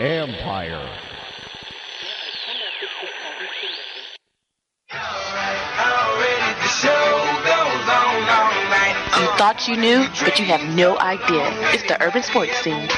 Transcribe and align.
Empire. 0.00 0.90
You 9.16 9.30
thought 9.38 9.68
you 9.68 9.76
knew, 9.76 10.04
but 10.20 10.38
you 10.40 10.44
have 10.46 10.74
no 10.74 10.98
idea. 10.98 11.48
It's 11.72 11.84
the 11.84 12.02
urban 12.02 12.24
sports 12.24 12.56
scene. 12.56 12.88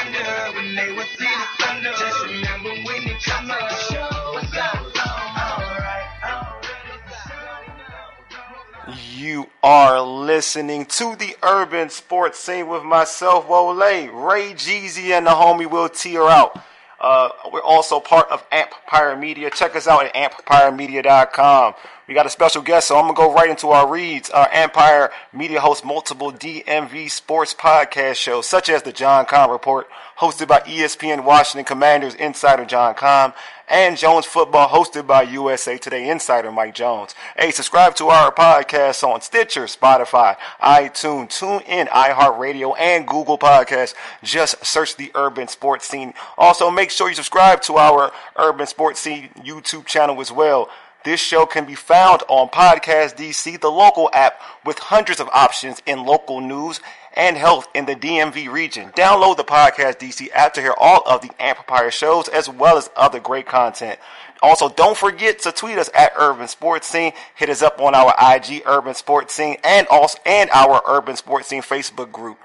You 9.17 9.49
are 9.63 10.03
listening 10.03 10.85
to 10.85 11.17
the 11.17 11.37
Urban 11.43 11.89
Sports 11.89 12.39
Scene 12.39 12.69
with 12.69 12.83
myself, 12.83 13.49
Wole, 13.49 13.75
Ray 13.75 14.53
Jeezy, 14.53 15.17
and 15.17 15.25
the 15.27 15.31
homie 15.31 15.71
Will 15.71 15.89
Tear 15.89 16.25
out. 16.25 16.63
Uh, 17.01 17.31
we're 17.51 17.63
also 17.63 17.99
part 17.99 18.29
of 18.29 18.45
Empire 18.53 19.17
Media. 19.17 19.49
Check 19.49 19.75
us 19.75 19.87
out 19.87 20.05
at 20.05 20.15
empiremedia.com. 20.15 21.75
We 22.07 22.13
got 22.13 22.27
a 22.27 22.31
special 22.31 22.61
guest, 22.61 22.89
so 22.89 22.99
I'm 22.99 23.09
to 23.09 23.15
go 23.15 23.33
right 23.33 23.49
into 23.49 23.69
our 23.69 23.91
reads. 23.91 24.29
Our 24.29 24.51
Empire 24.53 25.11
Media 25.33 25.61
hosts 25.61 25.83
multiple 25.83 26.31
DMV 26.31 27.11
sports 27.11 27.55
podcast 27.55 28.17
shows, 28.17 28.47
such 28.47 28.69
as 28.69 28.83
the 28.83 28.93
John 28.93 29.25
Keim 29.25 29.51
Report, 29.51 29.89
hosted 30.19 30.47
by 30.47 30.61
ESPN 30.61 31.25
Washington 31.25 31.65
Commanders 31.65 32.15
insider 32.15 32.67
John 32.67 32.95
Keim, 32.95 33.33
and 33.69 33.97
Jones 33.97 34.27
Football, 34.27 34.69
hosted 34.69 35.07
by 35.07 35.23
USA 35.23 35.79
Today 35.79 36.09
insider 36.09 36.53
Mike 36.53 36.75
Jones. 36.75 37.15
Hey, 37.37 37.51
subscribe 37.51 37.95
to 37.97 38.07
our 38.07 38.33
podcast 38.33 39.03
on 39.03 39.21
Stitcher, 39.21 39.65
Spotify, 39.65 40.37
iTunes, 40.63 41.29
TuneIn, 41.29 41.89
iHeartRadio, 41.89 42.79
and 42.79 43.07
Google 43.07 43.39
Podcasts. 43.39 43.95
Just 44.23 44.65
search 44.65 44.97
the 44.97 45.11
Urban 45.15 45.49
Sports 45.49 45.87
Scene. 45.87 46.15
Also, 46.39 46.71
make 46.71 46.91
sure 46.91 47.09
you 47.09 47.15
subscribe 47.15 47.63
to 47.63 47.75
our 47.75 48.13
Urban 48.37 48.67
Sports 48.67 49.01
Scene 49.01 49.31
YouTube 49.39 49.87
channel 49.87 50.21
as 50.21 50.31
well. 50.31 50.69
This 51.05 51.21
show 51.21 51.47
can 51.47 51.67
be 51.67 51.77
found 51.77 52.25
on 52.27 52.49
Podcast 52.49 53.15
DC, 53.15 53.61
the 53.61 53.71
local 53.71 54.11
app 54.13 54.41
with 54.65 54.81
hundreds 54.81 55.21
of 55.21 55.29
options 55.29 55.81
in 55.87 56.05
local 56.05 56.41
news 56.41 56.81
and 57.17 57.37
health 57.37 57.69
in 57.75 57.87
the 57.87 57.97
DMV 57.97 58.51
region. 58.51 58.91
Download 58.91 59.37
the 59.37 59.45
Podcast 59.45 59.99
DC 59.99 60.29
app 60.33 60.55
to 60.55 60.61
hear 60.61 60.75
all 60.79 61.03
of 61.07 61.23
the 61.23 61.31
Amplifier 61.41 61.91
shows 61.91 62.29
as 62.29 62.49
well 62.49 62.77
as 62.77 62.91
other 62.97 63.21
great 63.21 63.47
content. 63.47 63.99
Also, 64.43 64.69
don't 64.69 64.97
forget 64.97 65.39
to 65.41 65.53
tweet 65.53 65.79
us 65.79 65.91
at 65.95 66.13
Urban 66.17 66.47
Sports 66.47 66.87
Scene. 66.87 67.13
Hit 67.35 67.49
us 67.49 67.63
up 67.63 67.81
on 67.81 67.95
our 67.95 68.15
IG 68.21 68.63
Urban 68.67 68.95
Sports 68.95 69.35
Scene 69.35 69.57
and 69.65 69.87
also 69.89 70.19
and 70.27 70.51
our 70.51 70.83
Urban 70.87 71.17
Sports 71.17 71.49
Scene 71.49 71.63
Facebook 71.63 72.13
group. 72.13 72.39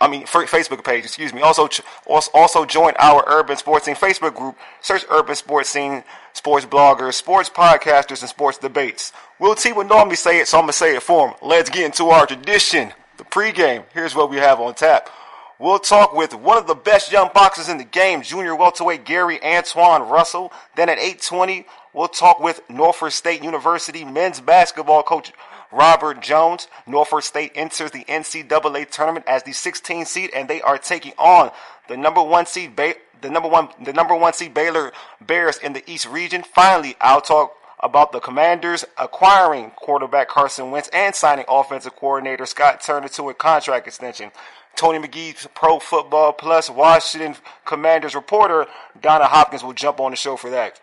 I 0.00 0.08
mean, 0.08 0.24
Facebook 0.24 0.84
page, 0.84 1.04
excuse 1.04 1.32
me. 1.32 1.40
Also, 1.40 1.68
also 2.06 2.64
join 2.66 2.92
our 2.98 3.24
Urban 3.26 3.56
Sports 3.56 3.86
Scene 3.86 3.94
Facebook 3.94 4.34
group. 4.34 4.56
Search 4.82 5.04
Urban 5.08 5.34
Sports 5.36 5.70
Scene, 5.70 6.04
sports 6.34 6.66
bloggers, 6.66 7.14
sports 7.14 7.48
podcasters, 7.48 8.20
and 8.20 8.28
sports 8.28 8.58
debates. 8.58 9.12
Will 9.38 9.54
T 9.54 9.72
would 9.72 9.88
normally 9.88 10.16
say 10.16 10.40
it, 10.40 10.48
so 10.48 10.58
I'm 10.58 10.64
going 10.64 10.72
to 10.72 10.72
say 10.74 10.96
it 10.96 11.02
for 11.02 11.28
him. 11.28 11.36
Let's 11.40 11.70
get 11.70 11.84
into 11.84 12.06
our 12.08 12.26
tradition, 12.26 12.92
pregame. 13.36 13.84
Here's 13.92 14.14
what 14.14 14.30
we 14.30 14.38
have 14.38 14.60
on 14.60 14.72
tap. 14.72 15.10
We'll 15.58 15.78
talk 15.78 16.14
with 16.14 16.34
one 16.34 16.56
of 16.56 16.66
the 16.66 16.74
best 16.74 17.12
young 17.12 17.28
boxers 17.34 17.68
in 17.68 17.76
the 17.76 17.84
game, 17.84 18.22
junior 18.22 18.56
welterweight 18.56 19.04
Gary 19.04 19.38
Antoine 19.44 20.08
Russell. 20.08 20.54
Then 20.74 20.88
at 20.88 20.96
820, 20.96 21.66
we'll 21.92 22.08
talk 22.08 22.40
with 22.40 22.62
Norfolk 22.70 23.12
State 23.12 23.44
University 23.44 24.06
men's 24.06 24.40
basketball 24.40 25.02
coach 25.02 25.34
Robert 25.70 26.22
Jones. 26.22 26.68
Norfolk 26.86 27.24
State 27.24 27.52
enters 27.54 27.90
the 27.90 28.04
NCAA 28.04 28.90
tournament 28.90 29.26
as 29.28 29.42
the 29.42 29.52
16 29.52 30.06
seed, 30.06 30.30
and 30.34 30.48
they 30.48 30.62
are 30.62 30.78
taking 30.78 31.12
on 31.18 31.50
the 31.88 31.96
number 31.98 32.22
one 32.22 32.46
seed, 32.46 32.74
ba- 32.74 32.94
the 33.20 33.28
number 33.28 33.50
one, 33.50 33.68
the 33.84 33.92
number 33.92 34.16
one 34.16 34.32
seed 34.32 34.54
Baylor 34.54 34.92
Bears 35.20 35.58
in 35.58 35.74
the 35.74 35.82
East 35.90 36.08
region. 36.08 36.42
Finally, 36.42 36.96
I'll 37.02 37.20
talk 37.20 37.52
about 37.80 38.12
the 38.12 38.20
Commanders 38.20 38.84
acquiring 38.98 39.70
quarterback 39.70 40.28
Carson 40.28 40.70
Wentz 40.70 40.88
and 40.92 41.14
signing 41.14 41.44
offensive 41.48 41.96
coordinator 41.96 42.46
Scott 42.46 42.80
Turner 42.80 43.08
to 43.08 43.28
a 43.28 43.34
contract 43.34 43.86
extension. 43.86 44.30
Tony 44.76 44.98
McGee's 44.98 45.46
Pro 45.54 45.78
Football 45.78 46.32
Plus 46.32 46.68
Washington 46.68 47.36
Commanders 47.64 48.14
reporter 48.14 48.66
Donna 49.00 49.26
Hopkins 49.26 49.64
will 49.64 49.72
jump 49.72 50.00
on 50.00 50.10
the 50.10 50.16
show 50.16 50.36
for 50.36 50.50
that. 50.50 50.80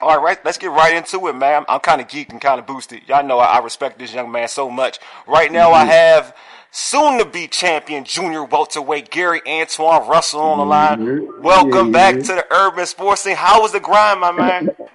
All 0.00 0.22
right, 0.22 0.42
let's 0.44 0.56
get 0.56 0.70
right 0.70 0.96
into 0.96 1.26
it, 1.28 1.34
man. 1.34 1.64
I'm 1.68 1.80
kind 1.80 2.00
of 2.00 2.08
geeked 2.08 2.30
and 2.30 2.40
kind 2.40 2.58
of 2.58 2.66
boosted. 2.66 3.02
Y'all 3.06 3.24
know 3.24 3.38
I, 3.38 3.58
I, 3.58 3.58
respect 3.58 3.98
this 3.98 4.14
young 4.14 4.32
man 4.32 4.48
so 4.48 4.70
much. 4.70 4.98
Right 5.26 5.52
now, 5.52 5.66
mm-hmm. 5.66 5.90
I 5.90 5.92
have 5.92 6.34
soon-to-be 6.70 7.48
champion 7.48 8.04
junior 8.04 8.44
welterweight 8.44 9.10
Gary 9.10 9.42
Antoine 9.46 10.08
Russell 10.08 10.40
on 10.40 10.58
the 10.58 10.64
line. 10.64 11.00
Mm-hmm. 11.00 11.42
Welcome 11.42 11.88
yeah, 11.88 11.92
back 11.92 12.14
yeah. 12.14 12.20
to 12.22 12.26
the 12.28 12.46
urban 12.50 12.86
sports 12.86 13.20
scene. 13.20 13.36
How 13.36 13.60
was 13.60 13.72
the 13.72 13.80
grind, 13.80 14.20
my 14.20 14.32
man? 14.32 14.70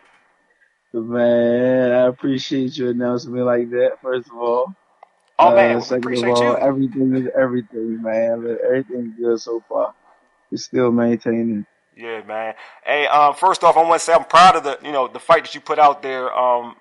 man, 1.02 1.92
I 1.92 2.08
appreciate 2.08 2.78
you 2.78 2.90
announcing 2.90 3.34
me 3.34 3.42
like 3.42 3.70
that. 3.72 3.98
First 4.02 4.30
of 4.30 4.38
all. 4.38 4.74
Oh 5.38 5.50
uh, 5.50 5.56
man, 5.56 5.78
appreciate 5.78 6.30
all, 6.30 6.44
you. 6.44 6.58
Everything 6.58 7.16
is 7.16 7.30
everything, 7.38 8.02
man. 8.02 8.58
Everything's 8.64 9.18
good 9.18 9.40
so 9.42 9.62
far. 9.68 9.94
We're 10.50 10.58
still 10.58 10.92
maintaining 10.92 11.66
yeah, 11.98 12.22
man. 12.24 12.56
Hey, 12.86 13.08
um, 13.08 13.36
first 13.36 13.64
off, 13.64 13.78
I 13.78 13.84
want 13.84 14.02
to 14.02 14.06
say 14.06 14.14
I'm 14.14 14.26
proud 14.26 14.58
of 14.58 14.64
the 14.64 14.78
you 14.84 14.92
know 14.92 15.08
the 15.08 15.20
fight 15.20 15.44
that 15.44 15.56
you 15.56 15.62
put 15.62 15.80
out 15.80 16.02
there 16.02 16.34
um, 16.38 16.76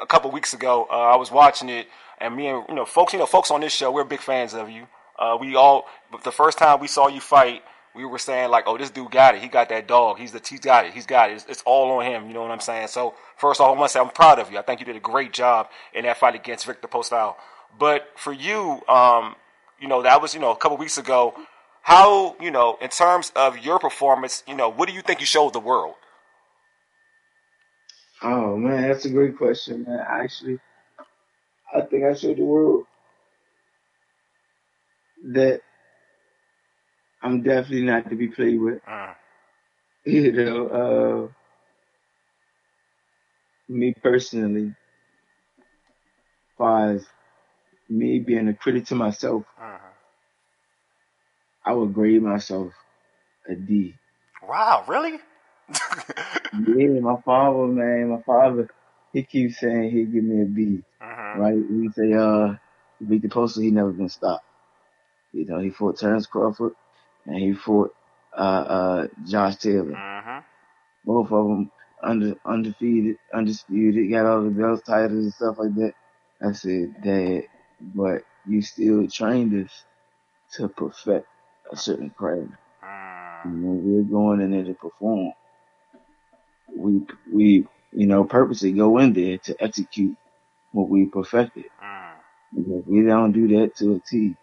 a 0.00 0.06
couple 0.06 0.30
weeks 0.30 0.52
ago. 0.52 0.86
Uh, 0.90 0.94
I 0.94 1.16
was 1.16 1.30
watching 1.30 1.70
it, 1.70 1.88
and 2.18 2.36
me 2.36 2.48
and 2.48 2.64
you 2.68 2.74
know 2.74 2.84
folks, 2.84 3.12
you 3.14 3.18
know 3.18 3.26
folks 3.26 3.50
on 3.50 3.60
this 3.62 3.72
show, 3.72 3.90
we're 3.90 4.04
big 4.04 4.20
fans 4.20 4.52
of 4.52 4.68
you. 4.68 4.86
Uh, 5.18 5.36
we 5.40 5.56
all, 5.56 5.86
the 6.22 6.30
first 6.30 6.58
time 6.58 6.80
we 6.80 6.86
saw 6.86 7.08
you 7.08 7.20
fight, 7.20 7.62
we 7.98 8.06
were 8.06 8.18
saying 8.18 8.50
like, 8.50 8.64
"Oh, 8.66 8.78
this 8.78 8.90
dude 8.90 9.10
got 9.10 9.34
it. 9.34 9.42
He 9.42 9.48
got 9.48 9.68
that 9.68 9.86
dog. 9.86 10.18
He's 10.18 10.32
the 10.32 10.40
he's 10.48 10.60
got 10.60 10.86
it. 10.86 10.94
He's 10.94 11.06
got 11.06 11.30
it. 11.30 11.34
It's, 11.34 11.46
it's 11.48 11.62
all 11.66 11.90
on 11.98 12.06
him." 12.06 12.28
You 12.28 12.34
know 12.34 12.42
what 12.42 12.50
I'm 12.50 12.60
saying? 12.60 12.88
So 12.88 13.14
first 13.36 13.60
off, 13.60 13.74
I 13.74 13.78
want 13.78 13.90
to 13.90 13.92
say 13.92 14.00
I'm 14.00 14.10
proud 14.10 14.38
of 14.38 14.50
you. 14.50 14.58
I 14.58 14.62
think 14.62 14.80
you 14.80 14.86
did 14.86 14.96
a 14.96 15.00
great 15.00 15.32
job 15.32 15.68
in 15.92 16.04
that 16.04 16.16
fight 16.16 16.34
against 16.34 16.64
Victor 16.64 16.88
Postol. 16.88 17.36
But 17.78 18.08
for 18.16 18.32
you, 18.32 18.82
um, 18.88 19.36
you 19.80 19.88
know, 19.88 20.02
that 20.02 20.22
was 20.22 20.32
you 20.32 20.40
know 20.40 20.52
a 20.52 20.56
couple 20.56 20.78
weeks 20.78 20.96
ago 20.96 21.34
how 21.88 22.36
you 22.38 22.50
know 22.50 22.76
in 22.82 22.90
terms 22.90 23.32
of 23.34 23.58
your 23.58 23.78
performance 23.78 24.42
you 24.46 24.54
know 24.54 24.68
what 24.68 24.88
do 24.88 24.94
you 24.94 25.00
think 25.00 25.20
you 25.20 25.26
showed 25.26 25.54
the 25.54 25.58
world 25.60 25.94
oh 28.22 28.56
man 28.56 28.82
that's 28.82 29.06
a 29.06 29.10
great 29.10 29.38
question 29.38 29.84
man 29.88 29.98
actually 30.06 30.58
i 31.74 31.80
think 31.80 32.04
i 32.04 32.12
showed 32.12 32.36
the 32.36 32.44
world 32.44 32.84
that 35.24 35.62
i'm 37.22 37.42
definitely 37.42 37.82
not 37.82 38.08
to 38.08 38.16
be 38.16 38.28
played 38.28 38.60
with 38.60 38.80
uh. 38.86 39.12
you 40.04 40.32
know 40.32 40.68
uh, 40.68 41.28
me 43.72 43.94
personally 44.02 44.68
as 44.68 44.88
far 46.56 46.92
as 46.92 47.04
me 47.88 48.18
being 48.18 48.48
a 48.48 48.54
critic 48.54 48.86
to 48.86 48.94
myself 48.94 49.44
uh-huh. 49.60 49.88
I 51.68 51.72
would 51.72 51.92
grade 51.92 52.22
myself 52.22 52.72
a 53.46 53.54
D. 53.54 53.94
Wow, 54.42 54.84
really? 54.88 55.18
yeah, 55.68 57.00
my 57.00 57.20
father, 57.26 57.66
man, 57.66 58.08
my 58.08 58.22
father, 58.22 58.70
he 59.12 59.22
keeps 59.22 59.60
saying 59.60 59.90
he'd 59.90 60.10
give 60.10 60.24
me 60.24 60.42
a 60.42 60.46
B. 60.46 60.82
Uh-huh. 60.98 61.38
Right? 61.38 61.62
He 61.68 61.90
say, 61.94 62.14
uh, 62.14 62.54
Victor 63.02 63.28
Postol, 63.28 63.64
he 63.64 63.70
never 63.70 63.92
been 63.92 64.08
stopped. 64.08 64.46
You 65.34 65.44
know, 65.44 65.58
he 65.58 65.68
fought 65.68 65.98
Terrence 65.98 66.24
Crawford 66.24 66.72
and 67.28 67.36
he 67.38 67.52
fought, 67.52 67.94
uh, 68.36 68.40
uh, 68.40 69.06
Josh 69.26 69.56
Taylor. 69.56 69.94
Uh-huh. 69.94 70.40
Both 71.04 71.30
of 71.30 71.48
them 71.48 71.70
under, 72.02 72.34
undefeated, 72.44 73.16
undisputed, 73.32 74.10
got 74.10 74.26
all 74.26 74.42
the 74.42 74.50
belt 74.50 74.84
titles 74.84 75.24
and 75.24 75.32
stuff 75.32 75.58
like 75.58 75.74
that. 75.76 75.92
I 76.42 76.52
said, 76.52 77.02
Dad, 77.02 77.44
but 77.80 78.22
you 78.46 78.62
still 78.62 79.08
trained 79.08 79.64
us 79.66 79.84
to 80.54 80.68
perfect 80.68 81.26
a 81.70 81.76
certain 81.76 82.10
craft. 82.10 82.50
And 83.44 83.64
when 83.64 83.84
we're 83.84 84.02
going 84.02 84.40
in 84.40 84.52
there 84.52 84.64
to 84.64 84.74
perform, 84.74 85.32
we 86.74 87.02
we 87.32 87.66
you 87.92 88.06
know 88.06 88.24
purposely 88.24 88.72
go 88.72 88.98
in 88.98 89.12
there 89.12 89.38
to 89.38 89.62
execute 89.62 90.16
what 90.72 90.88
we 90.88 91.06
perfected. 91.06 91.64
Mm. 91.82 92.78
If 92.78 92.86
we 92.86 93.02
don't 93.02 93.32
do 93.32 93.48
that 93.58 93.76
to 93.76 93.96
a 93.96 94.00
T, 94.00 94.36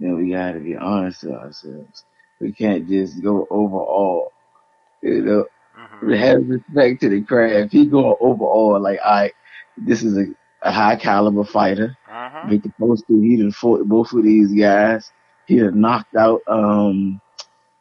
then 0.00 0.16
we 0.16 0.30
got 0.30 0.52
to 0.52 0.60
be 0.60 0.76
honest 0.76 1.20
to 1.20 1.34
ourselves. 1.34 2.04
We 2.40 2.52
can't 2.52 2.88
just 2.88 3.22
go 3.22 3.46
overall. 3.50 4.32
You 5.02 5.22
know, 5.22 5.44
mm-hmm. 5.78 6.12
have 6.12 6.48
respect 6.48 7.02
to 7.02 7.10
the 7.10 7.22
craft. 7.22 7.72
He 7.72 7.86
going 7.86 8.16
overall 8.20 8.80
like, 8.80 8.98
all 9.04 9.12
right, 9.12 9.32
this 9.76 10.02
is 10.02 10.16
a, 10.16 10.26
a 10.62 10.72
high 10.72 10.96
caliber 10.96 11.44
fighter. 11.44 11.96
Uh-huh. 12.10 12.48
Victor 12.48 12.72
Postol, 12.80 13.22
he 13.22 13.36
done 13.36 13.52
fought 13.52 13.86
both 13.86 14.12
of 14.12 14.24
these 14.24 14.52
guys. 14.52 15.12
He 15.46 15.58
done 15.58 15.80
knocked 15.80 16.16
out 16.16 16.40
um 16.46 17.20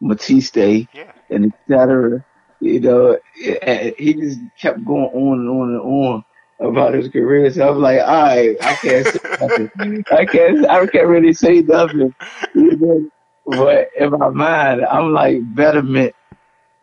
Batista 0.02 0.66
yeah. 0.94 1.12
and 1.30 1.54
etc. 1.54 2.26
You 2.60 2.80
know, 2.82 3.18
he 3.36 4.14
just 4.14 4.40
kept 4.60 4.84
going 4.84 5.10
on 5.14 5.40
and 5.40 5.50
on 5.50 5.70
and 5.70 5.82
on 5.82 6.26
about 6.60 6.94
his 6.94 7.08
career. 7.10 7.50
So 7.52 7.70
I'm 7.70 7.80
like, 7.80 8.00
all 8.02 8.24
right, 8.24 8.58
I 8.62 8.76
can't 8.76 9.08
say 9.08 9.20
nothing. 9.40 10.06
I 10.12 10.26
can't, 10.26 10.70
I 10.70 10.88
can't 10.88 11.08
really 11.08 11.34
say 11.34 11.62
nothing. 11.62 12.14
You 12.54 12.78
know? 12.78 13.10
But 13.46 13.90
in 13.98 14.12
my 14.12 14.30
mind, 14.30 14.86
I'm 14.86 15.14
like, 15.14 15.40
betterment, 15.56 16.14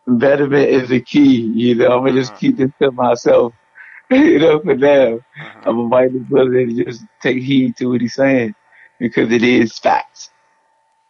betterment 0.07 0.69
is 0.69 0.89
the 0.89 1.01
key. 1.01 1.43
You 1.43 1.77
know, 1.77 1.99
I'm 1.99 2.05
gonna 2.05 2.13
just 2.13 2.33
uh-huh. 2.33 2.41
keep 2.41 2.57
this 2.57 2.71
to 2.81 2.91
myself. 2.93 3.53
You 4.09 4.39
know, 4.39 4.61
for 4.61 4.77
now, 4.77 5.17
uh-huh. 5.17 5.63
I'm 5.65 5.81
invite 5.81 6.13
his 6.13 6.23
brother 6.23 6.65
to 6.65 6.85
just 6.85 7.03
take 7.21 7.43
heed 7.43 7.77
to 7.79 7.87
what 7.87 8.01
he's 8.01 8.15
saying 8.15 8.55
because 9.01 9.33
it 9.33 9.43
is 9.43 9.77
facts. 9.81 10.31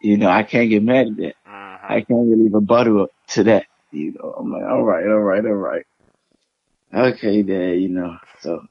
You 0.01 0.17
know, 0.17 0.31
I 0.31 0.43
can't 0.45 0.71
get 0.71 0.83
mad 0.83 1.09
at 1.09 1.17
that. 1.19 1.35
Uh-huh. 1.47 1.79
I 1.83 2.01
can't 2.01 2.27
really 2.27 2.49
rebuttal 2.49 3.03
up 3.03 3.11
to 3.29 3.45
that. 3.45 3.67
You 3.93 4.13
know, 4.13 4.35
I'm 4.39 4.51
like, 4.51 4.63
all 4.63 4.83
right, 4.83 5.07
all 5.07 5.19
right, 5.19 5.45
all 5.45 5.53
right. 5.53 5.87
Okay, 6.95 7.43
Dad, 7.43 7.81
you 7.81 7.89
know, 7.89 8.17
so 8.41 8.65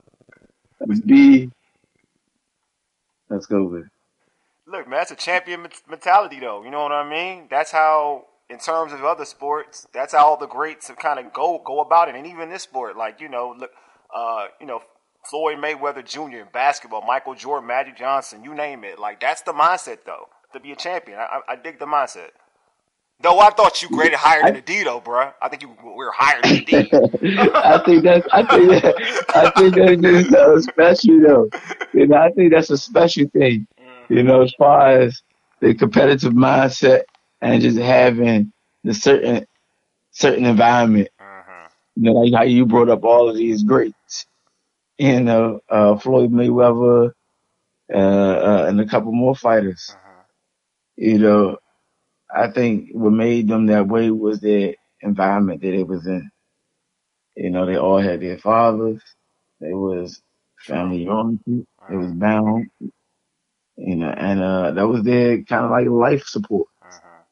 let's 0.79 1.01
be, 1.01 1.51
let's 3.29 3.45
go 3.45 3.65
with 3.65 3.83
it. 3.83 3.91
Look, 4.67 4.88
man, 4.88 5.00
that's 5.00 5.12
a 5.12 5.15
champion 5.15 5.67
mentality, 5.89 6.39
though. 6.39 6.63
You 6.63 6.71
know 6.71 6.81
what 6.81 6.91
I 6.91 7.07
mean? 7.07 7.47
That's 7.50 7.71
how, 7.71 8.25
in 8.50 8.57
terms 8.57 8.94
of 8.94 9.03
other 9.03 9.25
sports, 9.25 9.88
that's 9.94 10.13
how 10.13 10.25
all 10.25 10.38
the 10.38 10.47
greats 10.47 10.88
have 10.88 10.97
kind 10.97 11.19
of 11.19 11.33
go 11.33 11.62
go 11.63 11.81
about 11.81 12.09
it. 12.09 12.15
And 12.15 12.25
even 12.25 12.50
this 12.50 12.63
sport, 12.63 12.97
like 12.97 13.21
you 13.21 13.29
know, 13.29 13.56
look, 13.57 13.71
uh, 14.15 14.47
you 14.59 14.65
know, 14.65 14.81
Floyd 15.29 15.57
Mayweather 15.57 16.03
Jr. 16.03 16.39
in 16.39 16.47
basketball, 16.51 17.03
Michael 17.06 17.35
Jordan, 17.35 17.67
Magic 17.67 17.97
Johnson, 17.97 18.44
you 18.44 18.56
name 18.56 18.83
it. 18.83 18.97
Like 19.00 19.19
that's 19.19 19.41
the 19.41 19.53
mindset, 19.53 20.00
though, 20.06 20.29
to 20.53 20.59
be 20.59 20.71
a 20.71 20.75
champion. 20.75 21.19
I, 21.19 21.41
I 21.47 21.56
dig 21.56 21.79
the 21.79 21.85
mindset. 21.85 22.29
Though 23.21 23.39
I 23.39 23.50
thought 23.51 23.81
you 23.81 23.89
graded 23.89 24.15
higher 24.15 24.44
than 24.44 24.56
the 24.56 24.62
D 24.62 24.83
though, 24.83 25.00
bro. 25.00 25.31
I 25.41 25.50
think 25.50 25.62
you 25.62 25.75
were 25.83 26.12
higher 26.12 26.41
than 26.44 26.57
the 26.57 26.65
D. 26.65 27.50
I 27.56 27.81
think 27.85 28.03
that's 28.03 28.27
I 28.31 28.44
think 28.44 28.69
that, 28.83 28.95
I 29.35 29.50
think 29.51 29.75
that's 29.75 30.01
just 30.01 30.35
uh, 30.35 30.62
special 30.62 31.21
though. 31.21 31.50
You 31.94 32.07
know, 32.07 32.17
I 32.17 32.31
think 32.31 32.51
that's 32.51 32.69
a 32.69 32.77
special 32.77 33.27
thing. 33.29 33.67
You 34.09 34.21
know, 34.21 34.44
as 34.44 34.53
far 34.57 34.89
as 34.89 35.21
the 35.59 35.73
competitive 35.73 36.33
mindset 36.33 37.03
and 37.41 37.62
just 37.62 37.77
having 37.77 38.51
the 38.83 38.94
certain 38.94 39.47
certain 40.12 40.45
environment. 40.45 41.09
Uh-huh. 41.19 41.67
You 41.95 42.03
know, 42.03 42.13
like 42.13 42.33
how 42.33 42.44
you 42.44 42.65
brought 42.65 42.89
up 42.89 43.03
all 43.03 43.29
of 43.29 43.35
these 43.35 43.63
greats. 43.63 44.27
You 44.97 45.21
know, 45.21 45.59
uh, 45.69 45.97
Floyd 45.97 46.31
Mayweather, 46.31 47.12
uh, 47.94 47.97
uh, 47.97 48.65
and 48.67 48.79
a 48.79 48.85
couple 48.85 49.12
more 49.12 49.35
fighters. 49.35 49.91
Uh-huh. 49.91 50.23
You 50.97 51.19
know, 51.19 51.57
I 52.36 52.52
think 52.52 52.90
what 52.94 53.12
made 53.12 53.48
them 53.48 53.68
that 53.68 53.88
way 53.88 54.12
was 54.12 54.42
their 54.42 54.76
environment 55.02 55.62
that 55.62 55.72
they 55.72 55.84
was 55.84 56.06
in. 56.08 56.30
You 57.36 57.52
know, 57.52 57.66
they 57.66 57.78
all 57.78 58.00
had 58.00 58.22
their 58.22 58.38
fathers. 58.38 59.02
They 59.62 59.74
was 59.74 60.22
family 60.60 61.08
oriented. 61.08 61.66
They 61.90 61.96
was 61.96 62.12
bound. 62.14 62.70
You 63.78 63.96
know, 63.98 64.10
and 64.10 64.42
uh, 64.42 64.72
that 64.72 64.88
was 64.88 65.04
their 65.04 65.44
kind 65.44 65.66
of 65.66 65.72
like 65.72 65.88
life 65.88 66.26
support. 66.26 66.68
Uh-huh. 66.82 67.24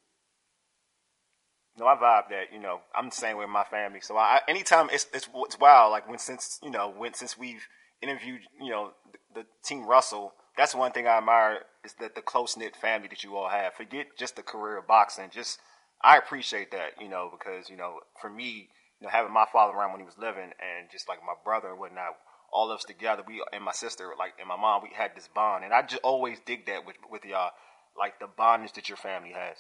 No, 1.80 1.88
I 1.88 1.96
vibe 1.96 2.30
that. 2.30 2.54
You 2.54 2.60
know, 2.60 2.82
I'm 2.96 3.10
the 3.10 3.16
same 3.16 3.38
with 3.38 3.50
my 3.50 3.64
family. 3.64 4.02
So 4.02 4.18
I, 4.18 4.42
anytime 4.48 4.90
it's 4.92 5.08
it's 5.14 5.30
it's 5.34 5.60
wild. 5.60 5.92
Like 5.92 6.10
when 6.10 6.20
since 6.20 6.60
you 6.64 6.72
know 6.72 6.94
when 6.96 7.14
since 7.14 7.38
we've 7.38 7.68
interviewed 8.02 8.42
you 8.62 8.72
know 8.72 8.92
the, 9.12 9.42
the 9.42 9.48
team 9.64 9.86
Russell 9.86 10.34
that's 10.58 10.76
one 10.76 10.92
thing 10.92 11.08
I 11.08 11.18
admire 11.18 11.60
is 11.84 11.94
that 12.00 12.16
the 12.16 12.22
close 12.22 12.56
knit 12.58 12.76
family 12.76 13.08
that 13.10 13.24
you 13.24 13.36
all 13.36 13.50
have. 13.50 13.74
Forget 13.74 14.18
just 14.18 14.36
the 14.36 14.44
career 14.44 14.78
of 14.78 14.88
boxing. 14.88 15.30
Just 15.32 15.60
I 16.04 16.18
appreciate 16.18 16.72
that, 16.72 17.02
you 17.02 17.10
know, 17.10 17.30
because 17.32 17.70
you 17.70 17.78
know, 17.78 18.00
for 18.22 18.30
me, 18.30 18.70
you 19.00 19.08
know, 19.08 19.10
having 19.10 19.34
my 19.34 19.46
father 19.52 19.74
around 19.74 19.92
when 19.92 20.02
he 20.02 20.06
was 20.06 20.18
living, 20.18 20.44
and 20.44 20.90
just 20.92 21.08
like 21.10 21.20
my 21.20 21.34
brother 21.44 21.70
and 21.70 21.80
whatnot, 21.80 22.16
all 22.52 22.72
of 22.72 22.78
us 22.78 22.86
together, 22.86 23.24
we 23.28 23.44
and 23.52 23.64
my 23.64 23.72
sister, 23.72 24.12
like 24.18 24.34
and 24.40 24.48
my 24.48 24.58
mom, 24.58 24.82
we 24.84 24.90
had 24.94 25.12
this 25.16 25.30
bond, 25.34 25.64
and 25.64 25.74
I 25.74 25.82
just 25.82 26.02
always 26.04 26.40
dig 26.46 26.66
that 26.68 26.86
with 26.86 26.98
with 27.10 27.26
y'all, 27.26 27.52
like 27.98 28.20
the 28.20 28.28
bondage 28.28 28.74
that 28.74 28.90
your 28.90 28.98
family 28.98 29.32
has. 29.32 29.58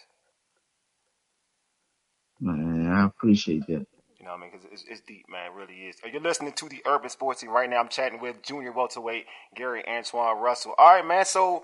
Man, 2.39 2.91
I 2.91 3.05
appreciate 3.05 3.65
that. 3.67 3.85
You 4.19 4.25
know 4.25 4.31
what 4.31 4.37
I 4.37 4.41
mean? 4.41 4.51
Because 4.51 4.67
it's, 4.71 4.85
it's, 4.87 5.01
deep, 5.01 5.25
man. 5.29 5.51
It 5.51 5.53
really 5.53 5.73
is. 5.87 5.97
You're 6.09 6.21
listening 6.21 6.53
to 6.53 6.69
the 6.69 6.81
Urban 6.85 7.09
Sports 7.09 7.41
Scene 7.41 7.49
right 7.49 7.69
now. 7.69 7.77
I'm 7.77 7.89
chatting 7.89 8.21
with 8.21 8.41
junior 8.41 8.71
welterweight 8.71 9.25
Gary 9.53 9.83
Antoine 9.85 10.37
Russell. 10.37 10.73
All 10.77 10.95
right, 10.95 11.05
man. 11.05 11.25
So, 11.25 11.63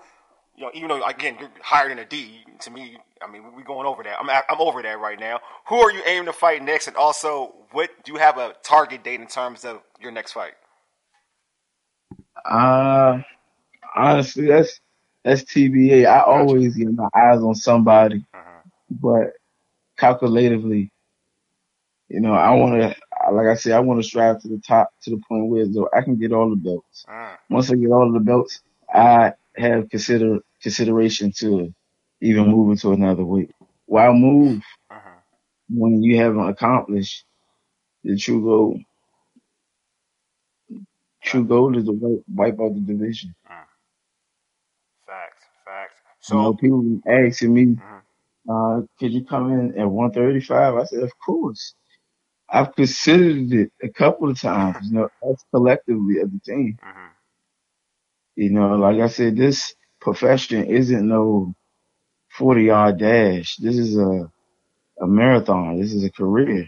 you 0.60 0.66
know, 0.66 0.72
even 0.74 0.88
though 0.88 1.06
again 1.06 1.36
you're 1.40 1.50
higher 1.62 1.88
than 1.88 1.98
a 1.98 2.04
D, 2.04 2.40
to 2.60 2.70
me, 2.70 2.98
I 3.22 3.30
mean, 3.30 3.42
we're 3.56 3.64
going 3.64 3.86
over 3.86 4.02
that. 4.02 4.18
I'm 4.20 4.28
I'm 4.28 4.60
over 4.60 4.82
that 4.82 5.00
right 5.00 5.18
now. 5.18 5.40
Who 5.68 5.76
are 5.76 5.90
you 5.90 6.02
aiming 6.04 6.26
to 6.26 6.34
fight 6.34 6.62
next? 6.62 6.86
And 6.86 6.96
also, 6.96 7.54
what 7.72 7.88
do 8.04 8.12
you 8.12 8.18
have 8.18 8.36
a 8.36 8.54
target 8.62 9.02
date 9.02 9.20
in 9.20 9.26
terms 9.26 9.64
of 9.64 9.80
your 9.98 10.12
next 10.12 10.32
fight? 10.32 10.52
Uh, 12.44 13.22
honestly, 13.96 14.46
that's 14.46 14.80
that's 15.24 15.42
TBA. 15.44 16.04
I 16.04 16.20
always 16.20 16.76
get 16.76 16.92
my 16.92 17.08
eyes 17.14 17.38
on 17.38 17.54
somebody, 17.54 18.22
uh-huh. 18.34 18.60
but 18.90 19.32
calculatively, 19.98 20.90
you 22.10 22.20
know, 22.20 22.34
I 22.34 22.50
want 22.50 22.82
to, 22.82 22.94
like 23.32 23.46
I 23.46 23.54
said, 23.54 23.72
I 23.72 23.80
want 23.80 24.02
to 24.02 24.06
strive 24.06 24.42
to 24.42 24.48
the 24.48 24.58
top 24.58 24.90
to 25.04 25.10
the 25.10 25.22
point 25.26 25.46
where 25.46 25.66
though 25.66 25.88
I 25.96 26.02
can 26.02 26.16
get 26.16 26.32
all 26.32 26.50
the 26.50 26.56
belts. 26.56 27.06
Uh. 27.08 27.36
Once 27.48 27.70
I 27.70 27.76
get 27.76 27.88
all 27.88 28.06
of 28.06 28.12
the 28.12 28.20
belts, 28.20 28.60
I 28.92 29.32
have 29.56 29.88
consider 29.88 30.40
consideration 30.62 31.32
to 31.38 31.72
even 32.20 32.48
move 32.48 32.70
into 32.72 32.92
another 32.92 33.24
weight. 33.24 33.50
Why 33.86 34.10
move 34.12 34.62
uh-huh. 34.90 35.20
when 35.68 36.02
you 36.02 36.16
haven't 36.18 36.48
accomplished 36.48 37.24
the 38.04 38.16
true 38.16 38.42
goal? 38.42 38.80
True 41.22 41.44
goal 41.44 41.76
is 41.76 41.84
to 41.84 41.92
wipe, 41.92 42.24
wipe 42.28 42.60
out 42.60 42.74
the 42.74 42.80
division. 42.80 43.34
Uh. 43.48 43.54
Facts, 45.06 45.44
facts. 45.64 45.94
So 46.20 46.36
you 46.36 46.42
know, 46.42 46.54
people 46.54 47.00
asking 47.06 47.54
me, 47.54 47.76
uh-huh. 47.78 48.52
uh, 48.52 48.80
could 48.98 49.12
you 49.12 49.24
come 49.24 49.52
in 49.52 49.78
at 49.78 49.88
135? 49.88 50.74
I 50.74 50.84
said, 50.84 51.02
of 51.02 51.12
course. 51.18 51.74
I've 52.52 52.74
considered 52.74 53.52
it 53.52 53.72
a 53.82 53.88
couple 53.88 54.28
of 54.28 54.40
times, 54.40 54.76
you 54.90 54.98
know, 54.98 55.08
us 55.30 55.44
collectively 55.52 56.20
as 56.20 56.28
a 56.28 56.40
team. 56.40 56.78
Mm-hmm. 56.84 57.06
You 58.36 58.50
know, 58.50 58.76
like 58.76 59.00
I 59.00 59.08
said, 59.08 59.36
this 59.36 59.74
profession 60.00 60.64
isn't 60.64 61.06
no 61.06 61.54
40 62.30 62.62
yard 62.62 62.98
dash. 62.98 63.56
This 63.56 63.76
is 63.76 63.96
a, 63.96 64.30
a 65.00 65.06
marathon. 65.06 65.80
This 65.80 65.92
is 65.92 66.04
a 66.04 66.10
career. 66.10 66.66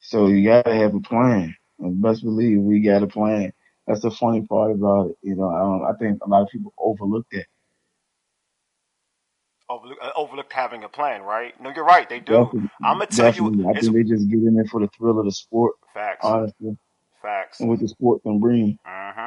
So 0.00 0.26
you 0.26 0.44
gotta 0.44 0.74
have 0.74 0.94
a 0.94 1.00
plan. 1.00 1.54
And 1.78 2.00
best 2.00 2.22
believe 2.22 2.58
we 2.60 2.80
got 2.80 3.02
a 3.02 3.06
plan. 3.06 3.52
That's 3.86 4.02
the 4.02 4.10
funny 4.10 4.42
part 4.42 4.72
about 4.72 5.10
it. 5.10 5.16
You 5.22 5.36
know, 5.36 5.48
um, 5.48 5.82
I 5.84 5.96
think 5.98 6.18
a 6.22 6.28
lot 6.28 6.42
of 6.42 6.48
people 6.48 6.72
overlook 6.78 7.26
that 7.32 7.46
overlook, 9.72 9.98
uh, 10.02 10.10
overlooked 10.16 10.52
having 10.52 10.84
a 10.84 10.88
plan, 10.88 11.22
right? 11.22 11.58
No, 11.60 11.72
you're 11.74 11.84
right. 11.84 12.08
They 12.08 12.20
do. 12.20 12.44
Definitely, 12.44 12.70
I'm 12.84 12.98
gonna 12.98 13.06
tell 13.06 13.26
definitely. 13.26 13.64
you. 13.64 13.70
I 13.70 13.80
think 13.80 13.94
they 13.94 14.02
just 14.02 14.28
get 14.28 14.38
in 14.38 14.54
there 14.54 14.66
for 14.66 14.80
the 14.80 14.88
thrill 14.88 15.18
of 15.18 15.24
the 15.24 15.32
sport. 15.32 15.74
Facts. 15.94 16.20
Honestly. 16.22 16.76
Facts. 17.20 17.60
And 17.60 17.68
what 17.68 17.78
the 17.78 17.88
sport 17.88 18.22
can 18.22 18.40
bring. 18.40 18.78
Uh-huh. 18.84 19.21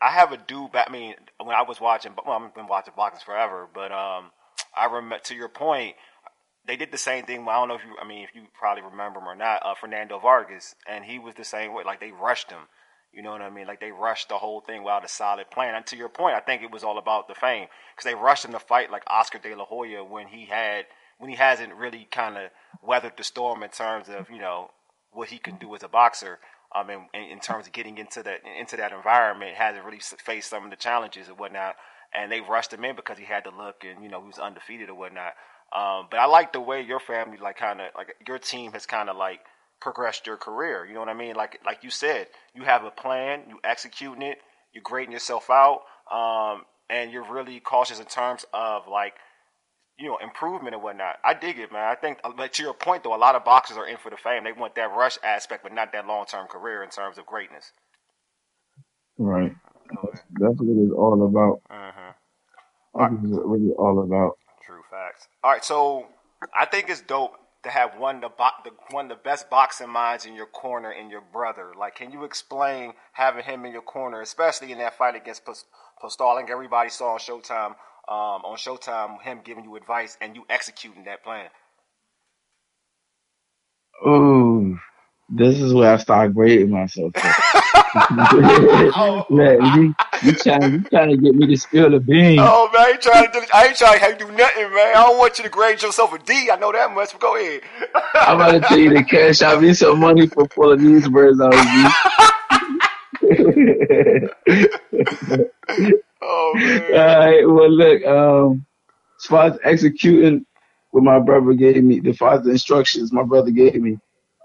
I 0.00 0.10
have 0.10 0.32
a 0.32 0.36
dude. 0.36 0.70
I 0.74 0.90
mean, 0.90 1.14
when 1.42 1.56
I 1.56 1.62
was 1.62 1.80
watching, 1.80 2.12
well, 2.24 2.40
I've 2.40 2.54
been 2.54 2.68
watching 2.68 2.94
boxing 2.96 3.24
forever, 3.24 3.68
but 3.72 3.90
um, 3.90 4.30
I 4.76 4.86
remember 4.86 5.18
to 5.24 5.34
your 5.34 5.48
point. 5.48 5.96
They 6.66 6.76
did 6.76 6.92
the 6.92 6.98
same 6.98 7.24
thing. 7.24 7.48
I 7.48 7.54
don't 7.54 7.68
know 7.68 7.76
if 7.76 7.84
you. 7.84 7.96
I 8.00 8.06
mean, 8.06 8.24
if 8.24 8.34
you 8.34 8.42
probably 8.58 8.82
remember 8.82 9.20
him 9.20 9.28
or 9.28 9.34
not. 9.34 9.64
Uh, 9.64 9.74
Fernando 9.74 10.18
Vargas, 10.18 10.74
and 10.86 11.02
he 11.02 11.18
was 11.18 11.34
the 11.34 11.44
same 11.44 11.72
way. 11.72 11.82
Like 11.82 11.98
they 11.98 12.12
rushed 12.12 12.50
him. 12.50 12.68
You 13.12 13.22
know 13.22 13.30
what 13.30 13.40
I 13.40 13.48
mean? 13.48 13.66
Like 13.66 13.80
they 13.80 13.90
rushed 13.90 14.28
the 14.28 14.36
whole 14.36 14.60
thing 14.60 14.84
without 14.84 15.04
a 15.04 15.08
solid 15.08 15.50
plan. 15.50 15.74
And 15.74 15.86
to 15.86 15.96
your 15.96 16.10
point, 16.10 16.36
I 16.36 16.40
think 16.40 16.62
it 16.62 16.70
was 16.70 16.84
all 16.84 16.98
about 16.98 17.26
the 17.26 17.34
fame 17.34 17.68
because 17.96 18.04
they 18.04 18.14
rushed 18.14 18.44
him 18.44 18.52
to 18.52 18.58
fight 18.58 18.90
like 18.90 19.02
Oscar 19.06 19.38
De 19.38 19.54
La 19.54 19.64
Hoya 19.64 20.04
when 20.04 20.28
he 20.28 20.44
had 20.44 20.84
when 21.18 21.30
he 21.30 21.36
hasn't 21.36 21.74
really 21.74 22.06
kind 22.10 22.36
of 22.36 22.50
weathered 22.82 23.16
the 23.16 23.24
storm 23.24 23.62
in 23.62 23.70
terms 23.70 24.08
of 24.08 24.30
you 24.30 24.38
know 24.38 24.70
what 25.10 25.30
he 25.30 25.38
can 25.38 25.56
do 25.56 25.74
as 25.74 25.82
a 25.82 25.88
boxer. 25.88 26.38
Um, 26.74 26.90
in, 26.90 27.00
in 27.14 27.40
terms 27.40 27.66
of 27.66 27.72
getting 27.72 27.96
into 27.96 28.22
that 28.22 28.40
into 28.58 28.76
that 28.76 28.92
environment, 28.92 29.54
hasn't 29.56 29.84
really 29.84 30.00
faced 30.00 30.50
some 30.50 30.64
of 30.64 30.70
the 30.70 30.76
challenges 30.76 31.28
and 31.28 31.38
whatnot. 31.38 31.76
And 32.14 32.32
they 32.32 32.40
rushed 32.40 32.72
him 32.72 32.84
in 32.84 32.96
because 32.96 33.18
he 33.18 33.24
had 33.24 33.44
the 33.44 33.50
look 33.50 33.84
and 33.84 34.02
you 34.02 34.10
know 34.10 34.20
he 34.20 34.26
was 34.26 34.38
undefeated 34.38 34.90
or 34.90 34.94
whatnot. 34.94 35.32
Um, 35.74 36.08
but 36.10 36.18
I 36.18 36.26
like 36.26 36.52
the 36.52 36.60
way 36.60 36.82
your 36.82 37.00
family, 37.00 37.38
like 37.38 37.56
kind 37.56 37.80
of 37.80 37.88
like 37.96 38.14
your 38.26 38.38
team 38.38 38.72
has 38.72 38.86
kind 38.86 39.08
of 39.08 39.16
like 39.16 39.40
progressed 39.80 40.26
your 40.26 40.36
career. 40.36 40.84
You 40.86 40.94
know 40.94 41.00
what 41.00 41.08
I 41.08 41.14
mean? 41.14 41.36
Like 41.36 41.60
like 41.64 41.82
you 41.82 41.90
said, 41.90 42.28
you 42.54 42.64
have 42.64 42.84
a 42.84 42.90
plan, 42.90 43.42
you 43.48 43.58
executing 43.64 44.22
it, 44.22 44.38
you're 44.72 44.82
grading 44.82 45.12
yourself 45.12 45.50
out. 45.50 45.82
Um, 46.12 46.64
and 46.90 47.12
you're 47.12 47.30
really 47.30 47.60
cautious 47.60 48.00
in 48.00 48.06
terms 48.06 48.44
of 48.52 48.88
like 48.88 49.14
you 49.98 50.06
know, 50.06 50.16
improvement 50.18 50.74
and 50.74 50.82
whatnot. 50.82 51.16
I 51.24 51.34
dig 51.34 51.58
it, 51.58 51.72
man. 51.72 51.82
I 51.82 51.94
think, 51.96 52.18
uh, 52.22 52.30
but 52.36 52.52
to 52.54 52.62
your 52.62 52.74
point, 52.74 53.02
though, 53.02 53.14
a 53.14 53.18
lot 53.18 53.34
of 53.34 53.44
boxers 53.44 53.76
are 53.76 53.86
in 53.86 53.96
for 53.96 54.10
the 54.10 54.16
fame. 54.16 54.44
They 54.44 54.52
want 54.52 54.76
that 54.76 54.94
rush 54.94 55.18
aspect, 55.24 55.64
but 55.64 55.72
not 55.74 55.92
that 55.92 56.06
long 56.06 56.24
term 56.26 56.46
career 56.46 56.82
in 56.82 56.90
terms 56.90 57.18
of 57.18 57.26
greatness. 57.26 57.72
Right. 59.18 59.54
That's, 59.90 60.22
that's 60.38 60.54
what 60.58 60.84
it's 60.84 60.92
all 60.92 61.26
about. 61.26 61.62
Mm-hmm. 61.70 62.10
That's 62.94 63.44
what 63.44 63.60
it's 63.60 63.78
all 63.78 64.02
about. 64.02 64.38
True 64.64 64.82
facts. 64.90 65.26
All 65.42 65.50
right, 65.50 65.64
so 65.64 66.06
I 66.56 66.66
think 66.66 66.88
it's 66.88 67.00
dope 67.00 67.32
to 67.64 67.70
have 67.70 67.98
one 67.98 68.16
of 68.16 68.20
the, 68.22 68.28
bo- 68.28 68.62
the 68.64 68.70
one 68.90 69.06
of 69.06 69.18
the 69.18 69.22
best 69.22 69.50
boxing 69.50 69.90
minds 69.90 70.26
in 70.26 70.34
your 70.34 70.46
corner 70.46 70.92
in 70.92 71.10
your 71.10 71.20
brother. 71.20 71.72
Like, 71.76 71.96
can 71.96 72.12
you 72.12 72.22
explain 72.22 72.92
having 73.12 73.44
him 73.44 73.64
in 73.64 73.72
your 73.72 73.82
corner, 73.82 74.20
especially 74.20 74.70
in 74.70 74.78
that 74.78 74.96
fight 74.96 75.16
against 75.16 75.44
Postol? 75.44 76.34
I 76.34 76.38
think 76.38 76.50
everybody 76.50 76.90
saw 76.90 77.14
on 77.14 77.18
Showtime 77.18 77.74
um, 78.08 78.42
on 78.44 78.56
Showtime, 78.56 79.20
him 79.20 79.40
giving 79.44 79.64
you 79.64 79.76
advice 79.76 80.16
and 80.20 80.34
you 80.34 80.44
executing 80.48 81.04
that 81.04 81.22
plan? 81.22 81.48
Ooh, 84.06 84.78
this 85.28 85.60
is 85.60 85.74
where 85.74 85.92
I 85.92 85.96
start 85.98 86.34
grading 86.34 86.70
myself. 86.70 87.12
oh. 87.94 89.26
you, 89.30 89.94
you 90.22 90.32
trying 90.32 90.72
you 90.72 90.80
trying 90.84 91.10
to 91.10 91.16
get 91.16 91.34
me 91.34 91.46
to 91.46 91.56
spill 91.56 91.90
the 91.90 92.00
beans? 92.00 92.40
Oh 92.40 92.70
man, 92.72 92.82
I 92.82 92.90
ain't 92.90 93.02
trying 93.02 93.26
to 93.26 93.40
do, 93.40 93.46
I 93.52 93.66
ain't 93.66 93.76
trying 93.76 94.00
to 94.00 94.24
do 94.24 94.30
nothing, 94.32 94.70
man. 94.74 94.96
I 94.96 95.04
don't 95.06 95.18
want 95.18 95.38
you 95.38 95.44
to 95.44 95.50
grade 95.50 95.82
yourself 95.82 96.12
a 96.12 96.18
D. 96.18 96.50
I 96.50 96.56
know 96.56 96.72
that 96.72 96.94
much. 96.94 97.12
But 97.12 97.20
go 97.20 97.36
ahead. 97.36 97.62
I'm 98.14 98.36
about 98.36 98.52
to 98.52 98.60
tell 98.60 98.78
you 98.78 98.90
to 98.90 99.02
cash 99.04 99.42
out 99.42 99.62
me 99.62 99.74
some 99.74 100.00
money 100.00 100.26
for 100.26 100.46
pulling 100.48 100.84
these 100.84 101.08
words 101.08 101.40
out 101.40 101.54
of 101.54 101.64
you. 105.78 106.02
Oh 106.22 106.52
man. 106.56 106.82
All 106.92 107.18
right. 107.18 107.48
Well, 107.48 107.70
look. 107.70 108.04
Um, 108.04 108.66
as 109.18 109.26
far 109.26 109.46
as 109.46 109.58
executing 109.64 110.46
what 110.90 111.04
my 111.04 111.18
brother 111.18 111.52
gave 111.54 111.82
me, 111.82 112.00
the 112.00 112.12
father 112.12 112.50
instructions 112.50 113.12
my 113.12 113.22
brother 113.22 113.50
gave 113.50 113.80
me, 113.80 113.98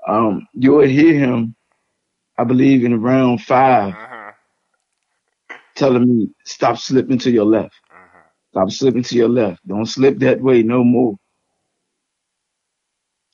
um, 0.08 0.48
you 0.54 0.72
will 0.74 0.88
hear 0.88 1.14
him. 1.18 1.56
I 2.38 2.44
believe 2.44 2.84
in 2.84 3.00
round 3.00 3.42
5 3.44 3.94
uh-huh. 3.94 4.32
telling 5.76 6.08
me 6.08 6.30
stop 6.46 6.80
slipping 6.80 7.20
to 7.20 7.32
your 7.32 7.46
left. 7.46 7.76
Uh-huh. 7.92 8.20
Stop 8.52 8.72
slipping 8.72 9.04
to 9.04 9.16
your 9.16 9.30
left. 9.30 9.66
Don't 9.68 9.86
slip 9.86 10.18
that 10.20 10.42
way 10.42 10.64
no 10.64 10.84
more. 10.84 11.16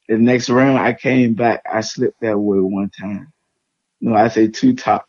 The 0.09 0.17
next 0.17 0.49
round 0.49 0.79
I 0.79 0.93
came 0.93 1.33
back, 1.33 1.61
I 1.71 1.81
slipped 1.81 2.19
that 2.21 2.37
way 2.37 2.59
one 2.59 2.89
time. 2.89 3.31
No, 4.01 4.15
I 4.15 4.27
say 4.27 4.47
two 4.47 4.75
tops. 4.75 5.08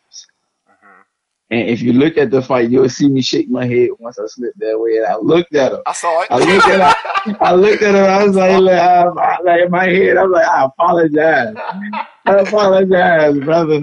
And 1.51 1.67
if 1.67 1.81
you 1.81 1.91
look 1.91 2.17
at 2.17 2.31
the 2.31 2.41
fight, 2.41 2.69
you'll 2.69 2.87
see 2.87 3.09
me 3.09 3.21
shake 3.21 3.49
my 3.49 3.65
head 3.65 3.89
once 3.99 4.17
I 4.17 4.25
slipped 4.25 4.57
that 4.59 4.79
way. 4.79 4.95
And 4.97 5.05
I 5.05 5.17
looked 5.17 5.53
at 5.53 5.73
him. 5.73 5.81
I 5.85 5.91
saw 5.91 6.21
it. 6.21 6.27
I 6.31 6.37
looked 6.37 6.67
at 6.69 6.95
him. 7.27 7.37
I 7.41 7.53
looked 7.53 7.83
at 7.83 7.93
him. 7.93 8.05
I 8.05 8.23
was 8.23 8.35
like, 8.37 8.61
like, 8.61 8.79
I, 8.79 9.41
like 9.41 9.61
in 9.65 9.69
my 9.71 9.83
head, 9.83 10.15
I'm 10.15 10.31
like, 10.31 10.47
I 10.47 10.63
apologize. 10.63 11.55
I 12.25 12.35
apologize, 12.35 13.37
brother. 13.39 13.79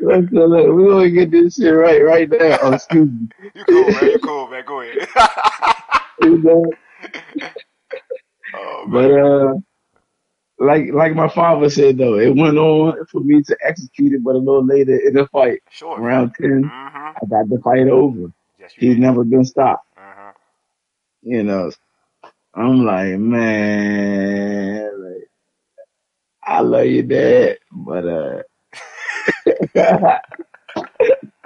Look, 0.00 0.30
look, 0.30 0.74
we're 0.74 0.90
gonna 0.90 1.10
get 1.10 1.30
this 1.30 1.56
shit 1.56 1.74
right 1.74 2.02
right 2.02 2.30
now. 2.30 2.56
Oh, 2.62 2.72
excuse 2.72 3.10
me. 3.10 3.28
You 3.54 3.64
cool, 3.66 3.90
man. 3.90 4.04
You 4.04 4.18
cool, 4.20 4.48
man. 4.48 4.64
Go 4.66 4.80
ahead. 4.80 5.06
you 6.22 6.38
know? 6.38 6.64
oh, 8.54 8.86
man. 8.86 8.90
But 8.90 9.10
uh 9.10 9.54
like 10.60 10.92
like 10.92 11.14
my 11.14 11.28
father 11.28 11.70
said 11.70 11.96
though, 11.96 12.18
it 12.18 12.36
went 12.36 12.58
on 12.58 13.04
for 13.06 13.20
me 13.20 13.42
to 13.42 13.56
execute 13.66 14.12
it, 14.12 14.22
but 14.22 14.34
a 14.34 14.38
little 14.38 14.64
later 14.64 14.94
in 14.94 15.14
the 15.14 15.26
fight, 15.28 15.62
sure. 15.70 15.98
round 15.98 16.34
10 16.38 16.64
mm-hmm. 16.64 16.68
I 16.68 17.14
got 17.28 17.48
the 17.48 17.58
fight 17.64 17.88
over. 17.88 18.30
Yes, 18.58 18.72
He's 18.76 18.94
did. 18.94 19.00
never 19.00 19.24
been 19.24 19.44
stopped. 19.44 19.86
Uh-huh. 19.96 20.32
You 21.22 21.42
know, 21.44 21.70
I'm 22.54 22.84
like, 22.84 23.18
man, 23.18 24.90
like, 25.02 25.30
I 26.44 26.60
love 26.60 26.86
you, 26.86 27.04
dad, 27.04 27.58
but 27.72 28.06
uh, 28.06 28.42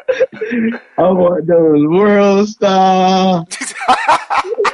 I 0.98 1.02
want 1.02 1.46
those 1.46 1.86
world 1.86 2.48
stars. 2.48 3.74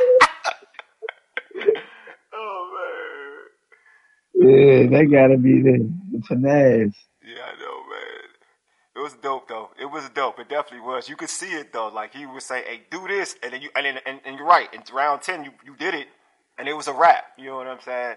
Yeah, 4.41 4.89
that 4.89 5.09
gotta 5.13 5.39
be 5.39 5.63
the, 5.63 5.91
the 6.13 6.23
finesse. 6.29 6.97
Yeah, 7.23 7.43
I 7.45 7.61
know, 7.61 7.79
man. 7.91 8.31
It 8.97 9.01
was 9.01 9.15
dope 9.15 9.49
though. 9.49 9.71
It 9.81 9.87
was 9.87 10.09
dope. 10.11 10.39
It 10.41 10.51
definitely 10.51 10.87
was. 10.87 11.09
You 11.09 11.17
could 11.17 11.31
see 11.31 11.53
it 11.55 11.73
though. 11.73 11.89
Like 11.89 12.15
he 12.15 12.27
would 12.27 12.43
say, 12.43 12.63
"Hey, 12.65 12.83
do 12.91 13.09
this," 13.09 13.37
and 13.43 13.53
then 13.53 13.63
you 13.63 13.71
and 13.77 13.87
then, 13.87 13.99
and, 14.07 14.21
and 14.27 14.37
you're 14.39 14.47
right. 14.47 14.73
In 14.75 14.83
round 14.95 15.23
ten, 15.23 15.45
you 15.45 15.53
you 15.65 15.77
did 15.77 15.95
it, 15.95 16.09
and 16.59 16.69
it 16.69 16.75
was 16.75 16.89
a 16.89 16.95
wrap. 16.95 17.25
You 17.39 17.47
know 17.47 17.57
what 17.57 17.69
I'm 17.69 17.81
saying? 17.81 18.17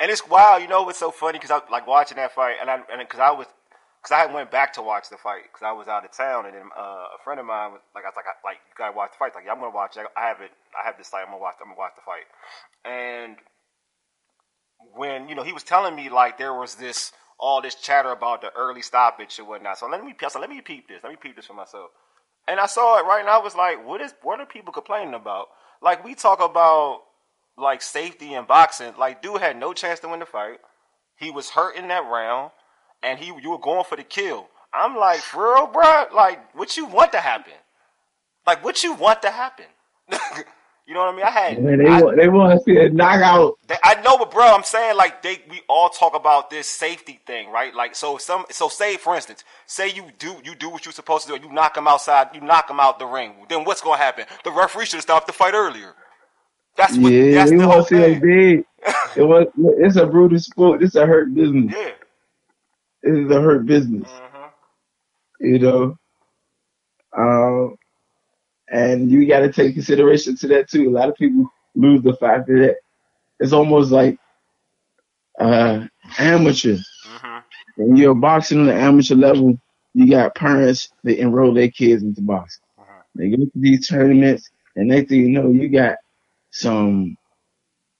And 0.00 0.10
it's 0.10 0.26
wild. 0.28 0.62
You 0.62 0.68
know 0.68 0.82
what's 0.82 0.98
so 0.98 1.12
funny? 1.12 1.38
Because 1.38 1.52
I 1.52 1.60
like 1.70 1.86
watching 1.86 2.16
that 2.16 2.34
fight, 2.34 2.56
and 2.60 2.70
I 2.70 2.76
and 2.90 2.98
because 3.00 3.20
I 3.20 3.30
was 3.32 3.46
because 4.02 4.12
I 4.18 4.32
went 4.34 4.50
back 4.50 4.74
to 4.74 4.82
watch 4.82 5.10
the 5.10 5.16
fight 5.18 5.44
because 5.52 5.64
I 5.64 5.72
was 5.72 5.88
out 5.88 6.04
of 6.04 6.12
town, 6.12 6.46
and 6.46 6.54
then 6.56 6.66
uh, 6.76 7.14
a 7.14 7.18
friend 7.24 7.40
of 7.40 7.46
mine 7.46 7.72
was 7.72 7.80
like, 7.94 8.04
I 8.04 8.08
was 8.08 8.16
like, 8.16 8.26
I, 8.26 8.34
like 8.44 8.58
you 8.66 8.74
gotta 8.76 8.96
watch 8.96 9.12
the 9.12 9.18
fight. 9.18 9.32
Like, 9.36 9.44
yeah, 9.46 9.52
I'm 9.52 9.60
gonna 9.60 9.74
watch. 9.76 9.96
it. 9.96 10.06
I 10.16 10.26
have 10.26 10.40
it. 10.42 10.50
I 10.74 10.86
have 10.86 10.98
this 10.98 11.08
fight. 11.10 11.22
I'm 11.22 11.30
gonna 11.30 11.38
watch. 11.38 11.56
I'm 11.62 11.68
gonna 11.70 11.78
watch 11.78 11.94
the 11.94 12.02
fight. 12.02 12.26
And 12.84 13.36
when 14.94 15.28
you 15.28 15.34
know 15.34 15.42
he 15.42 15.52
was 15.52 15.62
telling 15.62 15.94
me 15.94 16.08
like 16.08 16.38
there 16.38 16.54
was 16.54 16.74
this 16.74 17.12
all 17.38 17.60
this 17.60 17.74
chatter 17.74 18.10
about 18.10 18.40
the 18.40 18.52
early 18.56 18.82
stoppage 18.82 19.38
and 19.38 19.48
whatnot. 19.48 19.78
So 19.78 19.88
let 19.88 20.04
me 20.04 20.14
so 20.28 20.40
let 20.40 20.50
me 20.50 20.60
peep 20.60 20.88
this. 20.88 21.00
Let 21.02 21.10
me 21.10 21.18
peep 21.20 21.36
this 21.36 21.46
for 21.46 21.54
myself. 21.54 21.90
And 22.46 22.60
I 22.60 22.66
saw 22.66 22.98
it 22.98 23.06
right, 23.06 23.20
and 23.20 23.28
I 23.28 23.38
was 23.38 23.54
like, 23.54 23.86
"What 23.86 24.00
is? 24.00 24.14
What 24.22 24.40
are 24.40 24.46
people 24.46 24.72
complaining 24.72 25.14
about? 25.14 25.48
Like 25.80 26.04
we 26.04 26.14
talk 26.14 26.40
about 26.40 27.02
like 27.56 27.82
safety 27.82 28.34
and 28.34 28.46
boxing. 28.46 28.92
Like 28.98 29.22
dude 29.22 29.40
had 29.40 29.58
no 29.58 29.72
chance 29.72 30.00
to 30.00 30.08
win 30.08 30.20
the 30.20 30.26
fight. 30.26 30.58
He 31.16 31.30
was 31.30 31.50
hurt 31.50 31.76
in 31.76 31.88
that 31.88 32.04
round, 32.04 32.50
and 33.02 33.18
he 33.18 33.26
you 33.26 33.50
were 33.50 33.58
going 33.58 33.84
for 33.84 33.96
the 33.96 34.04
kill. 34.04 34.48
I'm 34.74 34.96
like, 34.96 35.20
real, 35.32 35.68
bro. 35.68 36.06
Like, 36.12 36.52
what 36.54 36.76
you 36.76 36.86
want 36.86 37.12
to 37.12 37.20
happen? 37.20 37.52
Like, 38.44 38.64
what 38.64 38.82
you 38.82 38.94
want 38.94 39.22
to 39.22 39.30
happen? 39.30 39.66
You 40.86 40.92
know 40.92 41.00
what 41.00 41.14
I 41.14 41.16
mean? 41.16 41.24
I 41.24 41.30
had. 41.30 41.62
Man, 41.62 41.78
they 41.78 41.86
I, 41.86 42.02
want 42.02 42.16
they 42.18 42.28
want 42.28 42.58
to 42.58 42.64
see 42.64 42.76
a 42.76 42.90
knockout. 42.90 43.58
They, 43.66 43.76
I 43.82 44.02
know, 44.02 44.18
but 44.18 44.30
bro, 44.30 44.54
I'm 44.54 44.64
saying 44.64 44.96
like 44.96 45.22
they 45.22 45.40
we 45.48 45.62
all 45.66 45.88
talk 45.88 46.14
about 46.14 46.50
this 46.50 46.68
safety 46.68 47.20
thing, 47.26 47.50
right? 47.50 47.74
Like 47.74 47.94
so 47.94 48.18
some 48.18 48.44
so 48.50 48.68
say 48.68 48.98
for 48.98 49.14
instance, 49.14 49.44
say 49.64 49.88
you 49.88 50.04
do 50.18 50.36
you 50.44 50.54
do 50.54 50.68
what 50.68 50.84
you're 50.84 50.92
supposed 50.92 51.26
to 51.26 51.38
do, 51.38 51.46
you 51.46 51.52
knock 51.52 51.78
him 51.78 51.88
outside, 51.88 52.28
you 52.34 52.42
knock 52.42 52.68
him 52.68 52.80
out 52.80 52.98
the 52.98 53.06
ring. 53.06 53.32
Then 53.48 53.64
what's 53.64 53.80
going 53.80 53.98
to 53.98 54.04
happen? 54.04 54.26
The 54.44 54.50
referee 54.50 54.84
should 54.84 54.96
have 54.96 55.04
stopped 55.04 55.26
the 55.26 55.32
fight 55.32 55.54
earlier. 55.54 55.94
That's 56.76 56.98
what. 56.98 57.12
Yeah, 57.12 57.32
that's 57.32 57.50
the 57.50 57.66
whole 57.66 57.84
thing. 57.84 58.20
Big. 58.20 58.64
it 59.16 59.22
was. 59.22 59.46
It's 59.56 59.96
a 59.96 60.06
brutal 60.06 60.38
sport. 60.38 60.82
It's 60.82 60.96
a 60.96 61.06
hurt 61.06 61.34
business. 61.34 61.72
Yeah. 61.74 61.92
It 63.04 63.24
is 63.24 63.30
a 63.30 63.40
hurt 63.40 63.64
business. 63.64 64.08
Mm-hmm. 64.08 65.46
You 65.46 65.58
know. 65.60 65.98
Um 67.16 67.76
and 68.74 69.08
you 69.08 69.26
got 69.28 69.40
to 69.40 69.52
take 69.52 69.74
consideration 69.74 70.36
to 70.36 70.48
that 70.48 70.68
too. 70.68 70.88
A 70.88 70.90
lot 70.90 71.08
of 71.08 71.14
people 71.14 71.48
lose 71.76 72.02
the 72.02 72.16
fact 72.16 72.48
that 72.48 72.76
it's 73.38 73.52
almost 73.52 73.92
like 73.92 74.18
uh, 75.38 75.86
amateur. 76.18 76.74
Mm-hmm. 76.74 77.38
When 77.76 77.96
you're 77.96 78.16
boxing 78.16 78.58
on 78.58 78.66
the 78.66 78.74
amateur 78.74 79.14
level, 79.14 79.56
you 79.94 80.10
got 80.10 80.34
parents 80.34 80.90
that 81.04 81.20
enroll 81.20 81.54
their 81.54 81.70
kids 81.70 82.02
into 82.02 82.20
boxing. 82.20 82.64
Mm-hmm. 82.80 83.00
They 83.14 83.28
go 83.30 83.44
to 83.44 83.50
these 83.54 83.86
tournaments, 83.86 84.50
and 84.74 84.88
next 84.88 85.08
thing 85.08 85.20
you 85.20 85.28
know, 85.28 85.50
you 85.50 85.68
got 85.68 85.98
some 86.50 87.16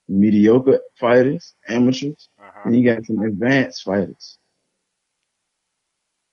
mediocre 0.09 0.81
fighters, 0.99 1.53
amateurs, 1.69 2.27
mm-hmm. 2.37 2.67
and 2.67 2.77
you 2.77 2.93
got 2.93 3.05
some 3.05 3.19
advanced 3.19 3.83
fighters. 3.83 4.37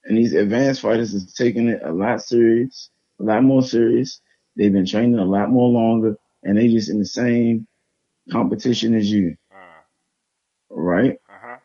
And 0.05 0.19
these 0.19 0.33
advanced 0.33 0.81
fighters 0.81 1.15
is 1.15 1.33
taking 1.33 1.69
it 1.69 1.81
a 1.85 1.93
lot 1.93 2.25
serious 2.25 2.91
a 3.23 3.25
lot 3.25 3.43
more 3.43 3.63
serious. 3.63 4.21
They've 4.57 4.73
been 4.73 4.87
training 4.87 5.19
a 5.19 5.25
lot 5.25 5.51
more 5.51 5.69
longer, 5.69 6.17
and 6.43 6.59
they 6.59 6.69
just 6.69 6.91
in 6.91 6.99
the 6.99 7.07
same 7.07 7.67
competition 8.31 8.95
as 8.95 9.11
you. 9.11 9.37
Uh, 9.53 9.57
right? 10.71 11.17
Uh-huh. 11.29 11.57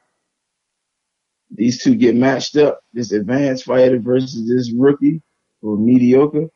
These 1.52 1.84
two 1.84 1.96
get 1.96 2.16
matched 2.16 2.58
up. 2.58 2.80
This 2.94 3.12
advanced 3.12 3.66
fighter 3.66 4.00
versus 4.00 4.48
this 4.48 4.72
rookie 4.74 5.22
who 5.62 5.78
mediocre. 5.78 6.48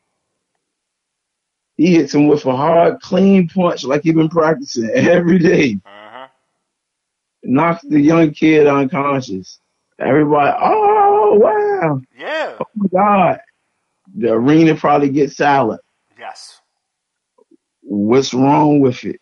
He 1.76 1.94
hits 1.94 2.14
him 2.14 2.28
with 2.28 2.44
a 2.46 2.56
hard, 2.56 3.00
clean 3.00 3.48
punch 3.48 3.84
like 3.84 4.02
he's 4.02 4.14
been 4.14 4.28
practicing 4.28 4.90
every 4.94 5.38
day. 5.38 5.78
Uh-huh. 5.84 6.28
Knocks 7.44 7.82
the 7.82 8.00
young 8.00 8.32
kid 8.32 8.66
unconscious. 8.66 9.58
Everybody, 9.98 10.56
oh 10.60 11.38
wow, 11.40 12.00
yeah, 12.18 12.56
oh 12.60 12.64
my 12.74 12.88
god, 12.92 13.40
the 14.16 14.32
arena 14.32 14.74
probably 14.74 15.10
gets 15.10 15.36
silent. 15.36 15.80
Yes. 16.22 16.60
What's 17.82 18.32
wrong 18.32 18.78
with 18.78 19.04
it? 19.04 19.20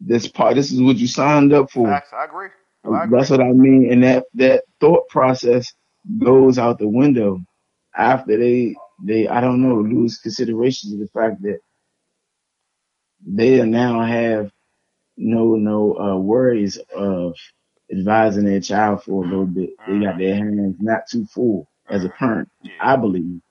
This 0.00 0.26
part, 0.26 0.54
this 0.54 0.72
is 0.72 0.80
what 0.80 0.96
you 0.96 1.06
signed 1.06 1.52
up 1.52 1.70
for. 1.70 1.86
Facts, 1.86 2.12
I 2.14 2.24
agree. 2.24 2.48
I 2.90 3.04
agree. 3.04 3.18
That's 3.18 3.30
what 3.30 3.42
I 3.42 3.52
mean. 3.52 3.92
And 3.92 4.02
that, 4.02 4.24
that 4.34 4.64
thought 4.80 5.08
process 5.10 5.74
goes 6.18 6.58
out 6.58 6.78
the 6.78 6.88
window 6.88 7.40
after 7.94 8.38
they 8.38 8.74
they 9.04 9.28
I 9.28 9.42
don't 9.42 9.60
know 9.60 9.80
lose 9.80 10.18
consideration 10.18 10.90
to 10.90 10.96
the 10.96 11.08
fact 11.08 11.42
that 11.42 11.58
they 13.26 13.62
now 13.66 14.00
have 14.02 14.50
no 15.18 15.56
no 15.56 15.98
uh, 15.98 16.16
worries 16.16 16.78
of 16.96 17.34
advising 17.92 18.46
their 18.46 18.60
child 18.60 19.02
for 19.02 19.22
a 19.22 19.28
little 19.28 19.46
bit. 19.46 19.70
They 19.86 20.00
got 20.00 20.18
their 20.18 20.34
hands 20.36 20.76
not 20.80 21.02
too 21.10 21.26
full 21.26 21.68
as 21.90 22.04
a 22.04 22.08
parent, 22.08 22.48
I 22.80 22.96
believe. 22.96 23.42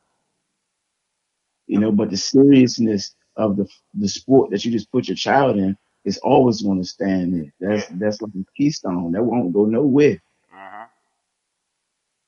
You 1.67 1.79
know, 1.79 1.91
but 1.93 2.12
the 2.12 2.17
seriousness 2.17 3.15
of 3.38 3.57
the 3.57 3.67
the 3.95 4.09
sport 4.09 4.51
that 4.51 4.65
you 4.65 4.71
just 4.71 4.91
put 4.91 5.07
your 5.09 5.17
child 5.17 5.57
in 5.57 5.77
is 6.05 6.19
always 6.19 6.62
going 6.63 6.79
to 6.81 6.88
stand 6.88 7.36
there. 7.36 7.53
That's 7.71 7.88
Yeah. 7.88 7.89
that's 7.89 8.21
like 8.21 8.33
a 8.36 8.45
keystone. 8.57 9.13
That 9.13 9.24
won't 9.24 9.53
go 9.53 9.65
nowhere. 9.65 10.19
hmm 10.51 10.83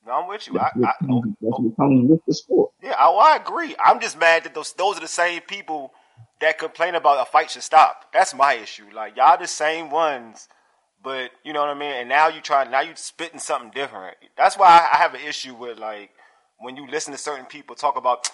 No, 0.06 0.14
I'm 0.14 0.28
with 0.28 0.48
you. 0.48 0.60
I, 0.60 0.64
That's 0.64 0.76
what 0.76 0.90
I, 0.90 0.94
comes, 1.02 1.24
oh, 1.24 1.36
that's 1.42 1.60
oh, 1.60 1.60
what 1.60 1.78
comes 1.78 2.10
with 2.10 2.22
the 2.28 2.34
sport. 2.36 2.72
yeah, 2.84 2.96
I, 2.98 3.10
well, 3.10 3.20
I 3.22 3.38
agree. 3.38 3.76
I'm 3.84 4.00
just 4.02 4.20
mad 4.20 4.44
that 4.46 4.54
those 4.56 4.74
those 4.74 4.98
are 4.98 5.02
the 5.02 5.08
same 5.10 5.42
people 5.44 5.94
that 6.42 6.60
complain 6.60 6.96
about 6.96 7.28
a 7.28 7.32
fight 7.32 7.52
should 7.52 7.64
stop. 7.64 8.12
That's 8.14 8.34
my 8.36 8.56
issue. 8.56 8.86
Like 8.94 9.18
y'all 9.18 9.38
the 9.40 9.48
same 9.48 9.90
ones, 9.92 10.50
but 11.04 11.32
you 11.44 11.54
know 11.54 11.62
what 11.62 11.70
I 11.70 11.76
mean. 11.76 11.94
And 11.94 12.10
now 12.10 12.30
you 12.30 12.42
try 12.42 12.66
now 12.66 12.82
you 12.82 12.94
spitting 12.96 13.40
something 13.40 13.72
different. 13.72 14.18
That's 14.38 14.58
why 14.58 14.68
I, 14.68 14.96
I 14.96 14.98
have 15.00 15.16
an 15.16 15.22
issue 15.22 15.56
with 15.56 15.80
like 15.80 16.12
when 16.60 16.78
you 16.78 16.88
listen 16.88 17.14
to 17.14 17.20
certain 17.20 17.46
people 17.46 17.76
talk 17.76 17.98
about. 17.98 18.30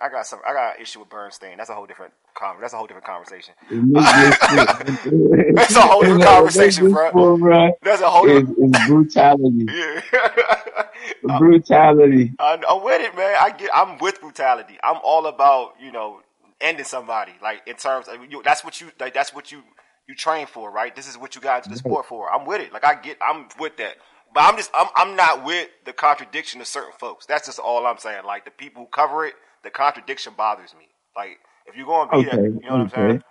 I 0.00 0.08
got 0.10 0.26
some. 0.26 0.40
I 0.48 0.52
got 0.52 0.76
an 0.76 0.82
issue 0.82 1.00
with 1.00 1.10
Bernstein. 1.10 1.58
That's 1.58 1.70
a 1.70 1.74
whole 1.74 1.86
different. 1.86 2.12
Con- 2.34 2.56
that's 2.60 2.72
a 2.72 2.76
whole 2.78 2.86
different 2.86 3.06
conversation. 3.06 3.54
It 3.70 3.82
makes 3.82 4.12
this 4.12 4.34
sport- 4.36 5.54
That's 5.54 5.76
a 5.76 5.80
whole 5.82 6.02
different 6.02 6.24
conversation, 6.24 6.92
bro. 6.92 7.12
bro, 7.12 7.72
That's 7.82 8.02
a 8.02 8.10
whole 8.10 8.26
is, 8.28 8.44
different. 8.48 8.76
is 8.76 8.78
brutality. 8.88 9.66
Yeah. 9.72 10.02
Uh, 11.28 11.38
brutality. 11.38 12.32
I- 12.38 12.62
I'm 12.68 12.84
with 12.84 13.02
it, 13.02 13.16
man. 13.16 13.36
I 13.40 13.50
get. 13.50 13.70
I'm 13.74 13.98
with 13.98 14.20
brutality. 14.20 14.78
I'm 14.82 14.98
all 15.04 15.26
about 15.26 15.74
you 15.80 15.92
know 15.92 16.20
ending 16.60 16.84
somebody. 16.84 17.32
Like 17.42 17.62
in 17.66 17.76
terms 17.76 18.08
of 18.08 18.16
you, 18.30 18.42
that's 18.42 18.64
what 18.64 18.80
you 18.80 18.90
like. 19.00 19.14
That's 19.14 19.34
what 19.34 19.52
you 19.52 19.62
you 20.08 20.14
train 20.16 20.46
for, 20.46 20.70
right? 20.70 20.94
This 20.96 21.08
is 21.08 21.18
what 21.18 21.34
you 21.34 21.40
got 21.40 21.58
into 21.58 21.70
the 21.70 21.76
sport 21.76 22.06
for. 22.06 22.32
I'm 22.32 22.46
with 22.46 22.60
it. 22.62 22.72
Like 22.72 22.84
I 22.84 22.94
get. 23.00 23.18
I'm 23.26 23.48
with 23.58 23.76
that. 23.78 23.96
But 24.32 24.44
I'm 24.44 24.56
just. 24.56 24.70
I'm. 24.74 24.88
I'm 24.96 25.16
not 25.16 25.44
with 25.44 25.68
the 25.84 25.92
contradiction 25.92 26.60
of 26.60 26.66
certain 26.66 26.92
folks. 26.98 27.26
That's 27.26 27.46
just 27.46 27.58
all 27.58 27.86
I'm 27.86 27.98
saying. 27.98 28.24
Like 28.24 28.44
the 28.44 28.50
people 28.52 28.82
who 28.82 28.88
cover 28.88 29.24
it, 29.26 29.34
the 29.64 29.70
contradiction 29.70 30.34
bothers 30.36 30.74
me. 30.78 30.86
Like 31.16 31.38
if 31.66 31.76
you're 31.76 31.86
going 31.86 32.08
to 32.10 32.16
be 32.18 32.24
that, 32.24 32.36
you 32.42 32.50
know 32.68 32.72
what 32.72 32.80
I'm 32.80 32.88
saying? 32.90 33.22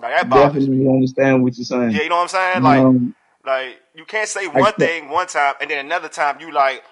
Like 0.00 0.16
that 0.16 0.28
bothers 0.28 0.68
me. 0.68 0.76
Definitely 0.78 0.94
understand 0.94 1.42
what 1.42 1.56
you're 1.56 1.64
saying. 1.64 1.90
Yeah, 1.92 2.02
you 2.02 2.08
know 2.08 2.16
what 2.16 2.34
I'm 2.34 2.62
saying? 2.62 2.62
Like. 2.62 2.78
Um, 2.80 3.14
Like 3.44 3.80
you 3.94 4.04
can't 4.04 4.28
say 4.28 4.46
one 4.48 4.64
can't- 4.64 4.76
thing 4.76 5.08
one 5.08 5.26
time 5.26 5.54
and 5.62 5.70
then 5.70 5.78
another 5.84 6.08
time 6.08 6.40
you 6.40 6.52
like, 6.52 6.82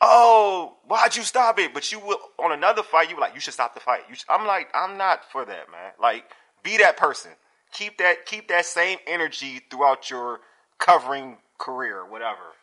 oh, 0.00 0.76
why'd 0.86 1.16
you 1.16 1.22
stop 1.24 1.58
it? 1.58 1.74
But 1.74 1.90
you 1.90 1.98
will 1.98 2.18
on 2.38 2.52
another 2.52 2.82
fight 2.84 3.10
you 3.10 3.18
like, 3.18 3.34
you 3.34 3.40
should 3.40 3.54
stop 3.54 3.74
the 3.74 3.80
fight. 3.80 4.02
Should, 4.08 4.24
I'm 4.28 4.46
like, 4.46 4.68
I'm 4.74 4.96
not 4.96 5.24
for 5.32 5.44
that, 5.44 5.70
man. 5.70 5.92
Like, 6.00 6.24
be 6.62 6.76
that 6.78 6.96
person. 6.96 7.32
Keep 7.72 7.98
that 7.98 8.26
keep 8.26 8.48
that 8.48 8.64
same 8.64 8.98
energy 9.06 9.60
throughout 9.70 10.08
your 10.08 10.40
covering 10.78 11.38
career, 11.58 12.06
whatever. 12.08 12.54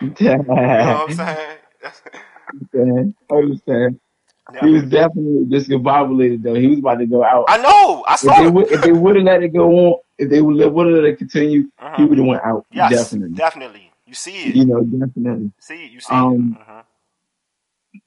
You 0.00 0.86
know 0.86 1.04
what 1.06 1.10
I'm 1.10 1.12
saying? 1.12 1.58
understand. 2.52 3.14
I 3.30 3.34
understand. 3.34 4.00
Yeah. 4.52 4.66
He 4.66 4.70
was 4.70 4.82
definitely 4.84 5.46
discombobulated 5.46 6.42
though. 6.42 6.54
He 6.54 6.66
was 6.68 6.78
about 6.80 6.96
to 6.98 7.06
go 7.06 7.24
out. 7.24 7.44
I 7.48 7.56
know. 7.58 8.04
I 8.08 8.14
If 8.14 8.20
saw 8.20 8.34
they 8.36 8.48
would, 8.48 8.72
if 8.72 8.82
they 8.82 8.92
would 8.92 9.16
have 9.16 9.24
let 9.24 9.42
it 9.42 9.52
go 9.52 9.70
on, 9.70 10.00
if 10.18 10.30
they 10.30 10.40
would 10.42 10.60
have 10.60 10.74
let 10.74 11.04
it 11.04 11.18
continue, 11.18 11.62
he 11.62 11.68
Uh-huh. 11.78 12.06
would 12.06 12.18
have 12.18 12.26
went 12.26 12.44
out. 12.44 12.66
Yes, 12.72 12.90
definitely. 12.90 13.36
definitely. 13.36 13.92
You 14.06 14.14
see 14.14 14.48
it. 14.48 14.56
You 14.56 14.66
know, 14.66 14.82
definitely. 14.82 15.52
see 15.60 15.84
it. 15.84 15.92
You 15.92 16.00
see 16.00 16.14
Um, 16.14 16.56
it. 16.56 16.60
Uh-huh. 16.60 16.82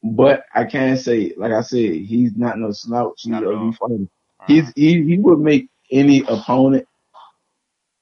But 0.03 0.43
I 0.53 0.65
can't 0.65 0.99
say, 0.99 1.33
like 1.37 1.51
I 1.51 1.61
said, 1.61 1.77
he's 1.95 2.35
not 2.35 2.57
no 2.59 2.71
slouch. 2.71 3.21
He's 3.23 3.31
Not 3.31 3.43
a 3.43 3.71
fighter. 3.73 3.95
Uh-huh. 3.95 4.47
He's 4.47 4.73
he, 4.75 5.03
he 5.03 5.17
would 5.19 5.39
make 5.39 5.69
any 5.91 6.21
opponent 6.27 6.87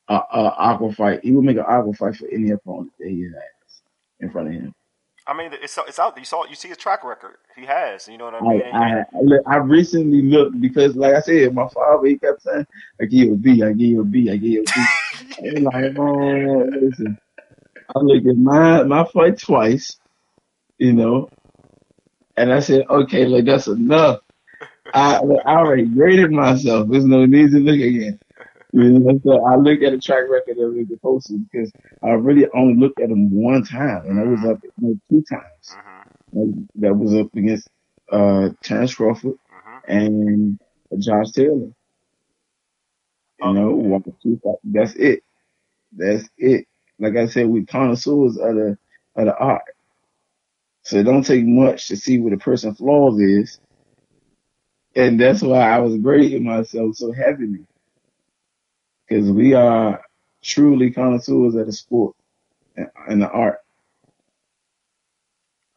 a, 0.08 0.16
a 0.16 0.56
aqua 0.58 0.92
fight. 0.94 1.22
He 1.24 1.32
would 1.32 1.46
make 1.46 1.58
an 1.58 1.66
aqua 1.68 1.94
fight 1.94 2.16
for 2.16 2.28
any 2.28 2.52
opponent 2.52 2.92
that 3.00 3.10
he 3.10 3.24
has 3.24 3.34
in 4.22 4.30
front 4.32 4.48
of 4.50 4.54
him. 4.54 4.74
I 5.28 5.38
mean, 5.38 5.52
it's 5.54 5.78
it's 5.88 6.00
out. 6.00 6.18
You 6.18 6.26
saw. 6.26 6.46
You 6.46 6.56
see 6.56 6.70
his 6.70 6.78
track 6.78 7.04
record. 7.04 7.38
He 7.56 7.66
has. 7.66 8.08
You 8.08 8.18
know 8.18 8.26
what 8.26 8.36
I 8.36 8.42
mean? 8.42 8.62
I, 8.74 9.02
I, 9.02 9.54
I 9.54 9.56
recently 9.58 10.24
looked 10.24 10.60
because, 10.60 10.96
like 10.96 11.14
I 11.14 11.22
said, 11.22 11.54
my 11.54 11.68
father 11.68 12.08
he 12.08 12.18
kept 12.18 12.42
saying, 12.42 12.66
"I 13.00 13.06
give 13.06 13.20
you 13.28 13.34
a 13.34 13.38
B, 13.38 13.64
I 13.64 13.70
give 13.70 13.88
you 13.88 14.02
a 14.02 14.04
B, 14.04 14.32
I 14.32 14.38
give 14.38 14.50
you 14.50 14.64
a 14.64 14.66
B." 14.66 15.58
I'm 15.58 15.64
like, 15.64 15.98
oh, 15.98 16.66
listen. 16.82 17.18
I 17.96 18.00
looked 18.00 18.28
at 18.28 18.38
my 18.38 18.84
my 18.84 19.06
fight 19.14 19.38
twice, 19.38 19.98
you 20.80 20.94
know, 20.94 21.30
and 22.38 22.52
I 22.52 22.60
said, 22.60 22.86
"Okay, 22.90 23.26
like 23.26 23.46
that's 23.46 23.68
enough." 23.68 24.22
I 24.94 25.18
I 25.46 25.56
already 25.58 25.86
graded 25.86 26.32
myself. 26.32 26.90
There's 26.90 27.06
no 27.06 27.26
need 27.26 27.52
to 27.52 27.60
look 27.60 27.76
again. 27.76 28.20
You 28.74 29.00
know, 29.00 29.20
so 29.24 29.46
I 29.46 29.56
look 29.56 29.82
at 29.82 29.92
the 29.92 30.00
track 30.00 30.30
record 30.30 30.58
of 30.60 30.74
the 30.74 30.98
Postol 31.04 31.44
because 31.52 31.72
I 32.04 32.10
really 32.12 32.48
only 32.56 32.76
looked 32.80 33.00
at 33.02 33.10
him 33.10 33.30
one 33.32 33.64
time, 33.64 34.06
and 34.06 34.20
I 34.20 34.24
was 34.24 34.44
up 34.46 34.60
no, 34.78 34.96
two 35.10 35.24
times. 35.30 35.78
Mhm, 35.78 36.18
That 36.76 36.94
was 36.96 37.14
up 37.16 37.36
against 37.36 37.70
uh 38.12 38.50
Terrence 38.64 38.96
Crawford 38.96 39.36
mhm. 39.52 39.82
and 39.88 40.60
Josh 41.00 41.32
Taylor. 41.32 41.72
You 43.42 43.54
know, 43.54 43.72
one 43.76 44.04
two—that's 44.22 44.96
it. 44.96 45.24
That's 45.94 46.28
it. 46.38 46.66
Like 47.00 47.16
I 47.18 47.28
said, 47.28 47.48
we 47.48 47.66
connoisseurs 47.66 48.38
of 48.38 48.56
the 48.56 48.78
of 49.16 49.26
the 49.26 49.36
art. 49.38 49.64
So 50.84 50.98
it 50.98 51.04
don't 51.04 51.26
take 51.26 51.46
much 51.46 51.88
to 51.88 51.98
see 51.98 52.20
what 52.20 52.34
a 52.34 52.38
person's 52.38 52.78
flaws 52.78 53.20
is. 53.20 53.60
And 54.96 55.20
that's 55.20 55.42
why 55.42 55.62
I 55.62 55.80
was 55.80 55.98
grading 55.98 56.44
myself 56.44 56.96
so 56.96 57.12
heavily. 57.12 57.66
Because 59.12 59.30
we 59.30 59.54
are 59.54 60.02
truly 60.42 60.90
connoisseurs 60.90 61.56
of 61.56 61.66
the 61.66 61.74
sport 61.74 62.16
and, 62.78 62.88
and 63.10 63.22
the 63.22 63.30
art. 63.30 63.58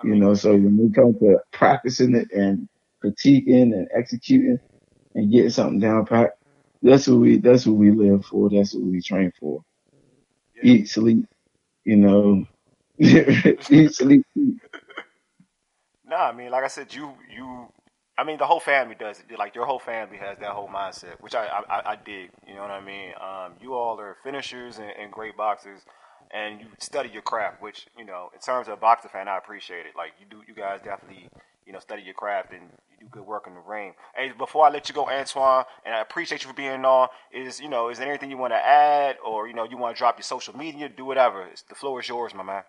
You 0.04 0.14
know, 0.14 0.34
so 0.34 0.52
when 0.52 0.78
we 0.78 0.92
come 0.92 1.14
to 1.18 1.40
practicing 1.52 2.14
it 2.14 2.28
and 2.30 2.68
critiquing 3.04 3.74
and 3.74 3.88
executing 3.96 4.60
and 5.16 5.32
getting 5.32 5.50
something 5.50 5.80
down 5.80 6.06
pat, 6.06 6.38
that's 6.80 7.08
what 7.08 7.18
we 7.18 7.38
that's 7.38 7.66
what 7.66 7.76
we 7.76 7.90
live 7.90 8.24
for. 8.24 8.50
That's 8.50 8.72
what 8.72 8.84
we 8.84 9.02
train 9.02 9.32
for. 9.40 9.64
Eat, 10.62 10.88
sleep, 10.88 11.26
you 11.84 11.96
know. 11.96 12.46
Eat, 13.00 13.94
sleep, 13.94 14.24
eat. 14.36 14.54
No, 16.04 16.16
I 16.16 16.32
mean, 16.32 16.52
like 16.52 16.64
I 16.64 16.68
said, 16.68 16.94
you 16.94 17.14
you. 17.34 17.73
I 18.16 18.24
mean, 18.24 18.38
the 18.38 18.46
whole 18.46 18.60
family 18.60 18.94
does 18.98 19.20
it. 19.20 19.38
Like 19.38 19.54
your 19.54 19.66
whole 19.66 19.80
family 19.80 20.18
has 20.18 20.38
that 20.38 20.50
whole 20.50 20.68
mindset, 20.68 21.20
which 21.20 21.34
I 21.34 21.46
I, 21.46 21.62
I- 21.68 21.92
dig. 21.96 22.30
You 22.46 22.54
know 22.54 22.62
what 22.62 22.70
I 22.70 22.80
mean? 22.80 23.12
Um, 23.20 23.54
you 23.60 23.74
all 23.74 23.98
are 24.00 24.16
finishers 24.22 24.78
and, 24.78 24.90
and 25.00 25.12
great 25.12 25.36
boxers, 25.36 25.80
and 26.32 26.60
you 26.60 26.66
study 26.78 27.10
your 27.10 27.22
craft. 27.22 27.60
Which 27.62 27.88
you 27.98 28.04
know, 28.04 28.30
in 28.34 28.40
terms 28.40 28.68
of 28.68 28.74
a 28.74 28.76
boxer 28.76 29.08
fan, 29.08 29.28
I 29.28 29.38
appreciate 29.38 29.86
it. 29.86 29.94
Like 29.96 30.12
you 30.20 30.26
do, 30.30 30.42
you 30.46 30.54
guys 30.54 30.80
definitely 30.84 31.28
you 31.66 31.72
know 31.72 31.80
study 31.80 32.02
your 32.02 32.14
craft 32.14 32.52
and 32.52 32.62
you 32.92 32.98
do 33.00 33.06
good 33.10 33.26
work 33.26 33.46
in 33.48 33.54
the 33.54 33.60
ring. 33.60 33.94
Hey, 34.16 34.32
before 34.38 34.64
I 34.66 34.70
let 34.70 34.88
you 34.88 34.94
go, 34.94 35.08
Antoine, 35.10 35.64
and 35.84 35.94
I 35.94 36.00
appreciate 36.00 36.44
you 36.44 36.50
for 36.50 36.54
being 36.56 36.84
on. 36.84 37.08
Is 37.32 37.60
you 37.60 37.68
know, 37.68 37.88
is 37.90 37.98
there 37.98 38.08
anything 38.08 38.30
you 38.30 38.38
want 38.38 38.52
to 38.52 38.64
add, 38.64 39.16
or 39.26 39.48
you 39.48 39.54
know, 39.54 39.64
you 39.64 39.76
want 39.76 39.96
to 39.96 39.98
drop 39.98 40.18
your 40.18 40.24
social 40.24 40.56
media? 40.56 40.88
Do 40.88 41.04
whatever. 41.04 41.44
It's, 41.46 41.62
the 41.62 41.74
floor 41.74 42.00
is 42.00 42.08
yours, 42.08 42.32
my 42.34 42.44
man. 42.44 42.62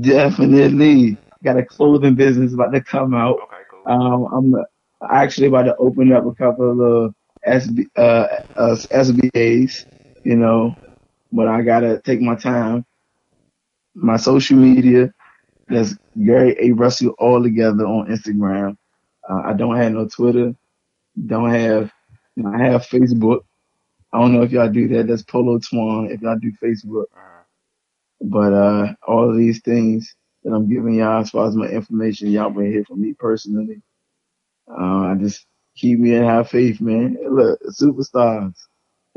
Definitely. 0.00 1.18
Got 1.44 1.58
a 1.58 1.64
clothing 1.64 2.16
business 2.16 2.54
about 2.54 2.72
to 2.72 2.80
come 2.82 3.14
out. 3.14 3.42
Okay. 3.42 3.55
Um, 3.86 4.26
I'm 4.32 4.64
actually 5.10 5.46
about 5.46 5.62
to 5.62 5.76
open 5.76 6.12
up 6.12 6.26
a 6.26 6.34
couple 6.34 7.04
of 7.04 7.14
SB, 7.46 7.86
uh, 7.96 8.26
uh, 8.56 8.76
SBAs, 8.76 9.86
you 10.24 10.36
know, 10.36 10.74
but 11.32 11.48
I 11.48 11.62
gotta 11.62 12.00
take 12.04 12.20
my 12.20 12.34
time. 12.34 12.84
My 13.94 14.16
social 14.16 14.58
media, 14.58 15.12
that's 15.68 15.96
Gary 16.22 16.56
A. 16.60 16.72
Russell 16.72 17.14
all 17.18 17.42
together 17.42 17.86
on 17.86 18.08
Instagram. 18.08 18.76
Uh, 19.28 19.42
I 19.44 19.52
don't 19.52 19.76
have 19.76 19.92
no 19.92 20.06
Twitter. 20.08 20.54
Don't 21.26 21.50
have, 21.50 21.90
I 22.44 22.58
have 22.64 22.82
Facebook. 22.82 23.40
I 24.12 24.20
don't 24.20 24.34
know 24.34 24.42
if 24.42 24.52
y'all 24.52 24.68
do 24.68 24.88
that. 24.88 25.06
That's 25.06 25.22
Polo 25.22 25.58
Twan 25.58 26.10
if 26.10 26.20
y'all 26.20 26.38
do 26.38 26.52
Facebook. 26.62 27.04
Uh-huh. 27.14 27.42
But 28.20 28.52
uh, 28.52 28.94
all 29.06 29.30
of 29.30 29.36
these 29.36 29.60
things 29.60 30.14
that 30.46 30.54
I'm 30.54 30.70
giving 30.70 30.96
y'all 30.96 31.22
as 31.22 31.30
far 31.30 31.48
as 31.48 31.56
my 31.56 31.68
information, 31.68 32.30
y'all 32.32 32.52
will 32.52 32.64
hear 32.66 32.84
from 32.86 33.02
me 33.02 33.14
personally. 33.18 33.82
Uh, 34.70 35.12
I 35.12 35.16
just 35.20 35.46
keep 35.76 36.00
me 36.00 36.14
and 36.16 36.26
have 36.26 36.50
faith, 36.50 36.80
man. 36.80 37.18
Look, 37.30 37.60
superstars. 37.80 38.54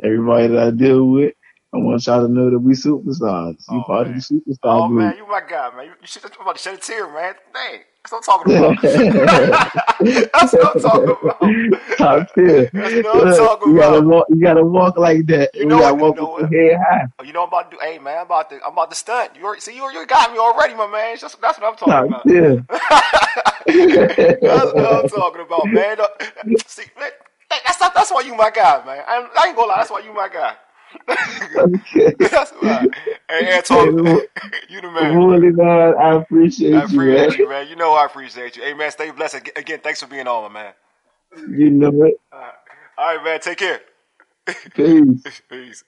Everybody 0.04 0.50
that 0.50 0.60
I 0.60 0.72
deal 0.72 1.06
with, 1.08 1.34
I 1.74 1.78
want 1.80 2.06
y'all 2.08 2.28
to 2.28 2.34
know 2.34 2.52
that 2.52 2.60
we 2.60 2.74
superstars. 2.74 3.66
You 3.70 3.84
Oh, 3.84 3.84
part 3.84 4.08
man. 4.08 4.10
of 4.10 4.16
the 4.16 4.22
superstar 4.22 4.86
Oh 4.86 4.88
group. 4.88 5.16
man, 5.16 5.18
you 5.18 5.28
my 5.28 5.42
guy, 5.42 5.72
man. 5.76 5.86
You, 5.88 5.92
you 6.02 6.08
should 6.08 6.24
have 6.24 6.34
about 6.40 6.58
to 6.58 6.62
shed 6.64 6.76
a 6.76 6.78
tear, 6.80 7.08
man. 7.12 7.36
Dang. 7.54 7.82
That's 8.04 8.14
I'm 8.14 8.22
talking 8.22 8.56
about. 8.56 8.82
That's 8.82 10.54
I'm 10.54 10.80
talking 10.82 11.10
about. 11.10 11.98
Top 11.98 12.34
tier. 12.34 12.70
That's 12.74 12.96
what 13.04 13.28
I'm 13.28 13.36
talking 13.36 13.72
you 13.74 13.78
gotta 13.80 13.98
about. 13.98 14.06
walk. 14.10 14.26
You 14.30 14.42
gotta 14.42 14.64
walk 14.66 14.98
like 14.98 15.26
that. 15.28 15.50
You 15.54 15.62
You, 15.62 15.66
know 15.68 15.80
gotta 15.80 15.96
what- 15.96 16.02
walk 16.02 16.16
you 16.16 16.22
know 16.22 16.34
with 16.36 16.44
what? 16.44 16.52
your 16.52 16.70
head 16.72 16.80
high. 16.90 17.06
Oh, 17.20 17.24
You 17.24 17.34
know 17.34 17.42
what 17.42 17.54
I'm 17.54 17.60
about 17.60 17.72
to 17.72 17.78
do? 17.78 17.82
Hey 17.84 18.00
man, 18.00 18.18
I'm 18.20 18.26
about 18.26 18.50
to 18.52 18.60
I'm 18.66 18.72
about 18.74 18.90
to 18.92 18.96
stunt. 18.96 19.32
You 19.38 19.46
already, 19.46 19.62
see 19.62 19.76
you 19.76 19.92
you 19.92 20.06
got 20.08 20.32
me 20.32 20.40
already, 20.40 20.74
my 20.76 20.88
man. 20.88 21.18
That's, 21.22 21.36
that's 21.36 21.60
what 21.60 21.68
I'm 21.68 21.76
talking 21.76 21.94
Top 21.94 22.08
about. 22.08 22.24
tier. 22.26 22.66
That's 24.42 24.74
what 24.74 25.04
I'm 25.04 25.10
talking 25.10 25.42
about, 25.42 25.66
man. 25.68 25.98
See, 26.66 26.84
man, 27.00 27.12
that's 27.66 27.80
not, 27.80 27.94
that's 27.94 28.12
why 28.12 28.22
you 28.22 28.36
my 28.36 28.50
guy, 28.50 28.84
man. 28.86 29.04
I, 29.08 29.28
I 29.38 29.48
ain't 29.48 29.56
gonna 29.56 29.68
lie, 29.70 29.78
that's 29.78 29.92
why 29.92 30.00
you 30.00 30.14
my 30.14 30.30
guy. 30.30 30.54
Okay. 31.56 32.16
that's 32.20 32.52
why. 32.52 32.86
Hey, 33.30 33.58
Antoine, 33.58 33.98
you 34.70 34.82
the 34.82 34.92
man. 34.92 35.18
Really, 35.18 35.52
man, 35.52 35.96
I 36.00 36.16
appreciate, 36.16 36.74
I 36.74 36.84
appreciate 36.84 36.98
you, 36.98 37.08
man. 37.10 37.32
you, 37.40 37.50
man. 37.50 37.68
You 37.68 37.76
know 37.76 37.94
I 37.94 38.06
appreciate 38.06 38.56
you. 38.56 38.64
Hey, 38.64 38.74
man, 38.74 38.92
stay 38.92 39.12
blessed. 39.12 39.50
Again, 39.56 39.80
thanks 39.84 40.02
for 40.02 40.08
being 40.08 40.28
on, 40.28 40.52
my 40.52 40.64
man. 40.64 40.74
You 41.50 41.70
know 41.70 42.06
it. 42.06 42.20
All 42.32 43.16
right, 43.16 43.24
man, 43.24 43.40
take 43.40 43.60
care. 43.60 43.82
Peace. 44.74 45.42
Peace. 45.50 45.84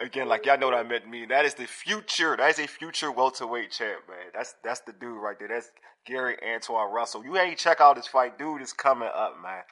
Again, 0.00 0.28
like 0.28 0.44
y'all 0.46 0.58
know 0.58 0.66
what 0.66 0.74
I 0.74 0.82
meant 0.82 1.04
to 1.04 1.10
me. 1.10 1.24
That 1.26 1.44
is 1.44 1.54
the 1.54 1.66
future. 1.66 2.36
That 2.36 2.50
is 2.50 2.58
a 2.58 2.66
future 2.66 3.12
welterweight 3.12 3.70
champ, 3.70 4.00
man. 4.08 4.26
That's 4.34 4.54
that's 4.64 4.80
the 4.80 4.92
dude 4.92 5.22
right 5.22 5.38
there. 5.38 5.48
That's 5.48 5.70
Gary 6.04 6.36
Antoine 6.44 6.92
Russell. 6.92 7.24
You 7.24 7.36
ain't 7.38 7.58
check 7.58 7.80
out 7.80 7.96
this 7.96 8.06
fight, 8.06 8.38
dude. 8.38 8.60
Is 8.60 8.72
coming 8.72 9.08
up, 9.14 9.36
man. 9.42 9.62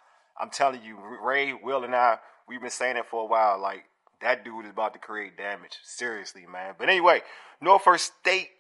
I'm 0.41 0.51
telling 0.51 0.81
you, 0.83 0.97
Ray, 1.23 1.53
Will, 1.53 1.85
and 1.85 1.95
I, 1.95 2.19
we've 2.49 2.61
been 2.61 2.71
saying 2.71 2.97
it 2.97 3.07
for 3.11 3.23
a 3.23 3.27
while. 3.27 3.61
Like 3.61 3.85
that 4.23 4.45
dude 4.45 4.65
is 4.65 4.71
about 4.71 4.95
to 4.95 4.99
create 4.99 5.37
damage. 5.37 5.79
Seriously, 5.85 6.47
man. 6.51 6.75
But 6.79 6.89
anyway, 6.89 7.23
Norfolk 7.61 7.99
State 7.99 8.51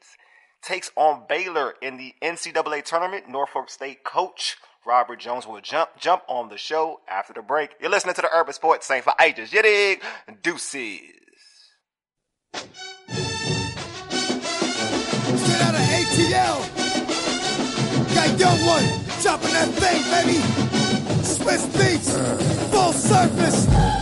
takes 0.62 0.90
on 0.96 1.24
Baylor 1.28 1.74
in 1.80 1.96
the 1.96 2.14
NCAA 2.22 2.84
tournament. 2.84 3.28
Norfolk 3.28 3.70
State 3.70 4.04
coach 4.04 4.56
Robert 4.84 5.20
Jones 5.20 5.46
will 5.46 5.60
jump 5.60 5.90
jump 5.98 6.22
on 6.28 6.48
the 6.48 6.58
show 6.58 7.00
after 7.08 7.32
the 7.32 7.42
break. 7.42 7.76
You're 7.80 7.90
listening 7.90 8.14
to 8.16 8.22
the 8.22 8.34
Urban 8.34 8.52
Sports 8.52 8.86
Scene 8.86 9.02
for 9.02 9.12
ages. 9.20 9.52
You 9.52 9.62
dig? 9.62 10.02
Deuces. 10.42 11.00
Straight 15.34 15.62
out 15.62 15.74
of 15.74 15.80
ATL. 15.80 16.68
Got 18.14 18.38
young 18.38 18.66
one, 18.66 18.84
chopping 19.22 19.52
that 19.52 19.68
thing, 19.74 20.02
baby. 20.10 20.38
Swizz 21.22 21.66
Beatz, 21.76 22.70
full 22.70 22.92
surface. 22.92 24.01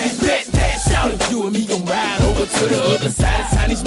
to 2.61 2.67
the 2.67 2.81
other 2.83 3.09
side. 3.09 3.41
It's 3.41 3.55
how 3.55 3.67
these 3.67 3.83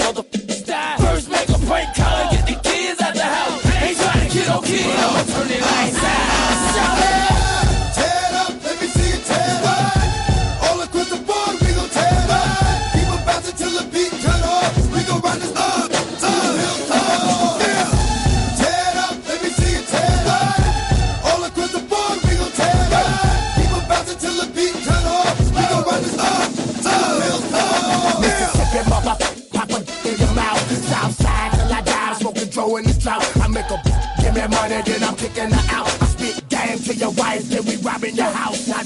give 34.47 34.59
money, 34.59 34.81
then 34.81 35.03
I'm 35.03 35.15
kicking 35.15 35.51
her 35.51 35.75
out. 35.75 35.87
I 36.01 36.05
spit 36.05 36.49
game 36.49 36.79
to 36.79 36.95
your 36.95 37.11
wife, 37.11 37.43
then 37.49 37.65
we 37.65 37.75
robbing 37.77 38.15
your 38.15 38.31
house. 38.31 38.67
Not 38.67 38.85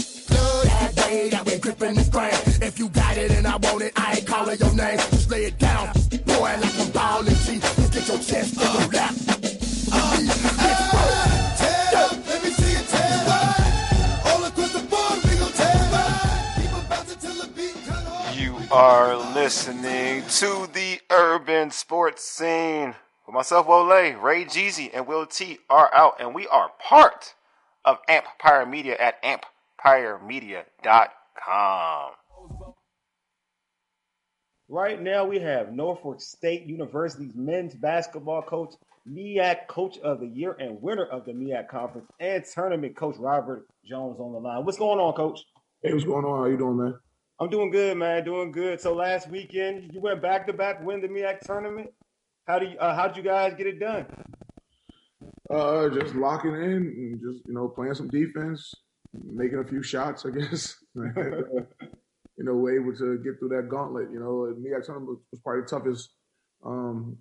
that 0.63 0.95
way 0.97 1.29
that 1.29 1.45
we 1.45 1.57
gripping 1.57 1.95
the 1.95 2.03
strand. 2.03 2.37
If 2.61 2.79
you 2.79 2.89
got 2.89 3.17
it 3.17 3.31
and 3.31 3.47
I 3.47 3.57
want 3.57 3.81
it, 3.81 3.93
I 3.95 4.15
ain't 4.15 4.27
calling 4.27 4.57
your 4.59 4.73
name. 4.73 4.97
Just 4.97 5.29
lay 5.29 5.45
it 5.45 5.57
down, 5.57 5.91
boy, 6.25 6.55
like 6.61 6.79
I'm 6.79 6.91
ballin' 6.91 7.35
G. 7.35 7.53
You 7.53 7.87
get 7.89 8.07
your 8.07 8.19
chest 8.19 8.55
in 8.55 8.79
your 8.79 8.89
lap. 8.91 9.15
You 18.35 18.57
are 18.71 19.15
listening 19.33 20.23
to 20.39 20.69
the 20.73 20.99
urban 21.09 21.71
sports 21.71 22.23
scene. 22.23 22.93
With 23.39 23.45
myself, 23.45 23.67
Wole, 23.67 23.87
Ray 23.87 24.43
Jeezy, 24.43 24.91
and 24.93 25.07
Will 25.07 25.25
T 25.25 25.59
are 25.69 25.89
out, 25.93 26.19
and 26.19 26.35
we 26.35 26.45
are 26.47 26.73
part 26.77 27.35
of 27.85 27.99
Empire 28.09 28.65
Media 28.65 28.97
at 28.97 29.23
empiremedia.com. 29.23 32.11
Right 34.67 35.01
now, 35.01 35.23
we 35.23 35.39
have 35.39 35.71
Norfolk 35.71 36.19
State 36.19 36.65
University's 36.65 37.33
men's 37.33 37.73
basketball 37.75 38.41
coach, 38.41 38.73
MEAC 39.09 39.67
Coach 39.67 39.97
of 39.99 40.19
the 40.19 40.27
Year, 40.27 40.57
and 40.59 40.81
winner 40.81 41.05
of 41.05 41.23
the 41.23 41.31
MEAC 41.31 41.69
Conference 41.69 42.09
and 42.19 42.43
Tournament 42.43 42.97
Coach 42.97 43.15
Robert 43.19 43.67
Jones 43.85 44.19
on 44.19 44.33
the 44.33 44.39
line. 44.39 44.65
What's 44.65 44.77
going 44.77 44.99
on, 44.99 45.13
Coach? 45.13 45.45
Hey, 45.81 45.93
what's 45.93 46.03
going 46.03 46.25
on? 46.25 46.39
How 46.39 46.45
you 46.47 46.57
doing, 46.57 46.75
man? 46.75 46.95
I'm 47.39 47.49
doing 47.49 47.71
good, 47.71 47.95
man. 47.95 48.25
Doing 48.25 48.51
good. 48.51 48.81
So 48.81 48.93
last 48.93 49.29
weekend, 49.29 49.93
you 49.93 50.01
went 50.01 50.21
back 50.21 50.45
to 50.47 50.53
back, 50.53 50.83
win 50.83 50.99
the 50.99 51.07
MEAC 51.07 51.39
tournament. 51.39 51.89
How 52.49 52.57
do 52.57 52.65
you? 52.65 52.79
Uh, 52.79 52.95
how 52.95 53.07
did 53.07 53.15
you 53.15 53.21
guys 53.21 53.53
get 53.55 53.67
it 53.67 53.79
done? 53.79 54.07
Uh, 55.51 55.87
just 55.89 56.15
locking 56.15 56.55
in 56.55 56.81
and 56.97 57.21
just 57.21 57.45
you 57.47 57.53
know 57.53 57.67
playing 57.67 57.93
some 57.93 58.07
defense, 58.07 58.73
making 59.13 59.59
a 59.59 59.63
few 59.63 59.83
shots, 59.83 60.25
I 60.25 60.31
guess. 60.39 60.75
you 60.95 62.43
know, 62.43 62.55
we're 62.55 62.81
able 62.81 62.97
to 62.97 63.19
get 63.23 63.37
through 63.37 63.49
that 63.49 63.69
gauntlet. 63.69 64.09
You 64.11 64.19
know, 64.19 64.45
and 64.45 64.65
MEAC 64.65 64.83
tournament 64.83 65.19
was 65.31 65.39
probably 65.43 65.61
the 65.61 65.67
toughest. 65.67 66.09
Um, 66.65 67.17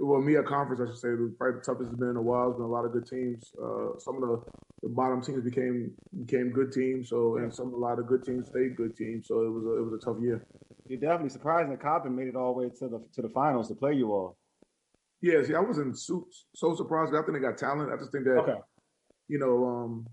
well, 0.00 0.20
MEAC 0.20 0.46
conference, 0.46 0.80
I 0.80 0.86
should 0.86 0.98
say, 0.98 1.08
was 1.08 1.32
probably 1.36 1.58
the 1.58 1.64
toughest 1.66 1.90
it's 1.90 1.98
been 1.98 2.10
in 2.10 2.16
a 2.16 2.22
while. 2.22 2.50
There's 2.50 2.58
been 2.58 2.66
a 2.66 2.68
lot 2.68 2.84
of 2.84 2.92
good 2.92 3.08
teams. 3.08 3.50
Uh, 3.60 3.98
some 3.98 4.22
of 4.22 4.28
the, 4.28 4.40
the 4.84 4.88
bottom 4.90 5.20
teams 5.20 5.42
became 5.42 5.90
became 6.24 6.52
good 6.52 6.70
teams. 6.70 7.08
So, 7.08 7.38
and 7.38 7.52
some 7.52 7.74
a 7.74 7.76
lot 7.76 7.98
of 7.98 8.06
good 8.06 8.22
teams 8.24 8.46
stayed 8.46 8.76
good 8.76 8.96
teams. 8.96 9.26
So 9.26 9.40
it 9.42 9.50
was 9.50 9.64
a, 9.64 9.82
it 9.82 9.90
was 9.90 10.00
a 10.00 10.04
tough 10.06 10.22
year. 10.22 10.46
You're 10.86 11.00
definitely 11.00 11.30
surprising 11.30 11.70
that 11.72 11.82
Coppin 11.82 12.14
made 12.14 12.28
it 12.28 12.36
all 12.36 12.54
the 12.54 12.60
way 12.60 12.68
to 12.78 12.86
the 12.86 13.02
to 13.14 13.22
the 13.22 13.30
finals 13.30 13.66
to 13.66 13.74
play 13.74 13.94
you 13.94 14.12
all. 14.12 14.36
Yeah, 15.22 15.42
see, 15.44 15.54
I 15.54 15.60
wasn't 15.60 15.98
so, 15.98 16.26
so 16.54 16.74
surprised. 16.74 17.12
I 17.14 17.20
think 17.22 17.34
they 17.34 17.40
got 17.40 17.58
talent. 17.58 17.92
I 17.92 17.96
just 17.96 18.12
think 18.12 18.24
that 18.24 18.38
Okay. 18.40 18.58
you 19.28 19.38
know, 19.38 19.64
um, 19.66 20.06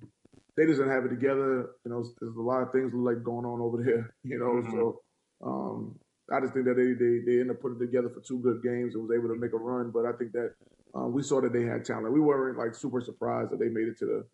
they 0.55 0.65
just 0.65 0.79
didn't 0.79 0.91
have 0.93 1.05
it 1.05 1.09
together. 1.09 1.69
You 1.85 1.91
know, 1.91 2.03
there's 2.19 2.35
a 2.35 2.41
lot 2.41 2.61
of 2.61 2.71
things 2.71 2.91
like 2.93 3.23
going 3.23 3.45
on 3.45 3.61
over 3.61 3.81
there. 3.83 4.09
You 4.23 4.39
know, 4.39 4.61
Mhm. 4.61 4.71
so 4.71 5.01
um, 5.41 5.97
I 6.31 6.41
just 6.41 6.53
think 6.53 6.65
that 6.65 6.75
they 6.75 6.91
they 6.93 7.19
they 7.19 7.39
ended 7.39 7.55
up 7.55 7.61
putting 7.61 7.77
it 7.77 7.85
together 7.85 8.09
for 8.09 8.19
two 8.21 8.39
good 8.39 8.61
games 8.61 8.95
and 8.95 9.03
was 9.07 9.15
able 9.17 9.29
to 9.29 9.39
make 9.39 9.53
a 9.53 9.57
run. 9.57 9.91
But 9.91 10.05
I 10.05 10.11
think 10.13 10.33
that 10.33 10.53
um, 10.93 11.13
we 11.13 11.21
saw 11.23 11.39
that 11.41 11.53
they 11.53 11.63
had 11.63 11.85
talent. 11.85 12.11
We 12.13 12.19
weren't 12.19 12.57
like 12.57 12.75
super 12.75 12.99
surprised 13.01 13.51
that 13.51 13.59
they 13.59 13.69
made 13.69 13.87
it 13.87 13.97
to 13.99 14.05
the 14.05 14.25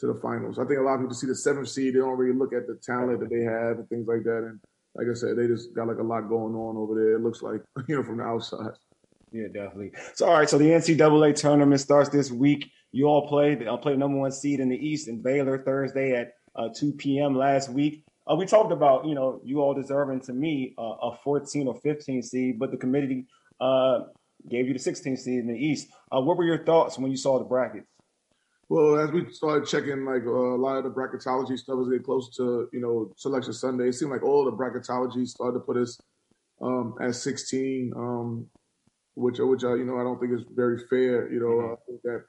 to 0.00 0.06
the 0.12 0.20
finals. 0.20 0.58
I 0.58 0.64
think 0.64 0.80
a 0.80 0.82
lot 0.82 0.94
of 0.94 1.00
people 1.00 1.14
see 1.14 1.26
the 1.28 1.34
seventh 1.36 1.68
seed. 1.68 1.94
They 1.94 2.00
don't 2.00 2.18
really 2.18 2.36
look 2.36 2.52
at 2.52 2.66
the 2.66 2.74
talent 2.82 3.20
that 3.20 3.30
they 3.30 3.42
have 3.42 3.78
and 3.78 3.88
things 3.88 4.06
like 4.08 4.24
that. 4.24 4.42
And 4.44 4.60
like 4.94 5.06
I 5.10 5.14
said, 5.14 5.36
they 5.36 5.46
just 5.46 5.72
got 5.74 5.86
like 5.88 5.98
a 5.98 6.02
lot 6.02 6.28
going 6.28 6.54
on 6.54 6.76
over 6.76 6.94
there. 6.94 7.14
It 7.16 7.22
looks 7.22 7.42
like 7.42 7.62
you 7.88 7.96
know 7.96 8.02
from 8.02 8.16
the 8.18 8.24
outside. 8.24 8.72
Yeah, 9.32 9.48
definitely. 9.48 9.92
So, 10.14 10.26
all 10.26 10.34
right. 10.34 10.48
So 10.48 10.58
the 10.58 10.66
NCAA 10.66 11.34
tournament 11.34 11.80
starts 11.80 12.10
this 12.10 12.30
week. 12.30 12.70
You 12.92 13.06
all 13.06 13.28
played. 13.28 13.66
I 13.66 13.76
played 13.76 13.98
number 13.98 14.18
one 14.18 14.32
seed 14.32 14.60
in 14.60 14.68
the 14.68 14.76
East 14.76 15.08
in 15.08 15.20
Baylor 15.20 15.62
Thursday 15.62 16.16
at 16.16 16.34
uh, 16.54 16.68
2 16.74 16.92
p.m. 16.92 17.36
last 17.36 17.68
week. 17.68 18.04
Uh, 18.30 18.34
we 18.34 18.46
talked 18.46 18.72
about 18.72 19.06
you 19.06 19.14
know 19.14 19.40
you 19.44 19.60
all 19.60 19.74
deserving 19.74 20.20
to 20.20 20.32
me 20.32 20.74
uh, 20.78 20.96
a 21.02 21.16
14 21.22 21.68
or 21.68 21.74
15 21.80 22.22
seed, 22.22 22.58
but 22.58 22.70
the 22.70 22.76
committee 22.76 23.26
uh, 23.60 24.00
gave 24.48 24.66
you 24.66 24.72
the 24.72 24.78
16 24.78 25.16
seed 25.16 25.38
in 25.40 25.46
the 25.46 25.58
East. 25.58 25.88
Uh, 26.14 26.20
what 26.20 26.36
were 26.36 26.44
your 26.44 26.64
thoughts 26.64 26.98
when 26.98 27.10
you 27.10 27.16
saw 27.16 27.38
the 27.38 27.44
brackets? 27.44 27.86
Well, 28.68 28.98
as 28.98 29.12
we 29.12 29.30
started 29.30 29.68
checking 29.68 30.04
like 30.04 30.24
uh, 30.26 30.30
a 30.30 30.58
lot 30.58 30.76
of 30.76 30.84
the 30.84 30.90
bracketology 30.90 31.56
stuff 31.56 31.78
as 31.80 31.86
we 31.86 31.98
get 31.98 32.04
close 32.04 32.34
to 32.36 32.68
you 32.72 32.80
know 32.80 33.12
selection 33.16 33.52
Sunday, 33.52 33.88
it 33.88 33.94
seemed 33.94 34.10
like 34.10 34.24
all 34.24 34.44
the 34.44 34.52
bracketology 34.52 35.26
started 35.26 35.58
to 35.58 35.64
put 35.64 35.76
us 35.76 35.98
um, 36.60 36.94
at 37.00 37.14
16. 37.14 37.92
Um, 37.96 38.46
which 39.16 39.38
which 39.38 39.64
I, 39.64 39.74
you 39.74 39.84
know 39.84 39.98
I 39.98 40.04
don't 40.04 40.20
think 40.20 40.32
is 40.32 40.44
very 40.54 40.78
fair. 40.90 41.32
You 41.32 41.40
know, 41.40 41.46
Mm-hmm. 41.46 41.72
I 41.72 41.76
think 41.86 42.02
that 42.02 42.24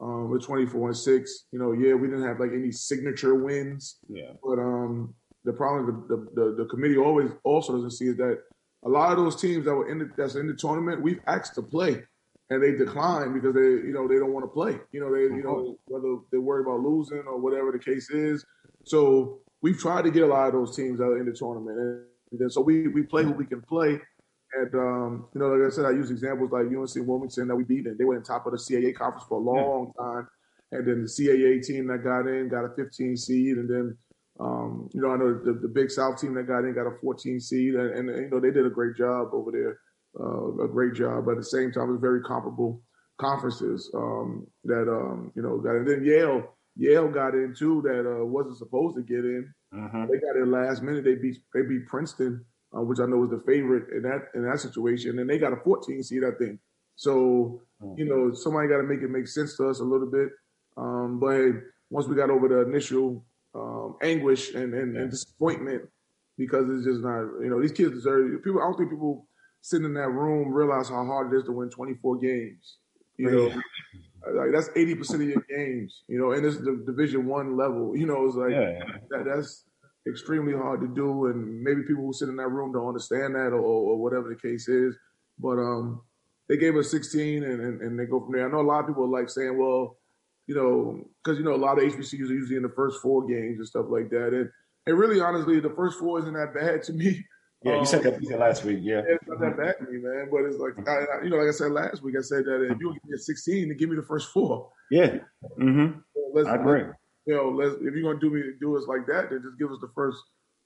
um, 0.00 0.30
with 0.30 0.42
24 0.44 0.88
and 0.88 0.96
six, 0.96 1.44
you 1.52 1.58
know, 1.60 1.72
yeah, 1.72 1.94
we 1.94 2.08
didn't 2.08 2.24
have 2.26 2.40
like 2.40 2.50
any 2.52 2.72
signature 2.72 3.34
wins, 3.36 3.98
Yeah. 4.08 4.32
but 4.42 4.58
um, 4.58 5.14
the 5.44 5.52
problem 5.52 5.86
the, 5.86 6.16
the 6.16 6.28
the 6.34 6.54
the 6.62 6.64
committee 6.68 6.96
always 6.96 7.30
also 7.44 7.74
doesn't 7.74 7.92
see 7.92 8.08
is 8.08 8.16
that 8.16 8.40
a 8.84 8.88
lot 8.88 9.12
of 9.12 9.18
those 9.18 9.40
teams 9.40 9.64
that 9.66 9.74
were 9.74 9.88
in 9.88 9.98
the, 10.00 10.10
that's 10.16 10.34
in 10.34 10.48
the 10.48 10.54
tournament, 10.54 11.02
we've 11.02 11.20
asked 11.28 11.54
to 11.54 11.62
play, 11.62 12.02
and 12.50 12.60
they 12.62 12.72
decline 12.72 13.32
because 13.34 13.54
they 13.54 13.60
you 13.86 13.92
know 13.92 14.08
they 14.08 14.16
don't 14.18 14.32
want 14.32 14.44
to 14.44 14.48
play. 14.48 14.80
You 14.90 15.00
know 15.00 15.12
they 15.14 15.22
you 15.36 15.42
know 15.44 15.76
whether 15.84 16.16
they're 16.30 16.40
worried 16.40 16.66
about 16.66 16.80
losing 16.80 17.22
or 17.28 17.38
whatever 17.38 17.70
the 17.70 17.78
case 17.78 18.10
is. 18.10 18.44
So 18.84 19.40
we've 19.60 19.78
tried 19.78 20.02
to 20.02 20.10
get 20.10 20.22
a 20.24 20.26
lot 20.26 20.48
of 20.48 20.54
those 20.54 20.74
teams 20.74 21.00
out 21.00 21.18
in 21.18 21.26
the 21.26 21.32
tournament, 21.32 21.78
and, 21.78 22.40
then 22.40 22.50
so 22.50 22.60
we 22.62 22.88
we 22.88 23.02
play 23.02 23.22
who 23.22 23.32
we 23.32 23.46
can 23.46 23.60
play. 23.60 24.00
And 24.54 24.74
um, 24.74 25.28
you 25.34 25.40
know, 25.40 25.48
like 25.48 25.72
I 25.72 25.74
said, 25.74 25.86
I 25.86 25.90
use 25.90 26.10
examples 26.10 26.50
like 26.52 26.66
UNC 26.66 27.06
Wilmington 27.06 27.48
that 27.48 27.56
we 27.56 27.64
beat, 27.64 27.86
and 27.86 27.98
they 27.98 28.04
were 28.04 28.16
in 28.16 28.22
top 28.22 28.46
of 28.46 28.52
the 28.52 28.58
CAA 28.58 28.94
conference 28.94 29.26
for 29.28 29.38
a 29.38 29.42
long 29.42 29.92
time. 29.98 30.28
And 30.72 30.86
then 30.86 31.02
the 31.02 31.08
CAA 31.08 31.64
team 31.66 31.86
that 31.88 32.04
got 32.04 32.26
in 32.26 32.48
got 32.48 32.64
a 32.64 32.74
15 32.76 33.16
seed, 33.16 33.56
and 33.56 33.68
then 33.68 33.96
um, 34.40 34.88
you 34.92 35.00
know, 35.00 35.10
I 35.10 35.16
know 35.16 35.34
the, 35.34 35.52
the 35.52 35.68
Big 35.68 35.90
South 35.90 36.20
team 36.20 36.34
that 36.34 36.46
got 36.46 36.64
in 36.64 36.74
got 36.74 36.86
a 36.86 36.98
14 37.00 37.40
seed, 37.40 37.74
and, 37.74 38.08
and 38.08 38.08
you 38.08 38.30
know 38.30 38.40
they 38.40 38.50
did 38.50 38.66
a 38.66 38.70
great 38.70 38.96
job 38.96 39.28
over 39.32 39.52
there, 39.52 39.78
uh, 40.18 40.64
a 40.64 40.68
great 40.68 40.94
job. 40.94 41.26
But 41.26 41.32
at 41.32 41.38
the 41.38 41.44
same 41.44 41.70
time, 41.70 41.88
it 41.88 41.92
was 41.92 42.00
very 42.00 42.22
comparable 42.22 42.82
conferences 43.20 43.90
um, 43.94 44.46
that 44.64 44.88
um, 44.88 45.32
you 45.36 45.42
know 45.42 45.58
got. 45.58 45.76
And 45.76 45.86
then 45.88 46.04
Yale, 46.04 46.56
Yale 46.76 47.08
got 47.08 47.34
in 47.34 47.54
too 47.56 47.82
that 47.84 48.08
uh, 48.08 48.24
wasn't 48.24 48.58
supposed 48.58 48.96
to 48.96 49.02
get 49.02 49.24
in. 49.24 49.52
Mhm. 49.74 50.08
They 50.08 50.18
got 50.18 50.36
in 50.36 50.50
last 50.50 50.82
minute. 50.82 51.04
They 51.04 51.14
beat 51.14 51.36
they 51.54 51.62
beat 51.62 51.86
Princeton, 51.86 52.44
uh, 52.76 52.80
which 52.82 53.00
I 53.00 53.06
know 53.06 53.18
was 53.18 53.30
the 53.30 53.42
favorite 53.46 53.90
in 53.94 54.02
that 54.02 54.28
in 54.34 54.44
that 54.48 54.60
situation, 54.60 55.18
and 55.18 55.28
they 55.28 55.38
got 55.38 55.52
a 55.52 55.56
14 55.56 56.02
seed, 56.02 56.22
I 56.24 56.32
think. 56.38 56.58
So 56.96 57.62
you 57.96 58.04
know 58.04 58.32
somebody 58.34 58.68
got 58.68 58.78
to 58.78 58.84
make 58.84 59.02
it 59.02 59.10
make 59.10 59.26
sense 59.28 59.56
to 59.56 59.68
us 59.68 59.80
a 59.80 59.84
little 59.84 60.10
bit. 60.10 60.28
Um, 60.76 61.18
but 61.20 61.36
hey, 61.36 61.50
once 61.90 62.06
we 62.06 62.14
got 62.16 62.30
over 62.30 62.48
the 62.48 62.60
initial 62.62 63.24
um, 63.54 63.96
anguish 64.02 64.54
and, 64.54 64.72
and, 64.74 64.96
and 64.96 65.10
disappointment, 65.10 65.82
because 66.38 66.64
it's 66.70 66.86
just 66.86 67.00
not 67.02 67.20
you 67.42 67.50
know 67.50 67.60
these 67.60 67.72
kids 67.72 67.92
deserve 67.92 68.42
people. 68.44 68.60
I 68.60 68.64
don't 68.64 68.76
think 68.78 68.90
people 68.90 69.26
sitting 69.60 69.86
in 69.86 69.94
that 69.94 70.08
room 70.10 70.52
realize 70.52 70.88
how 70.88 71.04
hard 71.04 71.32
it 71.32 71.36
is 71.38 71.44
to 71.44 71.52
win 71.52 71.70
24 71.70 72.16
games. 72.18 72.78
You 73.18 73.30
know, 73.30 73.48
like 74.34 74.50
that's 74.52 74.70
80 74.74 74.94
percent 74.96 75.22
of 75.22 75.28
your 75.28 75.44
games. 75.48 76.02
You 76.08 76.18
know, 76.18 76.32
and 76.32 76.44
it's 76.46 76.58
the 76.58 76.82
Division 76.86 77.26
One 77.26 77.56
level. 77.56 77.96
You 77.96 78.06
know, 78.06 78.26
it's 78.26 78.36
like 78.36 78.52
Yeah. 78.52 78.80
that, 79.10 79.24
that's 79.26 79.64
extremely 80.08 80.52
hard 80.52 80.80
to 80.80 80.88
do, 80.88 81.26
and 81.26 81.62
maybe 81.62 81.82
people 81.82 82.04
who 82.04 82.12
sit 82.12 82.28
in 82.28 82.36
that 82.36 82.48
room 82.48 82.72
don't 82.72 82.88
understand 82.88 83.34
that, 83.34 83.52
or, 83.52 83.60
or 83.60 83.96
whatever 83.98 84.28
the 84.28 84.48
case 84.48 84.68
is. 84.68 84.96
But 85.38 85.58
um, 85.58 86.02
they 86.48 86.56
gave 86.56 86.76
us 86.76 86.90
16, 86.90 87.44
and, 87.44 87.60
and 87.60 87.80
and 87.80 87.98
they 87.98 88.06
go 88.06 88.20
from 88.20 88.32
there. 88.32 88.48
I 88.48 88.50
know 88.50 88.60
a 88.60 88.62
lot 88.62 88.80
of 88.80 88.88
people 88.88 89.04
are 89.04 89.20
like 89.20 89.30
saying, 89.30 89.56
well, 89.58 89.98
you 90.46 90.54
know, 90.54 91.04
because 91.22 91.38
you 91.38 91.44
know 91.44 91.54
a 91.54 91.56
lot 91.56 91.78
of 91.78 91.84
HBCUs 91.84 92.30
are 92.30 92.34
usually 92.34 92.56
in 92.56 92.62
the 92.62 92.68
first 92.76 93.00
four 93.00 93.26
games 93.26 93.58
and 93.58 93.66
stuff 93.68 93.86
like 93.88 94.10
that, 94.10 94.28
and 94.34 94.50
and 94.86 94.98
really 94.98 95.20
honestly, 95.20 95.60
the 95.60 95.70
first 95.70 95.98
four 95.98 96.18
isn't 96.18 96.34
that 96.34 96.54
bad 96.54 96.82
to 96.84 96.92
me. 96.92 97.24
Yeah, 97.64 97.74
you 97.74 97.78
Um, 97.78 97.86
said 97.86 98.02
that 98.02 98.20
you 98.20 98.28
said 98.28 98.40
last 98.40 98.64
week. 98.64 98.80
Yeah. 98.82 99.02
it's 99.06 99.22
not 99.28 99.38
that 99.38 99.56
bad 99.56 99.76
to 99.78 99.84
me, 99.92 100.00
man. 100.02 100.26
But 100.32 100.46
it's 100.46 100.58
like, 100.58 100.72
I, 100.88 101.22
you 101.22 101.30
know, 101.30 101.36
like 101.36 101.46
I 101.46 101.52
said 101.52 101.70
last 101.70 102.02
week, 102.02 102.16
I 102.18 102.20
said 102.20 102.44
that 102.44 102.60
if 102.60 102.76
you 102.80 102.92
give 102.92 103.04
me 103.04 103.14
a 103.14 103.18
16, 103.18 103.68
then 103.68 103.76
give 103.76 103.88
me 103.88 103.94
the 103.94 104.02
first 104.02 104.32
four. 104.32 104.72
Yeah. 104.90 105.18
Mm-hmm. 105.60 106.00
Let's, 106.34 106.48
I 106.48 106.56
agree. 106.56 106.82
You 107.26 107.34
know, 107.34 107.48
let's, 107.50 107.74
if 107.76 107.94
you're 107.94 108.02
gonna 108.02 108.18
do 108.20 108.30
me 108.30 108.42
do 108.60 108.76
us 108.76 108.86
like 108.86 109.06
that, 109.06 109.30
then 109.30 109.42
just 109.42 109.58
give 109.58 109.70
us 109.70 109.78
the 109.80 109.90
first 109.94 110.18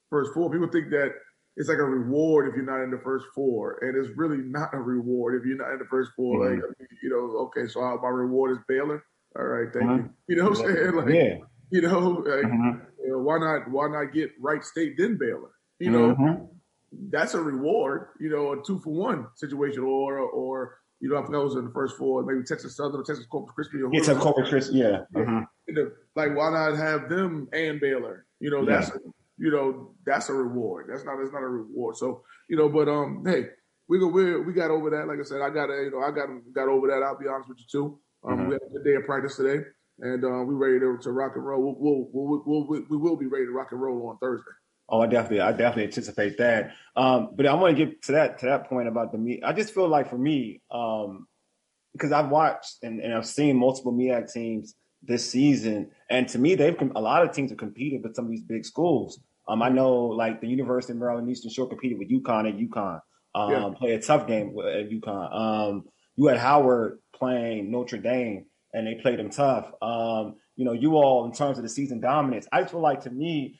first 0.09 0.33
four. 0.33 0.49
People 0.51 0.67
think 0.69 0.89
that 0.91 1.11
it's 1.55 1.69
like 1.69 1.79
a 1.79 1.83
reward 1.83 2.47
if 2.49 2.55
you're 2.55 2.65
not 2.65 2.83
in 2.83 2.91
the 2.91 2.99
first 3.03 3.25
four, 3.33 3.79
and 3.81 3.95
it's 3.97 4.15
really 4.17 4.37
not 4.37 4.73
a 4.73 4.79
reward 4.79 5.39
if 5.39 5.45
you're 5.45 5.57
not 5.57 5.71
in 5.73 5.79
the 5.79 5.85
first 5.85 6.11
4 6.15 6.39
Mhm. 6.39 6.61
Like, 6.61 6.89
you 7.01 7.09
know, 7.09 7.37
okay, 7.47 7.67
so 7.67 7.81
my 8.01 8.09
reward 8.09 8.51
is 8.51 8.59
Baylor. 8.67 9.03
All 9.37 9.43
right, 9.45 9.67
thank 9.73 9.85
Mhm. 9.89 9.97
you. 10.27 10.35
You 10.35 10.35
know 10.43 10.49
what 10.49 10.59
I'm 10.59 10.65
saying? 10.75 10.95
Like, 10.95 11.09
Yeah. 11.13 11.37
you 11.71 11.81
know, 11.81 11.99
like, 12.25 12.45
Mhm. 12.45 12.85
you 13.03 13.09
know, 13.09 13.19
why 13.19 13.39
not 13.39 13.69
why 13.71 13.87
not 13.87 14.13
get 14.13 14.31
Wright 14.39 14.63
State 14.63 14.97
then 14.97 15.17
Baylor? 15.17 15.51
You 15.79 15.91
know, 15.91 16.15
Mhm. 16.15 16.49
that's 17.09 17.33
a 17.33 17.41
reward, 17.41 18.07
you 18.19 18.29
know, 18.29 18.53
a 18.53 18.63
two 18.63 18.79
for 18.79 18.93
one 18.93 19.27
situation, 19.35 19.83
or 19.83 20.19
or 20.19 20.77
you 20.99 21.09
know, 21.09 21.17
I 21.17 21.23
forgot 21.25 21.41
it 21.41 21.43
was 21.43 21.55
in 21.55 21.65
the 21.65 21.71
first 21.71 21.95
four, 21.97 22.23
maybe 22.23 22.43
Texas 22.43 22.75
Southern 22.75 23.01
or 23.01 23.03
Texas 23.03 23.27
Corpus 23.27 23.53
Christi 23.53 23.83
or 23.83 23.89
Yeah. 23.93 24.19
Corpus 24.19 24.49
Christi. 24.49 24.77
Yeah. 24.77 25.05
Mhm. 25.13 25.47
You 25.67 25.73
know, 25.73 25.91
like 26.15 26.35
why 26.35 26.49
not 26.49 26.77
have 26.77 27.09
them 27.09 27.49
and 27.51 27.79
Baylor? 27.79 28.25
You 28.39 28.49
know, 28.51 28.65
that's 28.65 28.91
you 29.37 29.51
know 29.51 29.95
that's 30.05 30.29
a 30.29 30.33
reward. 30.33 30.87
That's 30.89 31.03
not 31.03 31.17
that's 31.19 31.33
not 31.33 31.43
a 31.43 31.47
reward. 31.47 31.97
So 31.97 32.23
you 32.49 32.55
know, 32.55 32.69
but 32.69 32.87
um, 32.87 33.23
hey, 33.25 33.47
we 33.89 33.99
go 33.99 34.07
we 34.07 34.39
we 34.41 34.53
got 34.53 34.71
over 34.71 34.89
that. 34.91 35.07
Like 35.07 35.19
I 35.19 35.23
said, 35.23 35.41
I 35.41 35.49
got 35.49 35.69
you 35.69 35.91
know 35.91 35.99
I 35.99 36.11
got 36.11 36.29
got 36.53 36.69
over 36.69 36.87
that. 36.87 37.03
I'll 37.03 37.19
be 37.19 37.27
honest 37.27 37.49
with 37.49 37.59
you 37.59 37.65
too. 37.69 37.99
Um, 38.23 38.39
Mhm. 38.39 38.47
we 38.47 38.53
had 38.53 38.61
a 38.61 38.73
good 38.73 38.83
day 38.83 38.95
of 38.95 39.05
practice 39.05 39.35
today, 39.35 39.63
and 39.99 40.23
uh, 40.23 40.43
we 40.43 40.55
ready 40.55 40.79
to, 40.79 40.97
to 41.01 41.11
rock 41.11 41.33
and 41.35 41.45
roll. 41.45 41.61
We'll, 41.61 41.75
we'll, 41.77 42.09
we'll, 42.11 42.43
we'll, 42.45 42.67
we'll, 42.67 42.85
we 42.89 42.97
will 42.97 43.15
be 43.15 43.27
ready 43.27 43.45
to 43.45 43.51
rock 43.51 43.71
and 43.71 43.81
roll 43.81 44.07
on 44.07 44.17
Thursday. 44.17 44.49
Oh, 44.89 45.01
I 45.01 45.07
definitely, 45.07 45.41
I 45.41 45.51
definitely 45.51 45.83
anticipate 45.83 46.37
that. 46.37 46.71
Um, 46.95 47.31
but 47.35 47.45
I 47.45 47.53
want 47.53 47.77
to 47.77 47.85
get 47.85 48.01
to 48.03 48.13
that 48.13 48.39
to 48.39 48.45
that 48.47 48.69
point 48.69 48.87
about 48.87 49.11
the 49.11 49.17
me. 49.17 49.41
I 49.43 49.53
just 49.53 49.73
feel 49.73 49.87
like 49.87 50.09
for 50.09 50.17
me, 50.17 50.61
um, 50.71 51.27
because 51.93 52.11
I've 52.11 52.29
watched 52.29 52.77
and, 52.83 53.01
and 53.01 53.13
I've 53.13 53.25
seen 53.25 53.57
multiple 53.57 53.93
MEAC 53.93 54.31
teams 54.31 54.75
this 55.03 55.29
season, 55.29 55.91
and 56.09 56.27
to 56.29 56.39
me, 56.39 56.55
they've 56.55 56.75
a 56.95 57.01
lot 57.01 57.23
of 57.23 57.31
teams 57.31 57.51
have 57.51 57.57
competed 57.59 58.03
with 58.03 58.15
some 58.15 58.25
of 58.25 58.31
these 58.31 58.43
big 58.43 58.65
schools. 58.65 59.19
Um, 59.47 59.61
I 59.61 59.69
know 59.69 60.05
like 60.07 60.41
the 60.41 60.47
University 60.47 60.93
of 60.93 60.99
Maryland 60.99 61.29
Eastern 61.29 61.51
Shore 61.51 61.67
competed 61.69 61.97
with 61.97 62.09
UConn 62.09 62.49
at 62.49 62.57
UConn. 62.57 63.01
Um, 63.35 63.51
Yeah. 63.51 63.69
play 63.77 63.93
a 63.93 64.01
tough 64.01 64.27
game 64.27 64.53
with- 64.53 64.65
at 64.65 64.89
UConn. 64.89 65.33
Um, 65.33 65.85
you 66.15 66.25
had 66.27 66.37
Howard 66.37 66.99
playing 67.13 67.71
Notre 67.71 67.97
Dame, 67.97 68.45
and 68.73 68.87
they 68.87 68.95
played 68.95 69.19
them 69.19 69.29
tough. 69.29 69.71
Um, 69.81 70.35
you 70.55 70.65
know, 70.65 70.73
you 70.73 70.95
all 70.95 71.25
in 71.25 71.31
terms 71.31 71.57
of 71.57 71.63
the 71.63 71.69
season 71.69 71.99
dominance. 71.99 72.47
I 72.51 72.61
just 72.61 72.71
feel 72.71 72.81
like 72.81 73.01
to 73.01 73.11
me, 73.11 73.59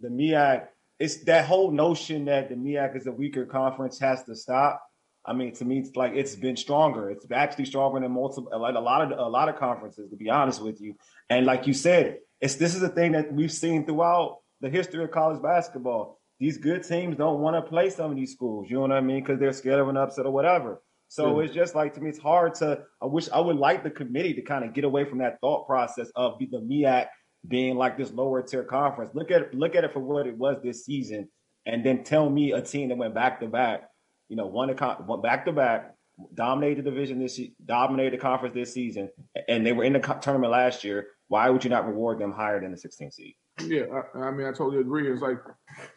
the 0.00 0.08
MEAC, 0.08 0.68
it's 0.98 1.24
that 1.24 1.46
whole 1.46 1.72
notion 1.72 2.26
that 2.26 2.48
the 2.48 2.54
MEAC 2.54 2.96
is 2.96 3.06
a 3.06 3.12
weaker 3.12 3.44
conference 3.44 3.98
has 3.98 4.22
to 4.24 4.36
stop. 4.36 4.80
I 5.24 5.32
mean, 5.32 5.54
to 5.54 5.64
me, 5.64 5.78
it's 5.78 5.94
like 5.94 6.12
it's 6.14 6.34
been 6.34 6.56
stronger. 6.56 7.10
It's 7.10 7.26
actually 7.30 7.66
stronger 7.66 8.00
than 8.00 8.12
multiple, 8.12 8.50
like 8.58 8.74
a 8.74 8.80
lot 8.80 9.12
of 9.12 9.18
a 9.18 9.28
lot 9.28 9.48
of 9.48 9.56
conferences, 9.56 10.10
to 10.10 10.16
be 10.16 10.30
honest 10.30 10.60
with 10.60 10.80
you. 10.80 10.94
And 11.30 11.46
like 11.46 11.66
you 11.66 11.74
said, 11.74 12.18
it's 12.40 12.56
this 12.56 12.74
is 12.74 12.82
a 12.82 12.88
thing 12.88 13.12
that 13.12 13.32
we've 13.32 13.52
seen 13.52 13.86
throughout 13.86 14.38
the 14.60 14.68
history 14.68 15.04
of 15.04 15.10
college 15.10 15.40
basketball. 15.42 16.18
These 16.40 16.58
good 16.58 16.82
teams 16.82 17.16
don't 17.16 17.40
want 17.40 17.54
to 17.54 17.62
play 17.62 17.90
some 17.90 18.10
of 18.10 18.16
these 18.16 18.32
schools. 18.32 18.66
You 18.68 18.76
know 18.76 18.82
what 18.82 18.92
I 18.92 19.00
mean? 19.00 19.22
Because 19.22 19.38
they're 19.38 19.52
scared 19.52 19.78
of 19.78 19.88
an 19.88 19.96
upset 19.96 20.26
or 20.26 20.32
whatever. 20.32 20.82
So 21.12 21.40
it's 21.40 21.52
just 21.52 21.74
like 21.74 21.92
to 21.94 22.00
me, 22.00 22.08
it's 22.08 22.18
hard 22.18 22.54
to. 22.56 22.84
I 23.02 23.04
wish 23.04 23.28
I 23.30 23.38
would 23.38 23.56
like 23.56 23.84
the 23.84 23.90
committee 23.90 24.32
to 24.32 24.42
kind 24.42 24.64
of 24.64 24.72
get 24.72 24.84
away 24.84 25.04
from 25.04 25.18
that 25.18 25.40
thought 25.40 25.66
process 25.66 26.10
of 26.16 26.38
the 26.38 26.46
MEAC 26.46 27.06
being 27.46 27.76
like 27.76 27.98
this 27.98 28.10
lower 28.12 28.40
tier 28.42 28.64
conference. 28.64 29.10
Look 29.14 29.30
at 29.30 29.54
look 29.54 29.74
at 29.74 29.84
it 29.84 29.92
for 29.92 30.00
what 30.00 30.26
it 30.26 30.38
was 30.38 30.56
this 30.62 30.86
season, 30.86 31.28
and 31.66 31.84
then 31.84 32.02
tell 32.02 32.30
me 32.30 32.52
a 32.52 32.62
team 32.62 32.88
that 32.88 32.96
went 32.96 33.14
back 33.14 33.40
to 33.40 33.46
back, 33.46 33.90
you 34.32 34.36
know, 34.36 34.46
won 34.46 34.70
a 34.70 34.74
con- 34.74 35.20
back 35.20 35.44
to 35.44 35.52
back, 35.52 35.94
dominated 36.32 36.86
the 36.86 36.90
division 36.90 37.18
this 37.18 37.38
dominated 37.66 38.14
the 38.14 38.16
conference 38.16 38.54
this 38.54 38.72
season, 38.72 39.10
and 39.46 39.66
they 39.66 39.74
were 39.74 39.84
in 39.84 39.92
the 39.92 40.00
tournament 40.22 40.50
last 40.50 40.84
year. 40.84 41.08
Why 41.28 41.50
would 41.50 41.62
you 41.62 41.68
not 41.68 41.86
reward 41.86 42.18
them 42.18 42.32
higher 42.32 42.58
than 42.58 42.70
the 42.70 42.78
16 42.78 43.10
seed? 43.10 43.34
Yeah, 43.62 43.82
I, 44.14 44.20
I 44.20 44.30
mean, 44.30 44.46
I 44.46 44.52
totally 44.52 44.80
agree. 44.80 45.12
It's 45.12 45.20
like 45.20 45.36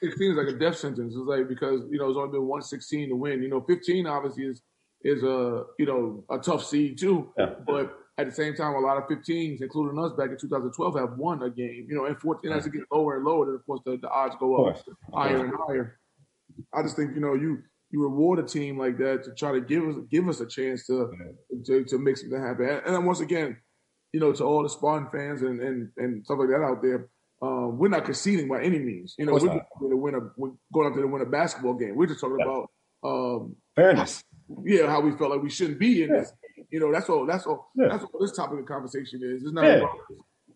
16 0.02 0.32
is 0.32 0.38
like 0.38 0.54
a 0.54 0.60
death 0.60 0.76
sentence. 0.76 1.16
It's 1.16 1.26
like 1.26 1.48
because 1.48 1.84
you 1.90 1.98
know 1.98 2.10
it's 2.10 2.18
only 2.18 2.34
been 2.34 2.46
one 2.46 2.62
16 2.62 3.08
to 3.08 3.16
win. 3.16 3.42
You 3.42 3.48
know, 3.48 3.62
15 3.62 4.06
obviously 4.06 4.44
is 4.48 4.62
is 5.06 5.24
a 5.24 5.64
you 5.80 5.86
know 5.86 6.26
a 6.30 6.38
tough 6.38 6.66
seed 6.66 6.98
too. 6.98 7.32
Yeah. 7.38 7.54
But 7.66 7.98
at 8.18 8.26
the 8.26 8.34
same 8.34 8.54
time, 8.54 8.76
a 8.76 8.80
lot 8.80 8.98
of 8.98 9.04
15s, 9.06 9.62
including 9.62 9.98
us 9.98 10.12
back 10.18 10.30
in 10.30 10.38
2012, 10.38 10.96
have 10.98 11.18
won 11.18 11.42
a 11.42 11.50
game. 11.50 11.88
You 11.88 11.96
know, 11.96 12.06
and 12.06 12.20
14 12.20 12.52
as 12.52 12.66
it 12.66 12.74
gets 12.74 12.86
lower 12.92 13.16
and 13.16 13.24
lower, 13.24 13.46
then 13.46 13.56
of 13.56 13.66
course 13.66 13.80
the, 13.86 13.96
the 13.96 14.10
odds 14.10 14.36
go 14.42 14.66
up 14.66 14.84
higher 15.14 15.46
and 15.46 15.54
higher. 15.66 16.00
I 16.74 16.82
just 16.84 16.98
think 16.98 17.16
you 17.16 17.22
know 17.22 17.34
you 17.34 17.64
you 17.96 18.04
reward 18.04 18.40
a 18.40 18.44
team 18.44 18.78
like 18.78 18.98
that 18.98 19.24
to 19.24 19.34
try 19.34 19.54
to 19.54 19.62
give 19.62 19.82
us 19.88 19.96
give 20.12 20.28
us 20.28 20.42
a 20.42 20.46
chance 20.46 20.86
to 20.88 21.10
to, 21.66 21.86
to 21.86 21.98
make 21.98 22.18
something 22.18 22.42
happen. 22.42 22.66
And, 22.68 22.82
and 22.86 22.96
then 22.96 23.06
once 23.06 23.22
again, 23.22 23.56
you 24.12 24.20
know, 24.20 24.34
to 24.34 24.44
all 24.44 24.64
the 24.64 24.70
Spartan 24.70 25.08
fans 25.10 25.42
and 25.44 25.62
and, 25.62 25.90
and 25.96 26.26
stuff 26.26 26.40
like 26.40 26.50
that 26.50 26.62
out 26.62 26.82
there, 26.82 27.08
um, 27.42 27.78
we're 27.78 27.88
not 27.88 28.04
conceding 28.04 28.50
by 28.50 28.62
any 28.62 28.80
means. 28.80 29.16
You 29.18 29.28
know, 29.28 29.34
we're, 29.34 29.40
going 29.40 29.62
to 29.92 29.96
win 29.98 30.16
a 30.16 30.20
we're 30.36 30.52
going 30.74 30.88
out 30.88 30.94
there 30.94 31.04
to 31.04 31.08
win 31.08 31.22
a 31.22 31.26
basketball 31.26 31.76
game. 31.76 31.96
We're 31.96 32.08
just 32.08 32.20
talking 32.20 32.38
Yeah. 32.40 32.46
about 32.46 32.70
um, 33.04 33.56
Fairness. 33.78 34.24
yeah, 34.66 34.88
how 34.88 35.00
we 35.00 35.12
felt 35.18 35.32
like 35.32 35.42
we 35.42 35.50
shouldn't 35.50 35.80
be 35.80 36.04
in 36.04 36.10
Yeah. 36.10 36.20
this. 36.20 36.34
You 36.72 36.82
know, 36.82 36.92
that's 36.92 37.08
all. 37.10 37.26
That's 37.26 37.46
all. 37.46 37.72
That's 37.76 38.04
all 38.04 38.20
this 38.20 38.36
topic 38.36 38.60
of 38.60 38.66
conversation 38.66 39.22
is. 39.24 39.44
It's 39.44 39.54
not 39.54 39.64
about 39.66 39.96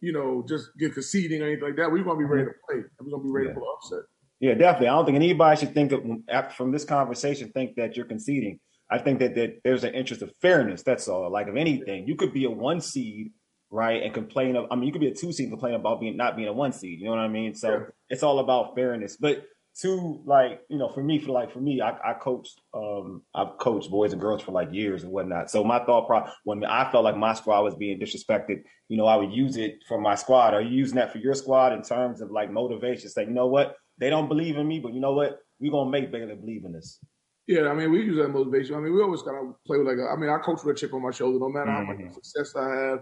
you 0.01 0.11
know 0.11 0.43
just 0.47 0.71
get 0.77 0.93
conceding 0.93 1.41
or 1.41 1.45
anything 1.45 1.63
like 1.63 1.77
that. 1.77 1.89
We're 1.89 2.03
going 2.03 2.17
to 2.19 2.25
be 2.27 2.31
ready 2.33 2.45
to 2.45 2.51
play. 2.67 2.79
We're 2.99 3.11
going 3.11 3.21
to 3.23 3.27
be 3.27 3.31
ready 3.31 3.47
Yeah. 3.47 3.53
pull 3.53 3.67
upset. 3.77 4.03
Yeah, 4.39 4.53
definitely. 4.53 4.87
I 4.87 4.91
don't 4.91 5.05
think 5.05 5.15
anybody 5.15 5.59
should 5.59 5.73
think 5.73 5.91
after, 6.29 6.55
from 6.55 6.71
this 6.71 6.85
conversation 6.85 7.51
think 7.51 7.75
that 7.75 7.97
you're 7.97 8.05
conceding. 8.05 8.59
I 8.89 8.97
think 8.97 9.19
that, 9.19 9.35
that 9.35 9.59
there's 9.63 9.83
an 9.83 9.93
interest 9.93 10.21
of 10.21 10.31
fairness. 10.41 10.81
That's 10.83 11.07
all. 11.07 11.29
Like 11.31 11.47
if 11.47 11.55
anything, 11.55 12.07
you 12.07 12.15
could 12.15 12.33
be 12.33 12.45
a 12.45 12.49
one 12.49 12.81
seed, 12.81 13.31
right, 13.69 14.01
and 14.01 14.13
complain. 14.13 14.55
Of, 14.55 14.65
I 14.71 14.75
mean, 14.75 14.85
you 14.85 14.91
could 14.91 15.01
be 15.01 15.09
a 15.09 15.13
two 15.13 15.31
seed 15.31 15.45
and 15.45 15.51
complain 15.51 15.75
about 15.75 15.99
being 15.99 16.17
not 16.17 16.35
being 16.35 16.47
a 16.47 16.53
one 16.53 16.71
seed. 16.71 16.99
You 16.99 17.05
know 17.05 17.11
what 17.11 17.19
I 17.19 17.27
mean? 17.27 17.53
So 17.53 17.71
Yeah. 17.71 17.79
it's 18.09 18.23
all 18.23 18.39
about 18.39 18.75
fairness. 18.75 19.17
But 19.17 19.43
to 19.81 20.21
like 20.25 20.61
you 20.69 20.77
know 20.77 20.89
for 20.89 21.01
me 21.01 21.19
for 21.19 21.31
like 21.31 21.53
for 21.53 21.59
me 21.59 21.79
I, 21.79 21.91
I 21.91 22.13
coached 22.13 22.59
um 22.73 23.21
I've 23.33 23.57
coached 23.59 23.89
boys 23.89 24.11
and 24.11 24.19
girls 24.21 24.41
for 24.41 24.51
like 24.51 24.73
years 24.73 25.03
and 25.03 25.11
whatnot. 25.11 25.49
So 25.49 25.63
my 25.63 25.83
thought 25.85 26.07
process 26.07 26.33
when 26.43 26.65
I 26.65 26.91
felt 26.91 27.03
like 27.03 27.15
my 27.15 27.33
squad 27.33 27.61
was 27.61 27.75
being 27.75 27.99
disrespected, 27.99 28.63
you 28.89 28.97
know, 28.97 29.05
I 29.05 29.15
would 29.15 29.31
use 29.31 29.55
it 29.57 29.83
for 29.87 30.01
my 30.01 30.15
squad. 30.15 30.53
Are 30.53 30.61
you 30.61 30.69
using 30.75 30.95
that 30.95 31.11
for 31.11 31.19
your 31.19 31.35
squad 31.35 31.73
in 31.73 31.81
terms 31.83 32.19
of 32.19 32.31
like 32.31 32.51
motivation? 32.51 33.09
Say, 33.09 33.25
you 33.25 33.29
know 33.29 33.47
what, 33.47 33.75
they 33.99 34.09
don't 34.09 34.27
believe 34.27 34.57
in 34.57 34.67
me, 34.67 34.79
but 34.79 34.93
you 34.93 34.99
know 34.99 35.13
what, 35.13 35.39
we're 35.59 35.71
gonna 35.71 35.89
make 35.89 36.11
Baylor 36.11 36.35
believe 36.35 36.65
in 36.65 36.75
us. 36.75 36.99
Yeah, 37.47 37.67
I 37.69 37.73
mean, 37.73 37.91
we 37.91 38.01
use 38.03 38.17
that 38.17 38.29
motivation. 38.29 38.75
I 38.75 38.79
mean, 38.79 38.93
we 38.93 39.01
always 39.01 39.23
kind 39.23 39.37
of 39.37 39.55
play 39.65 39.77
with 39.79 39.87
like, 39.87 39.97
a, 39.97 40.13
I 40.13 40.15
mean, 40.15 40.29
I 40.29 40.37
coach 40.37 40.63
with 40.63 40.75
a 40.75 40.79
chip 40.79 40.93
on 40.93 41.01
my 41.01 41.11
shoulder. 41.11 41.39
No 41.39 41.49
matter 41.49 41.71
how 41.71 41.81
Mm-hmm. 41.81 42.05
much 42.05 42.13
success 42.13 42.55
I 42.55 42.69
have, 42.69 42.99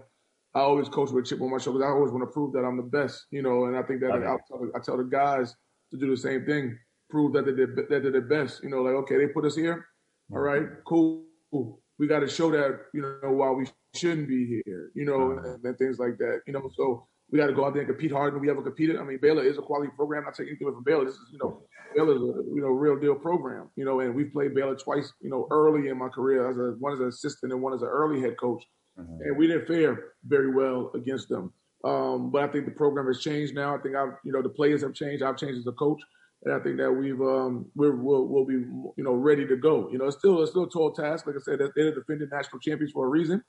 I 0.54 0.60
always 0.60 0.88
coach 0.88 1.10
with 1.10 1.24
a 1.24 1.28
chip 1.28 1.40
on 1.42 1.50
my 1.50 1.58
shoulder. 1.58 1.84
I 1.86 1.90
always 1.90 2.12
want 2.12 2.22
to 2.22 2.32
prove 2.32 2.52
that 2.54 2.64
I'm 2.64 2.78
the 2.78 2.82
best, 2.82 3.26
you 3.30 3.42
know. 3.42 3.66
And 3.66 3.76
I 3.76 3.82
think 3.82 4.00
that 4.00 4.12
Okay. 4.12 4.26
I, 4.26 4.36
tell, 4.48 4.70
I 4.74 4.78
tell 4.80 4.96
the 4.96 5.04
guys 5.04 5.54
to 5.90 5.98
do 5.98 6.10
the 6.10 6.16
same 6.16 6.46
thing, 6.46 6.78
prove 7.10 7.34
that 7.34 7.44
they 7.44 7.52
did 7.52 7.76
that 7.76 7.88
they're 7.90 8.10
the 8.10 8.20
best. 8.22 8.62
You 8.62 8.70
know, 8.70 8.82
like 8.82 8.94
okay, 8.94 9.18
they 9.18 9.26
put 9.28 9.44
us 9.44 9.54
here, 9.56 9.86
all 10.32 10.40
right, 10.40 10.66
cool. 10.86 11.24
cool. 11.52 11.82
We 11.98 12.06
got 12.06 12.20
to 12.20 12.28
show 12.28 12.50
that 12.52 12.86
you 12.94 13.02
know 13.02 13.32
why 13.32 13.50
we 13.50 13.66
shouldn't 13.94 14.28
be 14.28 14.62
here, 14.64 14.90
you 14.94 15.04
know, 15.04 15.32
and, 15.32 15.64
and 15.64 15.76
things 15.78 15.98
like 15.98 16.16
that, 16.18 16.40
you 16.46 16.52
know. 16.52 16.70
So 16.76 17.07
we 17.30 17.38
got 17.38 17.46
to 17.46 17.52
go 17.52 17.66
out 17.66 17.74
there 17.74 17.82
and 17.82 17.90
compete 17.90 18.12
hard, 18.12 18.32
and 18.32 18.40
we 18.40 18.50
ever 18.50 18.62
competed. 18.62 18.96
I 18.96 19.04
mean, 19.04 19.18
Baylor 19.20 19.44
is 19.44 19.58
a 19.58 19.62
quality 19.62 19.90
program. 19.94 20.24
Not 20.24 20.34
taking 20.34 20.50
anything 20.50 20.66
away 20.66 20.74
from 20.74 20.84
Baylor. 20.84 21.04
This 21.04 21.14
is 21.14 21.28
you 21.30 21.38
know 21.38 21.62
Baylor's 21.94 22.22
a 22.22 22.42
you 22.54 22.60
know 22.60 22.68
real 22.68 22.98
deal 22.98 23.14
program, 23.14 23.68
you 23.76 23.84
know, 23.84 24.00
and 24.00 24.14
we've 24.14 24.32
played 24.32 24.54
Baylor 24.54 24.76
twice, 24.76 25.12
you 25.20 25.30
know, 25.30 25.46
early 25.50 25.88
in 25.88 25.98
my 25.98 26.08
career 26.08 26.48
as 26.48 26.56
a 26.56 26.76
one 26.78 26.92
as 26.92 27.00
an 27.00 27.08
assistant 27.08 27.52
and 27.52 27.60
one 27.60 27.74
as 27.74 27.82
an 27.82 27.88
early 27.88 28.20
head 28.20 28.36
coach, 28.38 28.64
and 28.96 29.36
we 29.36 29.46
didn't 29.46 29.66
fare 29.66 30.12
very 30.24 30.54
well 30.54 30.90
against 30.94 31.28
them. 31.28 31.52
Um, 31.84 32.30
but 32.30 32.42
I 32.42 32.48
think 32.48 32.64
the 32.64 32.72
program 32.72 33.06
has 33.06 33.20
changed 33.20 33.54
now. 33.54 33.76
I 33.76 33.78
think 33.78 33.94
I've 33.94 34.14
you 34.24 34.32
know 34.32 34.42
the 34.42 34.48
players 34.48 34.82
have 34.82 34.94
changed. 34.94 35.22
I've 35.22 35.36
changed 35.36 35.58
as 35.58 35.66
a 35.66 35.72
coach, 35.72 36.00
and 36.44 36.54
I 36.54 36.58
think 36.60 36.78
that 36.78 36.90
we've 36.90 37.20
um, 37.20 37.66
we're, 37.74 37.94
we'll, 37.94 38.26
we'll 38.26 38.44
be 38.44 38.54
you 38.54 39.04
know 39.04 39.12
ready 39.12 39.46
to 39.46 39.56
go. 39.56 39.88
You 39.90 39.98
know, 39.98 40.06
it's 40.06 40.18
still 40.18 40.42
it's 40.42 40.50
still 40.50 40.64
a 40.64 40.70
tall 40.70 40.92
task. 40.92 41.26
Like 41.26 41.36
I 41.36 41.40
said, 41.40 41.58
they're 41.58 41.90
the 41.90 41.92
defending 41.92 42.28
national 42.32 42.60
champions 42.60 42.92
for 42.92 43.06
a 43.06 43.08
reason, 43.08 43.42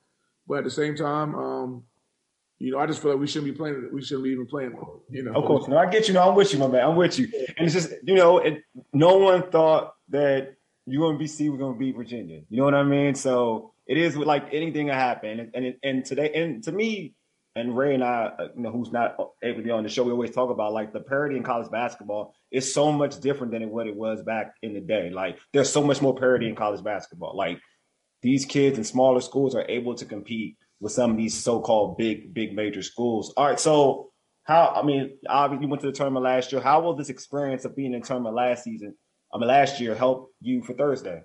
but 0.46 0.58
at 0.58 0.64
the 0.64 0.70
same 0.70 0.94
time, 0.94 1.34
um, 1.34 1.84
you 2.60 2.72
know, 2.72 2.78
I 2.78 2.86
just 2.86 3.00
feel 3.00 3.12
like 3.12 3.20
we 3.20 3.26
shouldn't 3.26 3.50
be 3.50 3.56
playing. 3.56 3.88
We 3.90 4.02
shouldn't 4.02 4.24
be 4.24 4.30
even 4.30 4.46
playing. 4.46 4.78
You 5.08 5.24
know, 5.24 5.32
Of 5.32 5.46
course, 5.46 5.66
no, 5.66 5.78
I 5.78 5.86
get 5.86 6.06
you. 6.08 6.14
No, 6.14 6.28
I'm 6.28 6.34
with 6.34 6.52
you, 6.52 6.58
my 6.58 6.68
man. 6.68 6.84
I'm 6.84 6.94
with 6.94 7.18
you. 7.18 7.26
And 7.56 7.66
it's 7.66 7.72
just, 7.72 7.90
you 8.04 8.14
know, 8.14 8.38
it, 8.38 8.62
no 8.92 9.16
one 9.16 9.50
thought 9.50 9.94
that 10.10 10.56
UMBC 10.86 11.50
was 11.50 11.58
going 11.58 11.72
to 11.72 11.78
beat 11.78 11.96
Virginia. 11.96 12.42
You 12.50 12.58
know 12.58 12.64
what 12.64 12.74
I 12.74 12.82
mean? 12.82 13.14
So 13.14 13.72
it 13.86 13.96
is 13.96 14.14
with 14.14 14.28
like 14.28 14.52
anything 14.52 14.88
that 14.88 14.94
happened. 14.94 15.40
And, 15.40 15.54
and 15.54 15.74
and 15.82 16.04
today, 16.04 16.32
and 16.34 16.62
to 16.64 16.72
me, 16.72 17.14
and 17.56 17.74
Ray 17.74 17.94
and 17.94 18.04
I, 18.04 18.30
uh, 18.38 18.48
you 18.54 18.62
know, 18.62 18.70
who's 18.70 18.92
not 18.92 19.16
able 19.42 19.56
to 19.56 19.62
be 19.62 19.70
on 19.70 19.82
the 19.82 19.88
show, 19.88 20.04
we 20.04 20.12
always 20.12 20.30
talk 20.30 20.50
about 20.50 20.74
like 20.74 20.92
the 20.92 21.00
parity 21.00 21.38
in 21.38 21.42
college 21.42 21.70
basketball 21.70 22.34
is 22.50 22.74
so 22.74 22.92
much 22.92 23.20
different 23.20 23.52
than 23.52 23.70
what 23.70 23.86
it 23.86 23.96
was 23.96 24.22
back 24.22 24.54
in 24.62 24.74
the 24.74 24.80
day. 24.80 25.08
Like 25.08 25.38
there's 25.54 25.72
so 25.72 25.82
much 25.82 26.02
more 26.02 26.14
parity 26.14 26.46
in 26.46 26.54
college 26.54 26.84
basketball. 26.84 27.34
Like 27.34 27.58
these 28.20 28.44
kids 28.44 28.76
in 28.76 28.84
smaller 28.84 29.20
schools 29.22 29.54
are 29.54 29.64
able 29.66 29.94
to 29.94 30.04
compete 30.04 30.58
with 30.80 30.92
some 30.92 31.10
of 31.10 31.16
these 31.16 31.34
so-called 31.34 31.98
big, 31.98 32.32
big 32.32 32.54
major 32.54 32.82
schools. 32.82 33.32
All 33.36 33.46
right, 33.46 33.60
so 33.60 34.10
how? 34.44 34.72
I 34.74 34.82
mean, 34.82 35.18
obviously 35.28 35.66
you 35.66 35.70
went 35.70 35.82
to 35.82 35.86
the 35.86 35.92
tournament 35.92 36.24
last 36.24 36.52
year. 36.52 36.60
How 36.60 36.80
will 36.80 36.94
this 36.94 37.10
experience 37.10 37.64
of 37.64 37.76
being 37.76 37.94
in 37.94 38.02
tournament 38.02 38.34
last 38.34 38.64
season, 38.64 38.94
I 39.32 39.38
mean 39.38 39.48
last 39.48 39.80
year, 39.80 39.94
help 39.94 40.32
you 40.40 40.62
for 40.62 40.72
Thursday? 40.72 41.22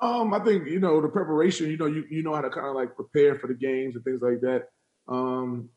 Um, 0.00 0.34
I 0.34 0.40
think 0.40 0.68
you 0.68 0.80
know 0.80 1.00
the 1.00 1.08
preparation. 1.08 1.70
You 1.70 1.76
know, 1.76 1.86
you 1.86 2.04
you 2.10 2.22
know 2.22 2.34
how 2.34 2.40
to 2.40 2.50
kind 2.50 2.66
of 2.66 2.74
like 2.74 2.96
prepare 2.96 3.38
for 3.38 3.46
the 3.46 3.54
games 3.54 3.94
and 3.94 4.04
things 4.04 4.20
like 4.22 4.40
that. 4.40 4.64
Um, 5.08 5.68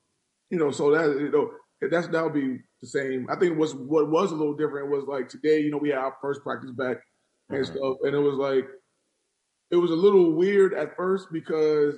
you 0.50 0.58
know, 0.58 0.72
so 0.72 0.92
that 0.92 1.20
you 1.20 1.32
know 1.32 1.52
that's 1.90 2.08
that'll 2.08 2.30
be 2.30 2.60
the 2.82 2.88
same. 2.88 3.28
I 3.30 3.36
think 3.36 3.58
what's 3.58 3.74
what 3.74 4.10
was 4.10 4.32
a 4.32 4.36
little 4.36 4.56
different 4.56 4.90
was 4.90 5.06
like 5.06 5.30
today. 5.30 5.60
You 5.60 5.72
know, 5.72 5.78
we 5.78 5.90
had 5.90 6.00
our 6.00 6.16
first 6.22 6.44
practice 6.44 6.72
back 6.72 6.98
and 7.50 7.66
stuff, 7.66 7.98
and 8.04 8.16
it 8.16 8.20
was 8.20 8.36
like 8.36 8.66
it 9.72 9.76
was 9.76 9.92
a 9.92 9.96
little 9.96 10.32
weird 10.32 10.74
at 10.74 10.96
first 10.96 11.28
because 11.32 11.96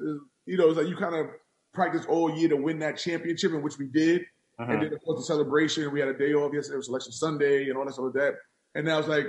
you 0.48 0.58
know 0.58 0.70
it's 0.70 0.78
like 0.78 0.88
you 0.88 0.96
kind 0.96 1.16
of 1.16 1.28
practice 1.74 2.06
all 2.10 2.36
year 2.36 2.50
to 2.50 2.58
win 2.58 2.80
that 2.80 2.98
championship, 2.98 3.52
and 3.52 3.64
which 3.64 3.78
we 3.78 3.88
did. 3.88 4.24
And 4.60 4.82
then 4.82 4.92
of 4.92 5.02
course 5.04 5.20
the 5.20 5.26
celebration. 5.26 5.92
We 5.92 6.00
had 6.00 6.10
a 6.10 6.18
day 6.18 6.34
off 6.34 6.52
yesterday, 6.54 6.76
it 6.76 6.78
was 6.78 6.88
Selection 6.88 7.12
Sunday, 7.12 7.70
and 7.70 7.78
all 7.78 7.86
that 7.86 7.94
stuff 7.94 8.06
like 8.06 8.14
that. 8.16 8.34
And 8.74 8.86
now 8.86 8.98
it's 8.98 9.08
like, 9.08 9.28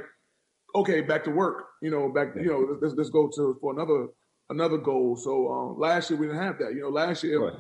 okay, 0.74 1.02
back 1.02 1.24
to 1.24 1.30
work. 1.30 1.66
You 1.82 1.90
know, 1.90 2.08
back. 2.08 2.28
You 2.34 2.46
know, 2.46 2.78
let's, 2.80 2.94
let's 2.94 3.10
go 3.10 3.28
to 3.36 3.58
for 3.60 3.74
another 3.74 4.08
another 4.48 4.78
goal. 4.78 5.16
So 5.16 5.52
um, 5.52 5.78
last 5.78 6.08
year 6.08 6.18
we 6.18 6.26
didn't 6.26 6.42
have 6.42 6.58
that. 6.60 6.72
You 6.74 6.80
know, 6.80 6.88
last 6.88 7.22
year 7.22 7.52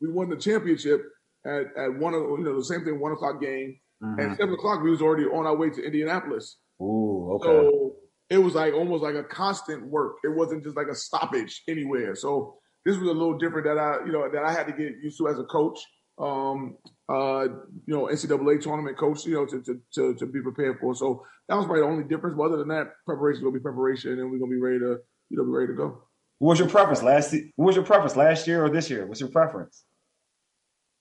we 0.00 0.10
won 0.10 0.28
the 0.28 0.36
championship 0.36 1.02
at, 1.46 1.66
at 1.76 1.94
one 1.98 2.14
of 2.14 2.22
you 2.22 2.44
know 2.44 2.58
the 2.58 2.64
same 2.64 2.84
thing 2.84 3.00
one 3.00 3.12
o'clock 3.12 3.40
game, 3.40 3.78
and 4.02 4.36
seven 4.36 4.52
o'clock 4.52 4.82
we 4.82 4.90
was 4.90 5.00
already 5.00 5.24
on 5.24 5.46
our 5.46 5.56
way 5.56 5.70
to 5.70 5.82
Indianapolis. 5.82 6.58
Ooh, 6.82 7.32
okay. 7.36 7.48
So 7.48 7.96
it 8.28 8.38
was 8.38 8.54
like 8.54 8.74
almost 8.74 9.02
like 9.02 9.14
a 9.14 9.24
constant 9.24 9.86
work. 9.86 10.16
It 10.24 10.34
wasn't 10.34 10.64
just 10.64 10.76
like 10.76 10.88
a 10.88 10.94
stoppage 10.94 11.62
anywhere. 11.68 12.14
So 12.14 12.58
this 12.84 12.96
was 12.96 13.08
a 13.08 13.12
little 13.12 13.38
different 13.38 13.66
that 13.66 13.78
I, 13.78 14.04
you 14.04 14.12
know, 14.12 14.28
that 14.30 14.44
I 14.44 14.52
had 14.52 14.66
to 14.66 14.72
get 14.72 15.02
used 15.02 15.18
to 15.18 15.28
as 15.28 15.38
a 15.38 15.44
coach. 15.44 15.78
Um, 16.18 16.76
uh, 17.08 17.48
you 17.86 17.94
know, 17.94 18.06
NCAA 18.06 18.60
tournament 18.60 18.98
coach, 18.98 19.24
you 19.24 19.34
know, 19.34 19.46
to, 19.46 19.62
to 19.62 19.80
to 19.94 20.14
to 20.14 20.26
be 20.26 20.40
prepared 20.40 20.78
for. 20.80 20.94
So 20.94 21.24
that 21.48 21.56
was 21.56 21.64
probably 21.64 21.82
the 21.82 21.88
only 21.88 22.04
difference. 22.04 22.36
But 22.36 22.44
other 22.44 22.58
than 22.58 22.68
that, 22.68 22.92
preparation 23.06 23.44
will 23.44 23.52
be 23.52 23.60
preparation, 23.60 24.18
and 24.18 24.30
we're 24.30 24.38
gonna 24.38 24.50
be 24.50 24.60
ready 24.60 24.78
to, 24.78 24.98
you 25.30 25.36
know, 25.36 25.44
be 25.44 25.50
ready 25.50 25.68
to 25.68 25.76
go. 25.76 26.02
What 26.38 26.50
was 26.50 26.58
your 26.58 26.68
preference 26.68 27.02
last? 27.02 27.34
What 27.56 27.66
was 27.66 27.76
your 27.76 27.84
preference 27.84 28.16
last 28.16 28.46
year 28.46 28.64
or 28.64 28.70
this 28.70 28.90
year? 28.90 29.06
What's 29.06 29.20
your 29.20 29.30
preference? 29.30 29.84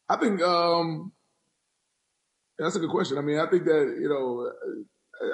I 0.08 0.18
think 0.18 0.42
um, 0.42 1.12
that's 2.58 2.76
a 2.76 2.80
good 2.80 2.90
question. 2.90 3.18
I 3.18 3.22
mean, 3.22 3.40
I 3.40 3.48
think 3.48 3.66
that 3.66 3.98
you 4.00 4.10
know, 4.10 4.52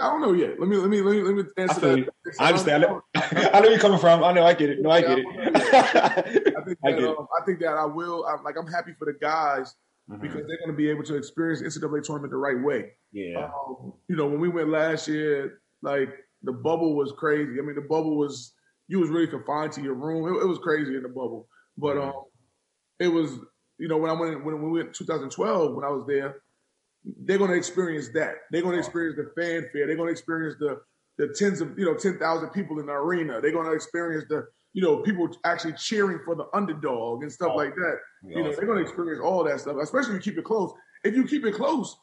I 0.02 0.10
don't 0.10 0.22
know 0.22 0.34
yet. 0.34 0.60
Let 0.60 0.68
me 0.68 0.78
let 0.78 0.90
me 0.90 1.02
let 1.02 1.16
me 1.16 1.22
let 1.22 1.36
me 1.36 1.44
answer 1.58 1.80
feel 1.80 1.96
that. 1.96 2.10
I 2.40 2.48
understand. 2.50 2.86
I 2.86 2.88
know, 2.88 3.02
I 3.16 3.60
know 3.60 3.62
where 3.62 3.72
you're 3.72 3.80
coming 3.80 4.00
from. 4.00 4.24
I 4.24 4.34
know. 4.34 4.46
I 4.46 4.54
get 4.54 4.70
it. 4.70 4.82
No, 4.82 4.90
I 4.90 5.02
get 5.02 5.20
it. 5.20 5.26
I 5.56 6.22
think 6.66 6.80
that, 6.84 7.08
um, 7.08 7.28
I 7.40 7.46
think 7.46 7.60
that 7.60 7.74
I 7.78 7.86
will. 7.86 8.26
I'm, 8.26 8.44
like 8.44 8.56
I'm 8.58 8.68
happy 8.68 8.92
for 9.00 9.06
the 9.06 9.18
guys 9.20 9.74
Mm-hmm. 10.10 10.22
because 10.22 10.48
they're 10.48 10.58
going 10.58 10.72
to 10.72 10.78
be 10.78 10.90
able 10.90 11.04
to 11.04 11.16
experience 11.18 11.62
NCAA 11.62 12.02
tournament 12.02 12.32
the 12.32 12.38
right 12.38 12.64
way. 12.64 12.94
Yeah. 13.12 13.50
Um, 13.68 13.92
you 14.08 14.16
know, 14.16 14.26
when 14.26 14.40
we 14.40 14.48
went 14.48 14.70
last 14.70 15.06
year, 15.10 15.60
like 15.82 16.10
the 16.44 16.54
bubble 16.54 16.96
was 16.96 17.12
crazy. 17.18 17.60
I 17.60 17.62
mean, 17.62 17.76
the 17.76 17.82
bubble 17.82 18.18
was 18.18 18.54
you 18.88 19.00
was 19.00 19.10
really 19.10 19.28
confined 19.28 19.74
to 19.74 19.82
your 19.82 19.96
room. 19.96 20.24
It, 20.34 20.44
it 20.44 20.48
was 20.48 20.60
crazy 20.60 20.96
in 20.96 21.04
the 21.04 21.10
bubble, 21.10 21.50
but 21.78 21.98
um, 21.98 22.14
it 23.02 23.10
was 23.10 23.38
you 23.80 23.90
know 23.90 23.98
when 23.98 24.10
I 24.10 24.14
went 24.14 24.46
when 24.46 24.62
we 24.62 24.82
went 24.82 24.94
2012 24.94 25.76
when 25.76 25.84
I 25.84 25.90
was 25.90 26.06
there, 26.08 26.38
they're 27.24 27.38
going 27.38 27.52
to 27.52 27.58
experience 27.58 28.10
that. 28.14 28.36
They're 28.52 28.62
going 28.62 28.74
to 28.74 28.80
experience 28.80 29.18
the 29.18 29.32
fanfare. 29.42 29.88
They're 29.88 29.96
going 29.96 30.08
to 30.08 30.12
experience 30.12 30.56
the 30.60 30.80
the 31.18 31.34
tens 31.38 31.62
of 31.62 31.78
you 31.78 31.86
know 31.86 31.96
ten 31.96 32.20
thousand 32.20 32.50
people 32.50 32.80
in 32.80 32.88
the 32.88 32.94
arena. 32.94 33.42
They're 33.42 33.52
going 33.52 33.66
to 33.66 33.74
experience 33.74 34.26
the 34.30 34.46
you 34.74 34.82
know 34.82 34.98
people 34.98 35.30
actually 35.44 35.74
cheering 35.74 36.20
for 36.26 36.36
the 36.36 36.46
underdog 36.54 37.24
and 37.24 37.32
stuff 37.32 37.54
like 37.56 37.76
that. 37.76 37.98
You 38.24 38.44
know, 38.44 38.54
they're 38.54 38.66
going 38.66 38.78
to 38.78 38.84
experience 38.84 39.22
all 39.24 39.44
that 39.44 39.60
stuff, 39.60 39.78
especially 39.82 40.18
if 40.18 40.26
you 40.26 40.32
keep 40.32 40.40
it 40.40 40.46
close. 40.46 40.72
If 41.04 41.16
you 41.16 41.26
keep 41.26 41.46
it 41.46 41.56
close, 41.56 41.96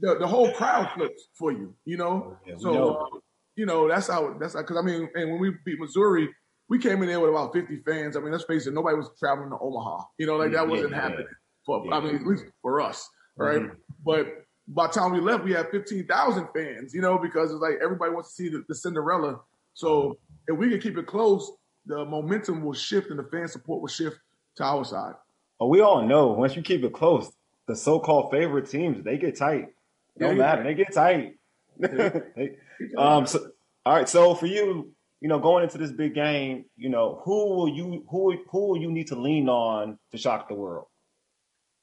the, 0.00 0.16
the 0.18 0.26
whole 0.26 0.52
crowd 0.52 0.90
flips 0.94 1.28
for 1.38 1.52
you. 1.52 1.74
You 1.84 1.98
know, 1.98 2.36
Yeah, 2.46 2.54
so 2.58 2.72
know. 2.72 2.94
uh, 2.96 3.18
you 3.56 3.66
know 3.66 3.88
that's 3.88 4.08
how 4.08 4.36
that's 4.40 4.54
because 4.54 4.76
I 4.76 4.82
mean, 4.82 5.08
and 5.14 5.30
when 5.30 5.40
we 5.40 5.52
beat 5.64 5.78
Missouri, 5.78 6.28
we 6.68 6.78
came 6.78 7.02
in 7.02 7.08
there 7.08 7.20
with 7.20 7.30
about 7.30 7.52
fifty 7.52 7.80
fans. 7.86 8.16
I 8.16 8.20
mean, 8.20 8.32
let's 8.32 8.44
face 8.44 8.66
it, 8.66 8.74
nobody 8.74 8.96
was 8.96 9.10
traveling 9.18 9.50
to 9.50 9.58
Omaha. 9.60 10.04
You 10.18 10.26
know, 10.26 10.36
like 10.36 10.52
that 10.52 10.66
wasn't 10.66 10.90
yeah. 10.90 11.02
happening 11.02 11.26
for. 11.64 11.92
I 11.92 12.00
mean, 12.00 12.16
at 12.16 12.26
least 12.26 12.44
for 12.62 12.80
us, 12.80 13.08
right? 13.38 13.62
But 14.04 14.26
by 14.68 14.86
the 14.86 14.92
time 14.92 15.12
we 15.12 15.20
left, 15.20 15.44
we 15.44 15.52
had 15.52 15.70
fifteen 15.70 16.06
thousand 16.06 16.48
fans. 16.54 16.92
You 16.94 17.00
know, 17.00 17.18
because 17.18 17.50
it's 17.50 17.60
like 17.60 17.76
everybody 17.82 18.12
wants 18.12 18.30
to 18.30 18.42
see 18.42 18.48
the, 18.50 18.64
the 18.68 18.74
Cinderella. 18.74 19.40
So 19.74 20.18
if 20.46 20.58
we 20.58 20.68
can 20.70 20.80
keep 20.80 20.98
it 20.98 21.06
close, 21.06 21.50
the 21.86 22.04
momentum 22.04 22.62
will 22.62 22.74
shift 22.74 23.10
and 23.10 23.18
the 23.18 23.24
fan 23.24 23.48
support 23.48 23.80
will 23.80 23.88
shift 23.88 24.18
to 24.56 24.64
our 24.64 24.84
side. 24.84 25.14
But 25.58 25.66
we 25.66 25.80
all 25.80 26.06
know 26.06 26.28
once 26.28 26.54
you 26.56 26.62
keep 26.62 26.84
it 26.84 26.92
close, 26.92 27.30
the 27.66 27.74
so-called 27.76 28.30
favorite 28.30 28.68
teams 28.70 29.04
they 29.04 29.16
get 29.18 29.36
tight. 29.36 29.68
It 30.16 30.20
don't 30.20 30.36
Yeah, 30.36 30.42
matter. 30.42 30.64
They 30.64 30.74
get 30.74 30.92
tight. 30.92 31.34
They- 31.80 32.56
um. 32.96 33.26
So, 33.26 33.50
all 33.86 33.94
right. 33.96 34.08
So 34.08 34.34
for 34.34 34.46
you, 34.46 34.92
you 35.20 35.28
know, 35.28 35.38
going 35.40 35.64
into 35.64 35.78
this 35.78 35.90
big 35.92 36.14
game, 36.14 36.64
you 36.76 36.88
know, 36.88 37.20
who 37.24 37.54
will 37.56 37.68
you 37.68 38.04
who 38.10 38.36
who 38.50 38.68
will 38.68 38.76
you 38.76 38.90
need 38.90 39.08
to 39.08 39.16
lean 39.16 39.48
on 39.48 39.98
to 40.12 40.18
shock 40.18 40.48
the 40.48 40.54
world? 40.54 40.86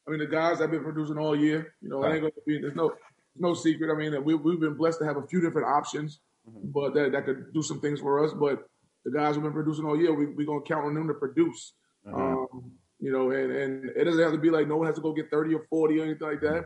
I 0.07 0.11
mean, 0.11 0.19
the 0.19 0.27
guys 0.27 0.61
I've 0.61 0.71
been 0.71 0.83
producing 0.83 1.17
all 1.17 1.35
year, 1.35 1.73
you 1.81 1.89
know, 1.89 2.03
it 2.03 2.11
ain't 2.11 2.21
going 2.21 2.33
to 2.33 2.41
be, 2.45 2.59
there's 2.59 2.75
no, 2.75 2.93
no 3.37 3.53
secret. 3.53 3.91
I 3.91 3.97
mean, 3.97 4.23
we, 4.23 4.35
we've 4.35 4.59
been 4.59 4.75
blessed 4.75 4.99
to 4.99 5.05
have 5.05 5.17
a 5.17 5.25
few 5.27 5.41
different 5.41 5.67
options, 5.67 6.19
but 6.45 6.93
that, 6.93 7.11
that 7.13 7.25
could 7.25 7.53
do 7.53 7.61
some 7.61 7.81
things 7.81 7.99
for 7.99 8.23
us. 8.23 8.31
But 8.33 8.67
the 9.03 9.11
guys 9.11 9.35
who've 9.35 9.43
been 9.43 9.53
producing 9.53 9.85
all 9.85 9.99
year, 9.99 10.13
we, 10.13 10.27
we're 10.27 10.45
going 10.45 10.63
to 10.63 10.67
count 10.67 10.85
on 10.85 10.93
them 10.93 11.07
to 11.07 11.13
produce. 11.15 11.73
Um, 12.13 12.71
you 12.99 13.11
know, 13.11 13.31
and, 13.31 13.51
and 13.51 13.89
it 13.95 14.03
doesn't 14.03 14.21
have 14.21 14.31
to 14.31 14.37
be 14.37 14.49
like 14.49 14.67
no 14.67 14.77
one 14.77 14.87
has 14.87 14.95
to 14.95 15.01
go 15.01 15.13
get 15.13 15.29
30 15.31 15.55
or 15.55 15.65
40 15.69 15.99
or 15.99 16.03
anything 16.03 16.27
like 16.27 16.41
that. 16.41 16.65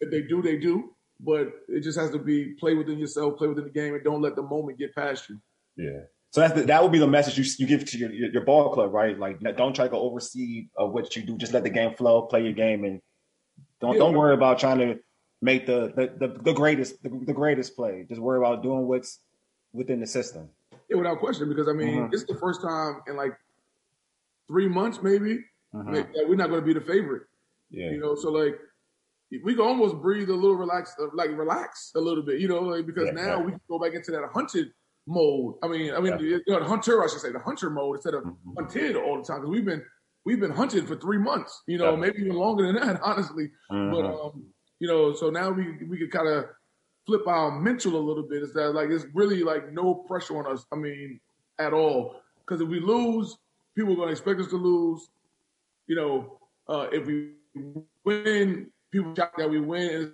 If 0.00 0.10
they 0.10 0.22
do, 0.22 0.42
they 0.42 0.56
do. 0.56 0.94
But 1.20 1.52
it 1.68 1.82
just 1.82 1.98
has 1.98 2.10
to 2.10 2.18
be 2.18 2.54
play 2.58 2.74
within 2.74 2.98
yourself, 2.98 3.38
play 3.38 3.48
within 3.48 3.64
the 3.64 3.70
game, 3.70 3.94
and 3.94 4.02
don't 4.02 4.22
let 4.22 4.36
the 4.36 4.42
moment 4.42 4.78
get 4.78 4.94
past 4.94 5.28
you. 5.28 5.38
Yeah. 5.76 6.00
So 6.32 6.40
that's 6.40 6.54
the, 6.54 6.62
that 6.62 6.80
would 6.82 6.92
be 6.92 6.98
the 6.98 7.08
message 7.08 7.36
you 7.38 7.44
you 7.58 7.66
give 7.66 7.84
to 7.86 7.98
your 7.98 8.10
your 8.12 8.44
ball 8.44 8.72
club, 8.72 8.92
right? 8.92 9.18
Like 9.18 9.40
don't 9.56 9.74
try 9.74 9.86
to 9.86 9.90
go 9.90 10.00
oversee 10.00 10.68
of 10.76 10.92
what 10.92 11.16
you 11.16 11.22
do. 11.22 11.36
Just 11.36 11.52
let 11.52 11.64
the 11.64 11.70
game 11.70 11.94
flow, 11.96 12.22
play 12.22 12.42
your 12.44 12.52
game, 12.52 12.84
and 12.84 13.00
don't 13.80 13.94
Yeah. 13.94 13.98
don't 14.00 14.14
worry 14.16 14.34
about 14.34 14.58
trying 14.60 14.78
to 14.78 14.98
make 15.42 15.66
the 15.66 15.92
the, 15.96 16.26
the, 16.28 16.38
the 16.42 16.52
greatest 16.52 17.02
the, 17.02 17.08
the 17.26 17.32
greatest 17.32 17.74
play. 17.74 18.06
Just 18.08 18.20
worry 18.20 18.38
about 18.38 18.62
doing 18.62 18.86
what's 18.86 19.18
within 19.72 19.98
the 20.00 20.06
system. 20.06 20.48
Yeah, 20.88 20.98
without 20.98 21.18
question, 21.18 21.48
because 21.48 21.68
I 21.68 21.72
mean, 21.72 21.88
Mhm. 22.04 22.10
this 22.12 22.20
is 22.22 22.26
the 22.28 22.36
first 22.36 22.62
time 22.62 23.02
in 23.08 23.16
like 23.16 23.32
three 24.46 24.68
months, 24.68 25.02
maybe, 25.02 25.44
Mhm. 25.74 25.92
that 26.14 26.28
we're 26.28 26.36
not 26.36 26.48
going 26.48 26.60
to 26.60 26.66
be 26.66 26.74
the 26.74 26.80
favorite. 26.80 27.22
Yeah. 27.70 27.90
You 27.90 27.98
know, 28.00 28.14
so 28.14 28.30
like 28.30 28.56
we 29.44 29.54
can 29.54 29.64
almost 29.64 29.96
breathe 30.02 30.28
a 30.30 30.34
little 30.34 30.56
relaxed, 30.56 30.94
like 31.14 31.30
relax 31.36 31.92
a 31.96 32.00
little 32.00 32.22
bit, 32.24 32.40
you 32.40 32.48
know, 32.48 32.60
like, 32.62 32.86
because 32.86 33.06
Yeah, 33.06 33.12
now 33.24 33.38
yeah. 33.38 33.42
we 33.44 33.50
can 33.52 33.60
go 33.68 33.78
back 33.80 33.94
into 33.94 34.10
that 34.12 34.28
hunted 34.32 34.72
mode. 35.10 35.56
I 35.62 35.68
mean, 35.68 35.92
I 35.92 36.00
mean, 36.00 36.12
Yeah. 36.18 36.38
you 36.38 36.42
know, 36.46 36.60
the 36.60 36.64
hunter, 36.66 37.02
I 37.02 37.08
should 37.08 37.20
say, 37.20 37.32
the 37.32 37.38
hunter 37.40 37.68
mode 37.68 37.96
instead 37.96 38.14
of 38.14 38.24
Mhm. 38.24 38.36
hunted 38.56 38.96
all 38.96 39.18
the 39.18 39.24
time 39.24 39.40
because 39.40 39.50
we've 39.50 39.64
been 39.64 39.84
we've 40.26 40.38
been 40.38 40.50
hunted 40.50 40.86
for 40.86 40.96
three 40.96 41.16
months, 41.18 41.62
you 41.66 41.78
know, 41.78 41.92
Yeah. 41.92 41.96
maybe 41.96 42.20
even 42.20 42.36
longer 42.36 42.66
than 42.66 42.76
that, 42.76 43.00
honestly. 43.02 43.50
But 43.70 44.04
Mhm. 44.04 44.24
um, 44.34 44.44
you 44.78 44.86
know, 44.86 45.12
so 45.14 45.30
now 45.30 45.50
we 45.50 45.64
we 45.84 45.98
could 45.98 46.12
kind 46.12 46.28
of 46.28 46.48
flip 47.06 47.26
our 47.26 47.50
mental 47.60 47.96
a 47.96 48.04
little 48.08 48.22
bit. 48.22 48.42
Is 48.42 48.52
that 48.52 48.70
like 48.72 48.90
it's 48.90 49.06
really 49.14 49.42
like 49.42 49.72
no 49.72 49.94
pressure 49.94 50.36
on 50.38 50.46
us? 50.46 50.64
I 50.72 50.76
mean, 50.76 51.20
at 51.58 51.72
all. 51.72 52.20
Because 52.40 52.60
if 52.60 52.68
we 52.68 52.80
lose, 52.80 53.36
people 53.74 53.92
are 53.94 53.96
going 53.96 54.08
to 54.08 54.12
expect 54.12 54.40
us 54.40 54.48
to 54.48 54.56
lose. 54.56 55.10
You 55.86 55.96
know, 55.96 56.38
uh, 56.68 56.88
if 56.92 57.06
we 57.06 57.34
win, 58.04 58.70
people 58.90 59.14
shout 59.14 59.36
that 59.38 59.50
we 59.50 59.60
win. 59.60 59.88
There's 59.88 60.12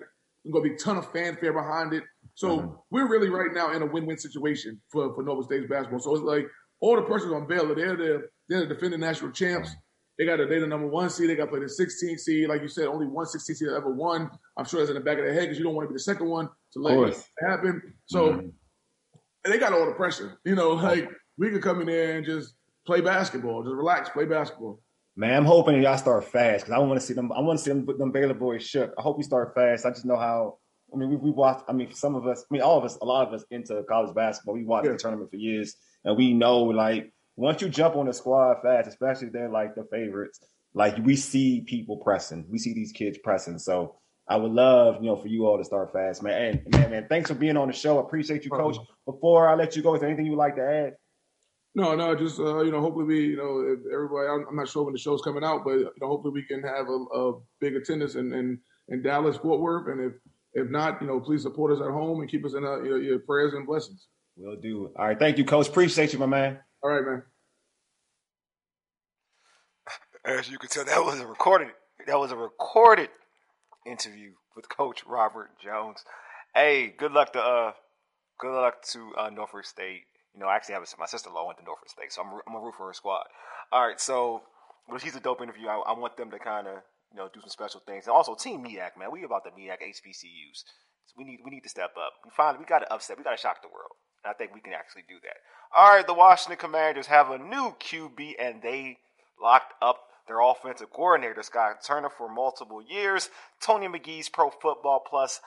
going 0.53 0.65
to 0.65 0.69
be 0.71 0.75
a 0.75 0.79
ton 0.79 0.97
of 0.97 1.11
fanfare 1.13 1.53
behind 1.53 1.93
it. 1.93 2.05
So 2.37 2.61
Mhm. 2.61 2.79
we're 2.91 3.09
really 3.09 3.31
right 3.31 3.53
now 3.53 3.73
in 3.73 3.83
a 3.83 3.87
win-win 3.87 4.19
situation 4.19 4.81
for, 4.93 5.13
for 5.15 5.23
Norfolk 5.25 5.47
State's 5.47 5.69
basketball. 5.69 6.01
So 6.01 6.15
it's 6.15 6.23
like 6.23 6.47
all 6.81 6.95
the 6.97 7.03
pressure's 7.03 7.33
on 7.33 7.47
Baylor. 7.49 7.75
They're 7.75 7.97
the 7.97 8.29
they're 8.49 8.61
the 8.61 8.67
defending 8.75 9.01
national 9.01 9.33
champs. 9.33 9.71
They 10.19 10.25
got 10.27 10.39
a, 10.41 10.47
they're 10.47 10.61
the 10.61 10.67
number 10.67 10.87
one 10.87 11.11
seed. 11.11 11.29
They 11.29 11.35
got 11.35 11.47
to 11.47 11.51
play 11.51 11.61
the 11.61 11.69
16 11.69 12.17
seed. 12.19 12.49
Like 12.49 12.63
you 12.63 12.69
said, 12.69 12.87
only 12.87 13.07
one 13.07 13.27
16 13.27 13.57
seed 13.57 13.69
ever 13.69 13.91
won. 13.93 14.31
I'm 14.57 14.65
sure 14.65 14.81
that's 14.81 14.89
in 14.91 14.95
the 14.97 15.01
back 15.03 15.19
of 15.19 15.25
their 15.25 15.35
head 15.35 15.43
because 15.43 15.59
you 15.59 15.65
don't 15.65 15.75
want 15.75 15.87
to 15.87 15.91
be 15.91 15.95
the 15.97 16.01
second 16.01 16.29
one 16.29 16.49
to 16.73 16.79
let 16.79 16.97
it 17.09 17.23
happen. 17.41 17.83
So 18.07 18.33
Mhm. 18.35 18.53
they 19.45 19.59
got 19.59 19.73
all 19.73 19.87
the 19.87 19.93
pressure. 19.95 20.39
You 20.45 20.55
know, 20.55 20.71
like 20.75 21.11
we 21.39 21.51
could 21.51 21.63
come 21.63 21.81
in 21.81 21.87
there 21.87 22.17
and 22.17 22.25
just 22.25 22.55
play 22.87 23.01
basketball, 23.01 23.63
just 23.65 23.75
relax, 23.75 24.09
play 24.11 24.27
basketball. 24.27 24.81
Man, 25.17 25.35
I'm 25.35 25.45
hoping 25.47 25.83
y'all 25.83 25.97
start 25.97 26.25
fast 26.25 26.67
because 26.67 26.75
I 26.77 26.79
want 26.79 27.01
to 27.01 27.07
see 27.07 27.15
them. 27.15 27.33
I 27.33 27.41
want 27.41 27.59
to 27.59 27.65
see 27.65 27.73
them, 27.73 27.87
them 27.99 28.13
Baylor 28.13 28.35
boys 28.35 28.63
shook. 28.63 28.93
I 28.99 29.03
hope 29.03 29.17
we 29.17 29.23
start 29.25 29.55
fast. 29.55 29.87
I 29.87 29.91
just 29.91 30.05
know 30.05 30.17
how. 30.17 30.59
I 30.93 30.97
mean, 30.97 31.11
we 31.11 31.17
we 31.17 31.31
watched. 31.31 31.65
I 31.69 31.73
mean, 31.73 31.93
some 31.93 32.15
of 32.15 32.27
us. 32.27 32.45
I 32.51 32.55
mean, 32.55 32.63
all 32.63 32.79
of 32.79 32.85
us. 32.85 32.97
A 33.03 33.05
lot 33.05 33.27
of 33.27 33.35
us 33.35 33.45
into 33.51 33.83
college 33.89 34.15
basketball. 34.15 34.55
We 34.55 34.65
watched 34.65 34.87
Yeah. 34.87 34.93
the 34.93 34.99
tournament 34.99 35.31
for 35.31 35.37
years, 35.37 35.77
and 36.05 36.17
we 36.17 36.33
know 36.33 36.63
like 36.63 37.13
once 37.37 37.61
you 37.61 37.69
jump 37.69 37.97
on 37.97 38.07
the 38.07 38.13
squad 38.13 38.63
fast, 38.63 38.89
especially 38.89 39.29
if 39.29 39.33
they're 39.33 39.49
like 39.49 39.75
the 39.75 39.85
favorites. 39.91 40.41
Like 40.75 40.99
we 40.99 41.17
see 41.17 41.63
people 41.63 41.97
pressing. 41.97 42.45
We 42.51 42.59
see 42.59 42.75
these 42.75 42.93
kids 42.93 43.17
pressing. 43.25 43.59
So 43.59 43.97
I 44.29 44.37
would 44.37 44.53
love, 44.53 44.97
you 45.03 45.09
know, 45.09 45.17
for 45.17 45.29
you 45.29 45.47
all 45.47 45.57
to 45.57 45.65
start 45.65 45.91
fast, 45.91 46.23
man. 46.23 46.61
And 46.67 46.75
man, 46.75 46.91
man, 46.91 47.07
thanks 47.09 47.31
for 47.31 47.35
being 47.35 47.57
on 47.57 47.69
the 47.69 47.73
show. 47.73 47.99
I 47.99 48.03
appreciate 48.03 48.45
you, 48.45 48.51
Coach. 48.51 48.77
Before 49.07 49.49
I 49.49 49.55
let 49.55 49.75
you 49.75 49.83
go, 49.83 49.95
is 49.95 50.01
there 50.01 50.09
anything 50.11 50.27
you 50.27 50.33
would 50.33 50.39
like 50.39 50.57
to 50.57 50.63
add? 50.63 50.97
No, 51.75 51.95
no, 51.95 52.15
just 52.15 52.39
uh, 52.39 52.61
you 52.61 52.73
know, 52.73 52.81
hopefully 52.81 53.05
we, 53.07 53.21
you 53.29 53.37
know, 53.37 53.61
if 53.61 53.81
everybody. 53.93 54.29
I'm, 54.29 54.47
I'm 54.51 54.57
not 54.57 54.69
sure 54.69 54.83
when 54.85 54.93
the 54.93 54.99
show's 54.99 55.23
coming 55.23 55.45
out, 55.45 55.63
but 55.65 55.73
you 55.73 55.91
know, 56.01 56.09
hopefully 56.09 56.33
we 56.35 56.43
can 56.43 56.63
have 56.63 56.89
a, 56.89 57.05
a 57.19 57.33
big 57.61 57.77
attendance 57.77 58.15
in, 58.15 58.33
in 58.35 58.59
in 58.89 59.03
Dallas, 59.03 59.37
Fort 59.39 59.61
Worth, 59.61 59.89
and 59.89 60.01
if 60.01 60.13
if 60.57 60.71
not, 60.71 61.01
you 61.03 61.07
know, 61.07 61.21
please 61.21 61.43
support 61.43 61.71
us 61.71 61.81
at 61.81 61.91
home 61.91 62.21
and 62.21 62.31
keep 62.31 62.45
us 62.47 62.55
in 62.55 62.65
uh, 62.65 62.83
your, 62.83 63.01
your 63.01 63.19
prayers 63.19 63.53
and 63.53 63.67
blessings. 63.67 64.09
Will 64.37 64.57
do. 64.57 64.91
All 64.99 65.07
right, 65.07 65.19
thank 65.19 65.39
you, 65.39 65.45
Coach. 65.45 65.69
Appreciate 65.69 66.13
you, 66.13 66.19
my 66.19 66.27
man. 66.27 66.59
All 66.83 66.91
right, 66.91 67.05
man. 67.05 67.23
As 70.25 70.51
you 70.51 70.59
can 70.59 70.69
tell, 70.69 70.85
that 70.85 71.05
was 71.05 71.21
a 71.21 71.27
recorded. 71.27 71.69
That 72.07 72.19
was 72.19 72.33
a 72.33 72.37
recorded 72.37 73.11
interview 73.87 74.33
with 74.55 74.69
Coach 74.69 75.05
Robert 75.07 75.51
Jones. 75.63 76.05
Hey, 76.55 76.95
good 76.97 77.13
luck 77.13 77.33
to 77.35 77.41
uh, 77.41 77.73
good 78.41 78.53
luck 78.53 78.83
to 78.93 79.13
uh, 79.19 79.31
Norfolk 79.31 79.65
State. 79.65 80.05
You 80.35 80.41
know, 80.41 80.47
I 80.47 80.57
actually 80.57 80.75
have 80.75 80.83
a, 80.83 80.87
my 80.99 81.07
sister-in-law 81.07 81.47
went 81.47 81.59
to 81.59 81.65
Norfolk 81.65 81.89
State, 81.89 82.13
so 82.13 82.23
I'm 82.23 82.29
I'm 82.47 82.55
gonna 82.55 82.65
root 82.65 82.75
for 82.77 82.87
her 82.89 82.93
squad. 82.95 83.25
All 83.73 83.87
right, 83.87 84.01
so 84.01 84.43
well, 84.89 84.99
she's 84.99 85.17
a 85.17 85.21
dope 85.21 85.43
interview. 85.43 85.69
I, 85.69 85.77
I 85.87 85.99
want 85.99 86.17
them 86.17 86.31
to 86.31 86.39
kind 86.39 86.67
of 86.67 86.79
you 87.17 87.23
know 87.23 87.31
do 87.33 87.41
some 87.41 87.49
special 87.49 87.81
things, 87.87 88.05
and 88.05 88.13
also 88.13 88.35
Team 88.35 88.63
MEAC, 88.63 88.99
man. 88.99 89.11
We 89.11 89.25
about 89.25 89.45
the 89.45 89.51
MEAC 89.51 89.81
HBCUs. 89.81 90.65
So 91.07 91.15
we 91.17 91.25
need 91.25 91.41
we 91.43 91.51
need 91.51 91.63
to 91.63 91.69
step 91.69 91.93
up. 91.97 92.13
We 92.25 92.31
finally 92.37 92.59
we 92.61 92.67
got 92.67 92.81
to 92.81 92.93
upset. 92.93 93.17
We 93.17 93.25
got 93.25 93.31
to 93.31 93.37
shock 93.41 93.63
the 93.63 93.69
world. 93.69 93.97
And 94.23 94.31
I 94.31 94.35
think 94.35 94.55
we 94.55 94.61
can 94.61 94.75
actually 94.75 95.05
do 95.09 95.17
that. 95.23 95.37
All 95.75 95.97
right, 95.97 96.07
the 96.07 96.15
Washington 96.15 96.59
Commanders 96.59 97.07
have 97.07 97.31
a 97.31 97.39
new 97.39 97.75
QB, 97.81 98.35
and 98.39 98.63
they 98.63 98.99
locked 99.41 99.73
up 99.81 100.01
their 100.29 100.41
offensive 100.41 100.91
coordinator, 100.91 101.43
Scott 101.43 101.77
Turner, 101.87 102.11
for 102.11 102.29
multiple 102.29 102.83
years. 102.83 103.31
Tony 103.63 103.87
McGee's 103.87 104.29
Pro 104.29 104.51
Football 104.51 105.03
Plus 105.09 105.41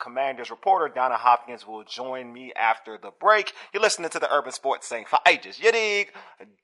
Commanders 0.00 0.50
reporter 0.50 0.92
Donna 0.92 1.16
Hopkins 1.16 1.66
will 1.66 1.84
join 1.84 2.32
me 2.32 2.52
after 2.54 2.98
the 3.00 3.10
break. 3.18 3.52
You're 3.72 3.82
listening 3.82 4.10
to 4.10 4.18
the 4.18 4.32
Urban 4.32 4.52
Sports 4.52 4.88
Scene 4.88 5.04
for 5.06 5.18
ages. 5.26 5.58
You 5.58 5.72
dig? 5.72 6.12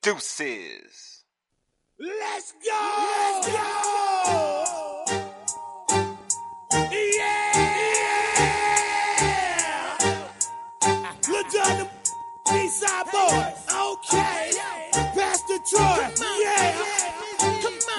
Deuces. 0.01 1.18
Let's 2.01 2.53
go! 2.65 2.71
Let's 2.71 3.47
go! 3.47 5.03
Yeah! 6.93 7.57
Look 11.27 11.47
down 11.51 11.79
the 11.79 11.89
B-side 12.49 13.05
boys. 13.11 13.67
Okay. 13.75 14.51
Pastor 14.93 15.59
Troy. 15.69 16.07
Yeah. 16.39 16.71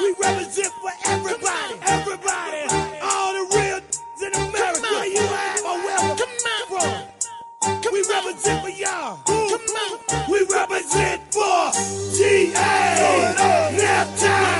We 0.00 0.14
represent 0.18 0.72
for 0.80 0.92
everybody. 1.04 1.74
Everybody. 1.82 2.79
We 8.00 8.14
represent 8.14 8.62
for 8.62 8.70
y'all. 8.70 9.18
Come 9.26 9.60
on. 9.60 10.30
We 10.30 10.46
represent 10.50 11.20
for 11.34 11.70
GA. 12.16 12.54
Naptown. 13.76 14.59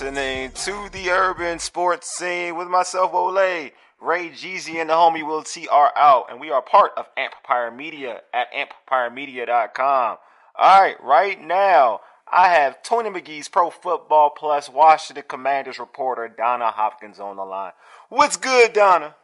Listening 0.00 0.52
to 0.52 0.88
the 0.92 1.10
Urban 1.10 1.58
Sports 1.58 2.16
Scene 2.16 2.54
with 2.56 2.68
myself, 2.68 3.12
Wally. 3.12 3.72
Ray 4.00 4.28
Jeezy 4.28 4.76
and 4.76 4.90
the 4.90 4.94
homie 4.94 5.26
Will 5.26 5.42
T 5.42 5.66
are 5.66 5.92
out, 5.96 6.30
and 6.30 6.38
we 6.38 6.52
are 6.52 6.62
part 6.62 6.92
of 6.96 7.06
Empire 7.16 7.72
Media 7.72 8.20
at 8.32 8.46
empiremedia.com. 8.52 10.18
All 10.56 10.80
right, 10.80 11.02
right 11.02 11.40
now, 11.40 11.98
I 12.32 12.50
have 12.50 12.80
Tony 12.84 13.10
McGee's 13.10 13.48
Pro 13.48 13.70
Football 13.70 14.30
Plus 14.30 14.68
Washington 14.68 15.24
Commanders 15.26 15.80
reporter, 15.80 16.28
Donna 16.28 16.70
Hopkins, 16.70 17.18
on 17.18 17.34
the 17.34 17.44
line. 17.44 17.72
What's 18.08 18.36
good, 18.36 18.74
Donna? 18.74 19.16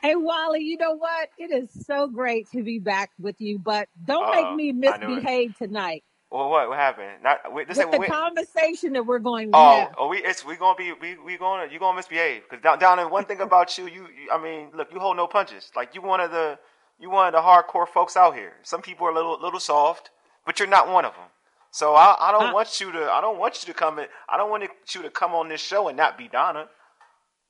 Hey 0.00 0.14
Wally, 0.14 0.60
you 0.60 0.76
know 0.76 0.94
what? 0.94 1.30
It 1.36 1.50
is 1.50 1.68
so 1.84 2.06
great 2.06 2.48
to 2.52 2.62
be 2.62 2.78
back 2.78 3.10
with 3.18 3.40
you, 3.40 3.58
but 3.58 3.88
don't 4.04 4.22
Uh-oh, 4.22 4.54
make 4.56 4.72
me 4.72 4.88
I 4.88 4.98
knew 4.98 5.06
it. 5.06 5.08
misbehave 5.16 5.58
tonight 5.58 6.04
Well, 6.30 6.50
what 6.50 6.68
what 6.68 6.78
happened? 6.78 7.22
Not 7.24 7.40
wait. 7.52 7.68
This 7.68 7.78
with 7.78 7.90
the 7.90 8.00
conversation 8.00 8.94
that 8.94 9.06
we're 9.06 9.18
going 9.20 9.52
to 9.52 9.58
Oh, 9.58 9.66
have. 9.66 9.94
oh, 9.98 10.08
we 10.08 10.18
it's 10.18 10.44
we 10.44 10.56
gonna 10.56 10.76
be 10.78 10.92
we 10.92 11.18
we 11.18 11.36
gonna 11.38 11.72
you 11.72 11.80
gonna 11.80 11.96
misbehave 11.96 12.44
because 12.48 12.62
down 12.62 12.78
down 12.78 13.00
and 13.00 13.10
one 13.10 13.24
thing 13.24 13.40
about 13.40 13.76
you, 13.78 13.86
you 13.86 14.02
you- 14.08 14.30
I 14.32 14.40
mean, 14.40 14.70
look, 14.74 14.92
you 14.92 15.00
hold 15.00 15.16
no 15.16 15.26
punches. 15.26 15.72
Like 15.76 15.94
you 15.96 16.02
one 16.02 16.20
of 16.20 16.30
the 16.30 16.58
you 17.00 17.10
one 17.10 17.26
of 17.26 17.32
the 17.34 17.40
hardcore 17.40 17.88
folks 17.88 18.16
out 18.16 18.36
here. 18.36 18.54
Some 18.62 18.82
people 18.82 19.08
are 19.08 19.10
a 19.10 19.14
little 19.14 19.40
little 19.40 19.60
soft, 19.60 20.10
but 20.46 20.60
you're 20.60 20.68
not 20.68 20.88
one 20.88 21.04
of 21.04 21.14
them. 21.14 21.26
So 21.72 21.96
I 21.96 22.16
I 22.20 22.32
don't 22.32 22.50
Uh, 22.50 22.52
want 22.52 22.80
you 22.80 22.92
to 22.92 23.10
I 23.10 23.20
don't 23.20 23.38
want 23.38 23.62
you 23.66 23.72
to 23.72 23.78
come 23.78 23.98
in. 23.98 24.06
I 24.28 24.36
don't 24.36 24.50
want 24.50 24.64
you 24.94 25.02
to 25.02 25.10
come 25.10 25.34
on 25.34 25.48
this 25.48 25.60
show 25.62 25.88
and 25.88 25.96
not 25.96 26.16
be 26.16 26.28
Donna. 26.28 26.68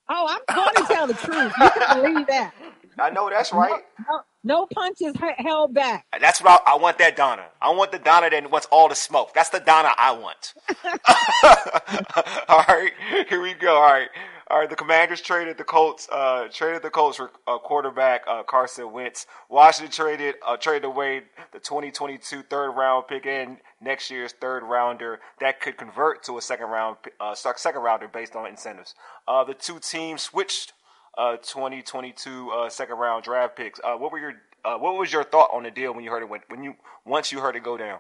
Oh, 0.08 0.26
I'm 0.28 0.42
going 0.56 0.76
to 0.76 0.84
tell 0.84 1.06
the 1.08 1.14
truth. 1.14 1.54
You 1.58 1.70
can 1.70 1.84
believe 1.88 2.26
that. 2.28 2.54
I 3.00 3.10
know 3.10 3.30
that's 3.30 3.52
right. 3.52 3.82
No, 4.08 4.20
no 4.42 4.66
punches 4.66 5.14
held 5.38 5.74
back. 5.74 6.06
That's 6.20 6.42
what 6.42 6.62
I, 6.66 6.74
I 6.74 6.76
want. 6.76 6.98
That 6.98 7.16
Donna. 7.16 7.46
I 7.60 7.70
want 7.70 7.92
the 7.92 7.98
Donna 7.98 8.30
that 8.30 8.50
wants 8.50 8.66
all 8.70 8.88
the 8.88 8.94
smoke. 8.94 9.32
That's 9.34 9.48
the 9.48 9.60
Donna 9.60 9.90
I 9.96 10.12
want. 10.12 10.54
all 12.48 12.64
right, 12.68 12.92
here 13.28 13.40
we 13.40 13.54
go. 13.54 13.76
All 13.76 13.92
right, 13.92 14.08
all 14.50 14.58
right. 14.58 14.68
The 14.68 14.76
Commanders 14.76 15.20
traded 15.20 15.58
the 15.58 15.64
Colts. 15.64 16.08
Uh, 16.10 16.48
traded 16.52 16.82
the 16.82 16.90
Colts 16.90 17.16
for 17.16 17.30
uh, 17.46 17.58
quarterback 17.58 18.22
uh, 18.28 18.42
Carson 18.42 18.92
Wentz. 18.92 19.26
Washington 19.48 19.92
traded 19.92 20.34
uh, 20.46 20.56
traded 20.56 20.84
away 20.84 21.22
the 21.52 21.58
2022 21.58 22.42
third 22.42 22.70
round 22.72 23.06
pick 23.08 23.26
and 23.26 23.58
next 23.80 24.10
year's 24.10 24.32
third 24.32 24.62
rounder 24.62 25.20
that 25.40 25.60
could 25.60 25.76
convert 25.76 26.22
to 26.24 26.38
a 26.38 26.42
second 26.42 26.66
round 26.66 26.96
uh, 27.20 27.34
second 27.34 27.82
rounder 27.82 28.08
based 28.08 28.36
on 28.36 28.46
incentives. 28.46 28.94
Uh, 29.26 29.44
the 29.44 29.54
two 29.54 29.78
teams 29.78 30.22
switched 30.22 30.72
uh, 31.16 31.36
2022 31.36 32.50
uh, 32.50 32.68
second 32.68 32.96
round 32.96 33.24
draft 33.24 33.56
picks. 33.56 33.80
Uh, 33.82 33.94
what 33.96 34.12
were 34.12 34.18
your 34.18 34.34
uh, 34.64 34.76
what 34.76 34.98
was 34.98 35.12
your 35.12 35.24
thought 35.24 35.50
on 35.52 35.62
the 35.62 35.70
deal 35.70 35.94
when 35.94 36.04
you 36.04 36.10
heard 36.10 36.22
it 36.22 36.28
when, 36.28 36.40
when 36.48 36.62
you 36.62 36.74
once 37.04 37.32
you 37.32 37.40
heard 37.40 37.56
it 37.56 37.62
go 37.62 37.76
down? 37.76 37.98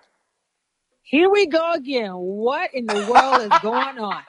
Here 1.02 1.30
we 1.30 1.46
go 1.46 1.72
again. 1.72 2.12
What 2.12 2.72
in 2.74 2.86
the 2.86 3.06
world 3.10 3.40
is 3.42 3.58
going 3.62 3.98
on? 3.98 4.22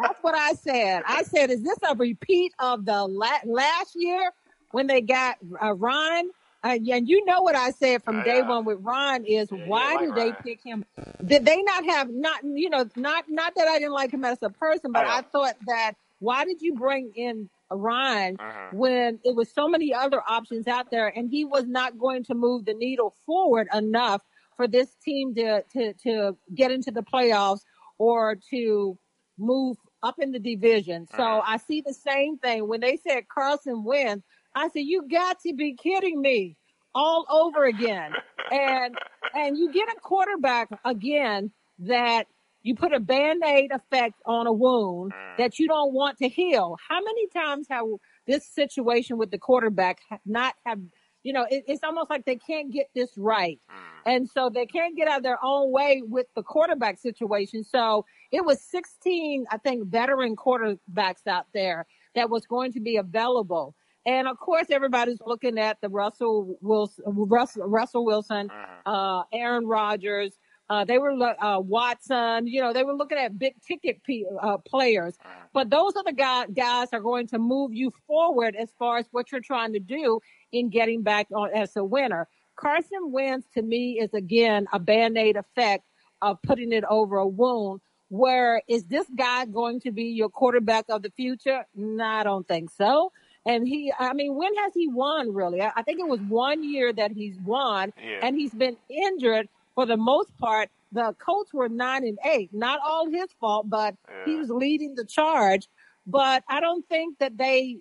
That's 0.00 0.22
what 0.22 0.34
I 0.34 0.52
said. 0.52 1.02
I 1.06 1.22
said, 1.22 1.50
is 1.50 1.62
this 1.62 1.78
a 1.88 1.94
repeat 1.94 2.54
of 2.58 2.84
the 2.84 3.06
la- 3.06 3.40
last 3.44 3.94
year 3.94 4.30
when 4.70 4.86
they 4.86 5.00
got 5.00 5.36
uh, 5.62 5.74
Ron? 5.74 6.30
Uh, 6.64 6.78
and 6.90 7.08
you 7.08 7.24
know 7.26 7.42
what 7.42 7.54
I 7.54 7.70
said 7.70 8.02
from 8.02 8.22
day 8.24 8.42
one 8.42 8.64
with 8.64 8.78
Ron 8.80 9.24
is 9.24 9.50
why 9.50 9.94
like 9.94 10.00
did 10.00 10.14
they 10.14 10.32
pick 10.42 10.62
him? 10.62 10.84
Did 11.24 11.44
they 11.44 11.62
not 11.62 11.84
have 11.84 12.10
not 12.10 12.42
you 12.42 12.70
know 12.70 12.88
not 12.96 13.28
not 13.28 13.54
that 13.56 13.68
I 13.68 13.78
didn't 13.78 13.92
like 13.92 14.10
him 14.10 14.24
as 14.24 14.38
a 14.42 14.50
person, 14.50 14.90
but 14.90 15.06
I 15.06 15.18
I, 15.18 15.22
thought 15.22 15.54
that 15.66 15.92
why 16.18 16.44
did 16.44 16.62
you 16.62 16.74
bring 16.74 17.12
in 17.14 17.48
Ron 17.70 18.38
Mhm. 18.38 18.70
when 18.72 19.20
it 19.24 19.34
was 19.34 19.52
so 19.52 19.68
many 19.68 19.92
other 19.94 20.22
options 20.28 20.66
out 20.66 20.90
there 20.90 21.08
and 21.08 21.30
he 21.30 21.44
was 21.44 21.66
not 21.66 21.98
going 21.98 22.24
to 22.24 22.34
move 22.34 22.64
the 22.64 22.74
needle 22.74 23.14
forward 23.26 23.68
enough 23.72 24.22
for 24.56 24.66
this 24.68 24.94
team 24.96 25.34
to 25.34 25.62
to 25.72 25.94
to 25.94 26.36
get 26.54 26.70
into 26.70 26.90
the 26.90 27.02
playoffs 27.02 27.60
or 27.98 28.36
to 28.50 28.98
move 29.38 29.76
up 30.02 30.16
in 30.18 30.32
the 30.32 30.38
division. 30.38 31.06
So 31.06 31.22
Mhm. 31.22 31.42
I 31.46 31.56
see 31.58 31.82
the 31.82 31.94
same 31.94 32.38
thing 32.38 32.68
when 32.68 32.80
they 32.80 32.96
said 32.96 33.28
Carson 33.28 33.84
Wentz. 33.84 34.26
I 34.54 34.68
said, 34.68 34.80
"You 34.80 35.06
got 35.08 35.40
to 35.40 35.54
be 35.54 35.74
kidding 35.74 36.20
me!" 36.20 36.56
All 36.94 37.26
over 37.30 37.64
again, 37.64 38.16
and 38.50 38.98
and 39.34 39.58
you 39.58 39.70
get 39.70 39.88
a 39.88 40.00
quarterback 40.00 40.70
again 40.84 41.52
that 41.80 42.26
you 42.66 42.74
put 42.74 42.92
a 42.92 42.98
band-aid 42.98 43.70
effect 43.70 44.20
on 44.26 44.48
a 44.48 44.52
wound 44.52 45.12
mm. 45.12 45.36
that 45.38 45.60
you 45.60 45.68
don't 45.68 45.94
want 45.94 46.18
to 46.18 46.28
heal. 46.28 46.76
How 46.88 46.98
many 46.98 47.28
times 47.28 47.68
have 47.70 47.84
this 48.26 48.44
situation 48.44 49.18
with 49.18 49.30
the 49.30 49.38
quarterback 49.38 50.00
not 50.26 50.54
have 50.64 50.80
you 51.22 51.32
know, 51.32 51.44
it, 51.50 51.64
it's 51.66 51.82
almost 51.82 52.08
like 52.08 52.24
they 52.24 52.36
can't 52.36 52.72
get 52.72 52.86
this 52.94 53.10
right. 53.16 53.58
Mm. 53.68 54.12
And 54.12 54.28
so 54.28 54.48
they 54.52 54.66
can't 54.66 54.96
get 54.96 55.08
out 55.08 55.18
of 55.18 55.22
their 55.24 55.38
own 55.42 55.72
way 55.72 56.02
with 56.04 56.26
the 56.36 56.42
quarterback 56.42 56.98
situation. 56.98 57.64
So 57.64 58.04
it 58.30 58.44
was 58.44 58.60
16, 58.70 59.44
I 59.50 59.58
think, 59.58 59.86
veteran 59.88 60.36
quarterbacks 60.36 61.26
out 61.28 61.46
there 61.52 61.86
that 62.14 62.30
was 62.30 62.46
going 62.46 62.72
to 62.72 62.80
be 62.80 62.96
available. 62.96 63.74
And 64.06 64.28
of 64.28 64.38
course, 64.38 64.68
everybody's 64.70 65.18
looking 65.24 65.58
at 65.58 65.80
the 65.80 65.88
Russell 65.88 66.56
Wilson, 66.60 67.04
Russell, 67.06 67.64
Russell 67.64 68.04
Wilson, 68.04 68.48
mm-hmm. 68.48 68.88
uh, 68.88 69.22
Aaron 69.32 69.66
Rodgers. 69.66 70.32
Uh, 70.68 70.84
they 70.84 70.98
were 70.98 71.12
uh, 71.12 71.60
Watson. 71.60 72.46
You 72.46 72.60
know, 72.60 72.72
they 72.72 72.82
were 72.84 72.94
looking 72.94 73.18
at 73.18 73.38
big 73.38 73.54
ticket 73.62 74.02
pe- 74.02 74.24
uh, 74.42 74.58
players. 74.58 75.16
But 75.52 75.70
those 75.70 75.94
are 75.96 76.02
the 76.04 76.12
guys, 76.12 76.48
guys 76.54 76.88
are 76.92 77.00
going 77.00 77.28
to 77.28 77.38
move 77.38 77.72
you 77.72 77.92
forward 78.06 78.56
as 78.56 78.70
far 78.78 78.98
as 78.98 79.06
what 79.12 79.30
you're 79.30 79.40
trying 79.40 79.72
to 79.74 79.78
do 79.80 80.20
in 80.52 80.68
getting 80.70 81.02
back 81.02 81.28
on 81.34 81.50
as 81.54 81.76
a 81.76 81.84
winner. 81.84 82.28
Carson 82.56 83.12
Wentz 83.12 83.46
to 83.54 83.62
me 83.62 84.00
is 84.00 84.12
again 84.14 84.66
a 84.72 84.78
band-aid 84.78 85.36
effect 85.36 85.84
of 86.22 86.40
putting 86.42 86.72
it 86.72 86.84
over 86.88 87.18
a 87.18 87.26
wound. 87.26 87.80
Where 88.08 88.62
is 88.68 88.84
this 88.84 89.06
guy 89.16 89.44
going 89.46 89.80
to 89.80 89.90
be 89.92 90.04
your 90.04 90.30
quarterback 90.30 90.86
of 90.88 91.02
the 91.02 91.10
future? 91.10 91.66
No, 91.74 92.04
I 92.04 92.22
don't 92.22 92.46
think 92.46 92.70
so. 92.70 93.12
And 93.44 93.66
he, 93.68 93.92
I 93.98 94.12
mean, 94.12 94.34
when 94.34 94.54
has 94.56 94.72
he 94.74 94.88
won 94.88 95.32
really? 95.32 95.60
I 95.60 95.70
I 95.76 95.82
think 95.82 96.00
it 96.00 96.08
was 96.08 96.20
one 96.20 96.64
year 96.64 96.92
that 96.92 97.12
he's 97.12 97.36
won, 97.40 97.92
Yeah. 98.02 98.20
and 98.22 98.36
he's 98.36 98.54
been 98.54 98.76
injured 98.88 99.48
for 99.76 99.86
the 99.86 99.96
most 99.96 100.36
part. 100.38 100.70
The 100.90 101.14
Colts 101.18 101.52
were 101.52 101.68
nine 101.68 102.04
and 102.04 102.18
eight, 102.24 102.50
not 102.52 102.80
all 102.84 103.08
his 103.08 103.28
fault, 103.38 103.68
but 103.68 103.94
he 104.24 104.34
was 104.36 104.48
leading 104.48 104.94
the 104.94 105.04
charge. 105.04 105.68
But 106.06 106.42
I 106.48 106.60
don't 106.60 106.88
think 106.88 107.18
that 107.18 107.36
they 107.36 107.78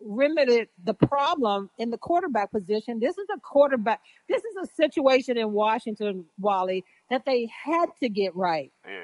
remedied 0.00 0.68
the 0.84 0.94
problem 0.94 1.70
in 1.78 1.90
the 1.90 1.98
quarterback 1.98 2.50
position. 2.52 2.98
This 3.00 3.18
is 3.18 3.26
a 3.34 3.40
quarterback. 3.40 4.00
This 4.28 4.42
is 4.44 4.56
a 4.62 4.74
situation 4.74 5.36
in 5.36 5.52
Washington, 5.52 6.24
Wally, 6.38 6.84
that 7.10 7.24
they 7.26 7.48
had 7.64 7.86
to 8.00 8.08
get 8.08 8.34
right. 8.34 8.72
Yeah. 8.86 9.00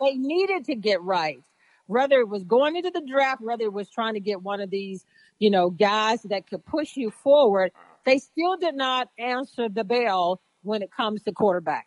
They 0.00 0.16
needed 0.16 0.64
to 0.66 0.74
get 0.74 1.02
right. 1.02 1.40
Whether 1.86 2.20
it 2.20 2.28
was 2.28 2.44
going 2.44 2.76
into 2.76 2.90
the 2.90 3.02
draft, 3.02 3.40
whether 3.40 3.64
it 3.64 3.72
was 3.72 3.88
trying 3.88 4.14
to 4.14 4.20
get 4.20 4.42
one 4.42 4.60
of 4.60 4.70
these, 4.70 5.04
you 5.38 5.50
know, 5.50 5.70
guys 5.70 6.22
that 6.24 6.48
could 6.48 6.64
push 6.66 6.96
you 6.96 7.10
forward, 7.10 7.70
uh-huh. 7.74 7.94
they 8.04 8.18
still 8.18 8.56
did 8.56 8.74
not 8.74 9.08
answer 9.18 9.68
the 9.68 9.84
bell 9.84 10.40
when 10.62 10.82
it 10.82 10.90
comes 10.90 11.22
to 11.24 11.32
quarterback. 11.32 11.86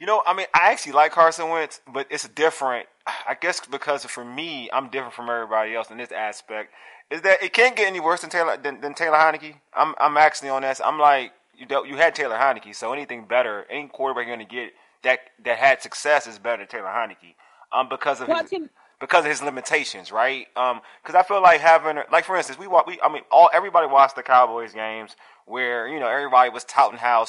You 0.00 0.06
know, 0.06 0.22
I 0.26 0.32
mean, 0.32 0.46
I 0.54 0.70
actually 0.70 0.92
like 0.92 1.12
Carson 1.12 1.48
Wentz, 1.48 1.80
but 1.92 2.06
it's 2.10 2.28
different. 2.28 2.86
I 3.06 3.34
guess 3.34 3.60
because 3.66 4.04
for 4.04 4.24
me, 4.24 4.70
I'm 4.72 4.90
different 4.90 5.14
from 5.14 5.28
everybody 5.28 5.74
else 5.74 5.90
in 5.90 5.98
this 5.98 6.12
aspect. 6.12 6.72
Is 7.10 7.22
that 7.22 7.42
it 7.42 7.52
can't 7.52 7.74
get 7.74 7.86
any 7.88 8.00
worse 8.00 8.20
than 8.20 8.30
Taylor 8.30 8.56
than, 8.56 8.80
than 8.80 8.94
Taylor 8.94 9.16
Heinicke? 9.16 9.54
I'm 9.74 9.94
I'm 9.98 10.16
actually 10.16 10.50
on 10.50 10.62
that. 10.62 10.80
I'm 10.84 10.98
like 10.98 11.32
you 11.56 11.66
you 11.86 11.96
had 11.96 12.14
Taylor 12.14 12.36
Heinicke, 12.36 12.74
so 12.74 12.92
anything 12.92 13.24
better, 13.24 13.66
any 13.70 13.88
quarterback 13.88 14.26
you're 14.26 14.36
going 14.36 14.46
to 14.46 14.54
get 14.54 14.72
that 15.02 15.20
that 15.44 15.58
had 15.58 15.82
success 15.82 16.26
is 16.26 16.38
better 16.38 16.58
than 16.58 16.68
Taylor 16.68 16.88
Heinicke. 16.88 17.34
Um, 17.72 17.88
because 17.88 18.20
of 18.20 18.28
Well, 18.28 18.42
his, 18.42 18.68
because 19.00 19.24
of 19.24 19.30
his 19.30 19.42
limitations, 19.42 20.10
right? 20.12 20.46
Um, 20.56 20.80
because 21.02 21.14
I 21.14 21.22
feel 21.22 21.42
like 21.42 21.60
having, 21.60 21.98
like 22.10 22.24
for 22.24 22.36
instance, 22.36 22.58
we 22.58 22.66
wa- 22.66 22.84
we, 22.86 23.00
I 23.02 23.12
mean, 23.12 23.22
all 23.30 23.50
everybody 23.52 23.86
watched 23.86 24.16
the 24.16 24.22
Cowboys 24.22 24.72
games 24.72 25.16
where 25.46 25.88
you 25.88 25.98
know 26.00 26.08
everybody 26.08 26.50
was 26.50 26.64
touting 26.64 26.98
how 26.98 27.26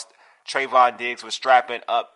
Trevon 0.50 0.98
Diggs 0.98 1.24
was 1.24 1.34
strapping 1.34 1.82
up 1.88 2.12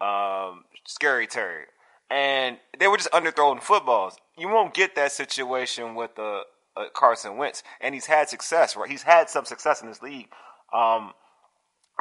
um, 0.00 0.64
Scary 0.86 1.26
Terry, 1.26 1.64
and 2.10 2.58
they 2.78 2.86
were 2.86 2.96
just 2.96 3.10
underthrowing 3.10 3.62
footballs. 3.62 4.16
You 4.36 4.48
won't 4.48 4.74
get 4.74 4.94
that 4.94 5.12
situation 5.12 5.94
with 5.94 6.18
uh, 6.18 6.42
uh, 6.76 6.84
Carson 6.94 7.36
Wentz, 7.36 7.62
and 7.80 7.94
he's 7.94 8.06
had 8.06 8.28
success, 8.28 8.76
right? 8.76 8.90
He's 8.90 9.02
had 9.02 9.30
some 9.30 9.44
success 9.44 9.82
in 9.82 9.88
this 9.88 10.02
league. 10.02 10.28
Um, 10.72 11.12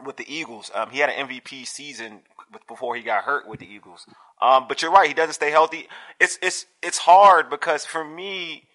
with 0.05 0.17
the 0.17 0.31
Eagles. 0.31 0.71
Um, 0.73 0.89
he 0.91 0.99
had 0.99 1.09
an 1.09 1.27
MVP 1.27 1.65
season 1.65 2.21
before 2.67 2.95
he 2.95 3.01
got 3.01 3.23
hurt 3.23 3.47
with 3.47 3.59
the 3.59 3.65
Eagles. 3.65 4.05
Um, 4.41 4.65
but 4.67 4.81
you're 4.81 4.91
right, 4.91 5.07
he 5.07 5.13
doesn't 5.13 5.33
stay 5.33 5.51
healthy. 5.51 5.88
It's 6.19 6.38
it's 6.41 6.65
it's 6.83 6.99
hard 6.99 7.49
because 7.49 7.85
for 7.85 8.03
me, 8.05 8.65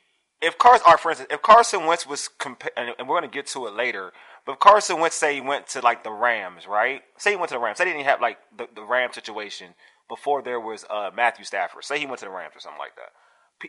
if 0.41 0.59
Carson, 0.59 0.85
or 0.89 0.99
for 0.99 1.11
instance, 1.11 1.31
if 1.33 1.43
Carson 1.43 1.87
Wentz 1.87 2.07
was 2.07 2.29
compa- 2.39 2.71
and 2.77 2.95
we're 2.99 3.21
going 3.21 3.23
to 3.23 3.35
get 3.35 3.47
to 3.49 3.67
it 3.67 3.75
later, 3.75 4.13
but 4.45 4.53
if 4.53 4.59
Carson 4.59 5.01
Wentz 5.01 5.17
say 5.17 5.35
he 5.35 5.41
went 5.41 5.69
to 5.69 5.81
like 5.81 6.05
the 6.05 6.11
Rams, 6.11 6.67
right? 6.67 7.03
Say 7.17 7.31
he 7.31 7.37
went 7.37 7.51
to 7.51 7.55
the 7.55 7.61
Rams. 7.61 7.79
Say 7.79 7.85
he 7.85 7.91
didn't 7.91 8.01
even 8.01 8.11
have 8.11 8.21
like 8.21 8.39
the, 8.57 8.69
the 8.75 8.83
Ram 8.83 9.13
situation 9.13 9.75
before 10.09 10.43
there 10.43 10.61
was 10.61 10.85
uh, 10.91 11.11
Matthew 11.15 11.45
Stafford. 11.45 11.85
Say 11.85 11.99
he 11.99 12.07
went 12.07 12.19
to 12.21 12.27
the 12.27 12.31
Rams 12.31 12.57
or 12.57 12.61
something 12.61 12.79
like 12.79 12.97
that. 12.97 13.13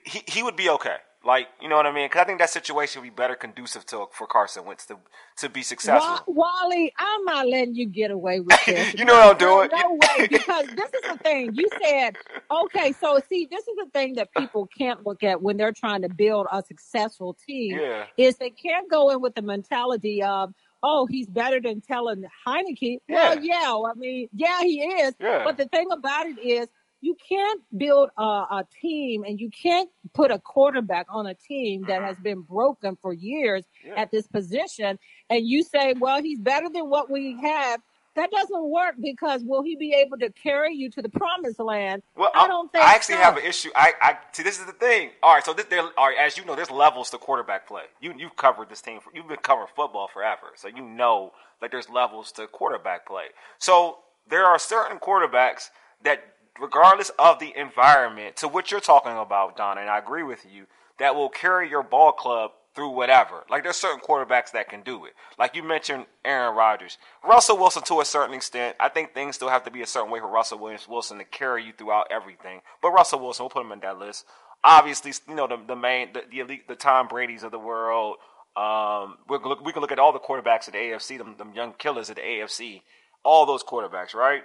He 0.05 0.24
he 0.28 0.43
would 0.43 0.55
be 0.55 0.69
okay. 0.69 0.97
Like 1.26 1.47
you 1.61 1.69
know 1.69 1.78
what 1.78 1.86
I 1.86 1.93
mean? 1.93 2.05
Because 2.05 2.21
I 2.21 2.24
think 2.26 2.39
that 2.39 2.49
situation 2.49 3.01
would 3.01 3.07
be 3.07 3.15
better 3.15 3.36
conducive 3.36 3.86
to 3.88 4.07
for 4.11 4.28
Carson 4.28 4.65
Wentz 4.65 4.86
to 4.88 4.97
to 5.38 5.49
be 5.49 5.61
successful. 5.61 6.19
Wally, 6.28 6.91
I'm 6.97 7.24
not 7.24 7.47
letting 7.47 7.76
you 7.76 7.86
get 7.86 8.11
away 8.11 8.41
with 8.41 8.59
this. 8.65 8.93
You 8.95 9.05
know 9.05 9.13
what 9.13 9.32
I'm 9.32 9.38
doing. 9.38 9.69
No 9.71 9.93
way, 9.93 10.28
because 10.32 10.65
this 10.76 10.91
is 10.93 11.09
the 11.09 11.17
thing. 11.24 11.51
You 11.53 11.69
said, 11.82 12.17
okay, 12.51 12.91
so 12.99 13.21
see, 13.30 13.47
this 13.49 13.61
is 13.61 13.76
the 13.78 13.88
thing 13.93 14.15
that 14.15 14.34
people 14.36 14.67
can't 14.78 15.05
look 15.05 15.24
at 15.24 15.41
when 15.41 15.55
they're 15.55 15.71
trying 15.71 16.01
to 16.01 16.09
build 16.09 16.47
a 16.51 16.61
successful 16.61 17.38
team. 17.47 17.80
Yeah. 17.80 18.05
Is 18.17 18.36
they 18.36 18.49
can't 18.49 18.89
go 18.91 19.09
in 19.11 19.21
with 19.21 19.36
the 19.36 19.41
mentality 19.41 20.24
of, 20.24 20.53
oh, 20.84 21.07
he's 21.07 21.27
better 21.27 21.59
than 21.59 21.81
Taylor 21.81 22.15
Heinicke. 22.45 22.99
Well, 23.09 23.39
yeah, 23.43 23.73
I 23.73 23.93
mean, 23.95 24.27
yeah, 24.34 24.61
he 24.61 24.81
is. 24.81 25.15
Yeah. 25.19 25.43
But 25.43 25.57
the 25.57 25.65
thing 25.65 25.88
about 25.91 26.27
it 26.27 26.39
is, 26.39 26.67
you 27.03 27.17
can't 27.27 27.61
build 27.77 28.09
a, 28.17 28.23
a 28.23 28.67
team 28.81 29.25
and 29.25 29.38
you 29.38 29.49
can't 29.49 29.89
put 30.13 30.31
a 30.31 30.39
quarterback 30.39 31.05
on 31.09 31.27
a 31.27 31.34
team 31.34 31.81
that 31.81 31.97
mm-hmm. 31.97 32.05
has 32.05 32.17
been 32.19 32.41
broken 32.41 32.97
for 33.01 33.11
years 33.11 33.65
Yeah. 33.86 33.95
at 33.97 34.09
this 34.09 34.25
position 34.25 34.97
and 35.29 35.45
you 35.45 35.63
say, 35.63 35.93
well, 35.99 36.21
he's 36.21 36.39
better 36.39 36.69
than 36.73 36.89
what 36.89 37.11
we 37.11 37.38
have. 37.41 37.81
That 38.16 38.30
doesn't 38.32 38.70
work 38.70 38.95
because 39.01 39.41
will 39.43 39.64
he 39.64 39.76
be 39.76 39.93
able 39.93 40.18
to 40.20 40.30
carry 40.32 40.74
you 40.74 40.89
to 40.91 41.01
the 41.01 41.09
promised 41.09 41.59
land? 41.59 42.03
Well, 42.16 42.32
I 42.36 42.43
uh, 42.43 42.47
don't 42.47 42.72
think 42.72 42.84
I 42.84 42.93
actually 42.93 43.16
so. 43.16 43.22
have 43.22 43.38
an 43.38 43.43
issue. 43.43 43.70
I, 43.76 43.93
I 44.01 44.18
see. 44.32 44.43
This 44.43 44.59
is 44.59 44.66
the 44.66 44.74
thing. 44.74 45.11
All 45.24 45.34
right. 45.34 45.43
So 45.43 45.53
this, 45.53 45.66
there, 45.66 45.82
all 45.97 46.07
right. 46.07 46.18
As 46.20 46.38
you 46.38 46.45
know, 46.45 46.55
there's 46.55 46.70
levels 46.70 47.09
to 47.11 47.18
quarterback 47.18 47.68
play. 47.68 47.84
You 48.01 48.14
you've 48.18 48.36
covered 48.36 48.70
this 48.70 48.82
team. 48.82 48.99
For, 48.99 49.11
you've 49.16 49.28
been 49.28 49.38
covering 49.38 49.68
football 49.76 50.07
forever, 50.07 50.47
so 50.55 50.68
you 50.68 50.84
know 50.84 51.32
like 51.61 51.72
there's 51.72 51.89
levels 51.89 52.32
to 52.34 52.45
quarterback 52.47 53.07
play. 53.07 53.28
So 53.57 53.99
there 54.30 54.45
are 54.45 54.59
certain 54.59 54.99
quarterbacks 54.99 55.70
that, 56.03 56.24
regardless 56.59 57.09
of 57.18 57.39
the 57.39 57.53
environment, 57.57 58.36
to 58.38 58.47
what 58.47 58.70
you're 58.70 58.80
talking 58.80 59.14
about, 59.14 59.57
Donna, 59.57 59.82
and 59.82 59.89
I 59.89 59.97
agree 59.97 60.24
with 60.24 60.45
you, 60.45 60.66
that 60.99 61.16
will 61.16 61.30
carry 61.30 61.70
your 61.70 61.84
ball 61.84 62.11
club 62.11 62.51
through 62.76 62.89
whatever. 62.89 63.43
Like 63.49 63.63
there's 63.63 63.78
certain 63.78 63.99
quarterbacks 63.99 64.51
that 64.51 64.69
can 64.69 64.82
do 64.82 65.05
it. 65.05 65.13
Like 65.38 65.55
you 65.55 65.63
mentioned 65.63 66.05
Aaron 66.26 66.55
Rodgers. 66.55 66.97
Russell 67.24 67.57
Wilson 67.57 67.84
to 67.84 68.01
a 68.01 68.05
certain 68.05 68.34
extent. 68.34 68.76
I 68.80 68.89
think 68.89 69.13
things 69.13 69.36
still 69.36 69.49
have 69.49 69.63
to 69.65 69.71
be 69.71 69.82
a 69.82 69.88
certain 69.88 70.11
way 70.11 70.19
for 70.19 70.28
Russell 70.28 70.59
Williams 70.59 70.88
Wilson 70.88 71.17
to 71.19 71.24
carry 71.24 71.63
you 71.63 71.74
throughout 71.78 72.07
everything. 72.11 72.61
But 72.82 72.91
Russell 72.91 73.19
Wilson, 73.19 73.43
we'll 73.43 73.49
put 73.51 73.65
him 73.65 73.71
in 73.71 73.80
that 73.82 73.99
list. 73.99 74.26
Obviously, 74.63 75.11
you 75.28 75.36
know, 75.36 75.47
the, 75.47 75.59
the 75.67 75.76
main 75.76 76.13
the, 76.13 76.24
the 76.30 76.39
elite 76.39 76.67
the 76.67 76.76
Tom 76.76 77.07
Brady's 77.07 77.43
of 77.43 77.51
the 77.51 77.59
world. 77.59 78.17
Um, 78.55 79.17
we 79.28 79.38
look, 79.38 79.65
we 79.65 79.71
can 79.71 79.82
look 79.82 79.91
at 79.91 79.99
all 79.99 80.13
the 80.13 80.19
quarterbacks 80.19 80.67
at 80.67 80.74
the 80.74 80.78
AFC, 80.78 81.17
them, 81.17 81.36
them 81.38 81.53
young 81.55 81.74
killers 81.74 82.09
at 82.09 82.17
the 82.17 82.21
AFC, 82.21 82.82
all 83.24 83.45
those 83.45 83.63
quarterbacks, 83.63 84.13
right? 84.13 84.43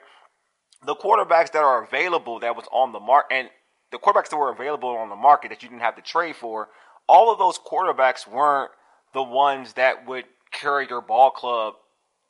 The 0.87 0.95
quarterbacks 0.95 1.53
that 1.53 1.63
are 1.63 1.85
available 1.85 2.41
that 2.41 2.57
was 2.57 2.65
on 2.73 2.93
the 2.93 3.01
mark 3.01 3.27
and 3.31 3.51
the 3.91 3.99
quarterbacks 3.99 4.31
that 4.31 4.37
were 4.37 4.51
available 4.51 4.91
on 4.91 5.09
the 5.09 5.17
market 5.17 5.51
that 5.51 5.63
you 5.63 5.69
didn't 5.69 5.83
have 5.83 5.97
to 5.97 6.03
trade 6.03 6.37
for 6.37 6.69
all 7.09 7.33
of 7.33 7.39
those 7.39 7.59
quarterbacks 7.59 8.27
weren't 8.27 8.71
the 9.15 9.23
ones 9.23 9.75
that 9.75 10.07
would 10.07 10.25
carry 10.51 10.87
your 10.89 11.01
ball 11.01 11.31
club 11.31 11.75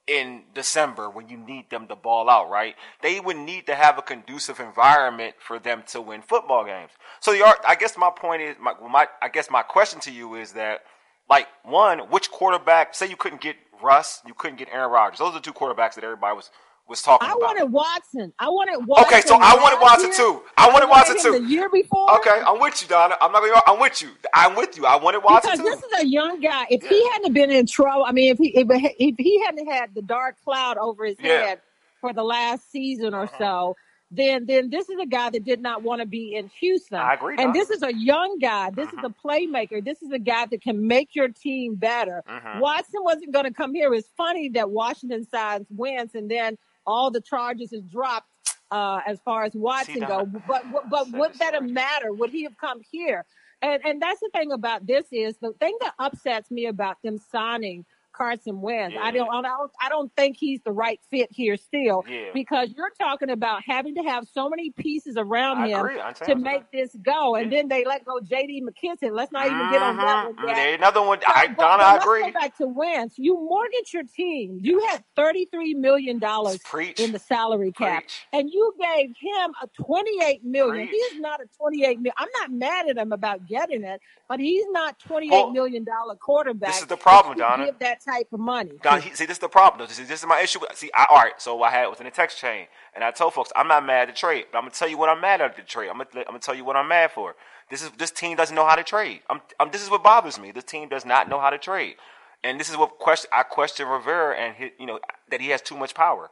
in 0.06 0.42
December 0.54 1.10
when 1.10 1.28
you 1.28 1.36
need 1.36 1.68
them 1.68 1.86
to 1.86 1.94
ball 1.94 2.30
out, 2.30 2.48
right? 2.48 2.74
They 3.02 3.20
would 3.20 3.36
need 3.36 3.66
to 3.66 3.74
have 3.74 3.98
a 3.98 4.02
conducive 4.02 4.58
environment 4.58 5.34
for 5.38 5.58
them 5.58 5.82
to 5.88 6.00
win 6.00 6.22
football 6.22 6.64
games. 6.64 6.90
So 7.20 7.32
the 7.32 7.44
I 7.66 7.74
guess 7.74 7.96
my 7.96 8.10
point 8.10 8.40
is 8.40 8.56
my, 8.58 8.72
my 8.88 9.06
I 9.20 9.28
guess 9.28 9.50
my 9.50 9.62
question 9.62 10.00
to 10.00 10.10
you 10.10 10.34
is 10.34 10.52
that 10.52 10.84
like 11.28 11.46
one, 11.62 11.98
which 12.10 12.30
quarterback? 12.30 12.94
Say 12.94 13.08
you 13.08 13.16
couldn't 13.16 13.42
get 13.42 13.56
Russ, 13.82 14.22
you 14.26 14.34
couldn't 14.34 14.56
get 14.56 14.68
Aaron 14.72 14.90
Rodgers. 14.90 15.18
Those 15.18 15.30
are 15.30 15.34
the 15.34 15.40
two 15.40 15.52
quarterbacks 15.52 15.94
that 15.94 16.04
everybody 16.04 16.34
was 16.34 16.50
was 16.88 17.02
talking 17.02 17.26
I 17.28 17.32
about. 17.32 17.40
wanted 17.42 17.64
Watson. 17.72 18.32
I 18.38 18.48
wanted 18.48 18.86
Watson. 18.86 19.06
Okay, 19.06 19.20
so 19.26 19.36
I 19.40 19.54
wanted 19.56 19.80
Watson 19.80 20.10
too. 20.12 20.42
I 20.56 20.70
wanted 20.72 20.88
Watson 20.88 21.16
too. 21.20 21.32
The 21.38 21.48
year 21.48 21.68
before. 21.68 22.16
Okay, 22.18 22.40
I'm 22.46 22.60
with 22.60 22.80
you, 22.82 22.88
Donna. 22.88 23.16
I'm 23.20 23.30
not 23.32 23.40
gonna. 23.42 23.62
I'm 23.66 23.80
with 23.80 24.00
you. 24.02 24.08
I'm 24.34 24.56
with 24.56 24.76
you. 24.76 24.86
I 24.86 24.96
wanted 24.96 25.18
Watson 25.22 25.52
Because 25.52 25.58
too. 25.64 25.64
this 25.64 25.82
is 25.98 26.02
a 26.04 26.06
young 26.06 26.40
guy. 26.40 26.66
If 26.70 26.82
he 26.86 27.08
hadn't 27.12 27.32
been 27.34 27.50
in 27.50 27.66
trouble, 27.66 28.04
I 28.04 28.12
mean, 28.12 28.32
if 28.32 28.38
he 28.38 28.48
if, 28.56 28.66
if 28.98 29.14
he 29.18 29.42
hadn't 29.44 29.66
had 29.70 29.94
the 29.94 30.02
dark 30.02 30.36
cloud 30.44 30.78
over 30.78 31.04
his 31.04 31.16
Yeah. 31.20 31.46
head 31.46 31.60
for 32.00 32.12
the 32.12 32.22
last 32.24 32.70
season 32.70 33.12
or 33.12 33.28
so, 33.38 33.76
then 34.10 34.46
then 34.46 34.70
this 34.70 34.88
is 34.88 34.98
a 34.98 35.04
guy 35.06 35.28
that 35.28 35.44
did 35.44 35.60
not 35.60 35.82
want 35.82 36.00
to 36.00 36.06
be 36.06 36.34
in 36.34 36.48
Houston. 36.60 36.98
I 36.98 37.12
agree, 37.14 37.34
And 37.36 37.52
Donna. 37.52 37.52
this 37.52 37.68
is 37.70 37.82
a 37.82 37.92
young 37.94 38.38
guy. 38.38 38.70
This 38.70 38.88
is 38.88 38.98
a 39.04 39.10
playmaker. 39.10 39.84
This 39.84 40.00
is 40.02 40.10
a 40.12 40.18
guy 40.18 40.46
that 40.46 40.62
can 40.62 40.86
make 40.86 41.14
your 41.14 41.28
team 41.28 41.74
better. 41.74 42.22
Mhm. 42.26 42.60
Watson 42.60 43.02
wasn't 43.04 43.32
going 43.32 43.44
to 43.44 43.52
come 43.52 43.74
here. 43.74 43.92
It's 43.92 44.08
funny 44.16 44.48
that 44.50 44.70
Washington 44.70 45.28
signs 45.28 45.66
Wentz, 45.70 46.14
and 46.14 46.30
then 46.30 46.56
all 46.88 47.10
the 47.10 47.20
charges 47.20 47.72
is 47.72 47.82
dropped 47.82 48.26
uh, 48.70 49.00
as 49.06 49.18
far 49.24 49.44
as 49.44 49.52
Watson 49.54 50.00
go. 50.00 50.26
But, 50.26 50.64
but 50.90 51.10
would 51.12 51.34
that 51.34 51.54
have 51.54 51.68
mattered? 51.68 52.14
Would 52.14 52.30
he 52.30 52.42
have 52.44 52.56
come 52.56 52.80
here? 52.90 53.24
And 53.60 53.84
and 53.84 54.00
that's 54.00 54.20
the 54.20 54.30
thing 54.32 54.52
about 54.52 54.86
this 54.86 55.06
is 55.10 55.36
the 55.40 55.52
thing 55.60 55.76
that 55.80 55.94
upsets 55.98 56.50
me 56.50 56.66
about 56.66 56.96
them 57.02 57.18
signing 57.18 57.84
Carson 58.18 58.60
Wentz. 58.60 58.96
I 59.00 59.12
don't 59.12 59.30
I 59.32 59.40
don't 59.42 59.70
I 59.80 59.88
don't 59.88 60.12
think 60.16 60.36
he's 60.38 60.60
the 60.64 60.72
right 60.72 61.00
fit 61.10 61.28
here 61.30 61.56
still 61.56 62.04
Yeah. 62.08 62.30
because 62.34 62.70
you're 62.76 62.90
talking 63.00 63.30
about 63.30 63.62
having 63.64 63.94
to 63.94 64.02
have 64.02 64.26
so 64.26 64.48
many 64.50 64.70
pieces 64.70 65.14
around 65.16 65.58
I 65.58 65.68
him 65.68 65.88
to 66.26 66.34
make 66.34 66.70
this 66.72 66.94
go, 67.02 67.36
and 67.36 67.52
then 67.52 67.68
they 67.68 67.84
let 67.84 68.04
go 68.04 68.18
J.D. 68.20 68.62
McKissic. 68.62 69.12
Let's 69.12 69.30
not 69.30 69.46
even 69.46 69.70
get 69.70 69.80
on 69.82 69.96
that 69.98 70.24
one. 70.26 70.34
Mhm. 70.36 70.46
yet. 70.48 70.54
There- 70.56 70.74
Another 70.74 71.02
one. 71.02 71.20
So, 71.20 71.26
I, 71.28 71.46
but- 71.46 71.56
Donna, 71.58 71.76
but 71.78 71.86
I 71.86 71.92
let's 71.94 72.04
agree. 72.04 72.22
go 72.24 72.32
back 72.32 72.56
to 72.58 72.66
Wentz. 72.66 73.14
You 73.18 73.34
mortgage 73.34 73.94
your 73.94 74.02
team. 74.04 74.58
You 74.60 74.80
had 74.86 75.04
thirty-three 75.16 75.74
million 75.74 76.18
dollars 76.18 76.58
in 76.98 77.12
the 77.12 77.18
salary 77.20 77.70
cap, 77.72 78.02
Preach. 78.02 78.26
and 78.32 78.50
you 78.50 78.74
gave 78.80 79.10
him 79.20 79.52
a 79.62 79.68
twenty-eight 79.80 80.44
million. 80.44 80.88
Preach. 80.88 81.02
He's 81.12 81.20
not 81.20 81.40
a 81.40 81.46
twenty-eight 81.56 81.98
million. 81.98 82.14
I'm 82.16 82.28
not 82.40 82.50
mad 82.50 82.88
at 82.88 82.96
him 82.98 83.12
about 83.12 83.46
getting 83.46 83.84
it, 83.84 84.00
but 84.28 84.40
he's 84.40 84.64
not 84.70 84.98
twenty-eight 84.98 85.50
million 85.52 85.84
dollar 85.84 86.16
quarterback. 86.16 86.72
This 86.72 86.80
is 86.82 86.86
the 86.88 86.96
problem, 86.96 87.38
Donna. 87.38 87.66
Give 87.66 87.78
that 87.80 88.02
type 88.08 88.28
of 88.32 88.40
money. 88.40 88.72
Don, 88.82 89.00
he, 89.00 89.14
see, 89.14 89.26
this 89.26 89.36
is 89.36 89.40
the 89.40 89.48
problem. 89.48 89.78
though. 89.78 89.86
This 89.86 89.98
is, 89.98 90.26
my 90.26 90.40
issue. 90.40 90.60
See, 90.74 90.90
I, 90.94 91.06
all 91.10 91.16
right. 91.16 91.32
So 91.38 91.56
what 91.56 91.72
I 91.72 91.76
had 91.76 91.86
was 91.86 91.98
in 91.98 92.04
the 92.04 92.10
text 92.10 92.38
chain, 92.38 92.66
and 92.94 93.04
I 93.04 93.10
told 93.10 93.34
folks 93.34 93.52
I'm 93.56 93.68
not 93.68 93.84
mad 93.84 94.08
at 94.08 94.14
the 94.14 94.18
trade, 94.18 94.46
but 94.50 94.58
I'm 94.58 94.64
gonna 94.64 94.72
tell 94.72 94.88
you 94.88 94.98
what 94.98 95.08
I'm 95.08 95.20
mad 95.20 95.40
at 95.40 95.56
the 95.56 95.62
trade. 95.62 95.88
I'm 95.88 95.98
gonna, 95.98 96.10
I'm 96.14 96.24
gonna 96.26 96.38
tell 96.38 96.54
you 96.54 96.64
what 96.64 96.76
I'm 96.76 96.88
mad 96.88 97.10
for. 97.12 97.34
This 97.70 97.82
is 97.82 97.90
this 97.98 98.10
team 98.10 98.36
doesn't 98.36 98.54
know 98.54 98.66
how 98.66 98.76
to 98.76 98.84
trade. 98.84 99.20
I'm, 99.28 99.40
I'm, 99.60 99.70
this 99.70 99.82
is 99.82 99.90
what 99.90 100.02
bothers 100.02 100.38
me. 100.38 100.52
This 100.52 100.64
team 100.64 100.88
does 100.88 101.04
not 101.04 101.28
know 101.28 101.40
how 101.40 101.50
to 101.50 101.58
trade, 101.58 101.96
and 102.42 102.58
this 102.58 102.70
is 102.70 102.76
what 102.76 102.98
question 102.98 103.30
I 103.32 103.42
question 103.42 103.86
Rivera 103.86 104.36
and 104.36 104.56
his, 104.56 104.70
you 104.78 104.86
know 104.86 105.00
that 105.30 105.40
he 105.40 105.48
has 105.48 105.62
too 105.62 105.76
much 105.76 105.94
power. 105.94 106.30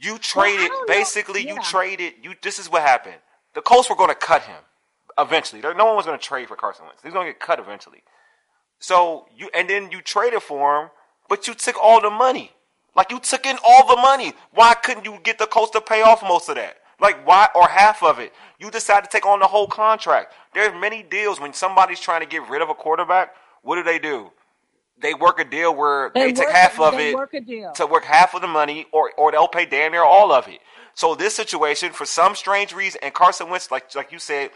You 0.00 0.18
traded 0.18 0.70
know. 0.70 0.84
basically. 0.86 1.46
You 1.46 1.58
traded. 1.62 2.14
You. 2.22 2.34
This 2.42 2.58
is 2.58 2.70
what 2.70 2.82
happened. 2.82 3.18
The 3.54 3.60
Colts 3.60 3.90
were 3.90 3.96
going 3.96 4.08
to 4.08 4.14
cut 4.14 4.42
him 4.42 4.62
eventually. 5.18 5.60
There, 5.60 5.74
no 5.74 5.86
one 5.86 5.96
was 5.96 6.06
going 6.06 6.18
to 6.18 6.24
trade 6.24 6.48
for 6.48 6.56
Carson 6.56 6.86
Wentz. 6.86 7.02
He's 7.02 7.12
going 7.12 7.26
to 7.26 7.32
get 7.32 7.40
cut 7.40 7.58
eventually. 7.58 8.02
So 8.80 9.26
you 9.36 9.48
and 9.54 9.68
then 9.70 9.90
you 9.92 10.00
traded 10.00 10.42
for 10.42 10.82
him, 10.82 10.90
but 11.28 11.46
you 11.46 11.54
took 11.54 11.76
all 11.80 12.00
the 12.00 12.10
money. 12.10 12.50
Like 12.96 13.10
you 13.10 13.20
took 13.20 13.46
in 13.46 13.56
all 13.64 13.86
the 13.86 14.00
money. 14.00 14.32
Why 14.52 14.74
couldn't 14.74 15.04
you 15.04 15.18
get 15.22 15.38
the 15.38 15.46
Colts 15.46 15.70
to 15.72 15.80
pay 15.80 16.02
off 16.02 16.22
most 16.22 16.48
of 16.48 16.56
that? 16.56 16.78
Like 17.00 17.24
why 17.26 17.48
or 17.54 17.68
half 17.68 18.02
of 18.02 18.18
it? 18.18 18.32
You 18.58 18.70
decided 18.70 19.10
to 19.10 19.16
take 19.16 19.26
on 19.26 19.38
the 19.38 19.46
whole 19.46 19.66
contract. 19.68 20.34
There's 20.54 20.78
many 20.80 21.02
deals 21.02 21.40
when 21.40 21.52
somebody's 21.52 22.00
trying 22.00 22.20
to 22.20 22.26
get 22.26 22.48
rid 22.48 22.62
of 22.62 22.68
a 22.68 22.74
quarterback. 22.74 23.34
What 23.62 23.76
do 23.76 23.82
they 23.82 23.98
do? 23.98 24.32
They 25.00 25.14
work 25.14 25.38
a 25.38 25.44
deal 25.44 25.74
where 25.74 26.10
they, 26.14 26.32
take 26.32 26.46
work- 26.46 26.54
half 26.54 26.78
of 26.80 26.92
they 26.94 27.10
it 27.10 27.14
work 27.14 27.32
a 27.32 27.40
deal. 27.40 27.72
to 27.72 27.86
work 27.86 28.04
half 28.04 28.34
of 28.34 28.42
the 28.42 28.48
money, 28.48 28.86
or 28.92 29.12
or 29.16 29.30
they'll 29.32 29.48
pay 29.48 29.64
damn 29.66 29.92
near 29.92 30.04
all 30.04 30.32
of 30.32 30.48
it. 30.48 30.60
So 30.94 31.14
this 31.14 31.34
situation, 31.34 31.92
for 31.92 32.04
some 32.04 32.34
strange 32.34 32.74
reason, 32.74 33.00
and 33.02 33.14
Carson 33.14 33.48
Wentz, 33.48 33.70
like 33.70 33.94
like 33.94 34.12
you 34.12 34.18
said, 34.18 34.50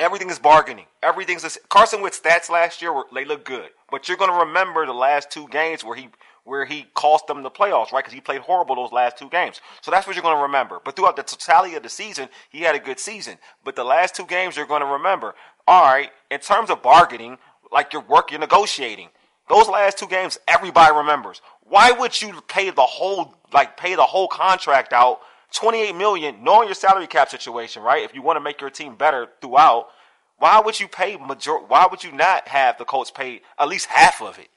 everything 0.00 0.30
is 0.30 0.38
bargaining. 0.38 0.86
Everything's 1.02 1.44
a, 1.44 1.50
Carson 1.68 2.00
Wentz 2.00 2.20
stats 2.20 2.50
last 2.50 2.82
year 2.82 2.92
were 2.92 3.06
they 3.14 3.24
look 3.24 3.44
good, 3.44 3.70
but 3.90 4.08
you're 4.08 4.16
going 4.16 4.30
to 4.30 4.46
remember 4.46 4.86
the 4.86 4.92
last 4.92 5.30
two 5.30 5.48
games 5.48 5.84
where 5.84 5.96
he 5.96 6.08
where 6.44 6.64
he 6.64 6.86
cost 6.94 7.26
them 7.26 7.42
the 7.42 7.50
playoffs, 7.50 7.90
right? 7.90 8.04
Because 8.04 8.12
he 8.12 8.20
played 8.20 8.40
horrible 8.40 8.76
those 8.76 8.92
last 8.92 9.18
two 9.18 9.28
games. 9.28 9.60
So 9.82 9.90
that's 9.90 10.06
what 10.06 10.14
you're 10.14 10.22
going 10.22 10.36
to 10.36 10.42
remember. 10.42 10.80
But 10.84 10.94
throughout 10.94 11.16
the 11.16 11.24
totality 11.24 11.74
of 11.74 11.82
the 11.82 11.88
season, 11.88 12.28
he 12.50 12.60
had 12.60 12.76
a 12.76 12.78
good 12.78 13.00
season. 13.00 13.38
But 13.64 13.74
the 13.74 13.82
last 13.82 14.14
two 14.14 14.26
games, 14.26 14.56
you're 14.56 14.66
going 14.66 14.82
to 14.82 14.86
remember. 14.86 15.34
All 15.66 15.82
right, 15.82 16.10
in 16.30 16.38
terms 16.38 16.70
of 16.70 16.82
bargaining, 16.82 17.38
like 17.72 17.92
your 17.92 18.02
work, 18.02 18.30
you're 18.30 18.38
negotiating. 18.38 19.08
Those 19.48 19.68
last 19.68 19.98
two 19.98 20.06
games, 20.06 20.38
everybody 20.46 20.94
remembers. 20.94 21.40
Why 21.62 21.90
would 21.90 22.20
you 22.20 22.40
pay 22.48 22.70
the 22.70 22.82
whole 22.82 23.34
like 23.52 23.76
pay 23.76 23.94
the 23.94 24.02
whole 24.02 24.28
contract 24.28 24.92
out, 24.92 25.20
twenty 25.52 25.80
eight 25.80 25.96
million, 25.96 26.42
knowing 26.42 26.68
your 26.68 26.74
salary 26.74 27.06
cap 27.06 27.28
situation, 27.28 27.82
right? 27.82 28.04
If 28.04 28.14
you 28.14 28.22
want 28.22 28.36
to 28.36 28.40
make 28.40 28.60
your 28.60 28.70
team 28.70 28.96
better 28.96 29.28
throughout, 29.40 29.88
why 30.38 30.60
would 30.60 30.78
you 30.78 30.88
pay 30.88 31.16
major? 31.16 31.58
Why 31.58 31.86
would 31.90 32.04
you 32.04 32.12
not 32.12 32.48
have 32.48 32.78
the 32.78 32.84
Colts 32.84 33.10
pay 33.10 33.42
at 33.58 33.68
least 33.68 33.86
half 33.86 34.20
of 34.22 34.38
it? 34.38 34.48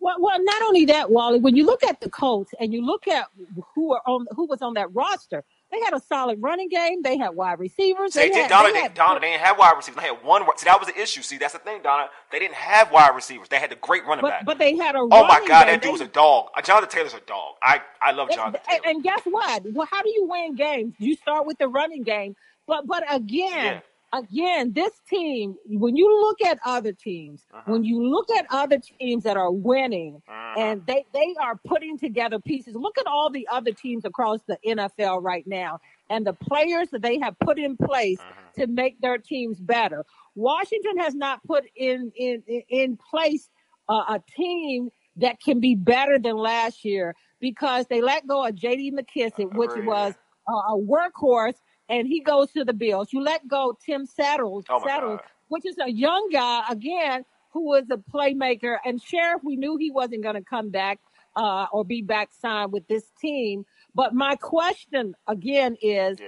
Well, 0.00 0.16
well, 0.18 0.38
not 0.42 0.62
only 0.62 0.84
that, 0.86 1.10
Wally. 1.10 1.38
When 1.38 1.54
you 1.54 1.64
look 1.64 1.84
at 1.84 2.00
the 2.00 2.10
Colts 2.10 2.52
and 2.58 2.72
you 2.72 2.84
look 2.84 3.06
at 3.06 3.26
who 3.74 3.92
are 3.94 4.02
on 4.06 4.26
who 4.34 4.46
was 4.46 4.60
on 4.62 4.74
that 4.74 4.92
roster, 4.94 5.44
they 5.72 5.80
had 5.80 5.94
a 5.94 6.00
solid 6.00 6.40
running 6.40 6.68
game. 6.68 7.02
They 7.02 7.16
had 7.16 7.30
wide 7.30 7.58
receivers. 7.58 8.12
They, 8.12 8.28
They, 8.28 8.34
did, 8.34 8.42
had, 8.42 8.50
Donna. 8.50 8.72
they 8.72 8.80
had- 8.80 8.94
Donna, 8.94 9.20
they 9.20 9.30
didn't 9.30 9.42
have 9.42 9.58
wide 9.58 9.72
receivers. 9.76 10.02
They 10.02 10.08
had 10.08 10.22
one. 10.22 10.42
See, 10.56 10.66
that 10.66 10.78
was 10.78 10.88
the 10.88 11.00
issue. 11.00 11.22
See, 11.22 11.38
that's 11.38 11.54
the 11.54 11.58
thing, 11.58 11.82
Donna. 11.82 12.08
They 12.30 12.38
didn't 12.38 12.54
have 12.54 12.92
wide 12.92 13.14
receivers. 13.14 13.48
They 13.48 13.58
had 13.58 13.70
the 13.70 13.76
great 13.76 14.04
running 14.04 14.22
but, 14.22 14.28
back. 14.30 14.44
but 14.44 14.58
they 14.58 14.76
had 14.76 14.94
a. 14.94 14.98
oh 14.98 15.08
my 15.08 15.40
God, 15.48 15.64
game. 15.64 15.74
that 15.74 15.82
dude's 15.82 16.00
a 16.02 16.06
dog. 16.08 16.48
Uh, 16.56 16.62
Jonathan 16.62 16.90
Taylor's 16.90 17.14
a 17.14 17.20
dog. 17.20 17.54
I 17.62 17.80
I 18.00 18.12
love 18.12 18.30
Jonathan 18.30 18.60
and, 18.70 18.82
Taylor. 18.82 18.94
and 18.94 19.02
guess 19.02 19.22
what? 19.24 19.62
Well, 19.72 19.88
how 19.90 20.02
do 20.02 20.10
you 20.10 20.26
win 20.28 20.54
games? 20.54 20.94
You 20.98 21.16
start 21.16 21.46
with 21.46 21.58
the 21.58 21.68
running 21.68 22.02
game. 22.02 22.36
But 22.66 22.86
but 22.86 23.02
again, 23.12 23.82
again, 24.12 24.72
this 24.72 24.92
team, 25.08 25.56
when 25.66 25.96
you 25.96 26.08
look 26.20 26.42
at 26.42 26.58
other 26.64 26.92
teams, 26.92 27.46
Uh-huh. 27.52 27.70
when 27.72 27.84
you 27.84 28.06
look 28.06 28.30
at 28.30 28.46
other 28.50 28.78
teams 28.78 29.24
that 29.24 29.36
are 29.36 29.50
winning 29.52 30.20
and 30.58 30.84
they, 30.86 31.04
they 31.12 31.34
are 31.40 31.58
putting 31.66 31.98
together 31.98 32.38
pieces, 32.38 32.74
look 32.74 32.98
at 32.98 33.06
all 33.06 33.30
the 33.30 33.48
other 33.50 33.72
teams 33.72 34.04
across 34.04 34.40
the 34.46 34.58
NFL 34.66 35.22
right 35.22 35.46
now 35.46 35.78
and 36.10 36.26
the 36.26 36.32
players 36.34 36.88
that 36.90 37.02
they 37.02 37.18
have 37.20 37.38
put 37.40 37.58
in 37.58 37.76
place 37.76 38.18
to 38.56 38.66
make 38.66 39.00
their 39.00 39.18
teams 39.18 39.58
better. 39.60 40.04
Washington 40.34 40.98
has 40.98 41.14
not 41.14 41.42
put 41.44 41.64
in 41.76 42.12
in 42.16 42.42
in- 42.68 42.96
place 43.10 43.48
uh, 43.88 44.04
a 44.16 44.22
team 44.36 44.90
that 45.16 45.40
can 45.40 45.60
be 45.60 45.74
better 45.74 46.18
than 46.18 46.36
last 46.36 46.84
year 46.84 47.14
because 47.40 47.86
they 47.88 48.00
let 48.00 48.26
go 48.26 48.44
of 48.46 48.54
J.D. 48.54 48.92
McKissic, 48.92 49.52
which 49.54 49.70
was 49.86 50.14
uh, 50.48 50.74
a 50.74 50.78
workhorse, 50.78 51.54
and 51.88 52.06
he 52.06 52.20
goes 52.20 52.50
to 52.52 52.64
the 52.64 52.72
Bills. 52.72 53.12
You 53.12 53.22
let 53.22 53.46
go 53.46 53.76
Tim 53.84 54.06
Settles, 54.06 54.64
Oh 54.68 54.80
my 54.80 54.86
Settles, 54.86 55.18
God. 55.20 55.28
which 55.48 55.66
is 55.66 55.76
a 55.84 55.90
young 55.90 56.28
guy 56.32 56.62
again 56.70 57.24
who 57.52 57.66
was 57.66 57.84
a 57.90 57.96
playmaker. 57.96 58.76
And 58.84 59.00
Scherff, 59.02 59.40
we 59.44 59.56
knew 59.56 59.76
he 59.76 59.90
wasn't 59.90 60.22
going 60.22 60.36
to 60.36 60.42
come 60.44 60.70
back 60.70 61.00
uh, 61.36 61.66
or 61.72 61.84
be 61.84 62.02
back 62.02 62.30
signed 62.40 62.72
with 62.72 62.86
this 62.88 63.04
team. 63.20 63.64
But 63.94 64.14
my 64.14 64.36
question 64.36 65.14
again 65.28 65.76
is, 65.82 66.18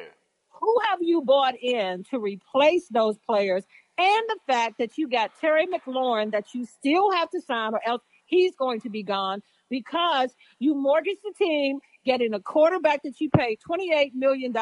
who 0.50 0.76
have 0.90 0.98
you 1.02 1.22
bought 1.22 1.54
in 1.60 2.04
to 2.10 2.18
replace 2.18 2.88
those 2.88 3.16
players? 3.18 3.64
And 3.96 4.22
the 4.28 4.38
fact 4.46 4.78
that 4.78 4.98
you 4.98 5.08
got 5.08 5.30
Terry 5.40 5.66
McLaurin 5.66 6.32
that 6.32 6.52
you 6.54 6.66
still 6.66 7.10
have 7.12 7.30
to 7.30 7.40
sign, 7.40 7.74
or 7.74 7.80
else 7.86 8.02
he's 8.26 8.54
going 8.56 8.80
to 8.80 8.90
be 8.90 9.02
gone 9.02 9.40
because 9.70 10.34
you 10.58 10.74
mortgaged 10.74 11.20
the 11.22 11.32
team, 11.38 11.78
getting 12.04 12.34
a 12.34 12.40
quarterback 12.40 13.02
that 13.04 13.20
you 13.20 13.30
paid 13.30 13.58
$28 13.68 14.12
million 14.14 14.52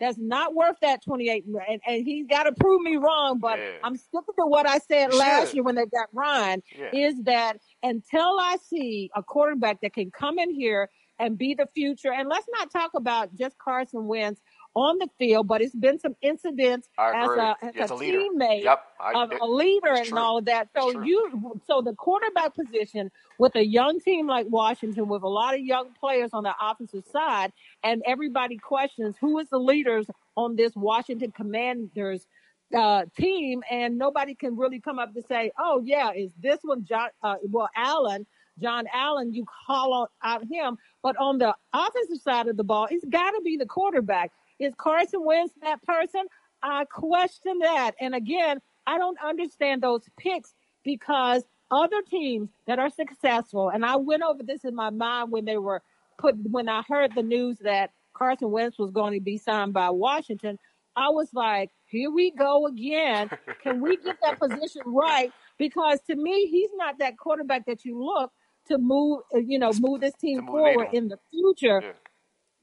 that's 0.00 0.18
not 0.18 0.54
worth 0.54 0.76
that 0.82 1.02
28 1.04 1.46
million. 1.46 1.66
And, 1.70 1.80
and 1.86 2.06
he's 2.06 2.26
got 2.26 2.44
to 2.44 2.52
prove 2.52 2.82
me 2.82 2.96
wrong, 2.96 3.38
but 3.38 3.58
Yeah. 3.58 3.70
I'm 3.82 3.96
sticking 3.96 4.34
to 4.38 4.46
what 4.46 4.68
I 4.68 4.78
said 4.78 5.12
last 5.14 5.54
year 5.54 5.62
when 5.62 5.74
they 5.76 5.86
got 5.86 6.08
Ryan 6.12 6.62
Yeah. 6.76 6.90
is 6.92 7.22
that 7.24 7.58
until 7.82 8.38
I 8.40 8.56
see 8.68 9.10
a 9.14 9.22
quarterback 9.22 9.80
that 9.82 9.92
can 9.94 10.10
come 10.10 10.38
in 10.38 10.50
here 10.50 10.88
and 11.18 11.38
be 11.38 11.54
the 11.54 11.68
future, 11.74 12.12
and 12.12 12.28
let's 12.28 12.46
not 12.58 12.72
talk 12.72 12.90
about 12.96 13.34
just 13.36 13.56
Carson 13.58 14.06
Wentz 14.06 14.40
on 14.74 14.98
the 14.98 15.08
field, 15.18 15.46
but 15.46 15.62
it's 15.62 15.74
been 15.74 15.98
some 15.98 16.16
incidents 16.22 16.88
as 16.98 17.14
a, 17.30 17.56
as 17.62 17.74
Yes, 17.76 17.90
a 17.90 17.94
a 17.94 17.98
teammate 17.98 18.64
Yep. 18.64 18.84
I- 19.00 19.22
of 19.22 19.32
it- 19.32 19.40
a 19.40 19.46
leader 19.46 19.88
and 19.94 20.06
true. 20.06 20.18
all 20.18 20.38
of 20.38 20.46
that. 20.46 20.68
So 20.76 21.02
you, 21.02 21.60
so 21.66 21.80
the 21.82 21.94
quarterback 21.94 22.54
position 22.54 23.10
with 23.38 23.54
a 23.56 23.64
young 23.64 24.00
team 24.00 24.26
like 24.26 24.46
Washington, 24.48 25.08
with 25.08 25.22
a 25.22 25.28
lot 25.28 25.54
of 25.54 25.60
young 25.60 25.90
players 26.00 26.30
on 26.32 26.42
the 26.44 26.54
offensive 26.60 27.04
side, 27.06 27.52
and 27.82 28.02
everybody 28.06 28.56
questions 28.58 29.16
who 29.20 29.38
is 29.38 29.48
the 29.50 29.58
leaders 29.58 30.06
on 30.36 30.56
this 30.56 30.72
Washington 30.74 31.32
Commanders 31.32 32.26
uh, 32.74 33.04
team, 33.16 33.62
and 33.70 33.98
nobody 33.98 34.34
can 34.34 34.56
really 34.56 34.80
come 34.80 34.98
up 34.98 35.14
to 35.14 35.22
say, 35.22 35.52
"Oh 35.58 35.80
yeah, 35.84 36.10
is 36.12 36.32
this 36.40 36.58
one 36.62 36.84
John? 36.84 37.10
Uh, 37.22 37.36
well, 37.50 37.68
Allen." 37.76 38.26
John 38.60 38.84
Allen, 38.94 39.34
you 39.34 39.44
call 39.66 40.08
out 40.22 40.44
him, 40.48 40.78
but 41.02 41.16
on 41.16 41.38
the 41.38 41.56
offensive 41.72 42.18
side 42.22 42.46
of 42.46 42.56
the 42.56 42.62
ball, 42.62 42.86
it's 42.88 43.04
got 43.04 43.32
to 43.32 43.40
be 43.44 43.56
the 43.56 43.66
quarterback. 43.66 44.30
Is 44.64 44.74
Carson 44.76 45.24
Wentz 45.24 45.52
that 45.62 45.82
person? 45.82 46.22
I 46.62 46.86
question 46.86 47.58
that. 47.60 47.92
And 48.00 48.14
again, 48.14 48.58
I 48.86 48.98
don't 48.98 49.18
understand 49.22 49.82
those 49.82 50.02
picks 50.18 50.54
because 50.84 51.42
other 51.70 52.00
teams 52.08 52.48
that 52.66 52.78
are 52.78 52.90
successful, 52.90 53.68
and 53.68 53.84
I 53.84 53.96
went 53.96 54.22
over 54.22 54.42
this 54.42 54.64
in 54.64 54.74
my 54.74 54.90
mind 54.90 55.30
when 55.30 55.44
they 55.44 55.58
were 55.58 55.82
put 56.18 56.36
when 56.50 56.68
I 56.68 56.82
heard 56.88 57.14
the 57.14 57.22
news 57.22 57.58
that 57.60 57.90
Carson 58.14 58.50
Wentz 58.50 58.78
was 58.78 58.90
going 58.90 59.12
to 59.14 59.20
be 59.20 59.36
signed 59.36 59.72
by 59.72 59.90
Washington. 59.90 60.58
I 60.96 61.08
was 61.08 61.28
like, 61.34 61.70
here 61.86 62.10
we 62.10 62.30
go 62.30 62.66
again. 62.66 63.28
Can 63.62 63.80
we 63.80 63.96
get 63.96 64.16
that 64.22 64.38
position 64.38 64.82
right? 64.86 65.32
Because 65.58 66.00
to 66.08 66.16
me, 66.16 66.46
he's 66.46 66.70
not 66.76 66.98
that 67.00 67.18
quarterback 67.18 67.66
that 67.66 67.84
you 67.84 68.02
look 68.02 68.30
to 68.68 68.78
move, 68.78 69.20
uh, 69.34 69.38
you 69.38 69.58
know, 69.58 69.72
move 69.80 70.00
this 70.00 70.14
team 70.14 70.46
forward 70.46 70.88
in 70.92 71.08
the 71.08 71.18
future 71.30 71.80
Yeah. 71.82 71.92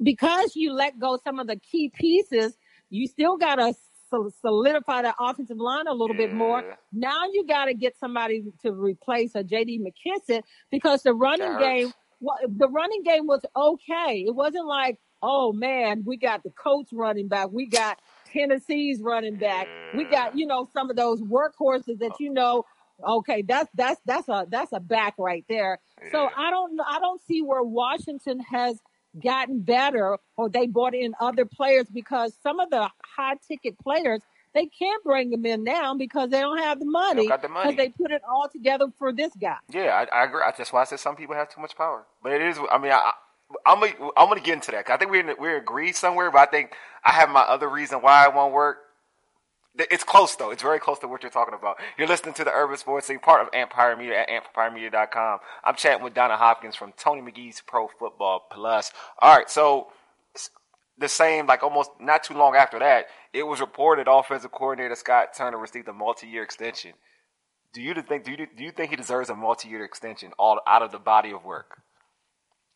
Because 0.02 0.56
you 0.56 0.74
let 0.74 1.00
go 1.00 1.18
some 1.24 1.40
of 1.40 1.48
the 1.48 1.58
key 1.58 1.92
pieces, 1.94 2.58
you 2.90 3.08
still 3.08 3.38
got 3.38 3.56
to 3.56 3.74
solidify 4.42 5.04
the 5.04 5.14
offensive 5.20 5.58
line 5.58 5.88
a 5.88 5.94
little 5.94 6.16
bit 6.16 6.32
more. 6.32 6.64
Now 6.92 7.24
you 7.32 7.46
got 7.48 7.66
to 7.66 7.74
get 7.74 7.98
somebody 7.98 8.44
to 8.64 8.72
replace 8.72 9.36
a 9.36 9.44
JD 9.44 9.80
McKissic 9.80 10.42
because 10.70 11.04
the 11.04 11.14
running 11.14 11.56
game, 11.56 11.92
wa- 12.20 12.36
the 12.48 12.68
running 12.68 13.04
game 13.04 13.28
was 13.28 13.46
okay. 13.56 14.26
It 14.28 14.36
wasn't 14.36 14.68
like, 14.68 15.00
oh 15.22 15.54
man, 15.54 16.04
we 16.06 16.18
got 16.18 16.44
the 16.44 16.50
Colts 16.50 16.92
running 16.92 17.28
back, 17.28 17.50
we 17.52 17.68
got 17.68 18.00
Tennessee's 18.34 19.02
running 19.02 19.38
back, 19.38 19.68
we 19.94 20.06
got 20.06 20.36
you 20.36 20.46
know 20.46 20.68
some 20.74 20.90
of 20.90 20.96
those 20.96 21.22
workhorses 21.22 22.00
that 22.00 22.20
you 22.20 22.32
know. 22.34 22.66
Okay, 23.04 23.42
that's 23.42 23.70
that's 23.74 24.00
that's 24.06 24.30
a 24.30 24.46
that's 24.50 24.72
a 24.74 24.80
back 24.80 25.16
right 25.18 25.44
there. 25.50 25.80
So 26.12 26.30
I 26.38 26.52
don't 26.52 26.80
I 26.88 27.00
don't 27.00 27.20
see 27.28 27.42
where 27.42 27.64
Washington 27.64 28.40
has 28.42 28.80
gotten 29.20 29.62
better 29.62 30.18
or 30.38 30.50
they 30.50 30.68
brought 30.68 30.94
in 30.94 31.14
other 31.20 31.46
players 31.46 31.86
because 31.92 32.34
some 32.42 32.60
of 32.60 32.70
the 32.70 32.90
high 33.04 33.36
ticket 33.48 33.78
players 33.80 34.22
they 34.54 34.66
can't 34.66 35.04
bring 35.04 35.30
them 35.30 35.46
in 35.46 35.64
now 35.64 35.96
because 35.96 36.30
they 36.30 36.42
don't 36.42 36.58
have 36.58 36.80
the 36.80 36.86
money 36.86 37.28
got 37.28 37.42
the 37.42 37.48
money. 37.48 37.72
because 37.72 37.78
they 37.78 37.90
put 37.90 38.12
it 38.12 38.22
all 38.30 38.50
together 38.50 38.88
for 38.98 39.14
this 39.14 39.32
guy. 39.40 39.56
Yeah, 39.72 40.06
I, 40.12 40.22
I 40.22 40.24
agree. 40.26 40.42
That's 40.58 40.74
why 40.74 40.82
I 40.82 40.84
said 40.86 41.00
some 41.00 41.16
people 41.16 41.36
have 41.36 41.50
too 41.54 41.62
much 41.62 41.76
power. 41.76 42.06
But 42.22 42.34
it 42.34 42.42
is. 42.42 42.58
I 42.70 42.78
mean, 42.78 42.92
I, 42.92 43.12
I'm 43.66 43.80
gonna, 43.80 44.10
I'm 44.18 44.28
gonna 44.28 44.42
get 44.42 44.56
into 44.56 44.72
that. 44.72 44.90
I 44.90 44.98
think 44.98 45.12
we 45.12 45.24
we 45.40 45.56
agree 45.56 45.92
somewhere, 45.94 46.32
but 46.32 46.40
I 46.40 46.46
think 46.46 46.74
I 47.04 47.12
have 47.12 47.30
my 47.30 47.42
other 47.42 47.70
reason 47.70 48.00
why 48.00 48.26
it 48.26 48.34
won't 48.34 48.54
work. 48.54 48.78
It's 49.78 50.04
close 50.04 50.36
though. 50.36 50.52
It's 50.52 50.62
very 50.62 50.80
close 50.80 51.00
to 51.00 51.08
what 51.08 51.24
you're 51.24 51.32
talking 51.32 51.54
about. 51.54 51.78
You're 51.98 52.08
listening 52.08 52.34
to 52.36 52.44
the 52.44 52.52
Urban 52.52 52.78
Sports 52.78 53.08
Scene, 53.08 53.20
part 53.20 53.42
of 53.42 53.48
Empire 53.54 53.96
Media 53.96 54.20
at 54.22 54.28
EmpireMedia.com. 54.30 55.40
I'm 55.64 55.76
chatting 55.76 56.04
with 56.04 56.14
Donna 56.14 56.36
Hopkins 56.36 56.76
from 56.76 56.94
Tony 56.98 57.22
McGee's 57.22 57.62
Pro 57.66 57.88
Football 57.88 58.48
Plus. 58.52 58.92
All 59.20 59.36
right, 59.36 59.50
so 59.50 59.88
the 60.98 61.08
same, 61.08 61.48
like 61.48 61.64
almost 61.64 61.92
not 62.00 62.24
too 62.24 62.34
long 62.34 62.56
after 62.56 62.80
that, 62.80 63.08
it 63.34 63.44
was 63.44 63.62
reported 63.62 64.08
offensive 64.10 64.52
coordinator 64.52 64.96
Scott 64.96 65.30
Turner 65.36 65.58
received 65.58 65.88
a 65.88 65.94
multi-year 65.94 66.44
extension. 66.44 66.92
Do 67.74 67.82
you 67.82 67.94
think 68.02 68.26
do 68.26 68.32
you 68.32 68.38
do 68.38 68.64
you 68.64 68.72
think 68.72 68.90
he 68.90 68.98
deserves 68.98 69.30
a 69.30 69.36
multi-year 69.36 69.86
extension 69.86 70.32
all 70.38 70.60
out 70.68 70.82
of 70.82 70.92
the 70.92 71.00
body 71.00 71.32
of 71.32 71.46
work? 71.46 71.82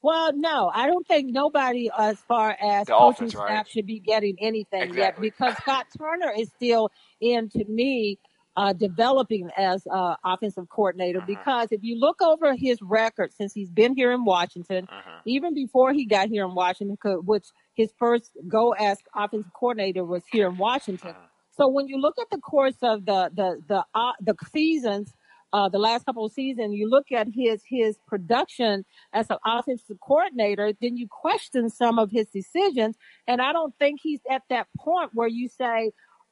Well, 0.05 0.33
no, 0.35 0.71
I 0.73 0.85
don't 0.85 1.07
think 1.07 1.31
nobody, 1.31 1.89
as 1.97 2.19
far 2.27 2.55
as 2.61 2.85
The 2.85 2.93
coaching 2.93 3.27
offense, 3.27 3.35
right? 3.35 3.47
staff, 3.47 3.67
should 3.69 3.87
be 3.87 3.99
getting 3.99 4.35
anything 4.39 4.93
yet 4.93 5.19
because 5.19 5.55
Scott 5.57 5.87
Turner 5.97 6.31
is 6.37 6.49
still 6.55 6.91
in, 7.19 7.49
to 7.49 7.65
me, 7.65 8.19
uh, 8.55 8.73
developing 8.73 9.49
as 9.57 9.85
uh, 9.91 10.15
offensive 10.23 10.69
coordinator. 10.69 11.19
Mm-hmm. 11.19 11.33
Because 11.33 11.67
if 11.71 11.81
you 11.83 11.99
look 11.99 12.21
over 12.21 12.53
his 12.55 12.77
record 12.83 13.33
since 13.33 13.51
he's 13.51 13.71
been 13.71 13.95
here 13.95 14.11
in 14.11 14.25
Washington, 14.25 14.85
Mm-hmm. 14.85 15.19
even 15.25 15.53
before 15.55 15.91
he 15.91 16.05
got 16.05 16.29
here 16.29 16.45
in 16.45 16.53
Washington, 16.53 16.97
which 17.25 17.47
his 17.73 17.91
first 17.97 18.31
go 18.47 18.73
as 18.73 18.99
offensive 19.15 19.51
coordinator 19.53 20.05
was 20.05 20.21
here 20.31 20.47
in 20.47 20.57
Washington. 20.57 21.11
Mm-hmm. 21.11 21.25
So 21.57 21.67
when 21.67 21.87
you 21.87 21.97
look 21.99 22.15
at 22.19 22.29
the 22.29 22.37
course 22.37 22.77
of 22.83 23.05
the 23.05 23.31
the 23.33 23.49
the 23.67 23.83
uh, 23.95 24.11
the 24.21 24.35
seasons, 24.53 25.13
uh, 25.55 25.69
the 25.69 25.79
last 25.79 26.05
couple 26.05 26.25
of 26.25 26.33
seasons, 26.33 26.75
you 26.75 26.89
look 26.95 27.09
at 27.19 27.27
his 27.41 27.61
his 27.77 27.97
production 28.11 28.83
as 29.13 29.25
an 29.29 29.37
offensive 29.45 29.97
coordinator, 30.01 30.67
then 30.81 30.97
you 30.97 31.07
question 31.09 31.69
some 31.69 31.97
of 32.03 32.11
his 32.11 32.27
decisions. 32.39 32.93
And 33.29 33.37
I 33.41 33.53
don't 33.53 33.73
think 33.79 34.01
he's 34.03 34.19
at 34.29 34.43
that 34.49 34.67
point 34.77 35.11
where 35.13 35.29
you 35.29 35.47
say, 35.47 35.91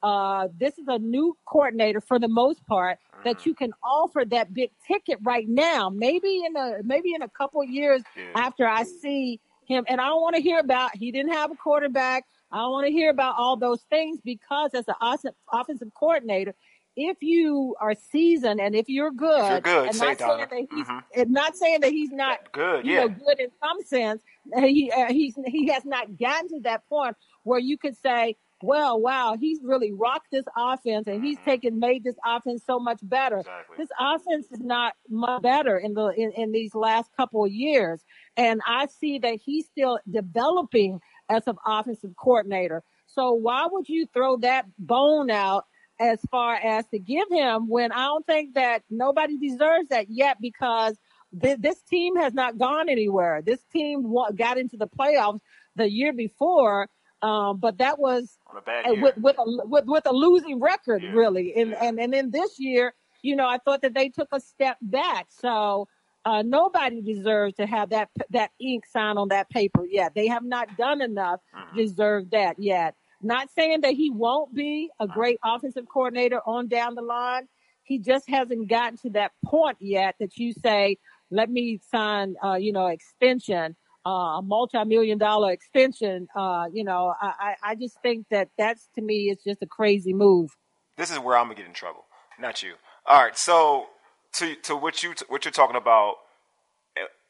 uh, 0.10 0.50
this 0.64 0.78
is 0.78 0.88
a 0.90 1.00
new 1.00 1.38
coordinator 1.46 2.02
for 2.02 2.20
the 2.20 2.28
most 2.28 2.66
part 2.68 2.98
that 3.24 3.46
you 3.46 3.54
can 3.62 3.72
offer 3.82 4.26
that 4.36 4.54
big 4.54 4.72
ticket 4.86 5.20
right 5.24 5.48
now. 5.48 5.90
Maybe 5.90 6.42
in 6.46 6.54
a 6.58 6.68
maybe 6.84 7.14
in 7.18 7.22
a 7.22 7.30
couple 7.30 7.62
of 7.62 7.70
years 7.70 8.02
Yeah. 8.18 8.46
after 8.46 8.68
I 8.68 8.84
see 8.84 9.40
him, 9.66 9.86
and 9.88 10.02
I 10.02 10.08
don't 10.10 10.22
want 10.22 10.36
to 10.36 10.42
hear 10.42 10.60
about 10.60 10.90
he 11.02 11.14
didn't 11.14 11.32
have 11.32 11.50
a 11.50 11.56
quarterback. 11.56 12.26
I 12.52 12.58
don't 12.58 12.72
want 12.72 12.88
to 12.88 12.92
hear 13.00 13.10
about 13.10 13.36
all 13.38 13.56
those 13.56 13.82
things 13.90 14.20
because 14.34 14.72
as 14.76 14.86
an 14.90 14.96
offen- 15.02 15.32
offensive 15.52 15.92
coordinator, 15.98 16.54
if 16.96 17.18
you 17.22 17.76
are 17.80 17.96
seasoned 17.96 18.60
and 18.60 18.76
if 18.76 18.88
you're 18.88 19.12
good, 19.12 19.50
you're 19.50 19.62
good, 19.62 19.88
and 19.88 19.96
say 19.96 20.06
not 20.06 20.18
saying 20.20 20.40
that 20.40 20.68
he's 20.72 20.88
Mhm. 20.88 21.04
and 21.16 21.32
not 21.32 21.56
saying 21.56 21.82
that 21.82 21.92
he's 21.92 22.12
not 22.12 22.52
Good, 22.52 22.86
you 22.86 22.94
yeah. 22.94 23.00
know, 23.06 23.10
good 23.10 23.40
in 23.40 23.50
some 23.64 23.82
sense. 23.84 24.24
He 24.58 24.92
uh, 24.92 25.08
he's 25.12 25.36
he 25.46 25.68
has 25.70 25.86
not 25.86 26.18
gotten 26.18 26.50
to 26.50 26.60
that 26.62 26.88
point 26.88 27.16
where 27.44 27.60
you 27.60 27.78
could 27.78 27.98
say, 27.98 28.36
"Well, 28.62 29.00
wow, 29.00 29.36
he's 29.40 29.60
really 29.64 29.92
rocked 29.92 30.28
this 30.32 30.46
offense, 30.56 31.08
and 31.08 31.24
he's 31.24 31.40
taken 31.46 31.80
made 31.80 32.04
this 32.04 32.16
offense 32.26 32.64
so 32.66 32.80
much 32.80 33.00
better." 33.04 33.38
Mm-hmm. 33.38 33.50
Exactly. 33.50 33.78
This 33.78 33.90
offense 34.00 34.48
is 34.52 34.60
not 34.60 34.94
much 35.10 35.42
better 35.42 35.78
in 35.78 35.94
the 35.94 36.08
in, 36.10 36.32
in 36.34 36.52
these 36.52 36.76
last 36.76 37.10
couple 37.18 37.44
of 37.44 37.52
years, 37.52 38.04
and 38.38 38.62
I 38.68 38.86
see 38.88 39.18
that 39.20 39.36
he's 39.44 39.66
still 39.68 40.00
developing 40.10 41.00
as 41.30 41.48
an 41.48 41.58
offensive 41.66 42.16
coordinator. 42.18 42.84
So 43.08 43.34
why 43.34 43.68
would 43.72 43.88
you 43.90 44.08
throw 44.14 44.38
that 44.38 44.66
bone 44.78 45.30
out 45.32 45.66
as 46.12 46.20
far 46.32 46.56
as 46.56 46.86
to 46.88 47.00
give 47.00 47.28
him 47.32 47.68
when 47.70 47.92
I 47.92 48.06
don't 48.06 48.26
think 48.26 48.56
that 48.56 48.84
nobody 48.90 49.38
deserves 49.38 49.88
that 49.90 50.08
yet 50.10 50.38
because 50.42 50.98
th- 51.42 51.60
this 51.60 51.82
team 51.84 52.16
has 52.18 52.34
not 52.34 52.58
gone 52.58 52.90
anywhere. 52.90 53.42
This 53.42 53.64
team 53.72 54.04
wa- 54.04 54.32
got 54.32 54.58
into 54.58 54.78
the 54.78 54.88
playoffs 54.88 55.40
the 55.76 55.90
year 55.90 56.14
before, 56.14 56.88
um, 57.22 57.58
but 57.60 57.78
that 57.78 58.00
was 58.00 58.38
a 58.58 58.62
bad 58.62 59.02
with 59.02 59.18
with 59.18 59.38
a 59.40 59.46
with, 59.74 59.86
with 59.88 60.06
a 60.06 60.14
losing 60.14 60.60
record, 60.60 61.02
Yeah, 61.04 61.12
really. 61.12 61.54
And, 61.56 61.72
yeah. 61.72 61.86
and 61.86 62.00
and 62.00 62.14
then 62.14 62.32
this 62.32 62.60
year, 62.60 62.94
you 63.22 63.36
know, 63.36 63.48
I 63.48 63.58
thought 63.60 63.82
that 63.84 63.94
they 63.94 64.10
took 64.10 64.28
a 64.34 64.40
step 64.42 64.78
back. 64.82 65.28
So 65.30 65.88
uh, 66.26 66.42
nobody 66.42 67.02
deserves 67.02 67.56
to 67.56 67.66
have 67.66 67.90
that 67.92 68.10
that 68.32 68.52
ink 68.60 68.86
sign 68.86 69.18
on 69.18 69.30
that 69.30 69.50
paper 69.50 69.86
yet. 69.90 70.14
They 70.16 70.28
have 70.28 70.44
not 70.44 70.68
done 70.78 71.02
enough 71.02 71.40
Mm-hmm. 71.56 71.78
deserve 71.78 72.30
that 72.32 72.56
yet. 72.60 72.96
Not 73.24 73.50
saying 73.58 73.82
that 73.82 73.94
he 73.94 74.12
won't 74.12 74.54
be 74.54 74.90
a 75.00 75.08
great 75.08 75.40
offensive 75.44 75.86
coordinator 75.92 76.42
on 76.46 76.68
down 76.68 76.96
the 76.96 77.02
line. 77.02 77.48
He 77.84 78.00
just 78.00 78.30
hasn't 78.30 78.70
gotten 78.70 78.98
to 79.00 79.10
that 79.12 79.32
point 79.46 79.78
yet 79.80 80.16
that 80.20 80.38
you 80.38 80.54
say, 80.54 80.98
"Let 81.32 81.50
me 81.50 81.80
sign, 81.90 82.36
uh, 82.44 82.56
you 82.56 82.74
know, 82.74 82.88
extension." 82.88 83.76
Uh, 84.06 84.40
a 84.40 84.42
multi-million 84.42 85.18
dollar 85.18 85.54
extension, 85.54 86.28
uh, 86.36 86.66
you 86.74 86.84
know, 86.84 87.14
I, 87.22 87.56
I, 87.64 87.76
just 87.76 87.98
think 88.02 88.28
that 88.32 88.50
that's 88.58 88.90
to 88.96 89.02
me 89.02 89.30
is 89.30 89.42
just 89.48 89.62
a 89.62 89.66
crazy 89.66 90.14
move. 90.14 90.50
this 90.98 91.10
is 91.10 91.20
where 91.20 91.38
I'm 91.38 91.46
gonna 91.46 91.56
get 91.56 91.68
in 91.68 91.72
trouble, 91.72 92.04
not 92.38 92.62
you. 92.62 92.74
All 93.06 93.24
right, 93.24 93.38
so 93.38 93.86
to 94.34 94.56
to 94.56 94.76
what 94.76 95.04
you 95.04 95.14
what 95.30 95.46
you're 95.46 95.54
talking 95.54 95.78
about, 95.78 96.16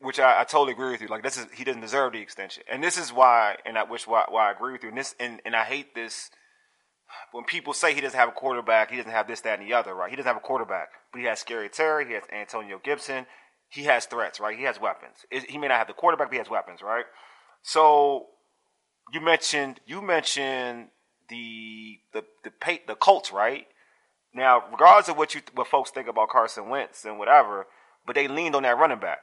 which 0.04 0.20
I, 0.20 0.42
I 0.42 0.44
totally 0.44 0.74
agree 0.74 0.92
with 0.92 1.02
you. 1.02 1.08
Like 1.08 1.24
this 1.24 1.38
is 1.38 1.48
he 1.54 1.64
doesn't 1.64 1.82
deserve 1.82 2.14
the 2.14 2.20
extension, 2.20 2.64
and 2.72 2.84
this 2.84 2.98
is 2.98 3.12
why, 3.12 3.56
and 3.66 3.78
I 3.78 3.84
wish 3.84 4.06
why, 4.06 4.26
why 4.30 4.50
I 4.50 4.52
agree 4.52 4.74
with 4.74 4.84
you. 4.84 4.90
And 4.90 4.98
this 4.98 5.16
and, 5.20 5.42
and 5.46 5.56
I 5.56 5.64
hate 5.64 5.96
this 5.96 6.30
when 7.32 7.44
people 7.46 7.74
say 7.74 7.94
he 7.94 8.02
doesn't 8.02 8.20
have 8.20 8.30
a 8.30 8.34
quarterback, 8.34 8.92
he 8.92 8.98
doesn't 8.98 9.12
have 9.12 9.28
this, 9.28 9.42
that, 9.42 9.60
and 9.60 9.68
the 9.68 9.74
other. 9.74 9.94
Right? 9.94 10.10
He 10.10 10.16
doesn't 10.16 10.28
have 10.28 10.38
a 10.38 10.46
quarterback, 10.46 10.90
but 11.12 11.20
he 11.20 11.26
has 11.26 11.40
Scary 11.40 11.70
Terry, 11.70 12.06
he 12.08 12.14
has 12.14 12.24
Antonio 12.32 12.80
Gibson, 12.84 13.26
he 13.70 13.84
has 13.84 14.06
threats. 14.06 14.40
Right? 14.40 14.58
He 14.58 14.64
has 14.66 14.80
weapons. 14.80 15.26
It- 15.32 15.50
he 15.50 15.58
may 15.58 15.68
not 15.68 15.78
have 15.78 15.88
the 15.88 15.94
quarterback, 15.94 16.28
but 16.28 16.34
he 16.34 16.40
has 16.40 16.50
weapons. 16.50 16.82
Right? 16.82 17.06
So 17.62 18.28
you 19.12 19.22
mentioned 19.22 19.80
you 19.86 20.02
mentioned 20.02 20.90
the 21.30 22.00
the 22.14 22.24
the 22.44 22.52
pay, 22.52 22.82
the 22.88 22.96
Colts, 22.96 23.32
right? 23.32 23.68
Now, 24.34 24.64
regardless 24.72 25.10
of 25.10 25.18
what 25.18 25.36
you 25.36 25.42
what 25.54 25.68
folks 25.68 25.92
think 25.92 26.08
about 26.08 26.30
Carson 26.30 26.70
Wentz 26.70 27.06
and 27.06 27.20
whatever, 27.20 27.68
but 28.06 28.16
they 28.16 28.28
leaned 28.28 28.56
on 28.56 28.64
that 28.64 28.78
running 28.78 29.00
back. 29.00 29.20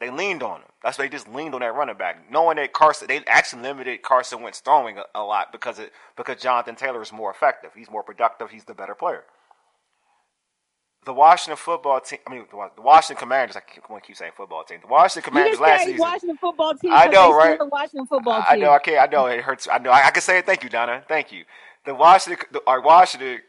They 0.00 0.10
leaned 0.10 0.42
on 0.44 0.60
him. 0.60 0.68
That's 0.82 0.96
why 0.96 1.06
they 1.06 1.08
just 1.08 1.28
leaned 1.28 1.54
on 1.54 1.60
that 1.60 1.74
running 1.74 1.96
back, 1.96 2.30
knowing 2.30 2.56
that 2.56 2.72
Carson. 2.72 3.08
They 3.08 3.20
actually 3.26 3.62
limited 3.62 4.02
Carson 4.02 4.42
Wentz 4.42 4.60
throwing 4.60 4.98
a, 4.98 5.04
a 5.14 5.22
lot 5.22 5.50
because 5.50 5.78
it 5.80 5.92
because 6.16 6.40
Jonathan 6.40 6.76
Taylor 6.76 7.02
is 7.02 7.12
more 7.12 7.30
effective. 7.30 7.70
He's 7.74 7.90
more 7.90 8.04
productive. 8.04 8.50
He's 8.50 8.64
the 8.64 8.74
better 8.74 8.94
player. 8.94 9.24
The 11.04 11.12
Washington 11.12 11.56
football 11.56 12.00
team. 12.00 12.18
I 12.26 12.30
mean, 12.30 12.44
the, 12.50 12.70
the 12.76 12.82
Washington 12.82 13.20
Commanders. 13.20 13.56
I 13.56 13.60
keep, 13.60 13.82
I 13.90 14.00
keep 14.00 14.16
saying 14.16 14.32
football 14.36 14.62
team. 14.62 14.78
The 14.82 14.88
Washington 14.88 15.30
Commanders 15.30 15.58
last 15.58 15.84
season. 15.84 15.98
Washington 15.98 16.36
football 16.36 16.74
team. 16.74 16.92
I 16.92 17.06
know, 17.06 17.32
right? 17.34 17.58
The 17.58 17.66
Washington 17.66 18.06
football 18.06 18.44
I 18.46 18.54
team. 18.54 18.64
know. 18.64 18.70
I 18.70 18.78
can't. 18.78 19.02
I 19.02 19.06
know 19.10 19.26
it 19.26 19.40
hurts. 19.42 19.66
I 19.70 19.78
know. 19.78 19.90
I, 19.90 20.06
I 20.06 20.10
can 20.10 20.22
say 20.22 20.38
it. 20.38 20.46
Thank 20.46 20.62
you, 20.62 20.68
Donna. 20.68 21.02
Thank 21.08 21.32
you. 21.32 21.44
The 21.86 21.94
Washington, 21.94 22.46
the, 22.52 22.62
our 22.66 22.80
Washington, 22.80 23.40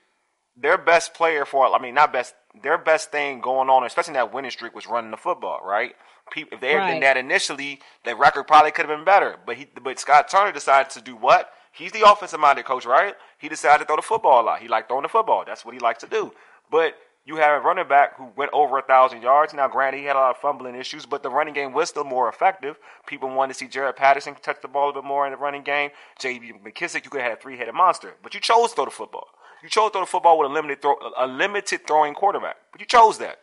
their 0.61 0.77
best 0.77 1.13
player 1.13 1.45
for. 1.45 1.65
I 1.73 1.79
mean, 1.81 1.93
not 1.95 2.11
best. 2.13 2.35
Their 2.63 2.77
best 2.77 3.11
thing 3.11 3.41
going 3.41 3.69
on, 3.69 3.83
especially 3.85 4.11
in 4.11 4.15
that 4.15 4.33
winning 4.33 4.51
streak, 4.51 4.73
was 4.75 4.87
running 4.87 5.11
the 5.11 5.17
football. 5.17 5.61
Right. 5.63 5.95
People, 6.31 6.55
if 6.55 6.61
they 6.61 6.71
had 6.73 6.79
done 6.79 6.89
Right. 6.93 7.01
that 7.01 7.17
initially, 7.17 7.79
the 8.03 8.15
record 8.15 8.43
probably 8.45 8.71
could 8.71 8.85
have 8.87 8.95
been 8.97 9.05
better. 9.05 9.37
But 9.45 9.57
he, 9.57 9.67
but 9.81 9.99
Scott 9.99 10.29
Turner 10.29 10.51
decided 10.51 10.89
to 10.91 11.01
do 11.01 11.15
what? 11.15 11.51
He's 11.71 11.91
the 11.91 12.09
offensive 12.09 12.39
minded 12.39 12.65
coach, 12.65 12.85
right? 12.85 13.15
He 13.37 13.47
decided 13.49 13.79
to 13.79 13.85
throw 13.85 13.95
the 13.95 14.01
football 14.01 14.41
a 14.41 14.43
lot. 14.43 14.59
He 14.61 14.67
liked 14.67 14.89
throwing 14.89 15.03
the 15.03 15.09
football. 15.09 15.43
That's 15.45 15.63
what 15.63 15.73
he 15.73 15.79
likes 15.79 15.99
to 16.01 16.07
do. 16.07 16.33
But 16.71 16.95
you 17.25 17.35
have 17.37 17.61
a 17.61 17.63
running 17.63 17.87
back 17.87 18.15
who 18.17 18.31
went 18.35 18.51
over 18.53 18.79
a 18.79 18.81
thousand 18.81 19.21
yards. 19.21 19.53
Now, 19.53 19.67
granted, 19.67 19.99
he 19.99 20.05
had 20.05 20.15
a 20.15 20.19
lot 20.19 20.35
of 20.35 20.41
fumbling 20.41 20.75
issues, 20.75 21.05
but 21.05 21.21
the 21.21 21.29
running 21.29 21.53
game 21.53 21.73
was 21.73 21.89
still 21.89 22.03
more 22.03 22.27
effective. 22.27 22.77
People 23.05 23.29
wanted 23.29 23.53
to 23.53 23.59
see 23.59 23.67
Jaret 23.67 23.95
Patterson 23.95 24.35
touch 24.41 24.61
the 24.61 24.67
ball 24.67 24.89
a 24.89 24.93
bit 24.93 25.03
more 25.03 25.25
in 25.27 25.31
the 25.31 25.37
running 25.37 25.61
game. 25.63 25.91
J.D. 26.19 26.53
McKissic, 26.65 27.05
you 27.05 27.11
could 27.11 27.21
have 27.21 27.29
had 27.31 27.37
a 27.37 27.41
three-headed 27.41 27.73
monster, 27.75 28.15
but 28.23 28.33
you 28.33 28.39
chose 28.39 28.69
to 28.71 28.75
throw 28.75 28.85
the 28.85 28.91
football. 28.91 29.27
You 29.63 29.69
chose 29.69 29.89
to 29.89 29.93
throw 29.93 30.01
the 30.01 30.07
football 30.07 30.39
with 30.39 30.49
a 30.49 30.53
limited 30.53 30.81
throw, 30.81 30.95
a 31.17 31.27
limited 31.27 31.85
throwing 31.85 32.13
quarterback, 32.13 32.57
but 32.71 32.79
you 32.79 32.87
chose 32.87 33.17
that. 33.17 33.39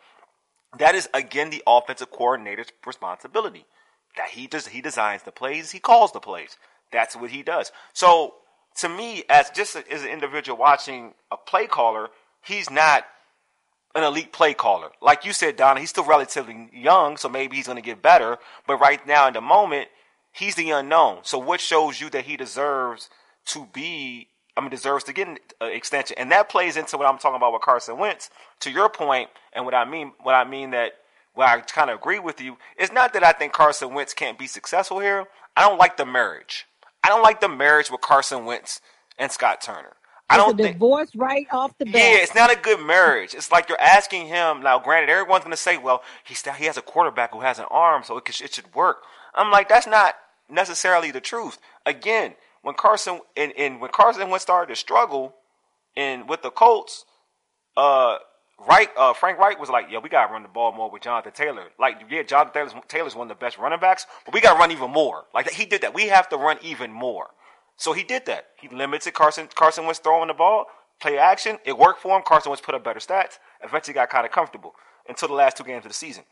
That 0.78 0.94
is 0.94 1.08
again 1.14 1.50
the 1.50 1.62
offensive 1.66 2.10
coordinator's 2.10 2.68
responsibility. 2.86 3.66
That 4.16 4.30
he 4.30 4.46
does, 4.46 4.68
he 4.68 4.80
designs 4.80 5.22
the 5.22 5.32
plays, 5.32 5.72
he 5.72 5.78
calls 5.78 6.12
the 6.12 6.20
plays. 6.20 6.56
That's 6.90 7.16
what 7.16 7.30
he 7.30 7.42
does. 7.42 7.72
So 7.92 8.34
to 8.76 8.88
me, 8.88 9.24
as 9.28 9.50
just 9.50 9.76
a, 9.76 9.92
as 9.92 10.02
an 10.02 10.08
individual 10.08 10.58
watching 10.58 11.14
a 11.30 11.36
play 11.36 11.66
caller, 11.66 12.08
he's 12.42 12.70
not 12.70 13.04
an 13.94 14.04
elite 14.04 14.32
play 14.32 14.54
caller. 14.54 14.90
Like 15.00 15.24
you 15.24 15.32
said, 15.32 15.56
Donna, 15.56 15.80
he's 15.80 15.90
still 15.90 16.04
relatively 16.04 16.68
young, 16.72 17.16
so 17.16 17.28
maybe 17.28 17.56
he's 17.56 17.66
going 17.66 17.76
to 17.76 17.82
get 17.82 18.02
better. 18.02 18.38
But 18.66 18.76
right 18.76 19.04
now, 19.06 19.26
in 19.26 19.34
the 19.34 19.40
moment, 19.40 19.88
he's 20.32 20.54
the 20.54 20.70
unknown. 20.70 21.20
So 21.22 21.38
what 21.38 21.60
shows 21.60 22.00
you 22.00 22.10
that 22.10 22.26
he 22.26 22.36
deserves 22.36 23.08
to 23.46 23.66
be? 23.72 24.28
I 24.56 24.60
mean, 24.60 24.70
deserves 24.70 25.04
to 25.04 25.12
get 25.12 25.28
an 25.28 25.38
uh, 25.60 25.66
extension, 25.66 26.16
and 26.18 26.30
that 26.32 26.48
plays 26.48 26.76
into 26.76 26.96
what 26.96 27.06
I'm 27.06 27.18
talking 27.18 27.36
about 27.36 27.52
with 27.52 27.62
Carson 27.62 27.98
Wentz. 27.98 28.30
To 28.60 28.70
your 28.70 28.88
point, 28.88 29.28
and 29.52 29.64
what 29.64 29.74
I 29.74 29.84
mean, 29.84 30.12
what 30.22 30.34
I 30.34 30.44
mean 30.44 30.70
that, 30.70 30.92
what 31.34 31.48
I 31.48 31.60
kind 31.60 31.90
of 31.90 31.98
agree 31.98 32.18
with 32.18 32.40
you, 32.40 32.56
is 32.78 32.90
not 32.92 33.12
that 33.12 33.24
I 33.24 33.32
think 33.32 33.52
Carson 33.52 33.92
Wentz 33.92 34.14
can't 34.14 34.38
be 34.38 34.46
successful 34.46 35.00
here. 35.00 35.26
I 35.56 35.68
don't 35.68 35.78
like 35.78 35.96
the 35.96 36.06
marriage. 36.06 36.66
I 37.04 37.08
don't 37.08 37.22
like 37.22 37.40
the 37.40 37.48
marriage 37.48 37.90
with 37.90 38.00
Carson 38.00 38.44
Wentz 38.46 38.80
and 39.18 39.30
Scott 39.30 39.60
Turner. 39.60 39.96
I 40.28 40.36
don't 40.36 40.58
a 40.58 40.62
think. 40.62 40.74
divorce 40.76 41.14
right 41.14 41.46
off 41.52 41.76
the 41.78 41.84
bat. 41.84 41.94
Yeah, 41.94 42.22
it's 42.22 42.34
not 42.34 42.52
a 42.52 42.56
good 42.56 42.84
marriage. 42.84 43.34
It's 43.34 43.52
like 43.52 43.68
you're 43.68 43.80
asking 43.80 44.26
him. 44.26 44.62
Now, 44.62 44.78
granted, 44.78 45.08
everyone's 45.08 45.44
going 45.44 45.52
to 45.52 45.56
say, 45.56 45.78
"Well, 45.78 46.02
he's 46.24 46.42
he 46.42 46.64
has 46.64 46.76
a 46.76 46.82
quarterback 46.82 47.32
who 47.32 47.40
has 47.40 47.58
an 47.58 47.66
arm, 47.70 48.02
so 48.02 48.16
it, 48.16 48.24
could, 48.24 48.40
it 48.40 48.54
should 48.54 48.74
work." 48.74 49.02
I'm 49.34 49.52
like, 49.52 49.68
that's 49.68 49.86
not 49.86 50.16
necessarily 50.48 51.10
the 51.10 51.20
truth. 51.20 51.58
Again, 51.84 52.34
when 52.66 52.74
Carson 52.74 53.20
and, 53.36 53.52
and 53.56 53.80
when 53.80 53.92
Carson 53.92 54.28
Wentz 54.28 54.42
started 54.42 54.74
to 54.74 54.76
struggle, 54.76 55.36
and 55.96 56.28
with 56.28 56.42
the 56.42 56.50
Colts, 56.50 57.04
uh, 57.76 58.16
Reich, 58.68 58.90
uh, 58.96 59.12
Frank 59.12 59.38
Reich 59.38 59.60
was 59.60 59.68
like, 59.68 59.86
"Yeah, 59.88 60.00
we 60.00 60.08
got 60.08 60.26
to 60.26 60.32
run 60.32 60.42
the 60.42 60.48
ball 60.48 60.72
more 60.72 60.90
with 60.90 61.02
Jonathan 61.02 61.30
Taylor." 61.30 61.68
Like, 61.78 62.02
yeah, 62.10 62.24
Jonathan 62.24 62.52
Taylor's, 62.52 62.72
Taylor's 62.88 63.14
one 63.14 63.30
of 63.30 63.38
the 63.38 63.44
best 63.44 63.56
running 63.56 63.78
backs, 63.78 64.04
but 64.24 64.34
we 64.34 64.40
got 64.40 64.54
to 64.54 64.58
run 64.58 64.72
even 64.72 64.90
more. 64.90 65.26
Like 65.32 65.48
he 65.48 65.64
did 65.64 65.82
that. 65.82 65.94
We 65.94 66.08
have 66.08 66.28
to 66.30 66.36
run 66.36 66.58
even 66.60 66.90
more. 66.90 67.28
So 67.76 67.92
he 67.92 68.02
did 68.02 68.26
that. 68.26 68.46
He 68.60 68.68
limited 68.68 69.14
Carson. 69.14 69.48
Carson 69.54 69.86
was 69.86 70.00
throwing 70.00 70.26
the 70.26 70.34
ball, 70.34 70.66
play 71.00 71.18
action. 71.18 71.58
It 71.64 71.78
worked 71.78 72.00
for 72.02 72.16
him. 72.16 72.24
Carson 72.26 72.50
was 72.50 72.60
put 72.60 72.74
up 72.74 72.82
better 72.82 72.98
stats. 72.98 73.38
Eventually, 73.62 73.94
got 73.94 74.10
kind 74.10 74.26
of 74.26 74.32
comfortable 74.32 74.74
until 75.08 75.28
the 75.28 75.34
last 75.34 75.56
two 75.56 75.62
games 75.62 75.84
of 75.84 75.90
the 75.90 75.94
season. 75.94 76.24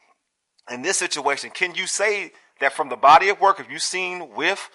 In 0.69 0.83
this 0.83 0.99
situation, 0.99 1.51
can 1.51 1.77
you 1.77 1.87
say 1.87 2.33
that 2.59 2.73
from 2.73 2.89
the 2.89 2.97
body 2.97 3.29
of 3.29 3.41
work, 3.41 3.59
have 3.59 3.71
you 3.71 3.79
seen 3.79 4.35
with 4.35 4.69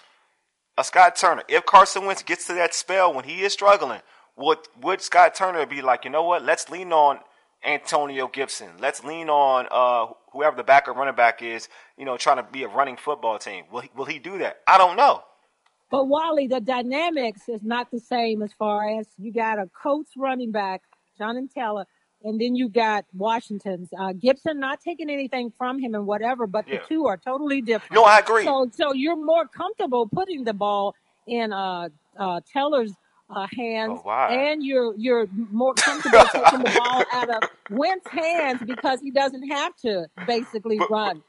Scott 0.82 1.16
Turner, 1.16 1.42
if 1.48 1.64
Carson 1.66 2.04
Wentz 2.04 2.22
gets 2.22 2.46
to 2.46 2.54
that 2.54 2.74
spell 2.74 3.12
when 3.12 3.24
he 3.24 3.42
is 3.42 3.52
struggling, 3.52 4.00
would 4.36 4.58
would 4.80 5.00
Scott 5.00 5.34
Turner 5.34 5.66
be 5.66 5.82
like, 5.82 6.04
you 6.04 6.10
know 6.10 6.22
what? 6.22 6.42
Let's 6.42 6.68
lean 6.68 6.92
on 6.92 7.20
Antonio 7.64 8.28
Gibson. 8.28 8.70
Let's 8.78 9.04
lean 9.04 9.28
on 9.28 9.66
uh, 9.70 10.12
whoever 10.32 10.56
the 10.56 10.64
backup 10.64 10.96
running 10.96 11.14
back 11.14 11.42
is. 11.42 11.68
You 11.96 12.04
know, 12.04 12.16
trying 12.16 12.38
to 12.38 12.42
be 12.42 12.62
a 12.62 12.68
running 12.68 12.96
football 12.96 13.38
team. 13.38 13.64
Will 13.70 13.80
he, 13.80 13.90
will 13.94 14.06
he 14.06 14.18
do 14.18 14.38
that? 14.38 14.60
I 14.66 14.78
don't 14.78 14.96
know. 14.96 15.22
But 15.90 16.04
Wally, 16.04 16.46
the 16.46 16.60
dynamics 16.60 17.48
is 17.48 17.62
not 17.62 17.90
the 17.90 17.98
same 17.98 18.42
as 18.42 18.52
far 18.52 18.98
as 18.98 19.08
you 19.18 19.32
got 19.32 19.58
a 19.58 19.66
coach 19.66 20.06
running 20.16 20.52
back, 20.52 20.82
Jonathan 21.18 21.48
Taylor, 21.48 21.86
and 22.22 22.40
then 22.40 22.54
you 22.54 22.68
got 22.68 23.04
Washington's 23.14 23.88
uh, 23.98 24.12
Gibson. 24.12 24.60
Not 24.60 24.80
taking 24.80 25.10
anything 25.10 25.52
from 25.56 25.78
him 25.78 25.94
and 25.94 26.06
whatever, 26.06 26.46
but 26.46 26.66
Yeah. 26.68 26.78
the 26.80 26.86
two 26.88 27.06
are 27.06 27.16
totally 27.16 27.60
different. 27.62 27.92
No, 27.94 28.04
I 28.04 28.18
agree. 28.18 28.44
So, 28.44 28.70
so 28.72 28.92
you're 28.92 29.16
more 29.16 29.46
comfortable 29.46 30.06
putting 30.08 30.44
the 30.44 30.54
ball 30.54 30.94
in 31.26 31.52
uh, 31.52 31.88
uh, 32.18 32.40
Taylor's 32.52 32.92
uh, 33.34 33.46
hands, 33.56 33.92
Oh, 33.94 34.00
why? 34.02 34.28
and 34.34 34.62
you're 34.64 34.92
you're 34.96 35.28
more 35.52 35.72
comfortable 35.74 36.24
taking 36.32 36.58
the 36.64 36.72
ball 36.76 37.04
out 37.12 37.30
of 37.30 37.48
Wentz' 37.70 38.08
hands 38.08 38.60
because 38.66 39.00
he 39.00 39.12
doesn't 39.12 39.46
have 39.48 39.74
to 39.76 40.06
basically 40.26 40.80
run, 40.90 41.22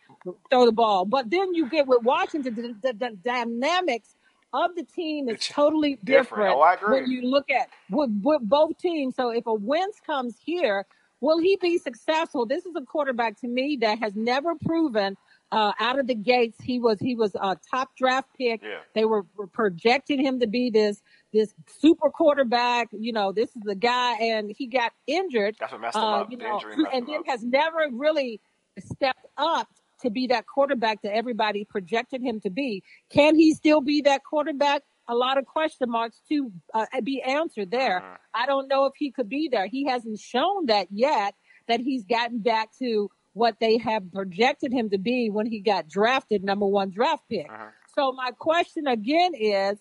throw 0.49 0.65
the 0.65 0.71
ball. 0.71 1.05
But 1.05 1.29
then 1.29 1.53
you 1.53 1.69
get 1.69 1.85
with 1.85 2.01
Washington, 2.01 2.55
the, 2.55 2.75
the, 2.81 2.93
the 2.97 3.17
dynamics 3.23 4.15
of 4.53 4.75
the 4.75 4.83
team 4.83 5.29
is 5.29 5.47
totally 5.47 5.97
different. 6.03 6.51
different, 6.51 6.55
Oh, 6.55 6.61
I 6.61 6.73
agree. 6.75 7.01
when 7.01 7.11
you 7.11 7.21
look 7.23 7.49
at 7.49 7.69
with, 7.89 8.09
with 8.23 8.41
both 8.43 8.77
teams. 8.77 9.15
So 9.15 9.29
if 9.31 9.45
a 9.47 9.53
Wentz 9.53 9.99
comes 10.05 10.35
here, 10.43 10.85
will 11.21 11.39
he 11.39 11.57
be 11.61 11.77
successful? 11.77 12.45
This 12.45 12.65
is 12.65 12.75
a 12.75 12.81
quarterback 12.81 13.39
to 13.41 13.47
me 13.47 13.77
that 13.81 13.99
has 13.99 14.15
never 14.15 14.55
proven 14.55 15.17
uh, 15.51 15.73
out 15.79 15.99
of 15.99 16.07
the 16.07 16.15
gates 16.15 16.57
he 16.63 16.79
was 16.79 16.97
he 16.99 17.13
was 17.15 17.35
a 17.35 17.57
top 17.69 17.89
draft 17.97 18.29
pick. 18.37 18.61
Yeah. 18.63 18.79
They 18.95 19.03
were, 19.05 19.25
were 19.35 19.47
projecting 19.47 20.19
him 20.23 20.39
to 20.39 20.47
be 20.47 20.69
this 20.69 21.01
this 21.33 21.53
super 21.67 22.09
quarterback. 22.09 22.87
You 22.91 23.11
know, 23.13 23.31
this 23.33 23.49
is 23.49 23.61
the 23.63 23.75
guy, 23.75 24.13
and 24.15 24.53
he 24.57 24.67
got 24.67 24.93
injured. 25.07 25.55
That's 25.59 25.71
what 25.73 25.81
messed 25.81 25.97
him 25.97 26.03
uh, 26.03 26.21
up. 26.21 26.31
You 26.31 26.37
The 26.37 26.43
know, 26.45 26.55
injury 26.55 26.85
and 26.93 27.05
then 27.07 27.19
up. 27.19 27.27
has 27.27 27.43
never 27.43 27.79
really 27.91 28.39
stepped 28.79 29.25
up 29.37 29.67
to 30.01 30.09
be 30.09 30.27
that 30.27 30.45
quarterback 30.47 31.01
that 31.03 31.13
everybody 31.15 31.65
projected 31.65 32.21
him 32.21 32.39
to 32.41 32.49
be. 32.49 32.83
Can 33.09 33.35
he 33.35 33.53
still 33.53 33.81
be 33.81 34.01
that 34.01 34.23
quarterback? 34.23 34.83
A 35.07 35.15
lot 35.15 35.37
of 35.37 35.45
question 35.45 35.89
marks 35.89 36.21
to 36.29 36.51
uh, 36.73 36.85
be 37.03 37.21
answered 37.21 37.71
there. 37.71 37.99
Mm-hmm. 38.01 38.15
I 38.33 38.45
don't 38.45 38.67
know 38.67 38.85
if 38.85 38.93
he 38.97 39.11
could 39.11 39.27
be 39.29 39.49
there. 39.51 39.67
He 39.67 39.85
hasn't 39.85 40.19
shown 40.19 40.67
that 40.67 40.87
yet 40.91 41.35
that 41.67 41.79
he's 41.79 42.05
gotten 42.05 42.39
back 42.39 42.69
to 42.79 43.09
what 43.33 43.55
they 43.59 43.77
have 43.77 44.11
projected 44.11 44.71
him 44.73 44.89
to 44.89 44.97
be 44.97 45.29
when 45.29 45.45
he 45.45 45.59
got 45.59 45.87
drafted, 45.87 46.43
number 46.43 46.65
one 46.65 46.91
draft 46.91 47.23
pick. 47.29 47.49
Mm-hmm. 47.49 47.67
So 47.95 48.11
my 48.13 48.31
question 48.31 48.87
again 48.87 49.33
is, 49.35 49.77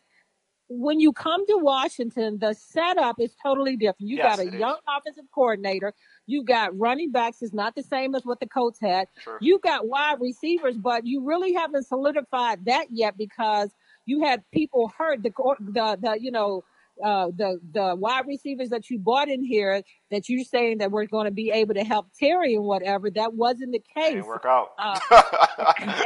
when 0.72 1.00
you 1.00 1.12
come 1.12 1.44
to 1.48 1.58
Washington, 1.58 2.38
the 2.40 2.54
setup 2.54 3.16
is 3.18 3.34
totally 3.42 3.76
different. 3.76 4.08
You 4.08 4.18
Yes, 4.18 4.36
got 4.36 4.44
a 4.44 4.48
it 4.48 4.54
is. 4.54 4.60
young 4.60 4.76
offensive 4.88 5.24
coordinator. 5.34 5.92
You 6.30 6.44
got 6.44 6.78
running 6.78 7.10
backs. 7.10 7.42
It's 7.42 7.52
not 7.52 7.74
the 7.74 7.82
same 7.82 8.14
as 8.14 8.24
what 8.24 8.38
the 8.38 8.46
Colts 8.46 8.78
had. 8.80 9.08
Sure. 9.24 9.38
You 9.40 9.58
got 9.58 9.88
wide 9.88 10.20
receivers, 10.20 10.76
but 10.76 11.04
you 11.04 11.24
really 11.24 11.52
haven't 11.52 11.88
solidified 11.88 12.66
that 12.66 12.86
yet 12.90 13.18
because 13.18 13.70
you 14.06 14.22
had 14.22 14.42
people 14.52 14.92
hurt. 14.96 15.22
The 15.24 15.32
the 15.58 15.98
the 16.00 16.20
you 16.20 16.30
know 16.30 16.62
uh, 17.02 17.28
the 17.36 17.60
the 17.72 17.96
wide 17.96 18.26
receivers 18.28 18.68
that 18.68 18.90
you 18.90 18.98
bought 18.98 19.28
in 19.28 19.42
here 19.42 19.82
that 20.10 20.28
you're 20.28 20.44
saying 20.44 20.78
that 20.78 20.92
we're 20.92 21.06
going 21.06 21.24
to 21.24 21.32
be 21.32 21.50
able 21.50 21.74
to 21.74 21.84
help 21.84 22.06
Terry 22.18 22.54
and 22.54 22.64
whatever. 22.64 23.10
That 23.10 23.34
wasn't 23.34 23.72
the 23.72 23.82
case. 23.94 24.14
Didn't 24.14 24.26
work 24.26 24.44
out. 24.44 24.70
Uh, 24.78 24.98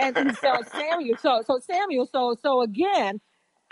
and, 0.00 0.16
and 0.16 0.36
so 0.38 0.54
Samuel, 0.72 1.16
so 1.20 1.42
so 1.46 1.58
Samuel, 1.58 2.06
so 2.06 2.34
so 2.40 2.62
again, 2.62 3.20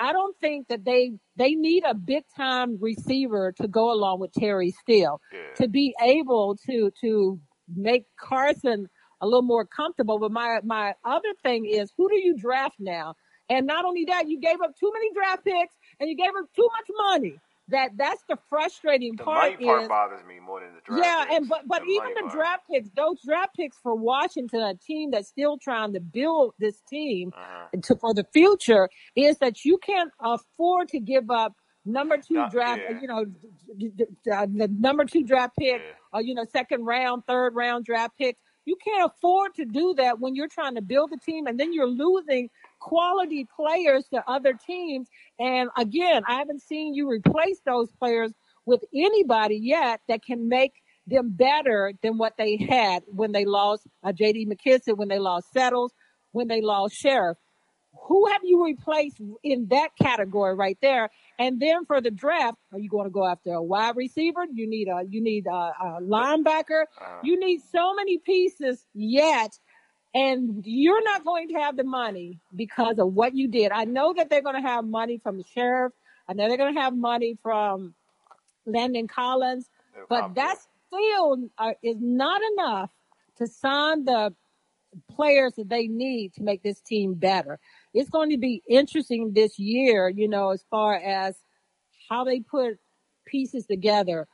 I 0.02 0.12
don't 0.12 0.36
think 0.40 0.66
that 0.66 0.84
they 0.84 1.12
they 1.36 1.54
need 1.54 1.84
a 1.86 1.94
big 1.94 2.24
time 2.36 2.76
receiver 2.80 3.52
to 3.60 3.68
go 3.68 3.92
along 3.92 4.18
with 4.18 4.32
Terry 4.32 4.72
Steele 4.72 5.20
to 5.58 5.68
be 5.68 5.94
able 6.02 6.56
to 6.66 6.90
to 7.02 7.40
make 7.72 8.06
Carson 8.18 8.88
a 9.20 9.26
little 9.26 9.42
more 9.42 9.64
comfortable. 9.64 10.18
But 10.18 10.32
my 10.32 10.58
my 10.64 10.94
other 11.04 11.32
thing 11.44 11.66
is, 11.66 11.92
who 11.96 12.08
do 12.08 12.16
you 12.16 12.34
draft 12.36 12.74
now? 12.80 13.14
And 13.48 13.64
not 13.64 13.84
only 13.84 14.04
that, 14.06 14.28
you 14.28 14.40
gave 14.40 14.60
up 14.60 14.72
too 14.78 14.90
many 14.92 15.12
draft 15.14 15.44
picks 15.44 15.74
and 16.00 16.10
you 16.10 16.16
gave 16.16 16.30
up 16.36 16.46
too 16.56 16.68
much 16.76 16.88
money. 17.12 17.38
That 17.72 17.90
that's 17.96 18.22
the 18.28 18.38
frustrating 18.48 19.16
The 19.16 19.24
part 19.24 19.52
money 19.54 19.66
part 19.66 19.82
is 19.82 19.88
bothers 19.88 20.24
me 20.26 20.38
more 20.40 20.60
than 20.60 20.70
the 20.74 20.80
draft. 20.84 21.04
yeah, 21.04 21.24
picks. 21.24 21.36
and 21.36 21.48
but 21.48 21.62
but 21.66 21.82
The 21.82 21.88
even 21.90 22.14
the 22.14 22.20
part. 22.22 22.32
draft 22.32 22.62
picks, 22.70 22.88
those 22.96 23.20
draft 23.26 23.54
picks 23.56 23.76
for 23.82 23.94
Washington, 23.94 24.60
a 24.62 24.74
team 24.76 25.10
that's 25.10 25.28
still 25.28 25.58
trying 25.58 25.92
to 25.94 26.00
build 26.00 26.54
this 26.58 26.80
team 26.88 27.32
Uh-huh. 27.36 27.66
to 27.82 27.96
for 27.96 28.14
the 28.14 28.24
future, 28.32 28.88
is 29.16 29.38
that 29.38 29.64
you 29.64 29.76
can't 29.78 30.12
afford 30.20 30.88
to 30.88 31.00
give 31.00 31.30
up 31.30 31.54
number 31.84 32.16
two 32.16 32.34
Not- 32.34 32.52
draft, 32.52 32.80
yeah. 32.88 33.00
you 33.00 33.08
know, 33.08 33.24
uh, 34.32 34.46
the 34.46 34.68
number 34.78 35.04
two 35.04 35.24
draft 35.24 35.56
pick, 35.58 35.80
Yeah. 35.82 35.92
or 36.12 36.22
you 36.22 36.34
know, 36.34 36.44
second 36.44 36.84
round, 36.84 37.24
third 37.26 37.54
round 37.56 37.84
draft 37.84 38.16
pick. 38.18 38.36
You 38.64 38.76
can't 38.76 39.10
afford 39.10 39.54
to 39.56 39.64
do 39.64 39.92
that 39.94 40.20
when 40.20 40.36
you're 40.36 40.46
trying 40.46 40.76
to 40.76 40.82
build 40.82 41.10
a 41.12 41.16
team, 41.18 41.48
and 41.48 41.58
then 41.58 41.72
you're 41.72 41.88
losing 41.88 42.48
quality 42.82 43.46
players 43.56 44.06
to 44.12 44.22
other 44.28 44.54
teams. 44.66 45.08
And 45.38 45.70
again, 45.78 46.22
I 46.26 46.34
haven't 46.34 46.62
seen 46.62 46.94
you 46.94 47.08
replace 47.08 47.60
those 47.64 47.90
players 47.92 48.32
with 48.66 48.82
anybody 48.94 49.58
yet 49.62 50.00
that 50.08 50.24
can 50.24 50.48
make 50.48 50.72
them 51.06 51.30
better 51.30 51.92
than 52.02 52.18
what 52.18 52.34
they 52.36 52.56
had 52.56 53.02
when 53.06 53.32
they 53.32 53.44
lost 53.44 53.86
uh, 54.04 54.12
J.D. 54.12 54.46
McKissic, 54.46 54.96
when 54.96 55.08
they 55.08 55.18
lost 55.18 55.52
Settles, 55.52 55.92
when 56.32 56.48
they 56.48 56.60
lost 56.60 56.94
Scherff. 56.94 57.36
Who 58.08 58.26
have 58.28 58.40
you 58.42 58.64
replaced 58.64 59.20
in 59.44 59.66
that 59.68 59.90
category 60.00 60.54
right 60.54 60.78
there? 60.80 61.10
And 61.38 61.60
then 61.60 61.84
for 61.84 62.00
the 62.00 62.10
draft, 62.10 62.56
are 62.72 62.78
you 62.78 62.88
going 62.88 63.04
to 63.04 63.10
go 63.10 63.26
after 63.26 63.52
a 63.52 63.62
wide 63.62 63.96
receiver? 63.96 64.46
You 64.52 64.66
need 64.68 64.88
a 64.88 65.02
you 65.08 65.22
need 65.22 65.46
a, 65.46 65.50
a 65.50 65.98
linebacker. 66.00 66.84
Uh, 67.00 67.18
You 67.22 67.38
need 67.38 67.60
so 67.70 67.94
many 67.94 68.16
pieces 68.18 68.86
yet, 68.94 69.50
and 70.14 70.62
you're 70.66 71.02
not 71.04 71.24
going 71.24 71.48
to 71.48 71.54
have 71.54 71.76
the 71.76 71.84
money 71.84 72.38
because 72.54 72.98
of 72.98 73.12
what 73.12 73.34
you 73.34 73.48
did. 73.48 73.72
I 73.72 73.84
know 73.84 74.12
that 74.14 74.28
they're 74.28 74.42
going 74.42 74.60
to 74.60 74.68
have 74.68 74.84
money 74.84 75.18
from 75.18 75.38
the 75.38 75.44
Scherff. 75.44 75.90
I 76.28 76.34
know 76.34 76.48
they're 76.48 76.58
going 76.58 76.74
to 76.74 76.80
have 76.80 76.94
money 76.94 77.38
from 77.42 77.94
Landon 78.66 79.08
Collins, 79.08 79.68
but 80.08 80.34
that 80.34 80.58
still 80.88 81.48
uh, 81.58 81.72
is 81.82 81.96
not 82.00 82.40
enough 82.52 82.90
to 83.38 83.46
sign 83.46 84.04
the 84.04 84.34
players 85.10 85.54
that 85.54 85.68
they 85.68 85.86
need 85.86 86.34
to 86.34 86.42
make 86.42 86.62
this 86.62 86.80
team 86.80 87.14
better. 87.14 87.58
It's 87.94 88.10
going 88.10 88.30
to 88.30 88.36
be 88.36 88.62
interesting 88.68 89.32
this 89.32 89.58
year, 89.58 90.08
you 90.08 90.28
know, 90.28 90.50
as 90.50 90.62
far 90.70 90.94
as 90.94 91.34
how 92.10 92.24
they 92.24 92.40
put 92.40 92.78
pieces 93.24 93.66
together 93.66 94.28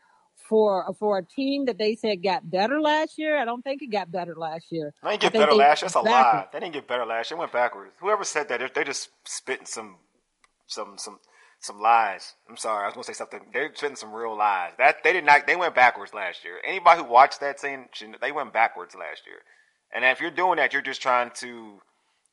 for 0.48 0.94
for 0.98 1.18
a 1.18 1.24
team 1.24 1.66
that 1.66 1.78
they 1.78 1.96
said 1.96 2.22
got 2.22 2.50
better 2.50 2.80
last 2.80 3.18
year. 3.18 3.38
I 3.38 3.44
don't 3.44 3.62
think 3.62 3.82
it 3.82 3.88
got 3.92 4.10
better 4.12 4.34
last 4.36 4.66
year. 4.72 4.94
They 5.02 5.10
didn't 5.10 5.24
I 5.24 5.26
get 5.30 5.32
better 5.34 5.54
last 5.54 5.82
year. 5.82 5.88
That's 5.88 5.96
a 5.96 6.00
lie. 6.00 6.46
They 6.52 6.60
didn't 6.60 6.74
get 6.74 6.88
better 6.88 7.06
last 7.06 7.30
year. 7.30 7.36
They 7.36 7.40
went 7.40 7.52
backwards. 7.52 7.92
Whoever 8.00 8.24
said 8.24 8.48
that, 8.48 8.58
they're, 8.60 8.70
they're 8.74 8.84
just 8.84 9.10
spitting 9.24 9.66
some, 9.66 9.96
some, 10.66 10.94
some, 10.98 11.18
some 11.60 11.80
lies. 11.80 12.34
I'm 12.48 12.56
sorry. 12.56 12.84
I 12.84 12.86
was 12.86 12.94
gonna 12.94 13.04
say 13.04 13.12
something. 13.14 13.40
They're 13.52 13.72
spitting 13.74 13.96
some 13.96 14.12
real 14.12 14.36
lies. 14.36 14.72
That 14.78 15.04
they 15.04 15.12
did 15.12 15.24
not. 15.24 15.46
They 15.46 15.56
went 15.56 15.74
backwards 15.74 16.14
last 16.14 16.44
year. 16.44 16.54
Anybody 16.66 17.02
who 17.02 17.08
watched 17.08 17.40
that 17.40 17.60
scene, 17.60 17.86
they 18.20 18.32
went 18.32 18.52
backwards 18.52 18.94
last 18.94 19.22
year. 19.26 19.40
And 19.94 20.04
if 20.04 20.20
you're 20.20 20.30
doing 20.30 20.56
that, 20.56 20.72
you're 20.72 20.82
just 20.82 21.02
trying 21.02 21.30
to, 21.36 21.80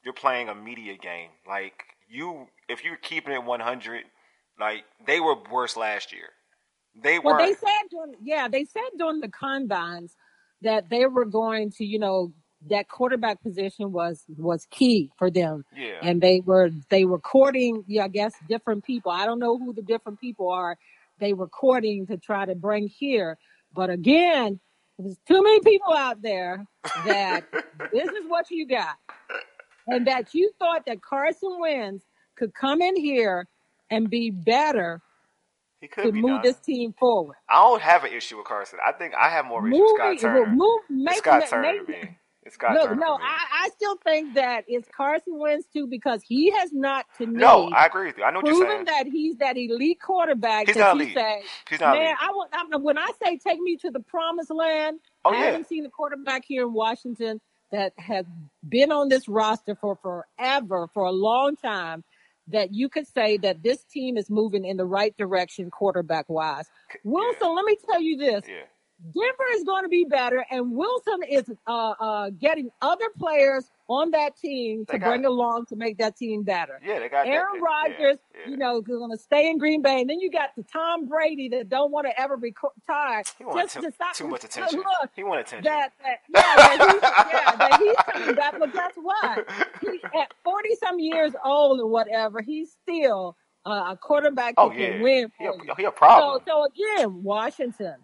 you're 0.04 0.14
playing 0.14 0.50
a 0.50 0.56
media 0.56 0.98
game. 0.98 1.30
Like 1.48 1.84
you, 2.10 2.48
if 2.70 2.84
you're 2.84 2.98
keeping 2.98 3.34
it 3.34 3.44
100, 3.44 4.04
like 4.60 4.84
they 5.06 5.20
were 5.20 5.36
worse 5.52 5.78
last 5.78 6.14
year. 6.14 6.30
They 7.02 7.20
Well, 7.20 7.36
weren't. 7.36 7.48
they 7.48 7.54
said 7.68 7.90
during 7.92 8.16
yeah, 8.22 8.48
they 8.48 8.66
said 8.66 8.84
during 8.98 9.22
the 9.22 9.30
combines 9.30 10.16
that 10.62 10.90
they 10.90 11.06
were 11.06 11.26
going 11.26 11.72
to, 11.72 11.86
you 11.86 12.00
know, 12.00 12.34
that 12.70 12.90
quarterback 12.90 13.42
position 13.44 13.92
was 13.92 14.24
was 14.38 14.66
key 14.72 15.12
for 15.18 15.30
them, 15.30 15.66
yeah. 15.76 16.00
and 16.02 16.22
they 16.22 16.42
were 16.42 16.72
they 16.90 17.06
were 17.06 17.20
courting, 17.20 17.84
yeah, 17.88 18.06
I 18.06 18.08
guess 18.08 18.34
different 18.50 18.84
people. 18.84 19.12
I 19.12 19.26
don't 19.26 19.40
know 19.40 19.58
who 19.58 19.74
the 19.74 19.82
different 19.84 20.20
people 20.20 20.50
are. 20.50 20.78
They 21.20 21.34
were 21.34 21.48
courting 21.48 22.08
to 22.08 22.18
try 22.18 22.46
to 22.46 22.56
bring 22.56 22.88
here, 22.88 23.38
but 23.74 23.90
again, 23.90 24.60
there's 24.98 25.18
too 25.28 25.44
many 25.44 25.60
people 25.62 25.94
out 25.94 26.22
there 26.22 26.66
that 27.06 27.46
this 27.94 28.10
is 28.10 28.26
what 28.28 28.50
you 28.50 28.68
got, 28.68 28.96
and 29.88 30.08
that 30.08 30.34
you 30.34 30.52
thought 30.58 30.86
that 30.88 31.02
Carson 31.02 31.58
Wentz 31.60 32.06
could 32.36 32.54
come 32.54 32.82
in 32.82 32.96
here 32.96 33.48
and 33.92 34.10
be 34.10 34.32
better 34.32 35.02
he 35.82 35.88
to 35.88 35.94
could 35.94 36.14
be 36.14 36.22
move 36.22 36.30
done. 36.32 36.42
this 36.44 36.58
team 36.58 36.94
forward. 36.98 37.36
I 37.50 37.56
don't 37.64 37.82
have 37.82 38.04
an 38.04 38.12
issue 38.14 38.38
with 38.38 38.46
Carson. 38.48 38.80
I 38.86 38.92
think 38.92 39.14
I 39.16 39.30
have 39.30 39.46
more 39.46 39.60
of 39.60 39.66
an 39.66 39.74
issue 39.74 39.82
with 39.84 39.90
Scott 39.96 40.10
Move, 40.12 40.20
Turner. 40.22 40.46
move, 40.56 40.82
It's 41.10 41.18
Scott 41.20 41.40
make, 41.42 41.50
Turner 41.50 41.74
make- 41.74 41.86
to 41.86 41.92
me. 41.92 42.18
It's 42.44 42.54
Scott 42.54 42.74
Look, 42.76 42.84
Turner. 42.90 42.96
no. 43.02 43.14
I, 43.16 43.66
I 43.66 43.70
still 43.76 43.96
think 44.04 44.36
that 44.36 44.66
it's 44.68 44.88
Carson 44.96 45.40
Wentz 45.40 45.66
too 45.74 45.88
because 45.88 46.22
he 46.24 46.52
has 46.52 46.72
not 46.72 47.06
to 47.18 47.26
me 47.26 47.40
no, 47.40 47.70
I 47.70 47.88
agree 47.88 48.06
with 48.06 48.20
you. 48.20 48.24
I 48.24 48.30
know 48.30 48.38
what 48.42 48.46
you're 48.48 48.68
saying. 48.68 48.86
that 48.86 49.08
he's 49.08 49.38
that 49.38 49.58
elite 49.58 50.00
quarterback 50.00 50.68
He's 50.68 50.76
not 50.76 50.96
elite. 50.96 51.16
say, 51.16 51.42
He's 51.68 51.80
not 51.80 51.96
man, 51.98 52.06
elite. 52.06 52.18
I. 52.54 52.64
I, 52.72 52.78
when 52.78 53.00
I 53.00 53.10
say 53.24 53.40
take 53.40 53.60
me 53.60 53.78
to 53.78 53.90
the 53.90 54.00
promised 54.00 54.52
land, 54.52 55.00
Oh, 55.26 55.32
I 55.32 55.40
yeah. 55.40 55.46
haven't 55.46 55.68
seen 55.68 55.88
a 55.88 55.90
quarterback 55.90 56.44
here 56.46 56.68
in 56.68 56.74
Washington 56.74 57.42
that 57.72 57.94
has 57.98 58.28
been 58.70 58.92
on 58.92 59.10
this 59.10 59.28
roster 59.28 59.74
for 59.74 59.96
forever, 60.04 60.88
for 60.94 61.06
a 61.06 61.12
long 61.12 61.56
time. 61.56 62.04
That 62.48 62.74
you 62.74 62.90
could 62.90 63.08
say 63.08 63.38
that 63.38 63.64
this 63.64 63.84
team 63.86 64.18
is 64.18 64.30
moving 64.30 64.66
in 64.66 64.78
the 64.78 64.86
right 64.86 65.16
direction, 65.18 65.72
quarterback 65.72 66.30
wise. 66.30 66.70
Wilson, 67.04 67.56
let 67.56 67.66
me 67.66 67.78
tell 67.90 68.02
you 68.02 68.18
this: 68.18 68.44
Yeah. 68.48 68.66
Denver 69.14 69.46
is 69.56 69.64
going 69.64 69.84
to 69.84 69.90
be 69.90 70.06
better, 70.06 70.46
and 70.52 70.72
Wilson 70.72 71.24
is 71.30 71.44
uh, 71.68 71.94
uh, 72.00 72.30
getting 72.30 72.70
other 72.82 73.08
players 73.18 73.70
on 73.88 74.12
that 74.12 74.36
team 74.38 74.86
They 74.88 74.98
to 74.98 75.06
bring 75.06 75.26
along 75.26 75.68
to 75.68 75.76
make 75.76 75.98
that 76.00 76.18
team 76.18 76.44
better. 76.44 76.80
Yeah, 76.84 77.00
they 77.00 77.10
got 77.10 77.28
Aaron. 77.28 77.62
Rodgers, 77.62 78.18
yeah, 78.34 78.42
yeah. 78.46 78.50
you 78.50 78.58
know, 78.58 78.80
is 78.80 78.86
going 78.86 79.12
to 79.12 79.18
stay 79.18 79.50
in 79.50 79.58
Green 79.58 79.82
Bay, 79.82 80.02
and 80.02 80.10
then 80.10 80.20
you 80.20 80.32
got 80.32 80.50
the 80.58 80.64
Tom 80.64 81.08
Brady 81.08 81.50
that 81.50 81.70
don't 81.70 81.92
want 81.92 82.08
to 82.08 82.20
ever 82.20 82.36
retire. 82.36 83.24
He 83.38 83.46
wanted 83.46 83.64
Just 83.64 83.76
too, 83.76 83.82
to 83.82 83.92
stop. 83.92 84.16
too 84.16 84.28
much 84.28 84.44
attention. 84.46 84.80
Look, 84.80 85.12
He 85.16 85.24
wanted 85.24 85.48
attention. 85.48 85.66
that, 85.66 85.92
that 86.04 86.20
yeah, 86.36 86.56
that 86.56 86.92
he's, 86.92 87.02
yeah, 87.04 87.56
that 87.56 87.80
he's 87.80 88.14
coming 88.14 88.36
back. 88.36 88.56
But 88.60 88.74
guess 88.74 88.92
what? 88.96 89.46
He, 89.82 90.02
at 90.20 90.34
forty 90.44 90.76
some 90.76 91.00
years 91.00 91.34
old 91.44 91.80
or 91.80 91.88
whatever, 91.88 92.42
he's 92.42 92.76
still 92.84 93.36
uh, 93.66 93.92
a 93.94 93.98
quarterback 94.02 94.56
oh 94.58 94.70
that 94.70 94.78
yeah, 94.80 94.92
can 94.94 95.02
win 95.02 95.32
he 95.38 95.46
for 95.46 95.52
a, 95.52 95.76
he 95.78 95.84
a 95.84 95.92
problem. 95.92 96.42
So, 96.48 96.52
so 96.52 96.98
again, 96.98 97.24
Washington. 97.24 97.96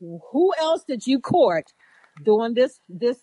Who 0.00 0.54
else 0.58 0.84
did 0.84 1.06
you 1.06 1.20
court 1.20 1.66
during 2.24 2.54
this 2.54 2.80
this 2.88 3.22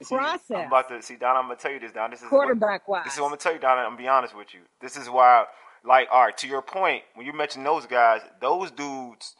See, 0.00 0.14
I'm 0.14 0.20
process, 0.20 0.66
about 0.66 0.88
to 0.90 1.02
see 1.02 1.16
Don. 1.16 1.36
I'm 1.36 1.44
gonna 1.44 1.56
tell 1.56 1.72
you 1.72 1.80
this, 1.80 1.92
Don. 1.92 2.10
This 2.10 2.20
is 2.20 2.24
what, 2.24 2.30
quarterback 2.30 2.86
wise? 2.86 3.04
This 3.04 3.14
is 3.14 3.18
what 3.18 3.26
I'm 3.26 3.30
gonna 3.30 3.40
tell 3.40 3.52
you, 3.52 3.58
Don. 3.58 3.78
I'm 3.78 3.86
gonna 3.86 3.96
be 3.96 4.08
honest 4.08 4.36
with 4.36 4.54
you. 4.54 4.60
This 4.80 4.96
is 4.96 5.10
why, 5.10 5.44
like, 5.84 6.08
all 6.12 6.24
right, 6.26 6.36
to 6.38 6.46
your 6.46 6.62
point, 6.62 7.02
when 7.14 7.26
you 7.26 7.32
mention 7.32 7.64
those 7.64 7.86
guys, 7.86 8.20
those 8.40 8.70
dudes 8.70 9.34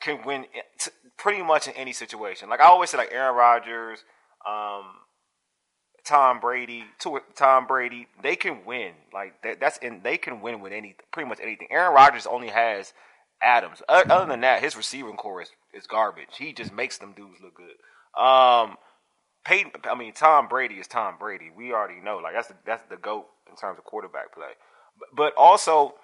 can 0.00 0.24
win 0.24 0.46
t- 0.78 0.90
pretty 1.16 1.42
much 1.42 1.68
in 1.68 1.74
any 1.74 1.92
situation. 1.92 2.48
Like 2.48 2.60
I 2.60 2.64
always 2.64 2.90
say, 2.90 2.98
like 2.98 3.12
Aaron 3.12 3.36
Rodgers, 3.36 4.00
um, 4.48 4.84
Tom 6.04 6.40
Brady, 6.40 6.84
to 7.00 7.20
Tom 7.36 7.66
Brady, 7.68 8.08
they 8.20 8.34
can 8.34 8.64
win. 8.64 8.92
Like 9.12 9.40
that, 9.42 9.60
that's 9.60 9.78
in 9.78 10.00
they 10.02 10.16
can 10.16 10.40
win 10.40 10.60
with 10.60 10.72
any 10.72 10.96
pretty 11.12 11.28
much 11.28 11.38
anything. 11.40 11.68
Aaron 11.70 11.94
Rodgers 11.94 12.26
only 12.26 12.48
has 12.48 12.92
Adams. 13.40 13.80
Other 13.88 14.26
than 14.26 14.40
that, 14.40 14.62
his 14.62 14.76
receiving 14.76 15.16
corps 15.16 15.42
is, 15.42 15.50
is 15.72 15.86
garbage. 15.86 16.36
He 16.38 16.52
just 16.52 16.72
makes 16.72 16.98
them 16.98 17.12
dudes 17.12 17.40
look 17.40 17.54
good. 17.54 18.20
Um, 18.20 18.76
Peyton, 19.44 19.72
I 19.90 19.94
mean 19.94 20.12
Tom 20.12 20.48
Brady 20.48 20.76
is 20.76 20.86
Tom 20.86 21.14
Brady. 21.18 21.50
We 21.54 21.72
already 21.72 22.00
know. 22.00 22.18
Like 22.18 22.34
that's 22.34 22.48
the, 22.48 22.54
that's 22.64 22.82
the 22.88 22.96
goat 22.96 23.26
in 23.48 23.56
terms 23.56 23.78
of 23.78 23.84
quarterback 23.84 24.34
play. 24.34 24.52
But, 25.14 25.34
also 25.36 25.94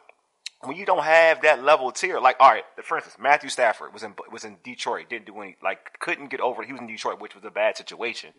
when 0.63 0.77
you 0.77 0.87
don't 0.87 1.05
have 1.05 1.43
that 1.43 1.63
level 1.63 1.93
tier, 1.93 2.19
like 2.19 2.37
all 2.41 2.51
right, 2.51 2.65
for 2.83 2.97
instance, 2.97 3.17
Matthew 3.21 3.51
Stafford 3.51 3.93
was 3.93 4.03
in 4.03 4.15
was 4.33 4.45
in 4.45 4.57
Detroit, 4.65 5.09
didn't 5.09 5.27
do 5.27 5.41
any, 5.41 5.57
like 5.63 5.99
couldn't 6.01 6.29
get 6.29 6.41
over. 6.41 6.63
He 6.63 6.73
was 6.73 6.81
in 6.81 6.87
Detroit, 6.87 7.21
which 7.21 7.35
was 7.35 7.45
a 7.45 7.51
bad 7.51 7.77
situation, 7.77 8.31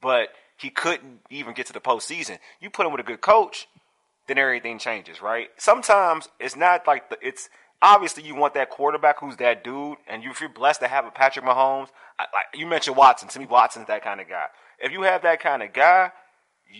but 0.00 0.28
he 0.56 0.70
couldn't 0.70 1.20
even 1.30 1.54
get 1.54 1.66
to 1.66 1.72
the 1.72 1.80
postseason. 1.80 2.38
You 2.60 2.70
put 2.70 2.86
him 2.86 2.92
with 2.92 3.00
a 3.00 3.04
good 3.04 3.20
coach, 3.20 3.68
then 4.26 4.38
everything 4.38 4.78
changes, 4.78 5.20
right? 5.20 5.48
Sometimes 5.58 6.28
it's 6.40 6.56
not 6.56 6.86
like 6.86 7.10
the 7.10 7.18
it's 7.20 7.48
obviously 7.82 8.22
you 8.22 8.34
want 8.34 8.54
that 8.54 8.70
quarterback 8.70 9.20
who's 9.20 9.36
that 9.36 9.64
dude, 9.64 9.98
and 10.06 10.22
you, 10.22 10.30
if 10.30 10.40
you're 10.40 10.48
blessed 10.48 10.80
to 10.80 10.88
have 10.88 11.06
a 11.06 11.10
Patrick 11.10 11.44
Mahomes, 11.44 11.88
I, 12.18 12.22
like 12.22 12.46
you 12.54 12.66
mentioned 12.66 12.96
Watson, 12.96 13.28
to 13.28 13.38
me 13.38 13.46
Watson's 13.46 13.86
that 13.88 14.02
kind 14.02 14.20
of 14.20 14.28
guy. 14.28 14.46
If 14.78 14.92
you 14.92 15.02
have 15.02 15.22
that 15.22 15.40
kind 15.40 15.62
of 15.62 15.72
guy, 15.72 16.12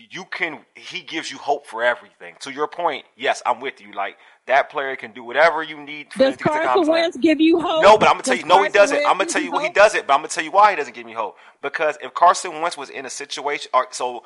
you 0.09 0.25
can 0.25 0.59
he 0.75 1.01
gives 1.01 1.31
you 1.31 1.37
hope 1.37 1.65
for 1.65 1.83
everything. 1.83 2.35
To 2.41 2.51
your 2.51 2.67
point, 2.67 3.05
yes, 3.15 3.41
I'm 3.45 3.59
with 3.59 3.79
you. 3.79 3.93
Like 3.93 4.17
that 4.45 4.69
player 4.69 4.95
can 4.95 5.13
do 5.13 5.23
whatever 5.23 5.63
you 5.63 5.79
need 5.79 6.09
Does 6.17 6.35
to 6.37 6.43
Carson. 6.43 6.87
Wentz 6.91 7.17
give 7.17 7.39
you 7.39 7.59
hope? 7.59 7.83
No, 7.83 7.97
but 7.97 8.07
I'm 8.07 8.15
gonna 8.15 8.23
tell 8.23 8.35
Does 8.35 8.43
you. 8.43 8.47
No, 8.47 8.63
he 8.63 8.69
doesn't. 8.69 8.95
Wentz 8.97 9.09
I'm 9.09 9.17
gonna 9.17 9.29
tell 9.29 9.41
you 9.41 9.51
what 9.51 9.63
he 9.63 9.69
doesn't. 9.69 10.05
But 10.05 10.13
I'm 10.13 10.19
gonna 10.19 10.29
tell 10.29 10.43
you 10.43 10.51
why 10.51 10.71
he 10.71 10.75
doesn't 10.75 10.93
give 10.93 11.05
me 11.05 11.13
hope. 11.13 11.37
Because 11.61 11.97
if 12.01 12.13
Carson 12.13 12.61
Wentz 12.61 12.77
was 12.77 12.89
in 12.89 13.05
a 13.05 13.09
situation, 13.09 13.69
or, 13.73 13.87
so 13.91 14.23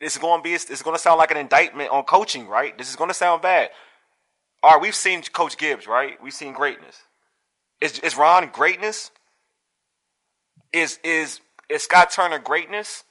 it's 0.00 0.16
going 0.16 0.40
to 0.40 0.42
be. 0.42 0.54
It's 0.54 0.82
going 0.82 0.96
to 0.96 1.00
sound 1.00 1.18
like 1.18 1.30
an 1.30 1.36
indictment 1.36 1.90
on 1.90 2.04
coaching, 2.04 2.48
right? 2.48 2.76
This 2.76 2.88
is 2.88 2.96
going 2.96 3.10
to 3.10 3.14
sound 3.14 3.42
bad. 3.42 3.70
All 4.62 4.72
right, 4.72 4.80
we've 4.80 4.94
seen 4.94 5.22
Coach 5.22 5.56
Gibbs, 5.56 5.86
right? 5.86 6.22
We've 6.22 6.34
seen 6.34 6.52
greatness. 6.52 7.02
Is 7.80 7.98
is 8.00 8.16
Ron 8.16 8.50
greatness? 8.52 9.10
Is 10.72 10.98
is 11.02 11.40
is 11.68 11.82
Scott 11.82 12.10
Turner 12.10 12.38
greatness? 12.38 13.04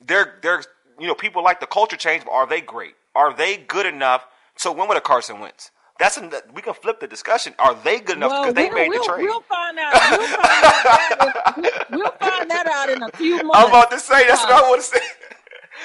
They're 0.00 0.38
they're 0.42 0.62
you 1.00 1.06
know 1.08 1.14
people 1.14 1.42
like 1.42 1.60
the 1.60 1.66
culture 1.66 1.96
change, 1.96 2.24
but 2.24 2.32
are 2.32 2.46
they 2.46 2.60
great? 2.60 2.94
Are 3.14 3.34
they 3.34 3.56
good 3.56 3.86
enough 3.86 4.26
to 4.60 4.70
win 4.72 4.88
with 4.88 4.98
a 4.98 5.00
Carson 5.00 5.40
Wentz? 5.40 5.70
That's 5.98 6.16
an, 6.16 6.32
we 6.52 6.60
can 6.60 6.74
flip 6.74 6.98
the 6.98 7.06
discussion. 7.06 7.54
Are 7.58 7.74
they 7.74 8.00
good 8.00 8.16
enough 8.16 8.30
Well, 8.30 8.42
because 8.42 8.54
they 8.54 8.68
we'll, 8.68 8.74
made 8.74 8.88
we'll, 8.88 9.02
the 9.04 9.08
trade? 9.08 9.22
we'll 9.22 9.40
find 9.42 9.78
out. 9.78 9.92
We'll 10.10 10.26
find 10.26 10.42
out 10.64 10.72
that 10.84 11.54
if, 11.58 11.90
we'll 11.90 12.10
find 12.18 12.50
that 12.50 12.66
out 12.66 12.90
in 12.90 13.02
a 13.04 13.08
few 13.16 13.36
months. 13.36 13.50
I'm 13.54 13.68
about 13.68 13.90
to 13.92 14.00
say 14.00 14.26
that's 14.26 14.42
what 14.42 14.52
I 14.52 14.58
Uh, 14.58 14.70
want 14.70 14.80
to 14.82 14.86
say. 14.88 14.98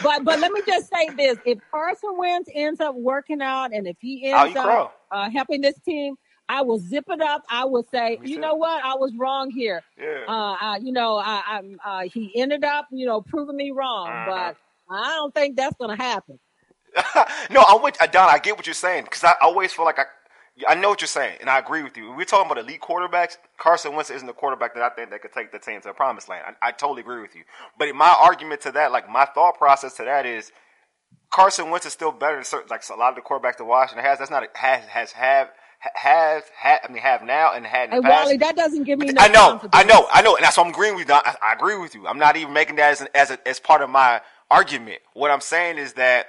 But 0.03 0.23
but 0.23 0.39
let 0.39 0.51
me 0.51 0.61
just 0.65 0.89
say 0.93 1.09
this: 1.15 1.37
if 1.45 1.59
Carson 1.71 2.17
Wentz 2.17 2.49
ends 2.53 2.79
up 2.79 2.95
working 2.95 3.41
out, 3.41 3.71
and 3.73 3.87
if 3.87 3.97
he 3.99 4.25
ends 4.31 4.55
up 4.55 4.95
uh, 5.11 5.29
helping 5.29 5.61
this 5.61 5.79
team, 5.81 6.15
I 6.47 6.61
will 6.63 6.79
zip 6.79 7.05
it 7.09 7.21
up. 7.21 7.43
I 7.49 7.65
will 7.65 7.85
say, 7.91 8.17
Me 8.21 8.29
you 8.29 8.35
too. 8.35 8.41
know 8.41 8.55
what? 8.55 8.83
I 8.83 8.95
was 8.95 9.13
wrong 9.17 9.51
here. 9.51 9.83
Yeah. 9.99 10.23
Uh, 10.27 10.55
I, 10.59 10.79
you 10.81 10.91
know, 10.91 11.17
I, 11.17 11.43
I'm. 11.47 11.79
Uh, 11.85 12.01
he 12.13 12.31
ended 12.35 12.63
up, 12.63 12.87
you 12.91 13.05
know, 13.05 13.21
proving 13.21 13.55
me 13.55 13.71
wrong, 13.71 14.07
Uh-huh. 14.07 14.53
but 14.89 14.93
I 14.93 15.09
don't 15.15 15.33
think 15.33 15.55
that's 15.57 15.75
going 15.77 15.95
to 15.95 16.01
happen. 16.03 16.39
no, 17.51 17.63
I'm 17.67 17.83
with 17.83 18.01
uh, 18.01 18.07
Don. 18.07 18.27
I 18.29 18.39
get 18.39 18.57
what 18.57 18.65
you're 18.65 18.73
saying 18.73 19.03
because 19.03 19.23
I 19.23 19.33
always 19.41 19.71
feel 19.71 19.85
like 19.85 19.99
I, 19.99 20.05
I 20.68 20.76
know 20.76 20.89
what 20.89 21.01
you're 21.01 21.07
saying, 21.07 21.38
and 21.41 21.49
I 21.49 21.60
agree 21.60 21.84
with 21.84 21.97
you. 21.97 22.10
When 22.10 22.18
we're 22.18 22.26
talking 22.26 22.51
about 22.51 22.64
elite 22.64 22.82
quarterbacks. 22.82 23.38
Carson 23.57 23.93
Wentz 23.95 24.10
isn't 24.10 24.28
the 24.28 24.34
quarterback 24.34 24.74
that 24.74 24.84
I 24.84 24.89
think 24.89 25.10
that 25.12 25.22
could 25.22 25.34
take 25.34 25.51
the 25.51 25.60
team 25.60 25.82
to 25.82 25.89
the 25.89 25.93
promised 25.93 26.30
land. 26.30 26.55
I, 26.62 26.70
I 26.70 26.72
totally 26.72 27.01
agree 27.01 27.22
with 27.22 27.36
you. 27.36 27.43
But 27.78 27.93
my 27.95 28.16
argument 28.20 28.62
to 28.62 28.72
that, 28.74 28.91
like 28.91 29.10
my 29.10 29.26
thought 29.26 29.57
process 29.57 29.95
to 29.95 30.03
that 30.05 30.26
is, 30.26 30.51
Carson 31.32 31.70
Wentz 31.70 31.86
is 31.86 31.93
still 31.93 32.12
better 32.12 32.36
than 32.36 32.43
certain, 32.43 32.68
like 32.70 32.84
a 32.89 32.95
lot 32.95 33.10
of 33.10 33.16
the 33.16 33.22
quarterbacks 33.22 33.57
that 33.57 33.66
Washington 33.66 34.03
has. 34.03 34.20
That's 34.20 34.32
not 34.32 34.43
a, 34.43 34.47
has 34.57 34.84
has 34.86 35.12
have 35.12 35.49
has 35.80 36.43
had. 36.57 36.80
I 36.84 36.91
mean, 36.91 37.01
have 37.01 37.24
now 37.24 37.53
and 37.53 37.66
had 37.66 37.89
in 37.89 37.91
Hey, 37.91 37.97
the 37.97 38.03
past. 38.03 38.26
Wally, 38.26 38.38
that 38.38 38.55
doesn't 38.55 38.84
give 38.84 38.99
me 38.99 39.07
no 39.07 39.22
I 39.22 39.28
know. 39.28 39.62
I 39.72 39.84
know, 39.84 40.07
I 40.12 40.22
know, 40.22 40.36
and 40.36 40.43
that's 40.43 40.57
what 40.57 40.66
I'm 40.66 40.72
agreeing 40.72 40.95
with 40.95 41.07
you. 41.07 41.14
I, 41.14 41.36
I 41.43 41.53
agree 41.53 41.78
with 41.78 41.95
you. 41.95 42.07
I'm 42.07 42.18
not 42.20 42.36
even 42.36 42.53
making 42.53 42.78
that 42.78 42.91
as 42.91 43.01
an, 43.01 43.07
as 43.14 43.32
a, 43.32 43.47
as 43.47 43.60
part 43.60 43.82
of 43.82 43.89
my 43.89 44.22
argument. 44.49 44.99
What 45.14 45.32
I'm 45.32 45.41
saying 45.41 45.78
is 45.78 45.93
that 45.93 46.28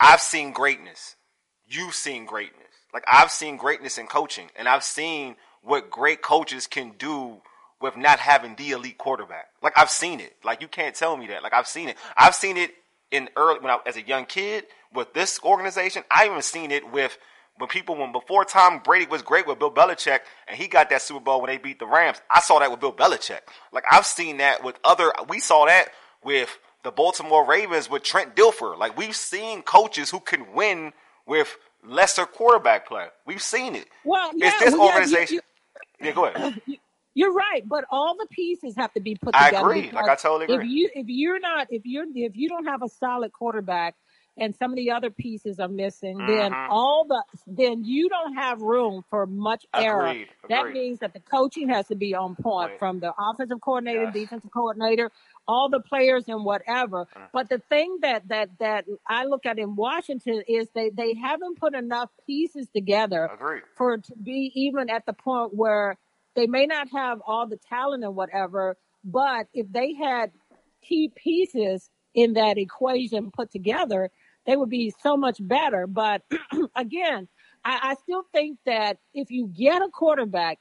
I've 0.00 0.20
seen 0.20 0.52
greatness. 0.52 1.16
You've 1.66 1.94
seen 1.94 2.26
greatness. 2.26 2.59
Like 2.92 3.04
I've 3.06 3.30
seen 3.30 3.56
greatness 3.56 3.98
in 3.98 4.06
coaching, 4.06 4.48
and 4.56 4.68
I've 4.68 4.84
seen 4.84 5.36
what 5.62 5.90
great 5.90 6.22
coaches 6.22 6.66
can 6.66 6.92
do 6.98 7.40
with 7.80 7.96
not 7.96 8.18
having 8.18 8.56
the 8.56 8.70
elite 8.70 8.98
quarterback. 8.98 9.48
Like 9.62 9.72
I've 9.76 9.90
seen 9.90 10.20
it. 10.20 10.36
Like 10.44 10.60
you 10.60 10.68
can't 10.68 10.94
tell 10.94 11.16
me 11.16 11.28
that. 11.28 11.42
Like 11.42 11.54
I've 11.54 11.66
seen 11.66 11.88
it. 11.88 11.96
I've 12.16 12.34
seen 12.34 12.56
it 12.56 12.72
in 13.10 13.28
early 13.36 13.60
when 13.60 13.70
I 13.70 13.78
as 13.86 13.96
a 13.96 14.02
young 14.02 14.26
kid 14.26 14.64
with 14.94 15.12
this 15.14 15.40
organization. 15.42 16.04
I 16.10 16.26
even 16.26 16.42
seen 16.42 16.70
it 16.70 16.90
with 16.90 17.16
when 17.58 17.68
people 17.68 17.96
when 17.96 18.12
before 18.12 18.44
Tom 18.44 18.80
Brady 18.84 19.06
was 19.06 19.22
great 19.22 19.46
with 19.46 19.58
Bill 19.58 19.70
Belichick 19.70 20.20
and 20.48 20.56
he 20.56 20.66
got 20.66 20.90
that 20.90 21.02
Super 21.02 21.20
Bowl 21.20 21.40
when 21.40 21.50
they 21.50 21.58
beat 21.58 21.78
the 21.78 21.86
Rams. 21.86 22.20
I 22.30 22.40
saw 22.40 22.58
that 22.58 22.70
with 22.70 22.80
Bill 22.80 22.92
Belichick. 22.92 23.40
Like 23.72 23.84
I've 23.90 24.06
seen 24.06 24.38
that 24.38 24.62
with 24.64 24.78
other. 24.84 25.12
We 25.28 25.40
saw 25.40 25.66
that 25.66 25.88
with 26.22 26.58
the 26.82 26.90
Baltimore 26.90 27.46
Ravens 27.46 27.90
with 27.90 28.02
Trent 28.02 28.36
Dilfer. 28.36 28.78
Like 28.78 28.96
we've 28.96 29.16
seen 29.16 29.62
coaches 29.62 30.10
who 30.10 30.20
can 30.20 30.52
win 30.52 30.92
with 31.26 31.56
lesser 31.84 32.26
quarterback 32.26 32.86
play. 32.86 33.06
We've 33.26 33.42
seen 33.42 33.74
it. 33.76 33.86
Well, 34.04 34.30
yeah, 34.34 34.48
it's 34.48 34.64
this 34.64 34.72
well, 34.74 34.86
yeah, 34.86 34.86
you- 34.86 34.94
organization. 34.94 35.34
you- 35.36 36.06
yeah, 36.06 36.12
go 36.12 36.24
ahead. 36.26 36.60
You're 37.14 37.32
right, 37.32 37.68
but 37.68 37.84
all 37.90 38.16
the 38.16 38.26
pieces 38.30 38.74
have 38.76 38.92
to 38.94 39.00
be 39.00 39.16
put 39.16 39.34
I 39.34 39.46
together. 39.50 39.66
agree. 39.68 39.90
Like, 39.90 40.08
I 40.08 40.14
totally 40.14 40.44
If 40.44 40.50
agree. 40.60 40.68
you 40.68 40.90
if 40.94 41.06
you're 41.08 41.40
not 41.40 41.66
if 41.70 41.82
you're 41.84 42.06
if 42.14 42.36
you 42.36 42.48
don't 42.48 42.66
have 42.66 42.82
a 42.82 42.88
solid 42.88 43.32
quarterback 43.32 43.96
and 44.38 44.54
some 44.54 44.70
of 44.70 44.76
the 44.76 44.92
other 44.92 45.10
pieces 45.10 45.58
are 45.58 45.68
missing, 45.68 46.16
then 46.18 46.52
Mhm. 46.52 46.68
all 46.70 47.04
the 47.08 47.22
then 47.48 47.84
you 47.84 48.08
don't 48.08 48.34
have 48.34 48.62
room 48.62 49.04
for 49.10 49.26
much 49.26 49.66
error. 49.74 50.06
Agreed. 50.06 50.28
That 50.48 50.70
means 50.70 51.00
that 51.00 51.12
the 51.12 51.20
coaching 51.20 51.68
has 51.68 51.88
to 51.88 51.96
be 51.96 52.14
on 52.14 52.36
point 52.36 52.70
Right. 52.70 52.78
from 52.78 53.00
the 53.00 53.12
offensive 53.18 53.60
coordinator, 53.60 54.04
Yes. 54.04 54.14
defensive 54.14 54.52
coordinator, 54.52 55.10
all 55.48 55.68
the 55.68 55.80
players 55.80 56.24
and 56.28 56.44
whatever. 56.44 57.06
Mm. 57.16 57.28
But 57.32 57.48
the 57.48 57.58
thing 57.58 57.98
that 58.02 58.28
that 58.28 58.50
that 58.58 58.84
I 59.06 59.24
look 59.24 59.46
at 59.46 59.58
in 59.58 59.76
Washington 59.76 60.42
is 60.46 60.68
they 60.74 60.90
they 60.90 61.14
haven't 61.14 61.58
put 61.58 61.74
enough 61.74 62.10
pieces 62.26 62.68
together 62.74 63.30
Agreed. 63.32 63.62
for 63.76 63.98
to 63.98 64.14
be 64.22 64.52
even 64.54 64.90
at 64.90 65.06
the 65.06 65.12
point 65.12 65.54
where 65.54 65.96
they 66.34 66.46
may 66.46 66.66
not 66.66 66.88
have 66.92 67.20
all 67.26 67.46
the 67.46 67.58
talent 67.68 68.04
and 68.04 68.14
whatever, 68.14 68.76
but 69.04 69.46
if 69.52 69.70
they 69.72 69.94
had 69.94 70.30
key 70.82 71.10
pieces 71.14 71.90
in 72.14 72.34
that 72.34 72.58
equation 72.58 73.30
put 73.30 73.50
together, 73.50 74.10
they 74.46 74.56
would 74.56 74.70
be 74.70 74.92
so 75.02 75.16
much 75.16 75.36
better. 75.40 75.86
But 75.86 76.22
again, 76.76 77.28
I, 77.64 77.78
I 77.82 77.94
still 78.02 78.24
think 78.32 78.58
that 78.66 78.98
if 79.14 79.30
you 79.30 79.48
get 79.48 79.82
a 79.82 79.88
quarterback 79.88 80.58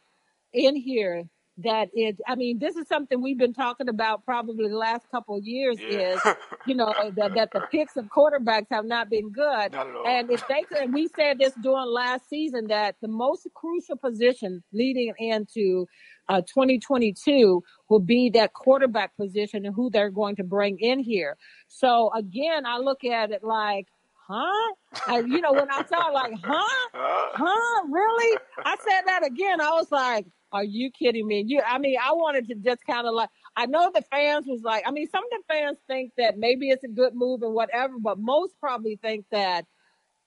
in 0.53 0.75
here 0.75 1.25
that 1.63 1.89
is 1.95 2.15
I 2.27 2.35
mean, 2.35 2.59
this 2.59 2.75
is 2.75 2.87
something 2.87 3.21
we've 3.21 3.37
been 3.37 3.53
talking 3.53 3.89
about 3.89 4.25
probably 4.25 4.67
the 4.69 4.75
last 4.77 5.09
couple 5.11 5.37
of 5.37 5.43
years 5.43 5.77
Yeah. 5.79 6.13
is, 6.15 6.21
you 6.67 6.75
know, 6.75 6.93
that, 7.15 7.33
that 7.35 7.49
the 7.53 7.61
picks 7.71 7.95
of 7.97 8.05
quarterbacks 8.05 8.67
have 8.71 8.85
not 8.85 9.09
been 9.09 9.31
good. 9.31 9.71
Not 9.71 9.87
at 9.87 9.95
all. 9.95 10.07
And 10.07 10.31
if 10.31 10.45
they 10.47 10.63
could, 10.63 10.93
we 10.93 11.07
said 11.07 11.39
this 11.39 11.53
during 11.61 11.87
last 11.87 12.29
season 12.29 12.67
that 12.67 12.95
the 13.01 13.07
most 13.07 13.47
crucial 13.55 13.97
position 13.97 14.63
leading 14.73 15.13
into 15.19 15.85
uh, 16.29 16.41
2022 16.41 17.63
will 17.89 17.99
be 17.99 18.29
that 18.31 18.53
quarterback 18.53 19.15
position 19.17 19.65
and 19.65 19.73
who 19.75 19.89
they're 19.89 20.11
going 20.11 20.35
to 20.37 20.43
bring 20.43 20.77
in 20.79 20.99
here. 20.99 21.37
So 21.67 22.11
again, 22.15 22.65
I 22.65 22.77
look 22.77 23.03
at 23.03 23.31
it 23.31 23.43
like, 23.43 23.87
huh? 24.27 24.73
I, 25.07 25.19
you 25.25 25.41
know, 25.41 25.53
when 25.53 25.69
I 25.71 25.83
saw 25.85 26.07
like, 26.09 26.33
huh? 26.43 26.63
Uh, 26.93 27.25
Huh? 27.33 27.83
Really? 27.89 28.37
I 28.65 28.75
said 28.77 29.01
that 29.05 29.25
again. 29.25 29.61
I 29.61 29.69
was 29.71 29.91
like, 29.91 30.25
are 30.51 30.63
you 30.63 30.91
kidding 30.91 31.27
me? 31.27 31.43
You, 31.45 31.61
I 31.65 31.77
mean, 31.77 31.97
I 32.01 32.13
wanted 32.13 32.47
to 32.49 32.55
just 32.55 32.85
kind 32.85 33.07
of 33.07 33.13
like, 33.13 33.29
I 33.55 33.65
know 33.65 33.91
the 33.93 34.03
fans 34.11 34.45
was 34.47 34.61
like, 34.63 34.83
I 34.85 34.91
mean, 34.91 35.07
some 35.09 35.23
of 35.23 35.29
the 35.31 35.53
fans 35.53 35.77
think 35.87 36.13
that 36.17 36.37
maybe 36.37 36.69
it's 36.69 36.83
a 36.83 36.87
good 36.87 37.13
move 37.13 37.41
and 37.43 37.53
whatever, 37.53 37.93
but 37.99 38.19
most 38.19 38.53
probably 38.59 38.99
think 39.01 39.25
that, 39.31 39.65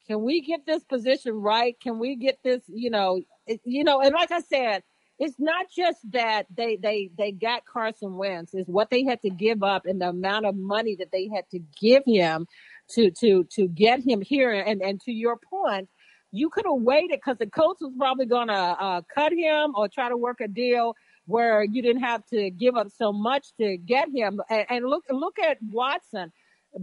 can 0.08 0.22
we 0.22 0.40
get 0.40 0.66
this 0.66 0.82
position 0.82 1.34
right? 1.34 1.76
Can 1.80 2.00
we 2.00 2.16
get 2.16 2.38
this, 2.42 2.60
you 2.66 2.90
know, 2.90 3.20
it, 3.46 3.60
you 3.64 3.84
know, 3.84 4.00
and 4.00 4.12
like 4.12 4.32
I 4.32 4.40
said, 4.40 4.82
it's 5.18 5.38
not 5.38 5.66
just 5.74 5.98
that 6.10 6.46
they, 6.52 6.76
they, 6.76 7.10
they 7.16 7.30
got 7.30 7.64
Carson 7.64 8.16
Wentz, 8.16 8.52
it's 8.52 8.68
what 8.68 8.90
they 8.90 9.04
had 9.04 9.22
to 9.22 9.30
give 9.30 9.62
up 9.62 9.86
and 9.86 10.00
the 10.00 10.08
amount 10.08 10.46
of 10.46 10.56
money 10.56 10.96
that 10.96 11.12
they 11.12 11.30
had 11.32 11.48
to 11.50 11.60
give 11.80 12.02
him 12.04 12.46
to, 12.90 13.12
to, 13.20 13.44
to 13.52 13.68
get 13.68 14.00
him 14.00 14.20
here. 14.20 14.52
And, 14.52 14.82
and 14.82 15.00
to 15.02 15.12
your 15.12 15.38
point, 15.48 15.88
you 16.32 16.48
could 16.48 16.64
have 16.64 16.80
waited 16.80 17.10
because 17.10 17.38
the 17.38 17.46
coach 17.46 17.76
was 17.80 17.92
probably 17.96 18.26
going 18.26 18.48
to 18.48 18.54
uh, 18.54 19.02
cut 19.14 19.32
him 19.32 19.74
or 19.76 19.86
try 19.86 20.08
to 20.08 20.16
work 20.16 20.40
a 20.40 20.48
deal 20.48 20.96
where 21.26 21.62
you 21.62 21.82
didn't 21.82 22.02
have 22.02 22.24
to 22.26 22.50
give 22.50 22.76
up 22.76 22.88
so 22.90 23.12
much 23.12 23.54
to 23.58 23.76
get 23.76 24.08
him. 24.08 24.40
And, 24.50 24.66
and 24.70 24.86
look, 24.86 25.04
look 25.10 25.38
at 25.38 25.58
Watson. 25.70 26.32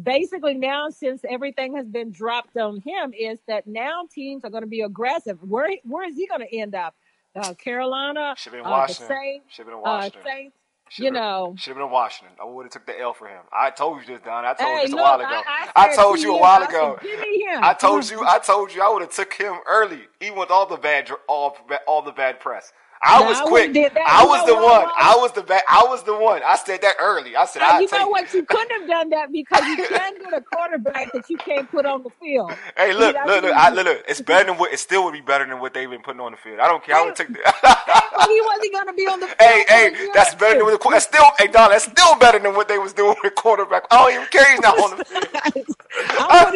Basically, 0.04 0.54
now 0.54 0.90
since 0.90 1.22
everything 1.28 1.76
has 1.76 1.88
been 1.88 2.12
dropped 2.12 2.56
on 2.58 2.80
him, 2.82 3.12
is 3.18 3.40
that 3.48 3.66
now 3.66 4.04
teams 4.14 4.46
are 4.46 4.52
going 4.52 4.62
to 4.62 4.70
be 4.70 4.82
aggressive. 4.82 5.42
Where 5.42 5.72
where 5.84 6.08
is 6.08 6.16
he 6.16 6.28
going 6.28 6.42
to 6.42 6.56
end 6.56 6.76
up? 6.76 6.94
Uh, 7.36 7.56
Carolina, 7.56 8.36
should 8.38 8.52
been 8.52 8.62
uh, 8.62 8.70
Washington. 8.70 9.08
Saints, 9.08 9.46
Should 9.54 9.66
been 9.66 9.76
uh, 9.76 9.80
Washington. 9.80 10.22
Saints. 10.24 10.59
Should 10.90 11.06
You 11.06 11.12
know, 11.12 11.54
should 11.56 11.70
have 11.70 11.78
been 11.78 11.86
in 11.86 11.92
Washington. 11.92 12.36
I 12.42 12.46
would 12.46 12.64
have 12.66 12.72
took 12.72 12.86
the 12.88 13.00
L 13.00 13.14
for 13.14 13.28
him. 13.28 13.44
I 13.54 13.70
told 13.70 14.02
you 14.02 14.08
this, 14.08 14.22
Don. 14.22 14.44
I 14.44 14.54
told 14.54 14.70
hey, 14.70 14.82
you 14.82 14.88
this 14.88 14.94
a 14.94 14.96
while 14.98 15.20
ago. 15.20 15.28
I, 15.30 15.72
I 15.76 15.90
said 15.90 16.02
told 16.02 16.20
you 16.20 16.36
a 16.36 16.40
while 16.40 16.64
I 16.64 16.66
said, 16.66 16.70
ago. 16.70 17.00
Give 17.02 17.20
me 17.20 17.44
him. 17.44 17.64
I 17.64 17.74
told 17.74 18.10
you. 18.10 18.24
I 18.26 18.40
told 18.40 18.74
you. 18.74 18.82
I 18.82 18.90
would 18.90 19.04
have 19.04 19.14
took 19.14 19.34
him 19.34 19.56
early, 19.68 20.02
even 20.20 20.40
with 20.40 20.50
all 20.50 20.66
the 20.66 20.78
bad, 20.78 21.12
all 21.28 21.56
all 21.88 22.02
the 22.02 22.12
bad 22.12 22.40
press. 22.40 22.74
I 23.02 23.24
was 23.24 23.40
quick. 23.42 23.74
that. 23.74 23.96
I 23.98 24.26
was 24.26 24.46
the 24.46 24.56
one. 24.56 24.88
I 24.98 25.16
was 25.16 25.32
the 25.32 25.42
bad. 25.42 25.62
I 25.70 25.84
was 25.88 26.04
the 26.04 26.18
one. 26.18 26.42
I 26.46 26.58
said 26.58 26.82
that 26.82 26.96
early. 27.00 27.36
I 27.36 27.46
said 27.46 27.62
I 27.62 27.80
you 27.80 27.88
know 27.92 28.08
what? 28.10 28.34
You 28.34 28.44
couldn't 28.44 28.72
have 28.80 28.90
done 28.90 29.10
that 29.12 29.32
because 29.32 29.66
you 29.66 29.78
can't 29.88 30.20
get 30.20 30.34
a 30.34 30.42
quarterback 30.42 31.12
that 31.14 31.30
you 31.30 31.38
can't 31.38 31.70
put 31.72 31.86
on 31.86 32.04
the 32.04 32.10
field. 32.22 32.52
Hey, 32.78 32.94
look, 32.94 33.16
look, 33.26 33.44
look, 33.44 33.54
I, 33.56 33.70
look, 33.72 33.86
look. 33.86 34.06
It's 34.08 34.22
better 34.22 34.46
than 34.46 34.58
what. 34.58 34.72
It 34.72 34.80
still 34.80 35.04
would 35.04 35.12
be 35.14 35.22
better 35.22 35.46
than 35.46 35.60
what 35.60 35.74
they've 35.74 35.90
been 35.90 36.02
putting 36.02 36.22
on 36.22 36.32
the 36.32 36.38
field. 36.38 36.60
I 36.60 36.68
don't 36.68 36.84
care. 36.84 36.96
I 36.96 37.04
would 37.04 37.16
take 37.16 37.28
the. 37.28 37.40
Well, 37.44 38.28
he 38.30 38.42
wasn't 38.46 38.74
going 38.74 38.88
to 38.88 38.94
be 38.94 39.04
on 39.08 39.20
the 39.20 39.28
field. 39.28 39.38
Hey, 39.40 39.66
hey, 39.68 40.10
that's 40.14 40.36
better 40.36 40.56
than 40.60 40.66
what 40.66 40.82
the 40.82 40.90
that's 40.90 41.06
still. 41.06 41.26
Hey, 41.38 41.48
Don, 41.48 41.72
that's 41.72 41.86
still 41.86 42.16
better 42.20 42.40
than 42.40 42.54
what 42.56 42.68
they 42.68 42.78
was 42.78 42.94
doing 42.94 43.16
with 43.24 43.36
quarterback. 43.36 43.84
I 43.92 43.98
don't 43.98 44.14
even 44.14 44.28
care. 44.28 44.50
He's 44.52 44.62
not 44.62 44.80
on 44.80 44.98
the 44.98 45.04
field. 45.06 45.28
I 45.34 46.50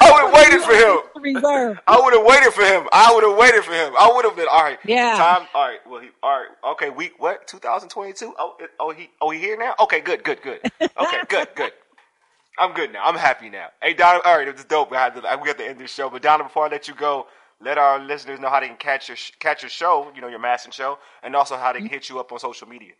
I'm 0.00 0.12
would've 0.12 0.32
waited 0.34 0.62
for 0.62 0.74
him. 0.74 0.98
Reserve. 1.22 1.78
I 1.86 2.00
would 2.00 2.14
have 2.14 2.26
waited 2.26 2.52
for 2.52 2.62
him. 2.62 2.88
I 2.92 3.14
would 3.14 3.24
have 3.24 3.36
waited 3.38 3.64
for 3.64 3.72
him. 3.72 3.94
I 3.98 4.10
would 4.12 4.24
have 4.24 4.36
been 4.36 4.48
all 4.50 4.62
right. 4.62 4.78
Yeah. 4.84 5.16
Time. 5.16 5.46
All 5.54 5.68
right. 5.68 5.78
Well, 5.92 6.00
he. 6.00 6.08
All 6.22 6.40
right. 6.40 6.72
Okay. 6.72 6.88
Week 6.88 7.12
what? 7.18 7.46
2022. 7.46 8.34
Oh. 8.38 8.56
it- 8.58 8.70
Oh. 8.80 8.92
He. 8.92 9.10
Oh. 9.20 9.28
He 9.30 9.38
here 9.38 9.58
now. 9.58 9.74
Okay. 9.78 10.00
Good. 10.00 10.24
Good. 10.24 10.40
Good. 10.42 10.60
Okay. 10.80 11.20
good. 11.28 11.48
Good. 11.54 11.72
I'm 12.58 12.72
good 12.74 12.92
now. 12.92 13.04
I'm 13.04 13.16
happy 13.16 13.48
now. 13.48 13.68
Hey, 13.82 13.94
Donna. 13.94 14.20
All 14.24 14.36
right. 14.38 14.46
It 14.48 14.54
was 14.54 14.64
dope. 14.64 14.90
We 14.90 14.96
had 14.96 15.14
to. 15.14 15.20
We 15.40 15.46
got 15.46 15.58
to 15.58 15.66
end 15.66 15.78
this 15.78 15.92
show. 15.92 16.08
But 16.08 16.22
Donna, 16.22 16.44
before 16.44 16.66
I 16.66 16.68
let 16.68 16.88
you 16.88 16.94
go, 16.94 17.26
let 17.60 17.76
our 17.78 17.98
listeners 17.98 18.40
know 18.40 18.48
how 18.48 18.60
they 18.60 18.68
can 18.68 18.76
catch 18.76 19.08
your 19.08 19.18
catch 19.38 19.62
your 19.62 19.70
show. 19.70 20.10
You 20.14 20.22
know 20.22 20.28
your 20.28 20.38
MASN 20.40 20.72
show, 20.72 20.98
and 21.22 21.36
also 21.36 21.56
how 21.56 21.72
they 21.72 21.80
can 21.80 21.88
hit 21.88 22.08
you 22.08 22.18
up 22.20 22.32
on 22.32 22.38
social 22.38 22.68
media. 22.68 22.92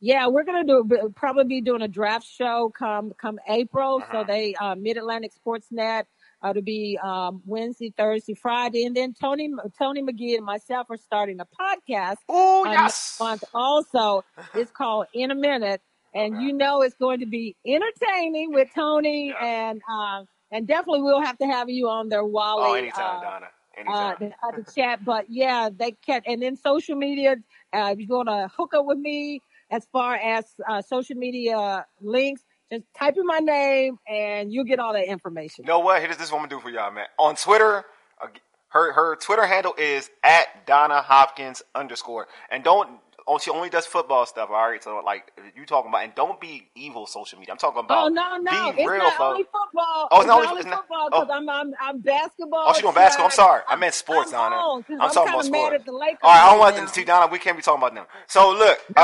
Yeah, 0.00 0.26
we're 0.26 0.44
gonna 0.44 0.64
do 0.64 1.12
probably 1.14 1.44
be 1.44 1.60
doing 1.60 1.82
a 1.82 1.88
draft 1.88 2.26
show 2.26 2.72
come 2.76 3.12
come 3.20 3.38
April. 3.48 4.00
Uh-huh. 4.02 4.22
So 4.22 4.24
they 4.26 4.54
uh, 4.54 4.74
Mid 4.74 4.96
Atlantic 4.96 5.32
Sportsnet. 5.34 6.00
Uh, 6.00 6.04
to 6.50 6.62
be 6.62 6.98
um, 7.02 7.42
Wednesday, 7.46 7.92
Thursday, 7.96 8.34
Friday, 8.34 8.84
and 8.84 8.96
then 8.96 9.14
Tony 9.14 9.50
Tony 9.78 10.02
McGee 10.02 10.36
and 10.36 10.44
myself 10.44 10.88
are 10.90 10.96
starting 10.96 11.38
a 11.40 11.46
podcast. 11.46 12.16
Oh 12.28 12.66
uh, 12.66 12.72
yes. 12.72 13.16
month. 13.20 13.44
Also, 13.54 14.24
it's 14.54 14.70
called 14.70 15.06
In 15.14 15.30
a 15.30 15.34
Minute, 15.34 15.80
and 16.14 16.42
you 16.42 16.52
know 16.52 16.82
it's 16.82 16.96
going 16.96 17.20
to 17.20 17.26
be 17.26 17.54
entertaining 17.64 18.52
with 18.52 18.68
Tony, 18.74 19.34
and 19.40 19.80
um, 19.88 20.26
and 20.50 20.66
definitely 20.66 21.02
we'll 21.02 21.22
have 21.22 21.38
to 21.38 21.46
have 21.46 21.70
you 21.70 21.88
on 21.88 22.08
there, 22.08 22.24
Wally. 22.24 22.70
Oh, 22.70 22.74
anytime, 22.74 23.18
uh, 23.18 23.22
Donna. 23.22 23.46
uh, 23.88 24.14
the, 24.18 24.26
uh, 24.26 24.56
the 24.56 24.72
chat. 24.72 25.04
But 25.04 25.26
yeah, 25.28 25.70
they 25.74 25.92
can. 25.92 26.22
And 26.26 26.42
then 26.42 26.56
social 26.56 26.96
media, 26.96 27.36
uh, 27.72 27.90
if 27.92 27.98
you're 27.98 28.08
going 28.08 28.26
to 28.26 28.48
hook 28.56 28.74
up 28.74 28.84
with 28.84 28.98
me 28.98 29.40
as 29.70 29.86
far 29.92 30.14
as 30.16 30.44
uh, 30.68 30.82
social 30.82 31.16
media 31.16 31.86
links, 32.00 32.42
just 32.72 32.84
type 32.96 33.14
in 33.16 33.26
my 33.26 33.38
name 33.38 33.98
and 34.08 34.52
you'll 34.52 34.64
get 34.64 34.78
all 34.78 34.92
that 34.94 35.06
information. 35.06 35.64
You 35.64 35.68
know 35.68 35.80
what? 35.80 36.00
Here's 36.02 36.16
this 36.16 36.26
is 36.26 36.32
what 36.32 36.38
I'm 36.38 36.48
gonna 36.48 36.60
do 36.60 36.64
for 36.64 36.70
y'all, 36.70 36.90
man. 36.90 37.06
On 37.18 37.36
Twitter, 37.36 37.84
uh, 38.22 38.26
her 38.68 38.92
her 38.92 39.16
Twitter 39.16 39.46
handle 39.46 39.74
is 39.76 40.10
at 40.24 40.66
Donna 40.66 41.02
Hopkins 41.02 41.62
underscore, 41.74 42.26
and 42.50 42.64
don't. 42.64 42.88
Oh, 43.24 43.38
she 43.38 43.52
only 43.52 43.68
does 43.70 43.86
football 43.86 44.26
stuff. 44.26 44.48
All 44.50 44.68
right, 44.68 44.82
so 44.82 45.00
like 45.04 45.30
you 45.54 45.64
talking 45.64 45.90
about, 45.90 46.02
and 46.02 46.12
don't 46.16 46.40
be 46.40 46.66
evil 46.74 47.06
social 47.06 47.38
media. 47.38 47.52
I'm 47.52 47.58
talking 47.58 47.78
about. 47.78 48.06
Oh 48.06 48.08
no, 48.08 48.36
no, 48.38 48.72
be 48.72 48.82
it's 48.82 48.90
real, 48.90 48.98
not 48.98 49.12
folks. 49.12 49.20
only 49.20 49.42
football. 49.44 50.08
Oh, 50.10 50.18
it's 50.18 50.26
not 50.26 50.36
only- 50.38 50.48
only 50.48 50.60
it's 50.62 50.68
football 50.70 51.08
oh. 51.12 51.20
because 51.20 51.30
I'm, 51.32 51.48
I'm 51.48 51.72
I'm 51.80 52.00
basketball. 52.00 52.64
Oh, 52.66 52.72
she 52.72 52.82
doing 52.82 52.94
basketball. 52.94 53.26
I'm 53.26 53.30
sorry. 53.30 53.62
I 53.68 53.76
meant 53.76 53.94
sports, 53.94 54.32
I'm 54.32 54.50
Donna. 54.50 54.56
on, 54.56 54.82
'cause 54.82 54.96
I'm, 54.98 55.02
I'm 55.02 55.10
talking 55.12 55.34
about 55.34 55.44
mad 55.50 55.58
sports. 55.58 55.74
at 55.80 55.84
the 55.86 55.92
Lakers 55.92 56.18
All 56.24 56.30
right, 56.32 56.42
I 56.42 56.50
don't 56.50 56.58
want 56.58 56.76
now. 56.76 56.82
to 56.86 56.88
see 56.92 57.04
Donna. 57.04 57.30
We 57.30 57.38
can't 57.38 57.56
be 57.56 57.62
talking 57.62 57.80
about 57.80 57.94
them. 57.94 58.06
So 58.26 58.50
look, 58.50 58.80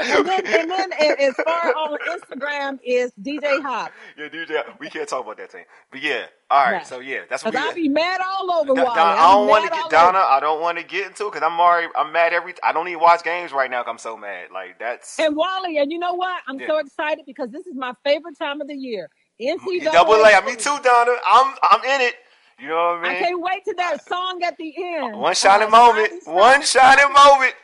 and 0.00 0.26
then, 0.26 0.46
and 0.46 0.70
then 0.70 0.92
as 1.18 1.34
far 1.44 1.74
on 1.74 1.98
Instagram 2.08 2.78
is 2.84 3.12
DJ 3.22 3.62
Hop. 3.62 3.92
yeah, 4.16 4.28
DJ, 4.28 4.62
we 4.78 4.88
can't 4.90 5.08
talk 5.08 5.24
about 5.24 5.36
that 5.38 5.50
thing. 5.52 5.64
But 5.90 6.02
yeah, 6.02 6.26
all 6.50 6.64
right. 6.70 6.86
So 6.86 7.00
yeah, 7.00 7.20
that's 7.28 7.44
what. 7.44 7.54
I'll 7.56 7.74
be 7.74 7.88
mad 7.88 8.20
all 8.26 8.50
over 8.52 8.74
Don- 8.74 8.76
Wally. 8.84 8.94
Donna, 8.96 9.20
I 9.20 9.32
don't 9.32 9.48
want 9.48 9.64
to 9.64 9.70
get 9.70 9.90
Donna. 9.90 10.18
over. 10.18 10.26
I 10.26 10.40
don't 10.40 10.60
want 10.60 10.78
to 10.78 10.84
get 10.84 11.06
into 11.06 11.26
it 11.26 11.32
because 11.32 11.42
I'm 11.46 11.58
already. 11.60 11.88
I'm 11.96 12.12
mad 12.12 12.32
every. 12.32 12.54
I 12.62 12.72
don't 12.72 12.88
even 12.88 13.00
watch 13.00 13.22
games 13.22 13.52
right 13.52 13.70
now. 13.70 13.82
'cause 13.82 13.90
I'm 13.90 13.98
so 13.98 14.16
mad. 14.16 14.48
Like 14.52 14.78
that's 14.78 15.18
And 15.18 15.36
Wally, 15.36 15.78
and 15.78 15.90
you 15.92 15.98
know 15.98 16.14
what? 16.14 16.42
I'm 16.48 16.58
Yeah. 16.60 16.66
so 16.68 16.78
excited 16.78 17.24
because 17.26 17.50
this 17.50 17.66
is 17.66 17.74
my 17.74 17.92
favorite 18.04 18.38
time 18.38 18.60
of 18.60 18.68
the 18.68 18.74
year. 18.76 19.08
NCAA. 19.40 19.84
double 19.92 20.14
A. 20.14 20.42
Me 20.44 20.54
too, 20.56 20.76
Donna. 20.82 21.12
I'm. 21.26 21.54
I'm 21.62 21.84
in 21.84 22.00
it. 22.02 22.14
You 22.58 22.68
know 22.68 22.74
what 22.74 22.98
I 22.98 23.02
mean? 23.02 23.12
I 23.12 23.18
can't 23.20 23.40
wait 23.40 23.64
to 23.64 23.74
that 23.78 24.06
song 24.06 24.42
at 24.42 24.54
the 24.58 24.74
end. 24.76 25.16
One 25.18 25.34
shining 25.34 25.68
Uh, 25.68 25.70
moment. 25.70 26.12
One 26.26 26.62
shining 26.62 27.10
moment. 27.10 27.54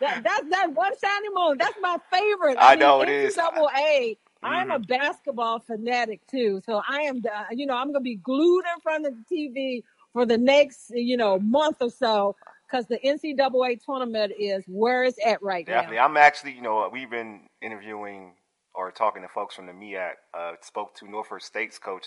That, 0.00 0.22
that's 0.24 0.50
that 0.50 0.72
one 0.74 0.92
shining 1.02 1.34
moment. 1.34 1.60
That's 1.60 1.76
my 1.80 1.98
favorite. 2.12 2.56
I 2.60 2.72
mean, 2.72 2.80
know 2.80 3.02
it 3.02 3.08
is. 3.08 3.34
Double 3.34 3.70
A. 3.76 4.16
I'm 4.42 4.70
a 4.70 4.78
Mhm. 4.78 4.88
basketball 4.88 5.60
fanatic 5.60 6.26
too, 6.28 6.62
so 6.66 6.82
I 6.88 7.02
am. 7.02 7.22
uh, 7.32 7.44
You 7.50 7.66
know, 7.66 7.74
I'm 7.76 7.88
gonna 7.92 8.00
be 8.00 8.16
glued 8.16 8.64
in 8.74 8.80
front 8.82 9.06
of 9.06 9.14
the 9.14 9.24
TV 9.36 9.84
for 10.12 10.26
the 10.26 10.38
next, 10.38 10.90
you 10.94 11.16
know, 11.16 11.38
month 11.40 11.78
or 11.82 11.90
so 11.90 12.36
because 12.66 12.86
the 12.86 12.98
NCAA 13.04 13.76
tournament 13.84 14.32
is 14.38 14.64
where 14.66 15.04
it's 15.04 15.18
at 15.24 15.42
right 15.42 15.66
Definitely. 15.66 15.96
now. 15.98 15.98
Definitely, 15.98 15.98
I'm 16.00 16.16
actually, 16.16 16.52
you 16.52 16.62
know, 16.62 16.88
we've 16.92 17.10
been 17.10 17.48
interviewing 17.62 18.34
or 18.74 18.90
talking 18.92 19.22
to 19.22 19.28
folks 19.28 19.54
from 19.56 19.66
the 19.66 19.72
MEAC. 19.72 20.12
Uh, 20.34 20.52
spoke 20.62 20.94
to 20.96 21.08
Norfolk 21.10 21.42
State's 21.42 21.78
coach, 21.78 22.06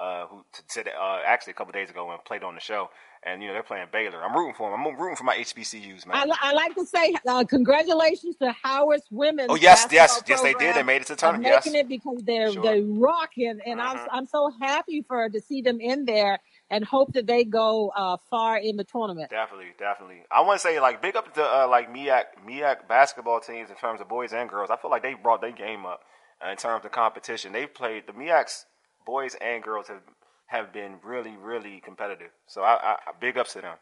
uh, 0.00 0.26
who 0.28 0.44
t- 0.54 0.62
said 0.68 0.88
uh, 0.88 1.18
actually 1.26 1.52
a 1.52 1.54
couple 1.54 1.72
days 1.72 1.90
ago 1.90 2.10
and 2.10 2.24
played 2.24 2.42
on 2.44 2.54
the 2.56 2.60
show. 2.62 2.90
And 3.24 3.42
you 3.42 3.48
know 3.48 3.54
they're 3.54 3.62
playing 3.64 3.88
Baylor. 3.92 4.22
I'm 4.24 4.34
rooting 4.34 4.54
for 4.54 4.70
them. 4.70 4.86
I'm 4.86 4.96
rooting 4.98 5.16
for 5.16 5.24
my 5.24 5.36
HBCUs, 5.36 6.06
man. 6.06 6.16
I, 6.16 6.24
li- 6.24 6.38
I 6.40 6.52
like 6.54 6.74
to 6.76 6.86
say 6.86 7.14
uh, 7.28 7.44
congratulations 7.44 8.36
to 8.36 8.52
Howard's 8.62 9.04
women. 9.10 9.48
Oh, 9.50 9.56
yes, 9.56 9.86
yes, 9.92 10.22
yes, 10.26 10.40
they 10.42 10.54
did. 10.54 10.74
They 10.74 10.82
made 10.82 11.02
it 11.02 11.08
to 11.08 11.12
the 11.14 11.18
tournament, 11.20 11.46
yes. 11.46 11.66
Making 11.66 11.80
it 11.80 11.88
because 11.88 12.22
they're 12.24 12.50
Sure. 12.52 12.62
they 12.62 12.80
rocking, 12.82 13.60
and 13.66 13.80
I'm 13.80 13.98
Mhm. 13.98 14.08
I'm 14.10 14.26
so 14.26 14.50
happy 14.60 15.02
for 15.06 15.28
to 15.28 15.40
see 15.40 15.62
them 15.62 15.80
in 15.82 16.06
there, 16.06 16.40
and 16.70 16.84
hope 16.84 17.12
that 17.12 17.26
they 17.26 17.44
go 17.44 17.92
uh, 17.94 18.16
far 18.30 18.58
in 18.58 18.76
the 18.76 18.84
tournament. 18.84 19.30
Definitely, 19.30 19.72
definitely. 19.78 20.22
I 20.32 20.40
want 20.42 20.60
to 20.60 20.66
say 20.66 20.80
like 20.80 21.02
big 21.02 21.16
up 21.16 21.34
to 21.34 21.44
uh, 21.44 21.68
like 21.68 21.92
MEAC 21.92 22.24
MEAC 22.46 22.88
basketball 22.88 23.40
teams 23.40 23.70
in 23.70 23.76
terms 23.76 24.00
of 24.00 24.08
boys 24.08 24.32
and 24.32 24.48
girls. 24.48 24.70
I 24.70 24.76
feel 24.76 24.90
like 24.90 25.02
they 25.02 25.14
brought 25.14 25.42
their 25.42 25.52
game 25.52 25.84
up 25.84 26.02
uh, 26.44 26.50
in 26.50 26.56
terms 26.56 26.84
of 26.86 26.92
competition. 26.92 27.52
They've 27.52 27.72
played 27.72 28.06
the 28.06 28.14
MEAC's 28.14 28.64
boys 29.10 29.34
and 29.40 29.62
girls 29.62 29.88
have 29.88 30.02
have 30.46 30.72
been 30.72 30.94
really 31.02 31.36
really 31.36 31.80
competitive. 31.84 32.30
So 32.46 32.62
I, 32.62 32.74
I, 32.74 32.96
big 33.20 33.36
ups 33.36 33.54
to 33.54 33.60
them. 33.60 33.76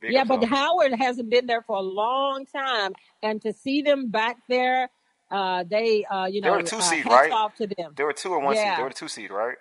Big 0.00 0.12
yeah, 0.12 0.24
but. 0.24 0.42
Howard 0.44 0.94
hasn't 0.98 1.28
been 1.28 1.46
there 1.46 1.62
for 1.62 1.76
a 1.76 1.82
long 1.82 2.46
time, 2.46 2.92
and 3.22 3.42
to 3.42 3.52
see 3.52 3.82
them 3.82 4.10
back 4.10 4.36
there, 4.48 4.88
uh, 5.30 5.64
they 5.70 6.04
uh, 6.06 6.24
you 6.24 6.40
know, 6.40 6.52
They 6.52 6.56
were 6.56 6.62
two 6.62 6.76
uh, 6.76 6.80
seed, 6.80 7.04
right? 7.04 7.30
off 7.30 7.54
to 7.56 7.66
them. 7.66 7.92
They 7.96 8.04
were 8.04 8.14
two 8.14 8.30
or 8.30 8.40
one 8.40 8.56
seed. 8.56 8.66
They 8.78 8.82
were 8.82 8.88
the 8.88 8.94
two 8.94 9.08
seed, 9.08 9.30
right? 9.30 9.56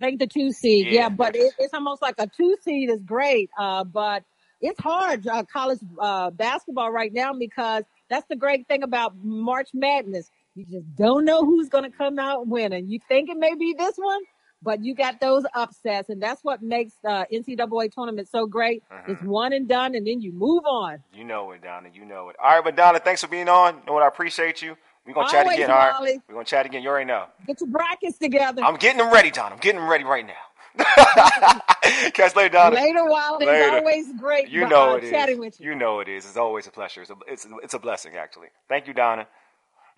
I 0.00 0.04
think 0.04 0.18
the 0.18 0.26
two 0.26 0.50
seed, 0.52 0.86
Yeah. 0.86 0.92
yeah, 0.92 1.08
but 1.10 1.36
it, 1.36 1.52
it's 1.58 1.74
almost 1.74 2.02
like 2.02 2.16
a 2.18 2.26
two 2.26 2.56
seed 2.62 2.90
is 2.90 3.02
great, 3.02 3.50
uh, 3.58 3.84
but 3.84 4.24
it's 4.60 4.80
hard 4.80 5.26
uh, 5.26 5.42
college 5.44 5.80
uh, 6.00 6.30
basketball 6.30 6.90
right 6.90 7.12
now 7.12 7.32
because 7.34 7.84
that's 8.08 8.26
the 8.28 8.36
great 8.36 8.66
thing 8.68 8.82
about 8.82 9.14
March 9.22 9.70
Madness. 9.74 10.30
You 10.56 10.64
just 10.64 10.96
don't 10.96 11.26
know 11.26 11.44
who's 11.44 11.68
going 11.68 11.84
to 11.84 11.94
come 11.94 12.18
out 12.18 12.46
winning. 12.46 12.88
You 12.88 12.98
think 13.08 13.28
it 13.28 13.36
may 13.36 13.54
be 13.54 13.74
this 13.74 13.96
one, 13.96 14.22
but 14.62 14.82
you 14.82 14.94
got 14.94 15.20
those 15.20 15.44
upsets, 15.54 16.08
and 16.08 16.20
that's 16.20 16.42
what 16.42 16.62
makes 16.62 16.94
uh, 17.06 17.26
NCAA 17.30 17.92
tournament 17.92 18.26
so 18.30 18.46
great. 18.46 18.82
Mm-hmm. 18.90 19.12
It's 19.12 19.22
one 19.22 19.52
and 19.52 19.68
done, 19.68 19.94
and 19.94 20.06
then 20.06 20.22
you 20.22 20.32
move 20.32 20.64
on. 20.64 21.02
You 21.12 21.24
know 21.24 21.52
it, 21.52 21.62
Donna. 21.62 21.90
You 21.92 22.06
know 22.06 22.30
it. 22.30 22.36
All 22.42 22.54
right, 22.54 22.64
but 22.64 22.74
Donna, 22.74 22.98
thanks 22.98 23.20
for 23.20 23.28
being 23.28 23.50
on. 23.50 23.74
You 23.74 23.80
know 23.86 23.92
what? 23.92 24.02
I 24.02 24.08
appreciate 24.08 24.62
you. 24.62 24.76
We're 25.06 25.12
gonna 25.12 25.30
chat 25.30 25.46
again. 25.46 25.70
All 25.70 25.76
right, 25.76 26.20
we're 26.26 26.34
gonna 26.34 26.44
chat 26.46 26.64
again. 26.66 26.82
You 26.82 26.88
already 26.88 27.04
know. 27.04 27.26
Get 27.46 27.60
your 27.60 27.68
brackets 27.68 28.18
together. 28.18 28.62
I'm 28.64 28.76
getting 28.76 28.98
them 28.98 29.12
ready, 29.12 29.30
Donna. 29.30 29.54
I'm 29.54 29.60
getting 29.60 29.80
them 29.80 29.88
ready 29.90 30.04
right 30.04 30.26
now. 30.26 30.32
Catch 32.12 32.34
later, 32.34 32.48
Donna. 32.48 32.74
Later, 32.74 33.04
Wally. 33.04 33.46
Later. 33.46 33.62
It's 33.62 33.72
always 33.76 34.12
great 34.18 34.48
You 34.48 34.64
uh, 34.64 34.68
know 34.68 34.96
it 34.96 35.04
is. 35.04 35.10
chatting 35.10 35.38
with 35.38 35.60
you. 35.60 35.70
You 35.70 35.76
know 35.76 36.00
it 36.00 36.08
is. 36.08 36.24
It's 36.26 36.36
always 36.36 36.66
a 36.66 36.70
pleasure. 36.70 37.02
It's 37.02 37.10
a, 37.10 37.16
it's, 37.28 37.46
it's 37.62 37.74
a 37.74 37.78
blessing, 37.78 38.16
actually. 38.16 38.48
Thank 38.68 38.88
you, 38.88 38.94
Donna. 38.94 39.26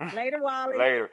Later, 0.15 0.43
Wally. 0.43 0.79
Later. 0.79 1.11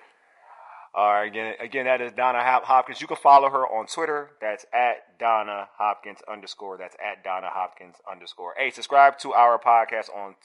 All 0.94 1.12
right, 1.12 1.26
again, 1.28 1.56
again, 1.60 1.86
that 1.86 2.00
is 2.00 2.14
Donna 2.14 2.40
Hopkins. 2.42 3.02
You 3.02 3.08
can 3.08 3.18
follow 3.18 3.50
her 3.50 3.68
on 3.68 3.86
Twitter. 3.86 4.30
That's 4.40 4.66
at 4.74 5.20
Donna 5.20 5.68
Hopkins 5.78 6.20
underscore. 6.32 6.78
That's 6.78 6.96
at 7.06 7.22
Donna 7.22 7.50
Hopkins 7.52 7.98
underscore. 8.10 8.54
Hey, 8.58 8.70
subscribe 8.70 9.20
to 9.20 9.34
our 9.34 9.60
podcast 9.60 10.08
on 10.16 10.36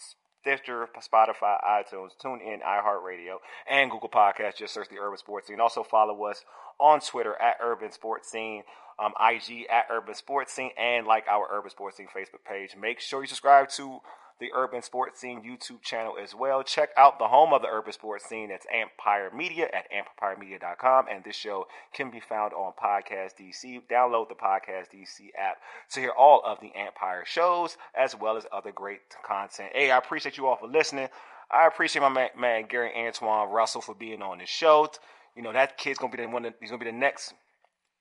Stitcher, 0.40 0.88
Spotify, 0.98 1.56
iTunes, 1.62 2.10
TuneIn, 2.20 2.62
iHeartRadio, 2.62 3.36
and 3.70 3.92
Google 3.92 4.08
Podcasts. 4.08 4.56
Just 4.56 4.74
search 4.74 4.88
the 4.88 4.98
Urban 4.98 5.18
Sports 5.18 5.46
Scene. 5.46 5.60
Also 5.60 5.84
follow 5.84 6.24
us 6.24 6.44
on 6.80 6.98
Twitter 6.98 7.40
at 7.40 7.58
Urban 7.62 7.92
Sports 7.92 8.28
Scene, 8.28 8.64
um, 8.98 9.12
IG 9.20 9.66
at 9.70 9.86
Urban 9.88 10.14
Sports 10.16 10.52
Scene, 10.52 10.70
and 10.76 11.06
like 11.06 11.26
our 11.28 11.46
Urban 11.52 11.70
Sports 11.70 11.98
Scene 11.98 12.08
Facebook 12.08 12.44
page. 12.44 12.74
Make 12.76 12.98
sure 13.00 13.20
you 13.20 13.28
subscribe 13.28 13.68
to 13.70 14.00
the 14.40 14.50
Urban 14.54 14.82
Sports 14.82 15.20
Scene 15.20 15.42
YouTube 15.42 15.82
channel 15.82 16.14
as 16.20 16.34
well. 16.34 16.62
Check 16.62 16.90
out 16.96 17.18
the 17.18 17.28
home 17.28 17.52
of 17.52 17.62
the 17.62 17.68
Urban 17.68 17.92
Sports 17.92 18.24
Scene. 18.24 18.48
That's 18.48 18.66
Empire 18.72 19.30
Media 19.34 19.68
at 19.72 19.86
empiremedia.com. 19.92 21.06
And 21.08 21.22
this 21.22 21.36
show 21.36 21.66
can 21.92 22.10
be 22.10 22.20
found 22.20 22.54
on 22.54 22.72
Podcast 22.72 23.32
DC. 23.38 23.82
Download 23.88 24.28
the 24.28 24.34
Podcast 24.34 24.88
DC 24.94 25.28
app 25.38 25.58
to 25.92 26.00
hear 26.00 26.10
all 26.10 26.42
of 26.44 26.58
the 26.60 26.72
Empire 26.74 27.22
shows 27.26 27.76
as 27.94 28.16
well 28.16 28.36
as 28.36 28.46
other 28.50 28.72
great 28.72 29.00
content. 29.24 29.70
Hey, 29.74 29.90
I 29.90 29.98
appreciate 29.98 30.38
you 30.38 30.46
all 30.46 30.56
for 30.56 30.68
listening. 30.68 31.08
I 31.50 31.66
appreciate 31.66 32.02
my 32.02 32.08
man, 32.08 32.30
man 32.38 32.66
Gary 32.68 32.92
Antuanne 32.96 33.52
Russell 33.52 33.80
for 33.80 33.94
being 33.94 34.22
on 34.22 34.38
this 34.38 34.48
show. 34.48 34.88
You 35.36 35.42
know 35.42 35.52
that 35.52 35.78
kid's 35.78 35.98
gonna 35.98 36.16
be 36.16 36.22
the 36.22 36.28
one. 36.28 36.42
That, 36.42 36.54
he's 36.60 36.70
gonna 36.70 36.84
be 36.84 36.90
the 36.90 36.96
next 36.96 37.34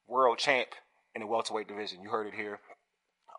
world 0.08 0.38
champ 0.38 0.70
in 1.16 1.22
the 1.22 1.28
welterweight 1.28 1.68
division. 1.68 2.02
You 2.02 2.10
heard 2.10 2.28
it 2.28 2.34
here. 2.34 2.60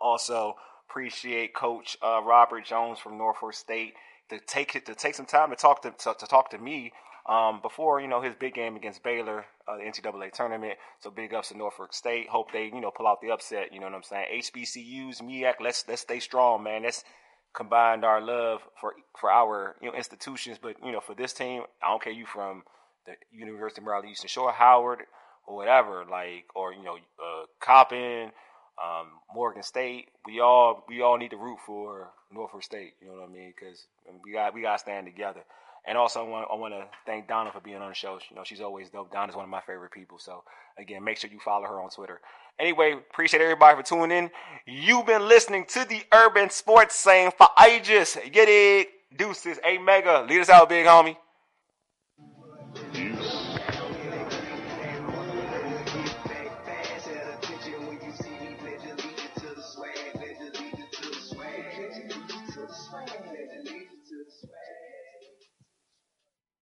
Also, 0.01 0.55
appreciate 0.91 1.55
Coach 1.55 1.97
uh, 2.03 2.21
Robert 2.25 2.65
Jones 2.65 2.99
from 2.99 3.17
Norfolk 3.17 3.55
State 3.55 3.95
to 4.29 4.39
take 4.41 4.75
it 4.75 4.87
to 4.87 4.95
take 4.95 5.15
some 5.15 5.27
time 5.27 5.51
to 5.51 5.57
talk 5.57 5.83
to 5.83 5.91
to, 5.91 6.15
to 6.19 6.27
talk 6.27 6.51
to 6.51 6.59
me 6.59 6.93
um, 7.29 7.61
before 7.63 8.01
you 8.01 8.09
know 8.09 8.21
his 8.21 8.35
big 8.35 8.55
game 8.55 8.77
against 8.77 9.03
Baylor, 9.03 9.45
uh, 9.69 9.77
the 9.77 9.85
NCAA 9.85 10.33
tournament. 10.33 10.75
So 11.01 11.11
big 11.11 11.33
ups 11.33 11.49
to 11.49 11.57
Norfolk 11.57 11.93
State. 11.93 12.29
Hope 12.29 12.53
they 12.53 12.65
you 12.65 12.81
know 12.81 12.91
pull 12.91 13.07
out 13.07 13.21
the 13.21 13.31
upset. 13.31 13.73
You 13.73 13.81
know 13.81 13.87
what 13.87 13.95
I'm 13.95 14.03
saying? 14.03 14.27
HBCUs, 14.43 15.23
MEAC. 15.23 15.55
Let's 15.61 15.85
let's 15.89 16.03
stay 16.03 16.19
strong, 16.19 16.65
man. 16.65 16.83
Let's 16.83 17.05
combine 17.53 18.05
our 18.05 18.21
love 18.21 18.61
for 18.81 18.95
for 19.21 19.31
our 19.31 19.77
you 19.81 19.91
know 19.91 19.97
institutions, 19.97 20.59
but 20.61 20.77
you 20.85 20.93
know 20.93 21.01
for 21.01 21.15
this 21.15 21.33
team, 21.33 21.63
I 21.83 21.89
don't 21.89 22.03
care 22.03 22.13
you 22.13 22.27
from 22.27 22.65
the 23.07 23.13
University 23.33 23.81
of 23.81 23.85
Maryland, 23.85 24.11
Eastern 24.11 24.29
Shore, 24.29 24.53
Howard, 24.53 25.01
or 25.47 25.57
whatever, 25.57 26.05
like 26.11 26.47
or 26.55 26.73
you 26.73 26.83
know 26.83 26.97
uh, 26.97 27.47
Coppin 27.61 28.33
um, 28.83 29.09
Morgan 29.35 29.63
State. 29.63 30.09
We 30.27 30.41
all 30.41 30.85
we 30.89 31.03
all 31.03 31.19
need 31.19 31.31
to 31.31 31.37
root 31.37 31.59
for 31.67 32.11
Norfolk 32.33 32.63
State. 32.63 32.95
You 33.01 33.09
know 33.09 33.15
what 33.15 33.29
I 33.29 33.33
mean? 33.33 33.53
Because 33.59 33.87
we 34.25 34.33
got 34.33 34.55
we 34.55 34.63
got 34.63 34.73
to 34.73 34.79
stand 34.79 35.07
together. 35.07 35.41
And 35.87 35.97
also, 35.97 36.25
I 36.25 36.29
want 36.29 36.49
I 36.53 36.55
want 36.57 36.75
to 36.75 36.85
thank 37.07 37.29
Donna 37.29 37.51
for 37.53 37.61
being 37.61 37.79
on 37.79 37.89
the 37.89 37.95
show. 37.95 38.19
You 38.29 38.37
know, 38.37 38.45
she's 38.45 38.61
always 38.61 38.91
dope. 38.91 39.13
Donna's 39.13 39.37
one 39.37 39.45
of 39.45 39.51
my 39.51 39.61
favorite 39.63 39.93
people. 39.93 40.19
So 40.19 40.43
again, 40.79 41.03
make 41.03 41.17
sure 41.17 41.31
you 41.31 41.41
follow 41.41 41.67
her 41.67 41.81
on 41.81 41.91
Twitter. 41.91 42.21
Anyway, 42.59 42.93
appreciate 42.93 43.43
everybody 43.43 43.77
for 43.77 43.83
tuning 43.83 44.17
in. 44.17 44.31
You've 44.67 45.07
been 45.07 45.27
listening 45.27 45.65
to 45.71 45.87
the 45.87 46.03
Urban 46.13 46.51
Sports 46.51 46.95
Scene 46.95 47.31
for 47.37 47.49
ages. 47.67 48.19
Get 48.31 48.49
it? 48.49 48.89
Deuces. 49.17 49.59
A 49.65 49.79
Mega, 49.79 50.27
lead 50.29 50.41
us 50.41 50.51
out, 50.51 50.69
big 50.69 50.87
homie. 50.87 51.17